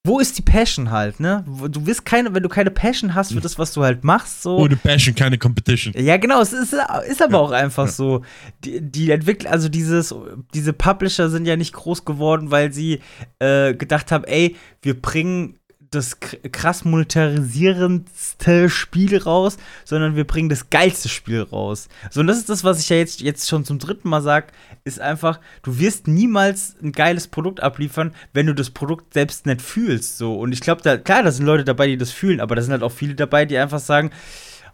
wo 0.10 0.20
ist 0.20 0.38
die 0.38 0.42
Passion 0.42 0.90
halt, 0.90 1.20
ne? 1.20 1.46
Du 1.70 1.86
wirst 1.86 2.04
keine, 2.04 2.34
wenn 2.34 2.42
du 2.42 2.50
keine 2.50 2.72
Passion 2.72 3.14
hast 3.14 3.32
für 3.32 3.40
das, 3.40 3.60
was 3.60 3.74
du 3.74 3.84
halt 3.84 4.04
machst, 4.04 4.42
so. 4.42 4.58
Ohne 4.58 4.76
Passion 4.76 5.14
keine 5.14 5.38
Competition. 5.38 5.94
Ja, 5.96 6.18
genau, 6.18 6.42
es 6.42 6.52
ist, 6.52 6.74
ist 7.08 7.22
aber 7.22 7.34
Ja, 7.34 7.40
auch 7.40 7.52
einfach 7.52 7.86
ja. 7.86 7.92
so. 7.92 8.24
Die, 8.66 8.82
die 8.82 9.12
Entwickler, 9.12 9.52
also 9.52 9.70
dieses, 9.70 10.14
diese 10.56 10.74
Publisher 10.74 11.30
sind 11.30 11.46
ja 11.46 11.56
nicht 11.56 11.74
groß 11.74 12.06
geworden, 12.06 12.50
weil 12.50 12.74
sie 12.74 13.02
äh, 13.38 13.76
gedacht 13.76 14.12
haben, 14.12 14.24
ey, 14.24 14.56
wir 14.82 15.00
bringen 15.00 15.59
das 15.92 16.18
krass 16.52 16.86
monetarisierendste 16.86 18.70
Spiel 18.70 19.18
raus, 19.18 19.58
sondern 19.86 20.16
wir 20.16 20.26
bringen 20.26 20.50
das 20.50 20.70
geilste 20.70 21.10
Spiel 21.10 21.42
raus. 21.42 21.90
So, 22.12 22.22
und 22.22 22.28
das 22.28 22.38
ist 22.38 22.50
das, 22.50 22.64
was 22.64 22.80
ich 22.80 22.90
ja 22.90 22.98
jetzt, 22.98 23.22
jetzt 23.22 23.48
schon 23.48 23.66
zum 23.66 23.80
dritten 23.80 24.10
Mal 24.10 24.22
sage, 24.22 24.48
ist 24.84 25.00
einfach, 25.00 25.40
du 25.64 25.80
wirst 25.80 26.08
niemals 26.08 26.76
ein 26.82 26.92
geiles 26.92 27.28
Produkt 27.28 27.62
abliefern, 27.62 28.14
wenn 28.34 28.46
du 28.46 28.54
das 28.54 28.70
Produkt 28.70 29.14
selbst 29.14 29.46
nicht 29.46 29.62
fühlst. 29.62 30.18
So, 30.18 30.38
und 30.38 30.52
ich 30.52 30.62
glaube, 30.62 30.82
da, 30.84 30.98
klar, 30.98 31.24
da 31.24 31.32
sind 31.32 31.46
Leute 31.46 31.64
dabei, 31.64 31.88
die 31.88 31.98
das 31.98 32.12
fühlen, 32.12 32.40
aber 32.40 32.56
da 32.56 32.62
sind 32.62 32.72
halt 32.72 32.84
auch 32.84 32.92
viele 32.92 33.16
dabei, 33.16 33.46
die 33.46 33.58
einfach 33.58 33.80
sagen, 33.80 34.12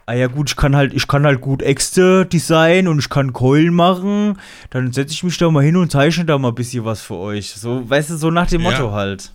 Ah 0.08 0.14
ja 0.14 0.28
gut, 0.28 0.52
ich 0.52 0.56
kann 0.56 0.76
halt, 0.76 0.94
ich 0.94 1.08
kann 1.08 1.26
halt 1.26 1.42
gut 1.42 1.64
Äxte 1.64 2.28
designen 2.28 2.88
und 2.88 3.00
ich 3.00 3.10
kann 3.10 3.34
Keulen 3.34 3.74
machen. 3.74 4.38
Dann 4.70 4.94
setze 4.94 5.14
ich 5.14 5.24
mich 5.24 5.36
da 5.40 5.50
mal 5.50 5.64
hin 5.64 5.78
und 5.78 5.92
zeichne 5.92 6.26
da 6.26 6.38
mal 6.38 6.50
ein 6.50 6.56
bisschen 6.56 6.86
was 6.86 7.02
für 7.02 7.16
euch. 7.16 7.54
So, 7.54 7.90
weißt 7.90 8.12
du, 8.12 8.18
so 8.18 8.30
nach 8.30 8.46
dem 8.46 8.62
Ja. 8.62 8.70
Motto 8.70 8.92
halt. 8.92 9.32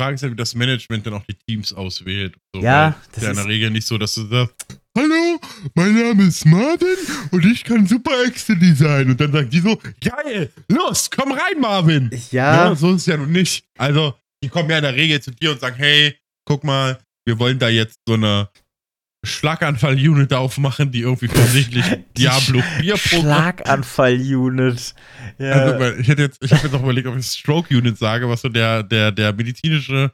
Die 0.00 0.04
Frage 0.04 0.14
ist 0.14 0.22
ja, 0.22 0.30
wie 0.30 0.34
das 0.36 0.54
Management 0.54 1.06
dann 1.06 1.12
auch 1.12 1.24
die 1.26 1.34
Teams 1.34 1.74
auswählt. 1.74 2.34
So, 2.54 2.62
Ja, 2.62 2.84
weil 2.84 2.94
das 3.12 3.16
ist 3.18 3.22
ja 3.22 3.30
in 3.32 3.36
der 3.36 3.46
Regel 3.46 3.70
nicht 3.70 3.86
so, 3.86 3.98
dass 3.98 4.14
du 4.14 4.26
sagst, 4.28 4.54
Hallo, 4.96 5.38
mein 5.74 5.94
Name 5.94 6.22
ist 6.22 6.46
Marvin 6.46 6.96
und 7.30 7.44
ich 7.44 7.62
kann 7.62 7.86
super 7.86 8.12
Äxte 8.24 8.56
designen. 8.56 9.10
Und 9.10 9.20
dann 9.20 9.30
sagen 9.30 9.50
die 9.50 9.60
so, 9.60 9.78
geil, 10.00 10.50
los, 10.68 11.10
komm 11.14 11.32
rein, 11.32 11.60
Marvin. 11.60 12.10
Ja, 12.30 12.70
Ja, 12.70 12.74
so 12.74 12.92
ist 12.92 13.02
es 13.02 13.06
ja 13.08 13.18
nun 13.18 13.30
nicht. 13.30 13.62
Also, 13.76 14.14
die 14.42 14.48
kommen 14.48 14.70
ja 14.70 14.78
in 14.78 14.84
der 14.84 14.94
Regel 14.94 15.20
zu 15.20 15.32
dir 15.32 15.50
und 15.50 15.60
sagen, 15.60 15.76
hey, 15.76 16.16
guck 16.46 16.64
mal, 16.64 16.98
wir 17.26 17.38
wollen 17.38 17.58
da 17.58 17.68
jetzt 17.68 17.98
so 18.08 18.14
eine 18.14 18.48
Schlaganfall-Unit 19.24 20.32
aufmachen, 20.32 20.90
die 20.92 21.00
irgendwie 21.00 21.28
offensichtlich 21.28 21.84
Diablo 22.16 22.62
4 22.80 22.94
Programm. 22.94 23.20
Schlaganfall-Unit. 23.22 24.94
Ja. 25.38 25.52
Also, 25.52 25.98
ich 26.00 26.08
hätte 26.08 26.22
jetzt, 26.22 26.42
ich 26.42 26.52
habe 26.52 26.62
jetzt 26.64 26.74
auch 26.74 26.82
überlegt, 26.82 27.06
ob 27.06 27.16
ich 27.16 27.26
Stroke 27.26 27.74
Unit 27.76 27.98
sage, 27.98 28.28
was 28.28 28.40
so 28.42 28.48
der, 28.48 28.82
der, 28.82 29.12
der 29.12 29.32
medizinische 29.32 30.12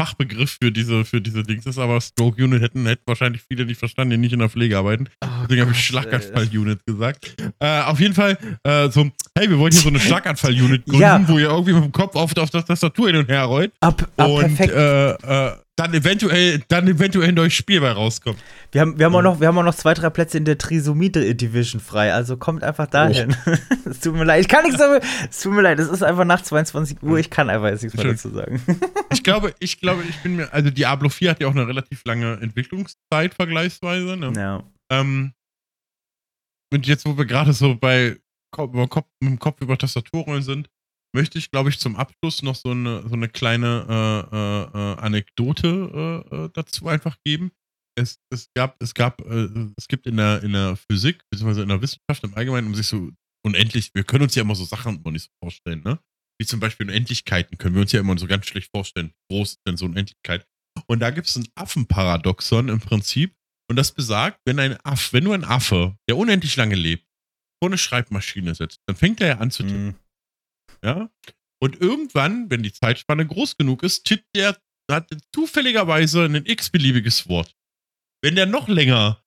Fachbegriff 0.00 0.58
für 0.62 0.70
diese, 0.70 1.04
für 1.04 1.20
diese 1.20 1.42
Dings 1.42 1.66
ist, 1.66 1.76
aber 1.78 2.00
Stroke 2.00 2.42
Unit 2.42 2.62
hätten, 2.62 2.86
hätten 2.86 3.02
wahrscheinlich 3.06 3.42
viele 3.42 3.66
nicht 3.66 3.78
verstanden, 3.78 4.12
die 4.12 4.16
nicht 4.18 4.32
in 4.32 4.38
der 4.38 4.48
Pflege 4.48 4.78
arbeiten. 4.78 5.08
Oh 5.24 5.26
Deswegen 5.42 5.62
habe 5.62 5.72
ich 5.72 5.84
Schlaganfall-Unit 5.84 6.86
gesagt. 6.86 7.34
Äh, 7.58 7.80
auf 7.82 7.98
jeden 7.98 8.14
Fall, 8.14 8.38
äh, 8.62 8.88
so, 8.90 9.10
hey, 9.36 9.50
wir 9.50 9.58
wollen 9.58 9.72
hier 9.72 9.80
so 9.80 9.88
eine 9.88 9.98
Schlaganfall-Unit 10.00 10.84
gründen, 10.84 11.00
Ja. 11.00 11.28
wo 11.28 11.38
ihr 11.38 11.48
irgendwie 11.48 11.72
mit 11.72 11.82
dem 11.84 11.92
Kopf 11.92 12.14
auf, 12.14 12.36
auf 12.36 12.50
der 12.50 12.64
Tastatur 12.64 13.08
hin 13.08 13.16
und 13.16 13.28
her 13.28 13.42
rollt 13.44 13.72
Ab, 13.80 14.08
ab, 14.16 14.28
und 14.28 14.40
perfekt. 14.56 14.72
äh, 14.72 15.10
äh, 15.48 15.56
dann 15.78 15.94
eventuell, 15.94 16.60
dann 16.66 16.88
eventuell 16.88 17.28
ein 17.28 17.34
neues 17.34 17.54
Spiel 17.54 17.80
bei 17.80 17.92
rauskommt. 17.92 18.38
wir, 18.72 18.80
haben, 18.80 18.98
wir, 18.98 19.06
haben 19.06 19.14
auch 19.14 19.22
noch, 19.22 19.40
wir 19.40 19.46
haben 19.46 19.58
auch 19.58 19.62
noch 19.62 19.74
zwei, 19.74 19.94
drei 19.94 20.10
Plätze 20.10 20.36
in 20.36 20.44
der 20.44 20.58
Trisomie-Division 20.58 21.80
frei. 21.80 22.12
Also 22.12 22.36
kommt 22.36 22.64
einfach 22.64 22.86
dahin. 22.86 23.36
Es 23.88 24.00
tut 24.00 24.14
mir 24.14 24.24
leid. 24.24 24.42
Ich 24.42 24.48
kann 24.48 24.64
nichts 24.64 24.78
dafür. 24.78 25.00
Es 25.30 25.40
tut 25.40 25.52
mir 25.52 25.62
leid. 25.62 25.78
Es 25.78 25.88
ist 25.88 26.02
einfach 26.02 26.24
nach 26.24 26.42
22 26.42 27.02
Uhr. 27.02 27.18
Ich 27.18 27.30
kann 27.30 27.48
einfach 27.48 27.68
jetzt 27.68 27.82
nichts 27.82 27.96
mehr 27.96 28.12
dazu 28.12 28.30
sagen. 28.30 28.60
Ich 29.10 29.22
glaube, 29.22 29.54
ich 29.58 29.80
glaube, 29.80 30.02
ich 30.08 30.16
bin 30.18 30.36
mir, 30.36 30.52
also 30.52 30.70
Diablo 30.70 31.08
4 31.08 31.30
hat 31.30 31.40
ja 31.40 31.48
auch 31.48 31.52
eine 31.52 31.66
relativ 31.66 32.04
lange 32.04 32.38
Entwicklungszeit 32.40 33.34
vergleichsweise. 33.34 34.16
Ne? 34.16 34.32
ja. 34.36 34.62
Ähm, 34.90 35.32
und 36.72 36.86
jetzt, 36.86 37.06
wo 37.06 37.16
wir 37.16 37.24
gerade 37.24 37.52
so 37.52 37.74
bei 37.74 38.16
Kopf, 38.50 39.06
mit 39.20 39.30
dem 39.30 39.38
Kopf 39.38 39.60
über 39.60 39.78
Tastaturrollen 39.78 40.42
sind, 40.42 40.68
möchte 41.14 41.38
ich, 41.38 41.50
glaube 41.50 41.70
ich, 41.70 41.78
zum 41.78 41.96
Abschluss 41.96 42.42
noch 42.42 42.54
so 42.54 42.70
eine, 42.70 43.02
so 43.08 43.14
eine 43.14 43.28
kleine 43.28 43.86
äh, 43.88 44.36
äh, 44.36 44.92
äh, 44.92 44.96
Anekdote 44.98 46.24
äh, 46.30 46.36
äh, 46.36 46.50
dazu 46.52 46.88
einfach 46.88 47.16
geben. 47.24 47.50
Es, 47.98 48.20
es 48.30 48.48
gab, 48.54 48.76
es 48.80 48.94
gab, 48.94 49.20
äh, 49.22 49.48
es 49.76 49.88
gibt 49.88 50.06
in 50.06 50.16
der, 50.16 50.42
in 50.42 50.52
der 50.52 50.76
Physik, 50.76 51.22
beziehungsweise 51.30 51.62
in 51.62 51.68
der 51.68 51.82
Wissenschaft 51.82 52.22
im 52.22 52.34
Allgemeinen, 52.34 52.68
um 52.68 52.74
sich 52.74 52.86
so 52.86 53.10
unendlich, 53.44 53.90
wir 53.94 54.04
können 54.04 54.24
uns 54.24 54.34
ja 54.34 54.42
immer 54.42 54.54
so 54.54 54.64
Sachen 54.64 54.96
immer 54.96 55.10
nicht 55.10 55.24
so 55.24 55.30
vorstellen, 55.42 55.82
ne? 55.84 55.98
Wie 56.40 56.46
zum 56.46 56.60
Beispiel 56.60 56.86
Unendlichkeiten 56.86 57.58
können 57.58 57.74
wir 57.74 57.82
uns 57.82 57.90
ja 57.90 57.98
immer 58.00 58.16
so 58.16 58.28
ganz 58.28 58.46
schlecht 58.46 58.70
vorstellen. 58.72 59.12
Wie 59.28 59.36
groß 59.36 59.50
ist 59.50 59.60
denn 59.66 59.76
so 59.76 59.86
Unendlichkeit? 59.86 60.46
Und 60.86 61.00
da 61.00 61.10
gibt 61.10 61.26
es 61.26 61.34
ein 61.34 61.48
Affenparadoxon 61.56 62.68
im 62.68 62.78
Prinzip. 62.78 63.34
Und 63.68 63.76
das 63.76 63.92
besagt, 63.92 64.40
wenn 64.46 64.60
ein 64.60 64.76
Aff, 64.84 65.12
wenn 65.12 65.24
du 65.24 65.32
ein 65.32 65.44
Affe, 65.44 65.96
der 66.08 66.16
unendlich 66.16 66.54
lange 66.56 66.76
lebt, 66.76 67.04
vor 67.60 67.68
eine 67.68 67.76
Schreibmaschine 67.76 68.54
setzt, 68.54 68.78
dann 68.86 68.96
fängt 68.96 69.20
er 69.20 69.26
ja 69.26 69.38
an 69.38 69.50
zu 69.50 69.64
tippen. 69.64 69.86
Mhm. 69.86 69.94
Ja? 70.84 71.10
Und 71.60 71.80
irgendwann, 71.80 72.50
wenn 72.50 72.62
die 72.62 72.72
Zeitspanne 72.72 73.26
groß 73.26 73.56
genug 73.56 73.82
ist, 73.82 74.04
tippt 74.04 74.26
der, 74.34 74.56
hat 74.90 75.10
zufälligerweise 75.34 76.24
ein 76.24 76.46
x-beliebiges 76.46 77.28
Wort. 77.28 77.54
Wenn 78.22 78.36
der 78.36 78.46
noch 78.46 78.68
länger, 78.68 79.22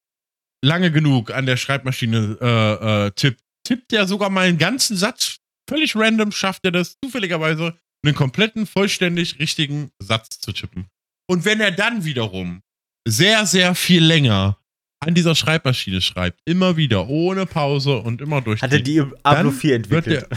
lange 0.64 0.92
genug 0.92 1.32
an 1.32 1.46
der 1.46 1.58
Schreibmaschine 1.58 2.38
äh, 2.42 3.06
äh, 3.08 3.12
tippt, 3.12 3.42
tippt 3.64 3.92
der 3.92 4.08
sogar 4.08 4.30
mal 4.30 4.48
einen 4.48 4.58
ganzen 4.58 4.98
Satz. 4.98 5.38
Völlig 5.70 5.96
random 5.96 6.32
schafft 6.32 6.66
er 6.66 6.72
das 6.72 6.98
zufälligerweise, 7.04 7.78
einen 8.04 8.16
kompletten, 8.16 8.66
vollständig 8.66 9.40
richtigen 9.40 9.92
Satz 10.00 10.40
zu 10.40 10.52
tippen. 10.52 10.88
Und 11.30 11.46
wenn 11.46 11.62
er 11.62 11.72
dann 11.72 12.04
wiederum 12.04 12.62
sehr, 13.08 13.46
sehr 13.46 13.76
viel 13.76 14.04
länger 14.04 14.58
an 15.00 15.14
dieser 15.14 15.36
Schreibmaschine 15.36 16.02
schreibt, 16.02 16.40
immer 16.46 16.78
wieder, 16.78 17.08
ohne 17.08 17.46
Pause 17.46 17.98
und 17.98 18.22
immer 18.22 18.42
durch. 18.42 18.62
Hat 18.62 18.72
er 18.72 18.82
die 18.82 18.98
im 18.98 19.16
Ablo 19.24 19.52
4 19.52 19.90
wird 19.90 20.08
entwickelt? 20.08 20.28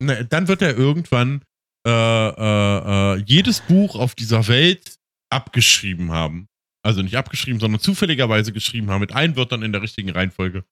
Er, 0.00 0.06
ne, 0.06 0.24
dann 0.24 0.48
wird 0.48 0.62
er 0.62 0.76
irgendwann 0.76 1.42
äh, 1.86 1.90
äh, 1.90 3.14
äh, 3.14 3.22
jedes 3.26 3.60
Buch 3.60 3.94
auf 3.96 4.14
dieser 4.14 4.48
Welt 4.48 4.98
abgeschrieben 5.30 6.12
haben. 6.12 6.48
Also 6.82 7.02
nicht 7.02 7.16
abgeschrieben, 7.16 7.60
sondern 7.60 7.80
zufälligerweise 7.80 8.52
geschrieben 8.52 8.90
haben, 8.90 9.00
mit 9.00 9.12
allen 9.12 9.36
Wörtern 9.36 9.62
in 9.62 9.72
der 9.72 9.82
richtigen 9.82 10.10
Reihenfolge. 10.10 10.64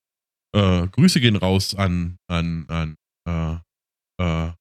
Äh, 0.54 0.86
Grüße 0.88 1.20
gehen 1.20 1.36
raus 1.36 1.74
an, 1.74 2.18
an, 2.28 2.66
an, 2.68 2.96
äh, 3.26 3.58
äh, 4.22 4.52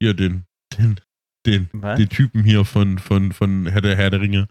hier 0.00 0.14
den, 0.14 0.44
den, 0.76 1.00
den, 1.46 1.68
Was? 1.72 1.98
den 1.98 2.08
Typen 2.08 2.42
hier 2.42 2.64
von, 2.64 2.98
von, 2.98 3.32
von 3.32 3.66
Herr 3.66 3.80
der, 3.80 3.96
Herr 3.96 4.10
der 4.10 4.20
Ringe 4.20 4.48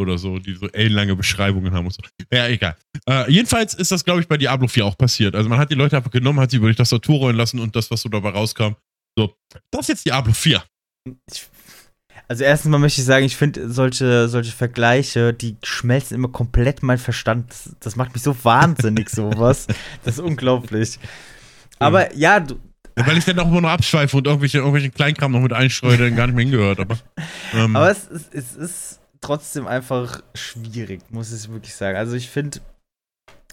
oder 0.00 0.18
so, 0.18 0.38
die 0.38 0.54
so 0.54 0.68
ellenlange 0.70 1.14
Beschreibungen 1.16 1.72
haben 1.72 1.86
und 1.86 1.92
so. 1.92 2.02
Ja, 2.32 2.48
egal. 2.48 2.76
Äh, 3.08 3.30
jedenfalls 3.30 3.74
ist 3.74 3.92
das, 3.92 4.04
glaube 4.04 4.20
ich, 4.20 4.28
bei 4.28 4.36
Diablo 4.36 4.66
4 4.66 4.84
auch 4.86 4.98
passiert. 4.98 5.34
Also 5.36 5.48
man 5.48 5.58
hat 5.58 5.70
die 5.70 5.74
Leute 5.76 5.96
einfach 5.96 6.10
genommen, 6.10 6.40
hat 6.40 6.50
sie 6.50 6.56
über 6.56 6.68
die 6.68 6.74
Tastatur 6.74 7.18
rollen 7.18 7.36
lassen 7.36 7.60
und 7.60 7.76
das, 7.76 7.90
was 7.90 8.02
so 8.02 8.08
dabei 8.08 8.30
rauskam, 8.30 8.74
so, 9.16 9.34
das 9.70 9.82
ist 9.82 9.88
jetzt 9.88 10.06
Diablo 10.06 10.32
4. 10.32 10.62
Ich, 11.32 11.46
also 12.28 12.44
erstens 12.44 12.70
mal 12.70 12.78
möchte 12.78 13.00
ich 13.00 13.06
sagen, 13.06 13.24
ich 13.26 13.36
finde 13.36 13.70
solche, 13.70 14.28
solche 14.28 14.52
Vergleiche, 14.52 15.32
die 15.34 15.56
schmelzen 15.64 16.14
immer 16.14 16.28
komplett 16.28 16.82
mein 16.82 16.98
Verstand. 16.98 17.50
Das, 17.50 17.74
das 17.80 17.96
macht 17.96 18.14
mich 18.14 18.22
so 18.22 18.36
wahnsinnig, 18.44 19.10
sowas. 19.10 19.66
Das 20.04 20.14
ist 20.14 20.20
unglaublich. 20.20 20.98
Aber 21.80 22.14
ja, 22.14 22.38
du, 22.38 22.60
Weil 22.94 23.18
ich 23.18 23.24
dann 23.24 23.38
auch 23.40 23.48
immer 23.48 23.62
noch 23.62 23.70
abschweife 23.70 24.16
und 24.16 24.26
irgendwelche, 24.28 24.58
irgendwelchen 24.58 24.92
Kleinkram 24.94 25.32
noch 25.32 25.40
mit 25.40 25.52
einstreue, 25.52 25.96
der 25.96 26.10
gar 26.12 26.26
nicht 26.28 26.36
mehr 26.36 26.44
hingehört. 26.44 26.78
Aber, 26.78 26.98
ähm, 27.54 27.74
aber 27.74 27.90
es, 27.90 28.04
ist- 28.06 28.32
es 28.34 28.54
ist 28.54 28.99
trotzdem 29.20 29.66
einfach 29.66 30.22
schwierig, 30.34 31.02
muss 31.10 31.32
ich 31.32 31.50
wirklich 31.50 31.74
sagen. 31.74 31.96
Also 31.96 32.14
ich 32.16 32.30
finde, 32.30 32.60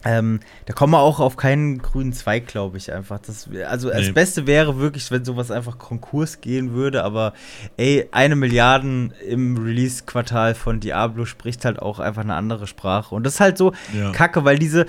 ähm, 0.06 0.40
da 0.66 0.74
kommen 0.74 0.94
wir 0.94 1.00
auch 1.00 1.20
auf 1.20 1.38
keinen 1.38 1.80
grünen 1.80 2.14
Zweig, 2.14 2.48
glaube 2.48 2.78
ich, 2.78 2.94
einfach. 2.94 3.20
Das, 3.20 3.50
also 3.68 3.90
das 3.90 4.08
Nee. 4.08 4.12
Beste 4.12 4.46
wäre 4.48 4.78
wirklich, 4.78 5.10
wenn 5.12 5.26
sowas 5.26 5.50
einfach 5.50 5.78
Konkurs 5.80 6.40
gehen 6.40 6.74
würde, 6.74 7.04
aber 7.04 7.34
ey, 7.78 8.08
eine 8.12 8.36
Milliarde 8.36 9.10
im 9.28 9.58
Release-Quartal 9.58 10.56
von 10.56 10.80
Diablo 10.80 11.26
spricht 11.26 11.66
halt 11.66 11.80
auch 11.80 12.00
einfach 12.00 12.22
eine 12.22 12.36
andere 12.36 12.68
Sprache. 12.68 13.16
Und 13.16 13.26
das 13.26 13.36
ist 13.36 13.40
halt 13.40 13.58
so 13.58 13.74
ja. 13.98 14.12
kacke, 14.12 14.46
weil 14.46 14.60
diese, 14.60 14.86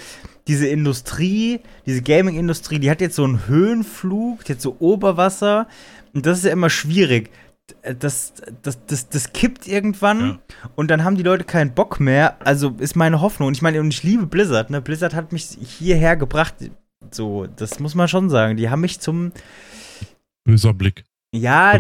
diese 0.46 0.68
Industrie, 0.68 1.60
diese 1.86 2.02
Gaming-Industrie, 2.02 2.78
die 2.78 2.90
hat 2.90 3.00
jetzt 3.00 3.16
so 3.16 3.24
einen 3.24 3.46
Höhenflug, 3.48 4.44
die 4.44 4.52
hat 4.52 4.60
so 4.60 4.76
Oberwasser 4.78 5.68
und 6.12 6.26
das 6.26 6.38
ist 6.38 6.44
ja 6.44 6.52
immer 6.52 6.70
schwierig. 6.70 7.30
Das, 7.98 8.32
das, 8.62 8.84
das, 8.86 9.08
das 9.08 9.32
kippt 9.32 9.66
irgendwann 9.66 10.20
Ja. 10.20 10.38
und 10.76 10.90
dann 10.90 11.04
haben 11.04 11.16
die 11.16 11.22
Leute 11.22 11.44
keinen 11.44 11.74
Bock 11.74 12.00
mehr. 12.00 12.36
Also 12.46 12.74
ist 12.78 12.96
meine 12.96 13.20
Hoffnung. 13.20 13.48
Und 13.48 13.54
ich 13.54 13.62
meine, 13.62 13.80
und 13.80 13.92
ich 13.92 14.02
liebe 14.02 14.26
Blizzard, 14.26 14.70
ne? 14.70 14.80
Blizzard 14.80 15.14
hat 15.14 15.32
mich 15.32 15.56
hierher 15.60 16.16
gebracht. 16.16 16.54
So, 17.10 17.46
das 17.46 17.78
muss 17.78 17.94
man 17.94 18.08
schon 18.08 18.30
sagen. 18.30 18.56
Die 18.56 18.70
haben 18.70 18.80
mich 18.80 19.00
zum, 19.00 19.32
Böser 20.44 20.72
Blick. 20.74 21.04
Ja, 21.34 21.78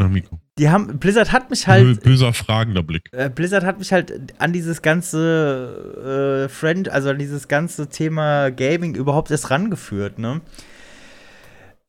die 0.58 0.68
haben, 0.68 0.98
Blizzard 0.98 1.32
hat 1.32 1.48
mich 1.48 1.66
halt, 1.66 2.02
Böser 2.02 2.34
fragender 2.34 2.82
Blick. 2.82 3.08
äh, 3.12 3.30
Blizzard 3.30 3.64
hat 3.64 3.78
mich 3.78 3.92
halt 3.92 4.34
an 4.38 4.52
dieses 4.52 4.82
ganze 4.82 6.44
äh, 6.46 6.48
Friend, 6.52 6.90
also 6.90 7.08
an 7.10 7.18
dieses 7.18 7.48
ganze 7.48 7.88
Thema 7.88 8.50
Gaming 8.50 8.94
überhaupt 8.94 9.30
erst 9.30 9.50
rangeführt, 9.50 10.18
ne? 10.18 10.42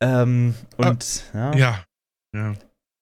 Ähm, 0.00 0.54
und, 0.78 1.24
ja. 1.34 1.54
Ja. 1.54 1.84
Ja. 2.34 2.54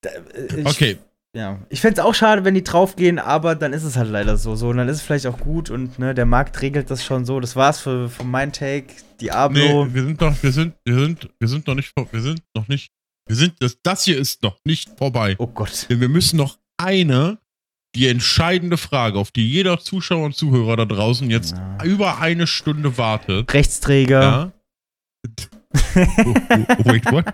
Äh, 0.05 0.61
ich, 0.61 0.67
Okay. 0.67 0.99
Ja, 1.37 1.59
ich 1.69 1.83
fände 1.83 2.01
es 2.01 2.07
auch 2.07 2.15
schade, 2.15 2.45
wenn 2.45 2.55
die 2.55 2.65
draufgehen, 2.65 3.19
aber 3.19 3.55
dann 3.55 3.75
ist 3.75 3.85
es 3.85 3.97
halt 3.97 4.11
leider 4.11 4.39
so. 4.39 4.57
So, 4.57 4.69
und 4.71 4.79
dann 4.79 4.89
ist 4.89 4.97
es 4.97 5.03
vielleicht 5.03 5.27
auch 5.27 5.39
gut 5.39 5.69
und 5.69 5.99
ne, 5.99 6.15
der 6.15 6.25
Markt 6.25 6.61
regelt 6.63 6.91
das 6.91 7.05
schon 7.05 7.27
so. 7.27 7.39
Das 7.39 7.55
war's 7.55 7.81
für, 7.81 8.09
für 8.09 8.25
mein 8.25 8.51
Take. 8.51 8.87
Diablo. 9.21 9.85
Nee, 9.85 9.95
wir 9.95 10.03
sind 10.05 10.21
noch, 10.21 10.43
wir 10.43 10.53
sind, 10.53 10.75
wir 10.85 10.95
sind, 10.99 11.29
wir 11.39 11.49
sind 11.49 11.67
noch 11.67 11.75
nicht, 11.75 11.93
wir 12.11 12.21
sind 12.23 12.41
noch 12.55 12.67
nicht, 12.69 12.91
wir 13.27 13.37
sind, 13.37 13.55
das, 13.61 13.77
das 13.83 14.05
hier 14.05 14.17
ist 14.19 14.43
noch 14.43 14.59
nicht 14.65 14.91
vorbei. 14.97 15.37
Oh 15.39 15.47
Gott. 15.47 15.87
Denn 15.91 16.01
wir 16.01 16.09
müssen 16.09 16.39
noch 16.39 16.59
eine, 16.79 17.39
die 17.95 18.09
entscheidende 18.09 18.79
Frage, 18.79 19.19
auf 19.19 19.31
die 19.31 19.49
jeder 19.49 19.79
Zuschauer 19.79 20.25
und 20.25 20.35
Zuhörer 20.35 20.77
da 20.77 20.87
draußen 20.87 21.29
jetzt 21.31 21.55
Ja. 21.57 21.85
über 21.85 22.21
eine 22.21 22.47
Stunde 22.47 22.97
wartet. 22.97 23.53
Rechtsträger. 23.53 24.21
Ja. 24.23 24.53
Wait, 25.73 27.05
what? 27.13 27.27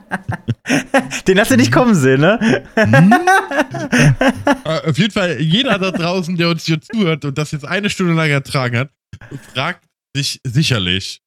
Den 1.29 1.39
hast 1.39 1.51
du 1.51 1.57
nicht 1.57 1.71
kommen 1.73 1.95
sehen, 1.95 2.21
ne? 2.21 2.65
Hm? 2.75 3.13
Auf 4.65 4.99
jeden 4.99 5.13
Fall, 5.13 5.41
jeder 5.41 5.79
da 5.79 5.91
draußen, 5.93 6.37
der 6.37 6.49
uns 6.49 6.65
hier 6.65 6.81
zuhört 6.81 7.25
und 7.25 7.39
das 7.39 7.53
jetzt 7.53 7.65
eine 7.65 7.91
Stunde 7.91 8.15
lang 8.15 8.31
ertragen 8.31 8.79
hat, 8.79 8.91
fragt 9.53 9.87
sich 10.17 10.41
sicherlich 10.45 11.21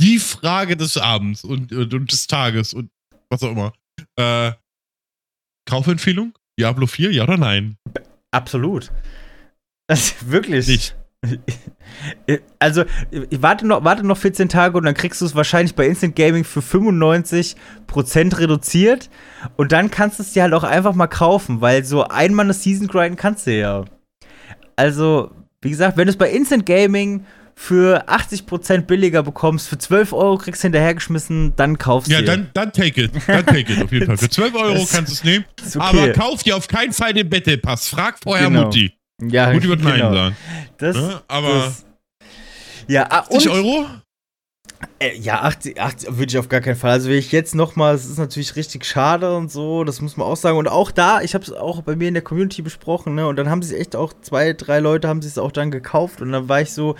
die 0.00 0.18
Frage 0.18 0.76
des 0.76 0.96
Abends 0.96 1.44
und, 1.44 1.72
und, 1.72 1.92
und 1.92 2.12
des 2.12 2.26
Tages 2.26 2.72
und 2.72 2.90
was 3.30 3.42
auch 3.42 3.52
immer. 3.52 3.72
Äh, 4.16 4.52
Kaufempfehlung? 5.68 6.34
Diablo 6.58 6.86
4, 6.86 7.12
ja 7.12 7.24
oder 7.24 7.36
nein? 7.36 7.76
Absolut. 8.30 8.90
Das, 9.86 10.30
wirklich. 10.30 10.66
Nicht. 10.66 10.96
Also, 12.58 12.84
ich 13.30 13.42
warte 13.42 13.66
noch, 13.66 13.84
warte 13.84 14.06
noch 14.06 14.16
14 14.18 14.48
Tage 14.48 14.76
und 14.76 14.84
dann 14.84 14.94
kriegst 14.94 15.20
du 15.20 15.26
es 15.26 15.34
wahrscheinlich 15.34 15.74
bei 15.74 15.86
Instant 15.86 16.16
Gaming 16.16 16.44
für 16.44 16.60
95% 16.60 17.56
reduziert. 18.38 19.10
Und 19.56 19.72
dann 19.72 19.90
kannst 19.90 20.18
du 20.18 20.22
es 20.22 20.32
dir 20.32 20.42
halt 20.42 20.54
auch 20.54 20.64
einfach 20.64 20.94
mal 20.94 21.06
kaufen, 21.06 21.60
weil 21.60 21.84
so 21.84 22.04
einmal 22.04 22.46
eine 22.46 22.54
Season 22.54 22.86
grinden 22.88 23.16
kannst 23.16 23.46
du 23.46 23.56
ja. 23.56 23.84
Also, 24.76 25.30
wie 25.60 25.70
gesagt, 25.70 25.96
wenn 25.96 26.06
du 26.06 26.10
es 26.10 26.16
bei 26.18 26.30
Instant 26.30 26.66
Gaming 26.66 27.24
für 27.54 28.08
80% 28.08 28.82
billiger 28.82 29.22
bekommst, 29.22 29.68
für 29.68 29.78
12 29.78 30.12
Euro 30.12 30.38
kriegst 30.38 30.62
du 30.62 30.66
hinterhergeschmissen, 30.66 31.54
dann 31.54 31.78
kaufst 31.78 32.10
du 32.10 32.14
Ja, 32.14 32.22
dann, 32.22 32.50
dann 32.52 32.72
take 32.72 33.00
it. 33.00 33.12
Dann 33.26 33.46
take 33.46 33.72
it 33.72 33.82
auf 33.82 33.92
jeden 33.92 34.06
Fall. 34.06 34.16
Für 34.18 34.28
12 34.28 34.54
Euro 34.56 34.86
kannst 34.90 35.10
du 35.10 35.14
es 35.14 35.24
nehmen. 35.24 35.44
Okay. 35.64 35.78
Aber 35.78 36.08
kauf 36.12 36.42
dir 36.42 36.56
auf 36.56 36.66
keinen 36.66 36.92
Fall 36.92 37.12
den 37.12 37.28
Battle 37.28 37.58
Pass. 37.58 37.88
Frag 37.88 38.18
vorher 38.22 38.48
Genau. 38.48 38.64
Mutti. 38.64 38.92
Ja, 39.30 39.52
wird 39.52 39.82
Nein 39.82 39.94
genau. 39.94 40.14
sagen. 40.14 40.36
Das, 40.78 40.96
Ne? 40.96 41.22
Aber 41.28 41.48
das, 41.48 41.84
ja, 42.88 43.06
ah, 43.10 43.20
80 43.20 43.48
und, 43.48 43.56
Euro? 43.56 43.86
Äh, 44.98 45.16
ja, 45.18 45.42
80, 45.42 45.80
80 45.80 46.16
würde 46.18 46.30
ich 46.30 46.38
auf 46.38 46.48
gar 46.48 46.60
keinen 46.60 46.76
Fall. 46.76 46.92
Also, 46.92 47.08
wenn 47.08 47.18
ich 47.18 47.32
jetzt 47.32 47.54
noch 47.54 47.76
mal, 47.76 47.94
es 47.94 48.04
ist 48.04 48.18
natürlich 48.18 48.56
richtig 48.56 48.84
schade 48.84 49.36
und 49.36 49.50
so, 49.50 49.84
das 49.84 50.00
muss 50.00 50.16
man 50.16 50.26
auch 50.26 50.36
sagen. 50.36 50.58
Und 50.58 50.68
auch 50.68 50.90
da, 50.90 51.22
ich 51.22 51.34
habe 51.34 51.44
es 51.44 51.52
auch 51.52 51.82
bei 51.82 51.96
mir 51.96 52.08
in 52.08 52.14
der 52.14 52.22
Community 52.22 52.62
besprochen, 52.62 53.14
ne? 53.14 53.26
Und 53.26 53.36
dann 53.36 53.48
haben 53.48 53.62
sich 53.62 53.78
echt 53.78 53.96
auch 53.96 54.12
zwei, 54.20 54.52
drei 54.52 54.80
Leute 54.80 55.08
haben 55.08 55.22
sich 55.22 55.32
es 55.32 55.38
auch 55.38 55.52
dann 55.52 55.70
gekauft. 55.70 56.20
Und 56.20 56.32
dann 56.32 56.48
war 56.48 56.60
ich 56.60 56.72
so, 56.72 56.96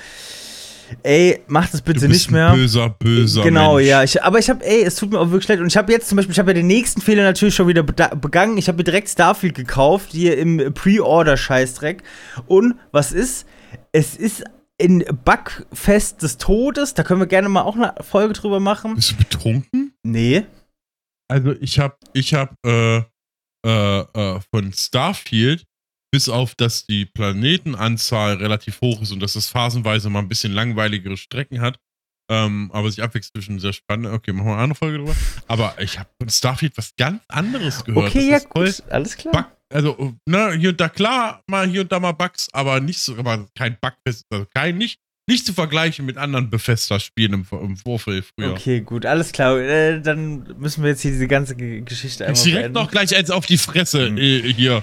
ey, 1.03 1.41
mach 1.47 1.68
das 1.70 1.82
bitte 1.82 2.01
du 2.01 2.09
bist 2.09 2.20
nicht 2.26 2.30
mehr. 2.30 2.51
Ein 2.51 2.57
böser, 2.57 2.91
böser 2.91 3.43
Genau, 3.43 3.76
Mensch. 3.76 3.89
ja. 3.89 4.03
Ich, 4.03 4.22
aber 4.22 4.39
ich 4.39 4.49
habe, 4.51 4.64
ey, 4.64 4.82
es 4.82 4.97
tut 4.97 5.11
mir 5.11 5.18
auch 5.20 5.30
wirklich 5.30 5.49
leid. 5.49 5.61
Und 5.61 5.66
ich 5.68 5.76
habe 5.76 5.93
jetzt 5.93 6.09
zum 6.09 6.16
Beispiel, 6.16 6.32
ich 6.32 6.39
habe 6.39 6.51
ja 6.51 6.55
den 6.55 6.66
nächsten 6.66 7.01
Fehler 7.01 7.22
natürlich 7.22 7.55
schon 7.55 7.68
wieder 7.68 7.82
begangen. 7.82 8.57
Ich 8.59 8.68
habe 8.68 8.78
mir 8.78 8.85
direkt 8.85 9.09
Starfield 9.09 9.55
gekauft, 9.55 10.11
hier 10.12 10.37
im 10.39 10.72
Pre-Order-Scheißdreck. 10.74 12.03
Und 12.47 12.74
was 12.93 13.12
ist? 13.12 13.47
Es 13.93 14.16
ist 14.16 14.45
in 14.78 15.05
Bugfest 15.24 16.22
des 16.22 16.39
Todes. 16.39 16.95
Da 16.95 17.03
können 17.05 17.20
wir 17.20 17.26
gerne 17.26 17.49
mal 17.49 17.62
auch 17.62 17.76
eine 17.76 17.95
Folge 18.01 18.35
drüber 18.35 18.61
machen. 18.61 18.95
Bist 18.97 19.12
du 19.12 19.16
betrunken? 19.16 19.95
Nee. 20.03 20.45
Also 21.28 21.53
ich 21.61 21.78
habe 21.78 21.97
ich 22.12 22.35
hab, 22.35 22.55
äh, 22.66 22.99
äh, 22.99 24.01
äh, 24.01 24.41
von 24.53 24.72
Starfield, 24.74 25.64
bis 26.15 26.29
auf, 26.29 26.55
dass 26.55 26.87
die 26.87 27.07
Planetenanzahl 27.07 28.37
relativ 28.37 28.81
hoch 28.81 29.03
ist 29.03 29.11
und 29.11 29.19
dass 29.19 29.35
es 29.35 29.49
phasenweise 29.49 30.11
mal 30.11 30.21
ein 30.21 30.29
bisschen 30.29 30.53
langweiligere 30.53 31.17
Strecken 31.17 31.61
hat, 31.61 31.81
ähm, 32.31 32.71
aber 32.73 32.89
sich 32.89 33.03
abwechselt 33.03 33.33
zwischen 33.35 33.59
sehr 33.59 33.73
spannend. 33.73 34.07
Okay, 34.07 34.33
machen 34.33 34.47
wir 34.47 34.57
eine 34.57 34.77
Folge 34.77 34.99
drüber. 34.99 35.17
Aber 35.49 35.75
ich 35.81 35.99
habe 35.99 36.09
von 36.21 36.29
Starfield 36.29 36.79
was 36.79 36.95
ganz 36.95 37.21
anderes 37.27 37.85
gehört. 37.85 38.11
Okay, 38.11 38.31
Das 38.31 38.45
ja, 38.45 38.49
gut. 38.49 38.93
Alles 38.93 39.17
klar. 39.17 39.33
Bug, 39.33 39.47
also, 39.73 40.15
ne, 40.25 40.53
hier 40.53 40.69
und 40.71 40.81
da 40.81 40.89
klar, 40.89 41.43
mal 41.49 41.67
hier 41.67 41.81
und 41.81 41.91
da 41.91 41.99
mal 41.99 42.12
Bugs, 42.12 42.49
aber 42.53 42.79
nicht 42.79 43.01
so, 43.01 43.17
aber 43.17 43.49
kein 43.57 43.77
Bugfest, 43.81 44.25
also 44.31 44.47
kein, 44.55 44.79
nicht, 44.79 45.01
nicht 45.27 45.47
zu 45.47 45.53
vergleichen 45.55 46.05
mit 46.07 46.16
anderen 46.18 46.51
Bethesda-Spielen 46.51 47.33
im, 47.33 47.47
im 47.59 47.77
Vorfeld 47.77 48.25
früher. 48.35 48.53
Okay, 48.53 48.81
gut, 48.81 49.07
alles 49.07 49.33
klar. 49.33 49.59
Äh, 49.59 50.01
dann 50.01 50.47
müssen 50.59 50.83
wir 50.83 50.91
jetzt 50.91 51.01
hier 51.03 51.11
diese 51.12 51.27
ganze 51.29 51.55
Ge 51.57 51.81
Geschichte 51.81 52.27
einmal 52.27 52.43
Direkt 52.43 52.62
beenden. 52.64 52.75
noch 52.75 52.91
gleich 52.91 53.16
eins 53.16 53.31
auf 53.31 53.47
die 53.47 53.57
Fresse 53.59 54.11
Mhm. 54.11 54.18
äh, 54.18 54.53
hier. 54.53 54.83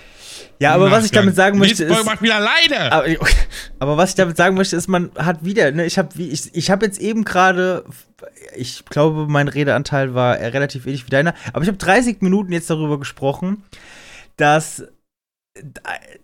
Ja, 0.59 0.73
aber 0.73 0.89
was 0.91 1.05
ich 1.05 1.11
damit 1.11 1.35
sagen 1.35 1.57
möchte, 1.59 1.83
Nächste 1.83 1.87
Folge 1.87 2.01
ist. 2.01 2.05
macht 2.05 2.21
wieder 2.21 2.35
alleine. 2.35 2.91
Aber, 2.91 3.05
aber 3.79 3.97
was 3.97 4.09
ich 4.11 4.15
damit 4.15 4.37
sagen 4.37 4.55
möchte, 4.55 4.75
ist, 4.75 4.87
man 4.87 5.11
hat 5.15 5.43
wieder, 5.45 5.71
ne, 5.71 5.85
ich 5.85 5.97
habe 5.97 6.09
ich, 6.21 6.49
ich 6.53 6.71
hab 6.71 6.81
jetzt 6.81 6.99
eben 6.99 7.23
gerade, 7.23 7.83
ich 8.55 8.83
glaube, 8.85 9.27
mein 9.27 9.47
Redeanteil 9.47 10.13
war 10.15 10.39
relativ 10.39 10.85
ähnlich 10.85 11.05
wie 11.05 11.09
deiner, 11.11 11.33
aber 11.53 11.61
ich 11.63 11.67
habe 11.67 11.77
30 11.77 12.21
Minuten 12.21 12.51
jetzt 12.51 12.69
darüber 12.69 12.97
gesprochen, 12.99 13.63
dass 14.37 14.83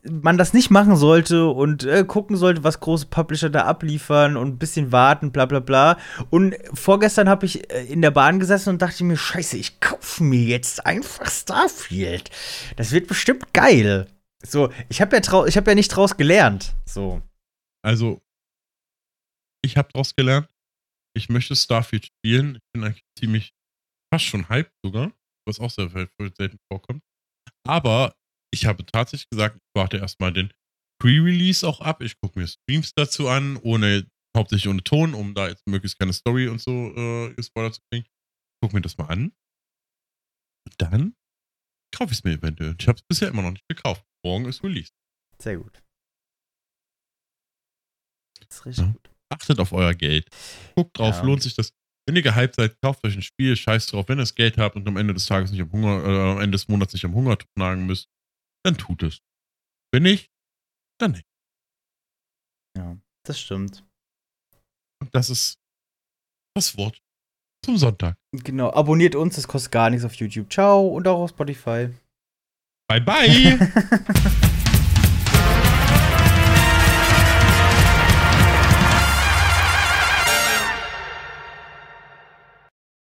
man 0.04 0.38
das 0.38 0.54
nicht 0.54 0.70
machen 0.70 0.96
sollte 0.96 1.48
und 1.48 1.84
äh, 1.84 2.06
gucken 2.06 2.38
sollte, 2.38 2.64
was 2.64 2.80
große 2.80 3.08
Publisher 3.08 3.50
da 3.50 3.66
abliefern 3.66 4.38
und 4.38 4.48
ein 4.48 4.58
bisschen 4.58 4.92
warten, 4.94 5.32
bla 5.32 5.46
bla 5.46 5.60
bla. 5.60 5.98
Und 6.30 6.56
vorgestern 6.74 7.28
habe 7.28 7.46
ich 7.46 7.70
äh, 7.72 7.86
in 7.86 8.02
der 8.02 8.12
Bahn 8.12 8.40
gesessen 8.40 8.70
und 8.70 8.82
dachte 8.82 9.04
mir, 9.04 9.18
scheiße, 9.18 9.58
ich 9.58 9.80
kaufe 9.82 10.24
mir 10.24 10.42
jetzt 10.44 10.86
einfach 10.86 11.30
Starfield. 11.30 12.32
Das 12.78 12.92
wird 12.94 13.08
bestimmt 13.08 13.54
geil. 13.54 14.08
So, 14.46 14.72
ich 14.88 15.02
habe 15.02 15.16
ja, 15.16 15.22
trau- 15.22 15.48
hab 15.48 15.68
ja 15.68 15.76
nicht 15.76 15.90
draus 15.90 16.16
gelernt. 16.16 16.74
So. 16.86 17.22
Also, 17.84 18.22
ich 19.62 19.76
habe 19.76 19.90
daraus 19.92 20.16
gelernt, 20.16 20.48
ich 21.16 21.28
möchte 21.28 21.56
Starfield 21.56 22.06
spielen. 22.06 22.56
Ich 22.56 22.62
bin 22.74 22.84
eigentlich 22.84 23.04
ziemlich, 23.20 23.54
fast 24.14 24.26
schon 24.26 24.48
hyped 24.48 24.72
sogar, 24.86 25.12
was 25.46 25.60
auch 25.60 25.70
sehr 25.72 25.90
selten 25.90 26.60
vorkommt. 26.72 27.04
Aber 27.68 28.14
ich 28.54 28.66
habe 28.66 28.86
tatsächlich 28.86 29.30
gesagt, 29.30 29.56
ich 29.58 29.62
warte 29.76 29.98
erstmal 29.98 30.34
den 30.34 30.52
Pre-Release 31.02 31.68
auch 31.68 31.82
ab. 31.82 32.02
Ich 32.02 32.20
gucke 32.20 32.40
mir 32.40 32.48
Streams 32.48 32.92
dazu 32.96 33.28
an, 33.30 33.58
ohne, 33.58 34.08
hauptsächlich 34.36 34.68
ohne 34.70 34.84
Ton, 34.84 35.14
um 35.14 35.34
da 35.34 35.48
jetzt 35.48 35.66
möglichst 35.68 36.00
keine 36.00 36.14
Story 36.14 36.48
und 36.48 36.60
so 36.62 36.72
äh, 36.96 37.34
gespoilert 37.36 37.76
zu 37.76 37.82
kriegen. 37.92 38.06
Guck 38.62 38.74
mir 38.74 38.82
das 38.82 38.98
mal 38.98 39.06
an. 39.08 39.26
Und 40.68 40.76
dann 40.82 41.16
kaufe 41.96 42.12
ich 42.12 42.20
es 42.20 42.24
mir 42.24 42.34
eventuell. 42.34 42.76
Ich 42.80 42.88
habe 42.88 42.98
es 42.98 43.04
bisher 43.08 43.28
immer 43.30 43.42
noch 43.44 43.52
nicht 43.52 43.68
gekauft. 43.68 44.04
Morgen 44.26 44.46
ist 44.46 44.64
Release. 44.64 44.92
Sehr 45.40 45.58
gut. 45.58 45.84
Das 48.40 48.60
ist 48.60 48.66
richtig 48.66 48.86
Ja. 48.86 48.92
gut. 48.92 49.10
Achtet 49.30 49.60
auf 49.60 49.74
euer 49.74 49.94
Geld. 49.94 50.28
Guckt 50.76 50.98
drauf, 50.98 51.18
Ja. 51.18 51.24
lohnt 51.24 51.44
sich 51.44 51.54
das. 51.56 51.74
Wenn 52.08 52.16
ihr 52.16 52.22
gehypt 52.22 52.56
seid, 52.56 52.80
kauft 52.82 53.04
euch 53.06 53.16
ein 53.16 53.22
Spiel, 53.22 53.56
scheiß 53.58 53.88
drauf. 53.88 54.08
Wenn 54.08 54.18
ihr 54.18 54.22
das 54.22 54.36
Geld 54.36 54.58
habt 54.58 54.76
und 54.78 54.88
am 54.88 54.96
Ende 54.96 55.14
des 55.14 55.26
Tages 55.26 55.52
nicht 55.52 55.62
am 55.62 55.72
Hunger, 55.72 56.04
äh, 56.06 56.32
am 56.32 56.38
Ende 56.40 56.52
des 56.56 56.68
Monats 56.70 56.94
nicht 56.94 57.04
am 57.04 57.14
Hunger 57.14 57.38
nagen 57.58 57.86
müsst, 57.86 58.08
dann 58.68 58.78
tut 58.78 59.04
es. 59.04 59.22
Wenn 59.94 60.04
nicht, 60.04 60.30
dann 61.00 61.12
nicht. 61.12 61.26
Ja, 62.78 62.98
das 63.26 63.40
stimmt. 63.40 63.86
Und 65.00 65.14
das 65.16 65.30
ist 65.30 65.58
das 66.56 66.78
Wort 66.78 67.02
zum 67.64 67.78
Sonntag. 67.78 68.18
Genau, 68.32 68.72
abonniert 68.74 69.16
uns, 69.16 69.36
das 69.36 69.48
kostet 69.48 69.72
gar 69.72 69.90
nichts 69.90 70.06
auf 70.06 70.16
YouTube. 70.16 70.52
Ciao 70.52 70.86
und 70.88 71.08
auch 71.08 71.22
auf 71.22 71.30
Spotify. 71.30 71.90
Bye 72.90 73.02
bye! 73.02 74.58